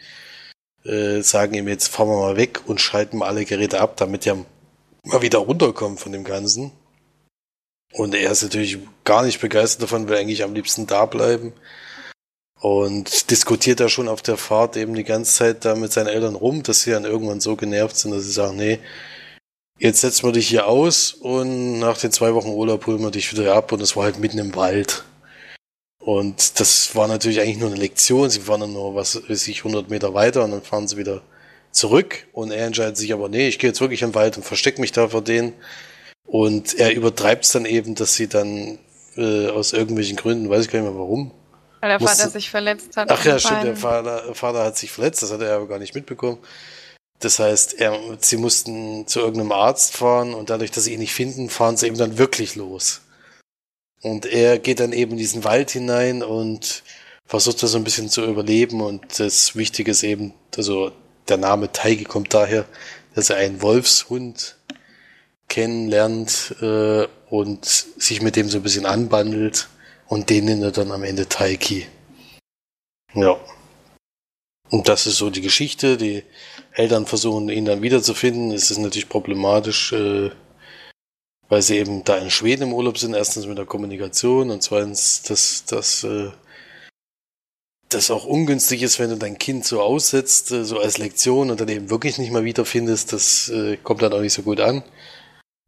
äh, 0.86 1.22
sagen 1.22 1.54
ihm 1.54 1.68
jetzt 1.68 1.88
fahren 1.88 2.10
wir 2.10 2.20
mal 2.20 2.38
weg 2.38 2.62
und 2.68 2.82
schalten 2.82 3.18
mal 3.18 3.28
alle 3.28 3.46
Geräte 3.46 3.80
ab, 3.80 3.98
damit 3.98 4.28
er 4.28 4.46
mal 5.04 5.22
wieder 5.22 5.39
runterkommt 5.39 6.00
von 6.00 6.12
dem 6.12 6.24
Ganzen. 6.24 6.72
Und 7.94 8.16
er 8.16 8.32
ist 8.32 8.44
natürlich 8.44 8.80
gar 9.04 9.24
nicht 9.24 9.39
begeistert 9.39 9.84
davon, 9.84 10.10
will 10.10 10.18
eigentlich 10.18 10.44
am 10.44 10.54
liebsten 10.54 10.88
da 10.88 11.06
bleiben. 11.06 11.54
Und 12.60 13.30
diskutiert 13.30 13.80
da 13.80 13.89
schon 13.89 14.08
auf 14.08 14.22
der 14.22 14.38
Fahrt 14.38 14.78
eben 14.78 14.96
die 14.96 15.04
ganze 15.04 15.34
Zeit 15.34 15.66
da 15.66 15.76
mit 15.76 15.91
seinen 15.91 16.08
Eltern 16.08 16.36
rum, 16.36 16.64
dass 16.64 16.82
sie 16.82 16.91
dann 16.91 17.04
irgendwann 17.04 17.41
so 17.41 17.56
genervt 17.56 17.98
sind, 17.98 18.12
dass 18.12 18.24
sie 18.24 18.32
sagen, 18.32 18.56
nee, 18.56 18.80
jetzt 19.80 20.02
setzen 20.02 20.26
wir 20.26 20.32
dich 20.32 20.48
hier 20.48 20.68
aus 20.68 21.14
und 21.14 21.80
nach 21.80 21.98
den 21.98 22.14
zwei 22.14 22.34
Wochen 22.34 22.50
Urlaub 22.50 22.88
holen 22.88 23.02
wir 23.02 23.12
dich 23.12 23.32
wieder 23.34 23.54
ab 23.54 23.72
und 23.74 23.82
es 23.82 23.98
war 23.98 24.06
halt 24.06 24.18
mitten 24.18 24.38
im 24.38 24.56
Wald. 24.56 25.04
Und 26.00 26.60
das 26.60 26.96
war 26.96 27.08
natürlich 27.08 27.39
eigentlich 27.41 27.58
nur 27.58 27.70
eine 27.70 27.80
Lektion. 27.80 28.30
Sie 28.30 28.41
fahren 28.41 28.62
dann 28.62 28.74
nur, 28.74 28.96
was 28.96 29.30
weiß 29.30 29.48
ich, 29.48 29.60
100 29.60 29.89
Meter 29.89 30.14
weiter 30.14 30.44
und 30.44 30.52
dann 30.52 30.62
fahren 30.62 30.88
sie 30.88 30.98
wieder 30.98 31.22
zurück. 31.72 32.28
Und 32.34 32.52
er 32.52 32.66
entscheidet 32.66 32.98
sich 32.98 33.14
aber, 33.14 33.30
nee, 33.30 33.48
ich 33.48 33.60
gehe 33.60 33.70
jetzt 33.70 33.82
wirklich 33.82 34.02
den 34.02 34.16
Wald 34.16 34.38
und 34.38 34.44
verstecke 34.44 34.82
mich 34.82 34.91
da 34.91 35.10
vor 35.10 35.22
denen. 35.22 35.54
Und 36.26 36.74
er 36.76 36.93
übertreibt 36.95 37.45
es 37.45 37.51
dann 37.51 37.65
eben, 37.65 37.95
dass 37.95 38.15
sie 38.15 38.28
dann 38.28 38.80
äh, 39.15 39.49
aus 39.49 39.73
irgendwelchen 39.73 40.15
Gründen, 40.15 40.49
weiß 40.49 40.65
ich 40.65 40.72
gar 40.72 40.80
nicht 40.80 40.89
mehr 40.89 40.99
warum. 40.99 41.31
Weil 41.81 41.89
der 41.89 41.99
Vater 41.99 42.30
sich 42.30 42.49
verletzt 42.49 42.95
hat. 42.95 43.11
Ach 43.11 43.26
ja, 43.26 43.38
stimmt, 43.38 43.65
der 43.65 43.76
Vater, 43.76 44.34
Vater 44.35 44.64
hat 44.64 44.77
sich 44.77 44.91
verletzt, 44.91 45.22
das 45.22 45.31
hat 45.31 45.41
er 45.41 45.56
aber 45.56 45.68
gar 45.68 45.80
nicht 45.80 45.93
mitbekommen. 45.95 46.39
Das 47.19 47.39
heißt, 47.39 47.80
er, 47.80 47.99
sie 48.19 48.38
mussten 48.38 49.07
zu 49.07 49.19
irgendeinem 49.19 49.52
Arzt 49.52 49.95
fahren 49.95 50.34
und 50.34 50.49
dadurch, 50.49 50.72
dass 50.72 50.85
sie 50.85 50.93
ihn 50.93 50.99
nicht 50.99 51.14
finden, 51.14 51.49
fahren 51.49 51.77
sie 51.77 51.88
eben 51.88 51.98
dann 51.98 52.18
wirklich 52.18 52.56
los. 52.56 53.02
Und 54.02 54.26
er 54.26 54.60
geht 54.60 54.80
dann 54.81 54.91
eben 54.91 55.14
in 55.14 55.18
diesen 55.18 55.43
Wald 55.45 55.72
hinein 55.72 56.23
und 56.23 56.84
versucht 57.26 57.64
das 57.64 57.72
so 57.72 57.77
ein 57.77 57.85
bisschen 57.85 58.10
zu 58.10 58.26
überleben. 58.26 58.81
Und 58.81 59.19
das 59.19 59.56
Wichtige 59.56 59.91
ist 59.91 60.03
eben, 60.03 60.34
also 60.57 60.91
der 61.30 61.38
Name 61.38 61.72
Teige 61.72 62.03
kommt 62.03 62.34
daher, 62.34 62.65
dass 63.15 63.30
er 63.30 63.38
einen 63.38 63.61
Wolfshund 63.61 64.57
kennenlernt 65.53 66.55
äh, 66.61 67.07
und 67.30 67.63
sich 67.63 68.23
mit 68.23 68.35
dem 68.35 68.49
so 68.49 68.57
ein 68.57 68.63
bisschen 68.63 68.88
anbandelt 68.88 69.69
und 70.07 70.31
den 70.31 70.45
nennt 70.45 70.63
er 70.63 70.71
dann 70.71 70.91
am 70.91 71.03
Ende 71.03 71.30
Taiki. 71.30 71.85
Ja. 73.13 73.39
Und 74.71 74.89
das 74.89 75.05
ist 75.05 75.17
so 75.17 75.30
die 75.30 75.41
Geschichte. 75.41 75.97
Die 75.97 76.23
Eltern 76.71 77.05
versuchen 77.05 77.49
ihn 77.49 77.65
dann 77.65 77.84
wiederzufinden. 77.84 78.49
Es 78.49 78.71
ist 78.71 78.80
natürlich 78.80 79.09
problematisch, 79.09 79.93
äh, 79.93 80.31
weil 81.49 81.61
sie 81.61 81.77
eben 81.77 82.03
da 82.03 82.17
in 82.17 82.31
Schweden 82.31 82.63
im 82.63 82.73
Urlaub 82.73 82.97
sind. 82.97 83.13
Erstens 83.13 83.45
mit 83.45 83.59
der 83.59 83.67
Kommunikation 83.67 84.49
und 84.49 84.63
zweitens, 84.63 85.21
dass 85.21 85.65
das 85.65 86.03
äh, 86.03 86.31
das 87.89 88.09
auch 88.09 88.25
ungünstig 88.25 88.81
ist, 88.81 88.97
wenn 88.97 89.11
du 89.11 89.17
dein 89.17 89.38
Kind 89.38 89.65
so 89.65 89.84
aussetzt, 89.84 90.51
äh, 90.51 90.65
so 90.65 90.80
als 90.80 90.97
Lektion 90.97 91.51
und 91.51 91.61
dann 91.61 91.69
eben 91.69 91.91
wirklich 91.91 92.17
nicht 92.17 92.31
mal 92.31 92.43
wiederfindest. 92.43 93.13
Das 93.13 93.49
äh, 93.49 93.77
kommt 93.77 94.01
dann 94.01 94.13
auch 94.13 94.21
nicht 94.21 94.34
so 94.34 94.41
gut 94.41 94.59
an. 94.59 94.81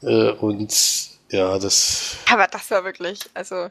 Äh, 0.06 0.32
und 0.32 0.74
ja, 1.30 1.58
das. 1.58 2.18
Aber 2.32 2.48
das 2.48 2.70
war 2.72 2.84
wirklich, 2.84 3.20
also. 3.34 3.70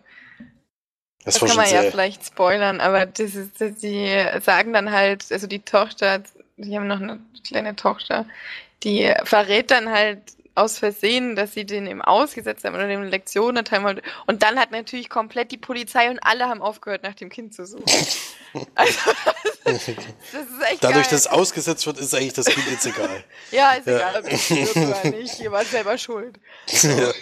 Das, 1.24 1.38
das 1.38 1.48
kann 1.48 1.56
man 1.56 1.70
ja 1.70 1.82
vielleicht 1.90 2.26
spoilern, 2.26 2.80
aber 2.80 3.06
das 3.06 3.34
ist, 3.34 3.58
die 3.58 4.24
sagen 4.42 4.74
dann 4.74 4.92
halt, 4.92 5.24
also 5.32 5.46
die 5.46 5.60
Tochter, 5.60 6.22
die 6.58 6.76
haben 6.76 6.86
noch 6.86 7.00
eine 7.00 7.18
kleine 7.46 7.74
Tochter, 7.74 8.26
die 8.82 9.10
verrät 9.24 9.70
dann 9.70 9.88
halt 9.90 10.20
aus 10.54 10.78
Versehen, 10.78 11.36
dass 11.36 11.52
sie 11.52 11.64
den 11.64 11.86
eben 11.86 12.02
ausgesetzt 12.02 12.64
haben 12.64 12.74
oder 12.74 12.86
dem 12.86 13.02
Lektion 13.02 13.56
erteilen 13.56 13.84
wollte. 13.84 14.02
Und 14.26 14.42
dann 14.42 14.58
hat 14.58 14.70
natürlich 14.70 15.08
komplett 15.08 15.50
die 15.50 15.56
Polizei 15.56 16.10
und 16.10 16.18
alle 16.20 16.48
haben 16.48 16.62
aufgehört, 16.62 17.02
nach 17.02 17.14
dem 17.14 17.28
Kind 17.28 17.54
zu 17.54 17.66
suchen. 17.66 17.84
also, 18.74 18.98
das 19.64 19.88
ist, 19.88 19.88
echt 19.88 20.84
Dadurch, 20.84 21.04
geil. 21.04 21.10
dass 21.10 21.26
ausgesetzt 21.26 21.86
wird, 21.86 21.98
ist 21.98 22.14
eigentlich 22.14 22.34
das 22.34 22.46
Kind 22.46 22.66
jetzt 22.70 22.86
egal. 22.86 23.24
ja, 23.50 23.72
ist 23.72 23.86
ja. 23.86 23.96
egal, 23.96 24.22
ob 24.22 24.32
ich 24.32 24.76
oder 24.76 25.04
nicht. 25.10 25.40
Ihr 25.40 25.50
wart 25.50 25.66
selber 25.66 25.98
schuld. 25.98 26.38
So. 26.66 27.12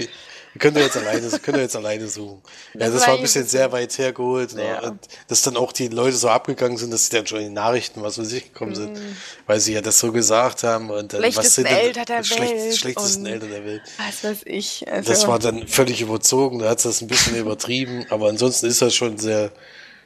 Könnt 0.58 0.76
ihr 0.76 0.82
jetzt 0.82 0.96
alleine, 0.98 1.26
könnt 1.38 1.56
ihr 1.56 1.62
jetzt 1.62 1.76
alleine 1.76 2.06
suchen. 2.08 2.42
Ja, 2.74 2.80
Das 2.80 2.92
das 2.94 3.06
war 3.06 3.14
ein 3.14 3.22
bisschen 3.22 3.46
sehr 3.46 3.72
weit 3.72 3.96
hergeholt. 3.96 4.54
Ne? 4.54 4.66
Ja. 4.66 4.82
Und 4.82 5.00
dass 5.28 5.40
dann 5.42 5.56
auch 5.56 5.72
die 5.72 5.88
Leute 5.88 6.16
so 6.16 6.28
abgegangen 6.28 6.76
sind, 6.76 6.92
dass 6.92 7.06
sie 7.06 7.16
dann 7.16 7.26
schon 7.26 7.38
in 7.40 7.48
die 7.48 7.54
Nachrichten, 7.54 8.02
was 8.02 8.18
weiß 8.18 8.30
ich, 8.32 8.52
gekommen 8.52 8.74
sind, 8.74 8.92
Mm. 8.98 9.16
weil 9.46 9.60
sie 9.60 9.72
ja 9.72 9.80
das 9.80 9.98
so 9.98 10.12
gesagt 10.12 10.62
haben. 10.62 10.90
Und 10.90 11.14
dann, 11.14 11.22
was 11.34 11.54
sind 11.54 11.68
denn 11.68 11.76
Eltern 11.76 12.04
der 12.04 12.22
schlecht- 12.22 12.52
Welt 12.54 12.76
schlechtesten 12.76 13.24
Eltern 13.26 13.50
der 13.50 13.64
Welt. 13.64 13.82
Was 13.96 14.24
weiß 14.24 14.38
ich. 14.44 14.86
Also, 14.92 15.10
Das 15.10 15.26
war 15.26 15.38
dann 15.38 15.66
völlig 15.68 16.02
überzogen, 16.02 16.58
da 16.58 16.68
hat 16.68 16.84
das 16.84 17.00
ein 17.00 17.08
bisschen 17.08 17.34
übertrieben, 17.36 18.04
aber 18.10 18.28
ansonsten 18.28 18.66
ist 18.66 18.82
das 18.82 18.94
schon 18.94 19.12
ein 19.12 19.18
sehr, 19.18 19.52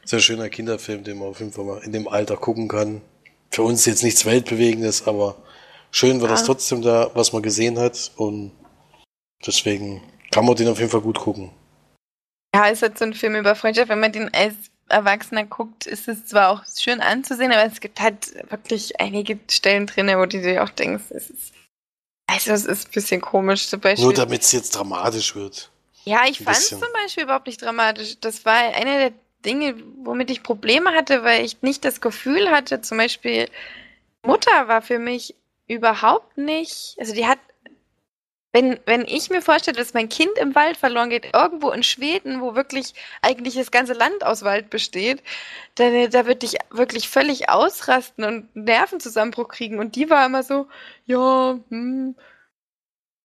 sehr 0.04 0.20
schöner 0.20 0.48
Kinderfilm, 0.48 1.02
den 1.02 1.18
man 1.18 1.28
auf 1.28 1.40
jeden 1.40 1.52
Fall 1.52 1.64
mal 1.64 1.82
in 1.82 1.90
dem 1.90 2.06
Alter 2.06 2.36
gucken 2.36 2.68
kann. 2.68 3.00
Für 3.50 3.62
uns 3.62 3.84
jetzt 3.84 4.04
nichts 4.04 4.24
Weltbewegendes, 4.24 5.06
aber 5.08 5.36
schön 5.90 6.20
war 6.20 6.28
das 6.28 6.40
Ja. 6.42 6.46
trotzdem 6.46 6.82
da, 6.82 7.10
was 7.14 7.32
man 7.32 7.42
gesehen 7.42 7.78
hat 7.80 8.12
und 8.16 8.52
deswegen 9.46 10.02
kann 10.36 10.44
man 10.44 10.54
den 10.54 10.68
auf 10.68 10.78
jeden 10.78 10.90
Fall 10.90 11.00
gut 11.00 11.18
gucken. 11.18 11.50
ja, 12.54 12.66
ist 12.66 12.82
halt 12.82 12.98
so 12.98 13.06
ein 13.06 13.14
Film 13.14 13.36
über 13.36 13.54
Freundschaft. 13.54 13.88
Wenn 13.88 14.00
man 14.00 14.12
den 14.12 14.32
als 14.34 14.54
Erwachsener 14.86 15.44
guckt, 15.44 15.86
ist 15.86 16.08
es 16.08 16.26
zwar 16.26 16.50
auch 16.50 16.62
schön 16.78 17.00
anzusehen, 17.00 17.52
aber 17.52 17.64
es 17.64 17.80
gibt 17.80 18.02
halt 18.02 18.34
wirklich 18.50 19.00
einige 19.00 19.38
Stellen 19.50 19.86
drin, 19.86 20.08
wo 20.08 20.26
du 20.26 20.42
dir 20.42 20.62
auch 20.62 20.68
denkst, 20.68 21.04
es 21.08 21.30
ist, 21.30 21.54
also 22.26 22.52
es 22.52 22.66
ist 22.66 22.88
ein 22.88 22.90
bisschen 22.90 23.22
komisch. 23.22 23.66
Zum 23.66 23.80
Beispiel, 23.80 24.04
Nur 24.04 24.12
damit 24.12 24.42
es 24.42 24.52
jetzt 24.52 24.72
dramatisch 24.76 25.34
wird. 25.34 25.70
ja, 26.04 26.24
ich 26.28 26.40
fand 26.40 26.58
es 26.58 26.68
zum 26.68 26.92
Beispiel 26.92 27.24
überhaupt 27.24 27.46
nicht 27.46 27.62
dramatisch. 27.62 28.18
Das 28.20 28.44
war 28.44 28.56
einer 28.74 28.98
der 28.98 29.12
Dinge, 29.42 29.74
womit 30.04 30.30
ich 30.30 30.42
Probleme 30.42 30.90
hatte, 30.90 31.24
weil 31.24 31.46
ich 31.46 31.62
nicht 31.62 31.82
das 31.82 32.02
Gefühl 32.02 32.50
hatte, 32.50 32.82
zum 32.82 32.98
Beispiel 32.98 33.48
Mutter 34.22 34.68
war 34.68 34.82
für 34.82 34.98
mich 34.98 35.34
überhaupt 35.66 36.36
nicht, 36.36 36.96
also 37.00 37.14
die 37.14 37.26
hat 37.26 37.38
wenn, 38.56 38.80
wenn 38.86 39.04
ich 39.04 39.28
mir 39.28 39.42
vorstelle, 39.42 39.76
dass 39.76 39.92
mein 39.92 40.08
Kind 40.08 40.38
im 40.38 40.54
Wald 40.54 40.78
verloren 40.78 41.10
geht, 41.10 41.34
irgendwo 41.34 41.70
in 41.72 41.82
Schweden, 41.82 42.40
wo 42.40 42.54
wirklich 42.54 42.94
eigentlich 43.20 43.54
das 43.54 43.70
ganze 43.70 43.92
Land 43.92 44.24
aus 44.24 44.44
Wald 44.44 44.70
besteht, 44.70 45.22
dann, 45.74 46.10
da 46.10 46.26
würde 46.26 46.46
ich 46.46 46.56
wirklich 46.70 47.10
völlig 47.10 47.50
ausrasten 47.50 48.24
und 48.24 48.56
Nervenzusammenbruch 48.56 49.48
kriegen. 49.48 49.78
Und 49.78 49.94
die 49.94 50.08
war 50.08 50.24
immer 50.24 50.42
so, 50.42 50.68
ja, 51.04 51.58
hm, 51.68 52.16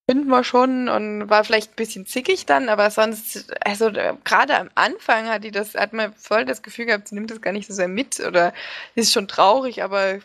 finden 0.09 0.27
wir 0.27 0.43
schon 0.43 0.89
und 0.89 1.29
war 1.29 1.45
vielleicht 1.45 1.71
ein 1.71 1.75
bisschen 1.77 2.05
zickig 2.05 2.45
dann, 2.45 2.67
aber 2.67 2.91
sonst, 2.91 3.53
also 3.65 3.87
äh, 3.87 4.15
gerade 4.25 4.57
am 4.57 4.69
Anfang 4.75 5.27
hat 5.29 5.45
die 5.45 5.51
das, 5.51 5.75
hat 5.75 5.93
man 5.93 6.13
voll 6.15 6.43
das 6.43 6.61
Gefühl 6.61 6.87
gehabt, 6.87 7.07
sie 7.07 7.15
nimmt 7.15 7.31
das 7.31 7.39
gar 7.39 7.53
nicht 7.53 7.67
so 7.67 7.73
sehr 7.73 7.87
mit 7.87 8.19
oder 8.19 8.53
ist 8.95 9.13
schon 9.13 9.29
traurig, 9.29 9.81
aber 9.81 10.19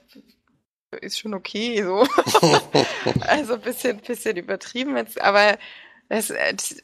ist 1.00 1.18
schon 1.18 1.34
okay, 1.34 1.82
so. 1.82 2.00
also 3.20 3.54
ein 3.54 3.60
bisschen, 3.60 3.98
bisschen 3.98 4.36
übertrieben 4.36 4.96
jetzt, 4.96 5.20
aber 5.20 5.58
das, 6.08 6.30
äh, 6.30 6.54
das, 6.54 6.76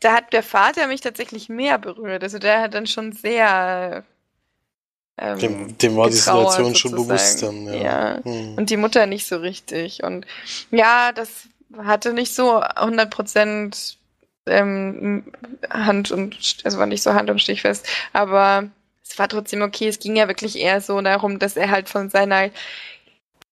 da 0.00 0.14
hat 0.14 0.32
der 0.32 0.42
Vater 0.42 0.86
mich 0.86 1.00
tatsächlich 1.00 1.48
mehr 1.48 1.78
berührt. 1.78 2.22
Also 2.22 2.38
der 2.38 2.62
hat 2.62 2.74
dann 2.74 2.86
schon 2.86 3.12
sehr 3.12 4.04
ähm, 5.18 5.38
Dem, 5.38 5.78
dem 5.78 5.96
war 5.96 6.08
die 6.08 6.16
Situation 6.16 6.74
schon 6.74 6.92
bewusst 6.92 7.42
dann. 7.42 7.66
Ja. 7.66 7.74
Ja. 7.74 8.24
Hm. 8.24 8.54
und 8.56 8.70
die 8.70 8.76
Mutter 8.76 9.06
nicht 9.06 9.26
so 9.26 9.36
richtig. 9.36 10.02
Und 10.02 10.26
ja, 10.70 11.12
das 11.12 11.48
hatte 11.76 12.12
nicht 12.12 12.34
so 12.34 12.60
100 12.60 13.10
Prozent 13.10 13.98
ähm, 14.46 15.24
Hand 15.70 16.10
und, 16.10 16.36
also 16.64 16.78
war 16.78 16.86
nicht 16.86 17.02
so 17.02 17.14
Hand 17.14 17.30
und 17.30 17.40
Stichfest, 17.40 17.86
aber 18.12 18.68
es 19.04 19.18
war 19.18 19.28
trotzdem 19.28 19.62
okay. 19.62 19.88
Es 19.88 19.98
ging 19.98 20.16
ja 20.16 20.28
wirklich 20.28 20.58
eher 20.58 20.80
so 20.80 21.00
darum, 21.00 21.38
dass 21.38 21.56
er 21.56 21.70
halt 21.70 21.88
von 21.88 22.10
seiner 22.10 22.50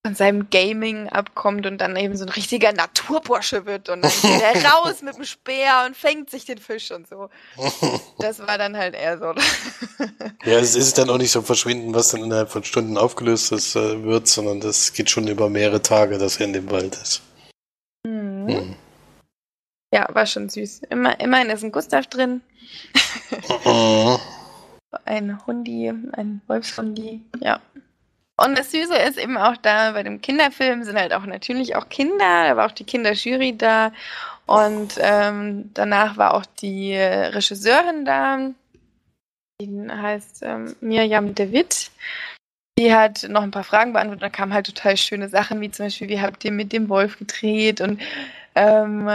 von 0.05 0.15
seinem 0.15 0.49
Gaming 0.49 1.09
abkommt 1.09 1.67
und 1.67 1.79
dann 1.79 1.95
eben 1.97 2.17
so 2.17 2.25
ein 2.25 2.31
richtiger 2.31 2.73
Naturbursche 2.73 3.67
wird 3.67 3.91
und 3.91 4.03
dann 4.03 4.11
geht 4.11 4.41
er 4.41 4.65
raus 4.73 5.03
mit 5.03 5.17
dem 5.17 5.25
Speer 5.25 5.85
und 5.87 5.95
fängt 5.95 6.31
sich 6.31 6.47
den 6.47 6.59
Fisch 6.59 6.91
und 6.91 7.09
so. 7.09 7.29
Das 8.19 8.39
war 8.47 8.59
dann 8.59 8.77
halt 8.77 8.95
eher 8.95 9.19
so. 9.19 9.35
Ja, 10.45 10.59
es 10.59 10.75
ist 10.75 10.97
dann 10.97 11.11
auch 11.11 11.19
nicht 11.19 11.31
so 11.31 11.43
verschwinden, 11.43 11.95
was 11.95 12.11
dann 12.11 12.23
innerhalb 12.23 12.51
von 12.51 12.65
Stunden 12.65 12.97
aufgelöst 12.97 13.53
ist, 13.53 13.77
äh, 13.77 14.03
wird, 14.03 14.27
sondern 14.27 14.61
das 14.61 14.95
geht 14.95 15.11
schon 15.11 15.29
über 15.29 15.51
mehrere 15.51 15.83
Tage, 15.83 16.17
dass 16.17 16.39
er 16.39 16.47
in 16.47 16.55
dem 16.55 16.71
Wald 16.71 16.95
ist. 16.95 17.23
Mhm. 18.07 18.49
Hm. 18.49 18.77
Ja, 19.93 20.09
war 20.15 20.25
schon 20.25 20.49
süß. 20.49 20.83
Immer, 20.89 21.21
immerhin 21.21 21.51
ist 21.51 21.63
ein 21.63 21.73
Gustav 21.73 22.07
drin. 22.07 22.41
Mhm. 23.65 24.19
Ein 25.05 25.47
Hundi, 25.47 25.89
ein 25.89 26.41
Wolfshundi, 26.47 27.23
ja. 27.41 27.61
Und 28.43 28.59
das 28.59 28.71
Süße 28.73 28.97
ist 28.97 29.19
eben 29.19 29.37
auch 29.37 29.59
da, 29.59 29.93
bei 29.93 30.03
dem 30.03 30.23
Kinderfilm 30.23 30.83
sind 30.83 30.97
halt 30.97 31.13
auch 31.13 31.27
natürlich 31.27 31.77
auch 31.77 31.91
Kinder, 31.91 32.49
da 32.49 32.57
war 32.57 32.67
auch 32.67 32.73
die 32.73 32.85
Kinderjury 32.85 33.55
da. 33.57 33.93
Und 34.47 34.95
ähm, 34.99 35.71
danach 35.75 36.17
war 36.17 36.33
auch 36.33 36.47
die 36.47 36.97
Regisseurin 36.97 38.07
da, 38.07 38.51
die 39.61 39.89
heißt 39.91 40.43
ähm, 40.43 40.75
Mirjam 40.81 41.35
de 41.35 41.53
Witt. 41.53 41.91
Die 42.79 42.95
hat 42.95 43.27
noch 43.29 43.43
ein 43.43 43.51
paar 43.51 43.63
Fragen 43.63 43.93
beantwortet, 43.93 44.23
da 44.23 44.31
kamen 44.31 44.55
halt 44.55 44.67
total 44.67 44.97
schöne 44.97 45.29
Sachen, 45.29 45.61
wie 45.61 45.71
zum 45.71 45.87
Beispiel, 45.87 46.09
wie 46.09 46.21
habt 46.23 46.43
ihr 46.43 46.53
mit 46.53 46.73
dem 46.73 46.89
Wolf 46.89 47.19
gedreht? 47.19 47.83
Und 47.83 48.01
ähm, 48.55 49.11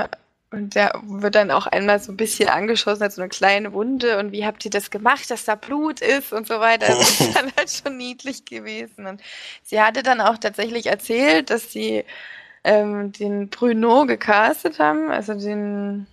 und 0.55 0.73
der 0.73 0.93
wird 1.03 1.35
dann 1.35 1.51
auch 1.51 1.67
einmal 1.67 1.99
so 1.99 2.13
ein 2.13 2.17
bisschen 2.17 2.47
angeschossen, 2.47 3.03
hat 3.03 3.11
so 3.11 3.21
eine 3.21 3.29
kleine 3.29 3.73
Wunde. 3.73 4.17
Und 4.17 4.31
wie 4.31 4.45
habt 4.45 4.63
ihr 4.63 4.71
das 4.71 4.89
gemacht, 4.89 5.29
dass 5.29 5.43
da 5.43 5.55
Blut 5.55 5.99
ist 5.99 6.31
und 6.31 6.47
so 6.47 6.61
weiter? 6.61 6.87
Das 6.87 7.19
ist 7.19 7.35
dann 7.35 7.51
halt 7.57 7.69
schon 7.69 7.97
niedlich 7.97 8.45
gewesen. 8.45 9.05
Und 9.05 9.21
sie 9.63 9.81
hatte 9.81 10.01
dann 10.01 10.21
auch 10.21 10.37
tatsächlich 10.37 10.85
erzählt, 10.85 11.49
dass 11.49 11.73
sie 11.73 12.05
ähm, 12.63 13.11
den 13.11 13.49
Bruno 13.49 14.05
gecastet 14.05 14.79
haben, 14.79 15.11
also 15.11 15.33
den 15.33 16.07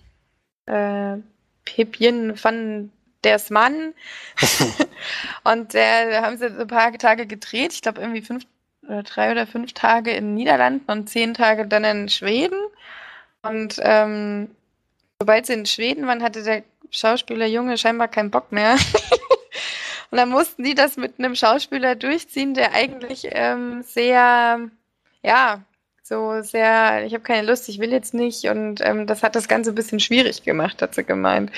äh, 0.65 1.17
Pepien 1.63 2.33
van 2.43 2.91
ders 3.23 3.49
Mann. 3.49 3.93
und 5.45 5.73
der, 5.73 6.09
da 6.11 6.21
haben 6.23 6.37
sie 6.37 6.47
ein 6.47 6.67
paar 6.67 6.91
Tage 6.97 7.27
gedreht. 7.27 7.71
Ich 7.71 7.81
glaube, 7.81 8.01
irgendwie 8.01 8.21
fünf 8.21 8.43
oder 8.85 9.03
drei 9.03 9.31
oder 9.31 9.47
fünf 9.47 9.71
Tage 9.71 10.11
in 10.11 10.25
den 10.25 10.33
Niederlanden 10.33 10.91
und 10.91 11.09
zehn 11.09 11.33
Tage 11.33 11.65
dann 11.65 11.85
in 11.85 12.09
Schweden. 12.09 12.59
Und 13.43 13.75
ähm, 13.81 14.49
sobald 15.19 15.45
sie 15.45 15.53
in 15.53 15.65
Schweden 15.65 16.07
waren, 16.07 16.23
hatte 16.23 16.43
der 16.43 16.63
Schauspieler 16.89 17.45
Junge 17.45 17.77
scheinbar 17.77 18.07
keinen 18.07 18.31
Bock 18.31 18.51
mehr. 18.51 18.73
und 20.11 20.17
dann 20.17 20.29
mussten 20.29 20.63
die 20.63 20.75
das 20.75 20.97
mit 20.97 21.19
einem 21.19 21.35
Schauspieler 21.35 21.95
durchziehen, 21.95 22.53
der 22.53 22.73
eigentlich 22.73 23.27
ähm, 23.31 23.83
sehr, 23.83 24.69
ja, 25.23 25.63
so 26.03 26.41
sehr, 26.41 27.05
ich 27.05 27.13
habe 27.13 27.23
keine 27.23 27.47
Lust, 27.47 27.69
ich 27.69 27.79
will 27.79 27.91
jetzt 27.91 28.13
nicht. 28.13 28.45
Und 28.45 28.81
ähm, 28.81 29.07
das 29.07 29.23
hat 29.23 29.35
das 29.35 29.47
Ganze 29.47 29.71
ein 29.71 29.75
bisschen 29.75 29.99
schwierig 29.99 30.43
gemacht, 30.43 30.81
hat 30.81 30.95
sie 30.95 31.03
gemeint. 31.03 31.51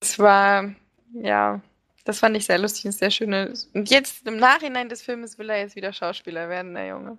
Es 0.00 0.18
war, 0.18 0.74
ja, 1.14 1.60
das 2.04 2.18
fand 2.18 2.36
ich 2.36 2.46
sehr 2.46 2.58
lustig 2.58 2.86
und 2.86 2.92
sehr 2.92 3.10
schön. 3.10 3.32
Und 3.74 3.90
jetzt 3.90 4.26
im 4.26 4.36
Nachhinein 4.36 4.88
des 4.88 5.02
Filmes 5.02 5.38
will 5.38 5.48
er 5.50 5.60
jetzt 5.60 5.76
wieder 5.76 5.92
Schauspieler 5.92 6.48
werden, 6.48 6.74
der 6.74 6.88
Junge. 6.88 7.18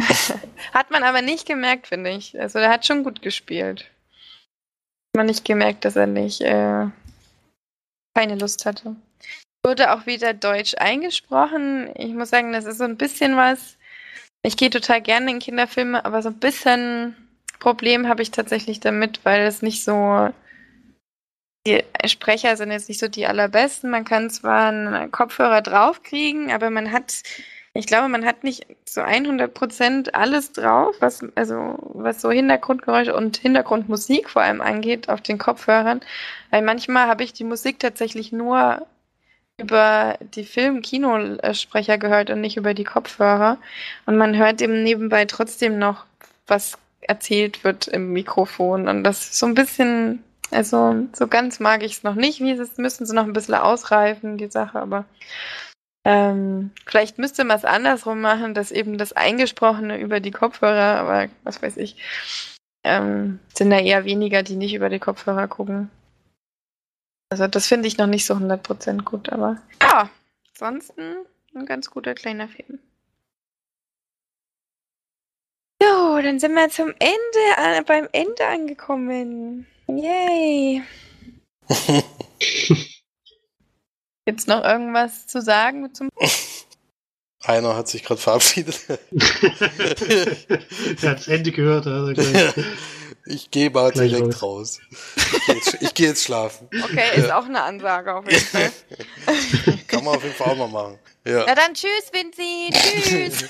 hat 0.72 0.90
man 0.90 1.02
aber 1.02 1.22
nicht 1.22 1.46
gemerkt, 1.46 1.88
finde 1.88 2.10
ich. 2.10 2.38
Also 2.40 2.58
er 2.58 2.70
hat 2.70 2.86
schon 2.86 3.04
gut 3.04 3.22
gespielt. 3.22 3.82
Hat 3.82 5.18
man 5.18 5.26
nicht 5.26 5.44
gemerkt, 5.44 5.84
dass 5.84 5.96
er 5.96 6.06
nicht 6.06 6.40
äh, 6.40 6.86
keine 8.14 8.36
Lust 8.36 8.66
hatte. 8.66 8.96
Wurde 9.64 9.92
auch 9.92 10.06
wieder 10.06 10.34
Deutsch 10.34 10.74
eingesprochen. 10.78 11.90
Ich 11.96 12.12
muss 12.12 12.30
sagen, 12.30 12.52
das 12.52 12.64
ist 12.64 12.78
so 12.78 12.84
ein 12.84 12.96
bisschen 12.96 13.36
was. 13.36 13.76
Ich 14.42 14.56
gehe 14.56 14.70
total 14.70 15.00
gerne 15.00 15.30
in 15.30 15.38
Kinderfilme, 15.38 16.04
aber 16.04 16.22
so 16.22 16.30
ein 16.30 16.38
bisschen 16.38 17.16
Problem 17.60 18.08
habe 18.08 18.22
ich 18.22 18.32
tatsächlich 18.32 18.80
damit, 18.80 19.24
weil 19.24 19.42
es 19.42 19.62
nicht 19.62 19.84
so 19.84 20.32
die 21.66 21.84
Sprecher 22.06 22.56
sind 22.56 22.72
jetzt 22.72 22.88
nicht 22.88 22.98
so 22.98 23.08
die 23.08 23.26
allerbesten. 23.26 23.90
Man 23.90 24.04
kann 24.04 24.30
zwar 24.30 24.68
einen 24.68 25.12
Kopfhörer 25.12 25.62
draufkriegen, 25.62 26.50
aber 26.50 26.70
man 26.70 26.90
hat, 26.90 27.22
ich 27.74 27.86
glaube, 27.86 28.08
man 28.08 28.26
hat 28.26 28.44
nicht 28.44 28.66
so 28.84 29.00
100 29.00 29.54
Prozent 29.54 30.14
alles 30.14 30.52
drauf, 30.52 30.94
was, 31.00 31.24
also, 31.34 31.78
was 31.94 32.20
so 32.20 32.30
Hintergrundgeräusche 32.30 33.16
und 33.16 33.38
Hintergrundmusik 33.38 34.28
vor 34.28 34.42
allem 34.42 34.60
angeht 34.60 35.08
auf 35.08 35.22
den 35.22 35.38
Kopfhörern. 35.38 36.00
Weil 36.50 36.62
manchmal 36.62 37.06
habe 37.06 37.24
ich 37.24 37.32
die 37.32 37.44
Musik 37.44 37.78
tatsächlich 37.78 38.30
nur 38.30 38.86
über 39.56 40.18
die 40.20 40.44
Film-Kinosprecher 40.44 41.96
gehört 41.96 42.28
und 42.30 42.42
nicht 42.42 42.58
über 42.58 42.74
die 42.74 42.84
Kopfhörer. 42.84 43.56
Und 44.04 44.18
man 44.18 44.36
hört 44.36 44.60
eben 44.60 44.82
nebenbei 44.82 45.24
trotzdem 45.24 45.78
noch, 45.78 46.04
was 46.46 46.76
erzählt 47.00 47.64
wird 47.64 47.88
im 47.88 48.12
Mikrofon. 48.12 48.86
Und 48.88 49.02
das 49.02 49.22
ist 49.22 49.38
so 49.38 49.46
ein 49.46 49.54
bisschen, 49.54 50.22
also 50.50 51.06
so 51.14 51.26
ganz 51.26 51.58
mag 51.58 51.82
ich 51.82 51.92
es 51.92 52.02
noch 52.02 52.16
nicht. 52.16 52.40
Wie 52.40 52.50
es 52.50 52.76
müssen 52.76 53.06
sie 53.06 53.14
noch 53.14 53.24
ein 53.24 53.32
bisschen 53.32 53.54
ausreifen, 53.54 54.36
die 54.36 54.50
Sache, 54.50 54.78
aber 54.78 55.06
ähm, 56.04 56.70
vielleicht 56.84 57.18
müsste 57.18 57.44
man 57.44 57.56
es 57.56 57.64
andersrum 57.64 58.20
machen, 58.20 58.54
dass 58.54 58.72
eben 58.72 58.98
das 58.98 59.12
Eingesprochene 59.12 59.98
über 59.98 60.20
die 60.20 60.32
Kopfhörer, 60.32 60.98
aber 60.98 61.28
was 61.44 61.62
weiß 61.62 61.76
ich, 61.76 61.96
ähm, 62.84 63.38
sind 63.54 63.70
da 63.70 63.78
eher 63.78 64.04
weniger, 64.04 64.42
die 64.42 64.56
nicht 64.56 64.74
über 64.74 64.88
die 64.88 64.98
Kopfhörer 64.98 65.46
gucken. 65.46 65.90
Also 67.30 67.46
das 67.46 67.66
finde 67.66 67.88
ich 67.88 67.98
noch 67.98 68.08
nicht 68.08 68.26
so 68.26 68.34
100% 68.34 69.04
gut, 69.04 69.30
aber 69.30 69.62
ja, 69.80 70.10
ansonsten 70.50 71.16
ein 71.54 71.66
ganz 71.66 71.90
guter 71.90 72.14
kleiner 72.14 72.48
Film. 72.48 72.80
So, 75.80 76.20
dann 76.20 76.38
sind 76.38 76.54
wir 76.54 76.68
zum 76.68 76.90
Ende, 76.98 77.42
äh, 77.56 77.82
beim 77.82 78.08
Ende 78.12 78.46
angekommen. 78.46 79.66
Yay! 79.88 80.82
Gibt's 84.24 84.46
noch 84.46 84.62
irgendwas 84.62 85.26
zu 85.26 85.42
sagen 85.42 85.92
zum 85.94 86.08
Einer 87.44 87.74
hat 87.74 87.88
sich 87.88 88.04
gerade 88.04 88.20
verabschiedet. 88.20 88.80
er 88.88 88.96
hat 91.10 91.18
das 91.18 91.26
Ende 91.26 91.50
gehört. 91.50 91.86
Also. 91.86 92.14
Ich 93.24 93.52
gehe 93.52 93.70
mal 93.70 93.92
Gleich 93.92 94.10
direkt 94.10 94.42
raus. 94.42 94.80
Ich 95.14 95.46
gehe 95.46 95.54
jetzt, 95.54 95.78
ich 95.80 95.94
geh 95.94 96.06
jetzt 96.06 96.24
schlafen. 96.24 96.68
Okay, 96.72 97.04
ist 97.14 97.30
auch 97.30 97.44
eine 97.44 97.62
Ansage 97.62 98.16
auf 98.16 98.28
jeden 98.28 98.44
Fall. 98.44 98.72
Kann 99.86 100.02
man 100.02 100.16
auf 100.16 100.24
jeden 100.24 100.34
Fall 100.34 100.48
auch 100.48 100.56
mal 100.56 100.66
machen. 100.66 100.98
Ja. 101.24 101.44
Na 101.46 101.54
dann 101.54 101.72
tschüss, 101.72 102.10
Vinci. 102.12 102.70
Tschüss. 102.72 103.44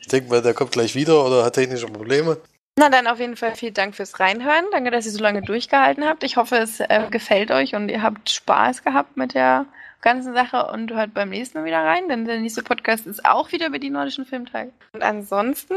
ich 0.00 0.06
denke 0.06 0.30
mal, 0.30 0.40
der 0.40 0.54
kommt 0.54 0.72
gleich 0.72 0.94
wieder 0.94 1.22
oder 1.22 1.44
hat 1.44 1.52
technische 1.52 1.86
Probleme. 1.86 2.40
Na 2.76 2.88
dann 2.88 3.06
auf 3.06 3.20
jeden 3.20 3.36
Fall 3.36 3.54
vielen 3.54 3.74
Dank 3.74 3.94
fürs 3.94 4.18
Reinhören. 4.18 4.64
Danke, 4.72 4.90
dass 4.90 5.06
ihr 5.06 5.12
so 5.12 5.22
lange 5.22 5.42
durchgehalten 5.42 6.04
habt. 6.04 6.24
Ich 6.24 6.36
hoffe, 6.36 6.56
es 6.56 6.80
äh, 6.80 7.06
gefällt 7.10 7.50
euch 7.52 7.74
und 7.74 7.88
ihr 7.88 8.02
habt 8.02 8.30
Spaß 8.30 8.82
gehabt 8.82 9.16
mit 9.16 9.34
der 9.34 9.66
ganzen 10.00 10.34
Sache 10.34 10.66
und 10.66 10.92
hört 10.92 11.14
beim 11.14 11.30
nächsten 11.30 11.58
Mal 11.58 11.64
wieder 11.64 11.84
rein, 11.84 12.08
denn 12.08 12.24
der 12.24 12.38
nächste 12.38 12.62
Podcast 12.62 13.06
ist 13.06 13.24
auch 13.24 13.52
wieder 13.52 13.68
über 13.68 13.78
die 13.78 13.90
nordischen 13.90 14.26
Filmtage. 14.26 14.70
Und 14.92 15.02
ansonsten 15.02 15.74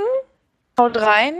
haut 0.77 0.97
rein, 0.97 1.35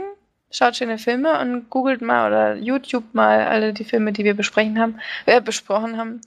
schaut 0.50 0.76
schöne 0.76 0.96
Filme 0.96 1.38
und 1.40 1.68
googelt 1.70 2.02
mal 2.02 2.28
oder 2.28 2.54
YouTube 2.54 3.12
mal 3.12 3.44
alle 3.46 3.74
die 3.74 3.84
Filme, 3.84 4.12
die 4.12 4.24
wir 4.24 4.34
besprechen 4.34 4.80
haben, 4.80 5.00
äh, 5.26 5.40
besprochen 5.40 5.98
haben, 5.98 6.20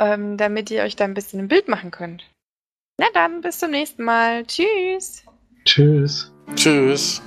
ähm, 0.00 0.36
damit 0.36 0.70
ihr 0.70 0.82
euch 0.82 0.96
da 0.96 1.04
ein 1.04 1.14
bisschen 1.14 1.40
ein 1.40 1.48
Bild 1.48 1.68
machen 1.68 1.90
könnt. 1.90 2.24
Na 2.98 3.06
dann, 3.12 3.40
bis 3.40 3.58
zum 3.58 3.70
nächsten 3.70 4.04
Mal. 4.04 4.44
Tschüss. 4.46 5.24
Tschüss. 5.64 6.32
Tschüss. 6.56 7.22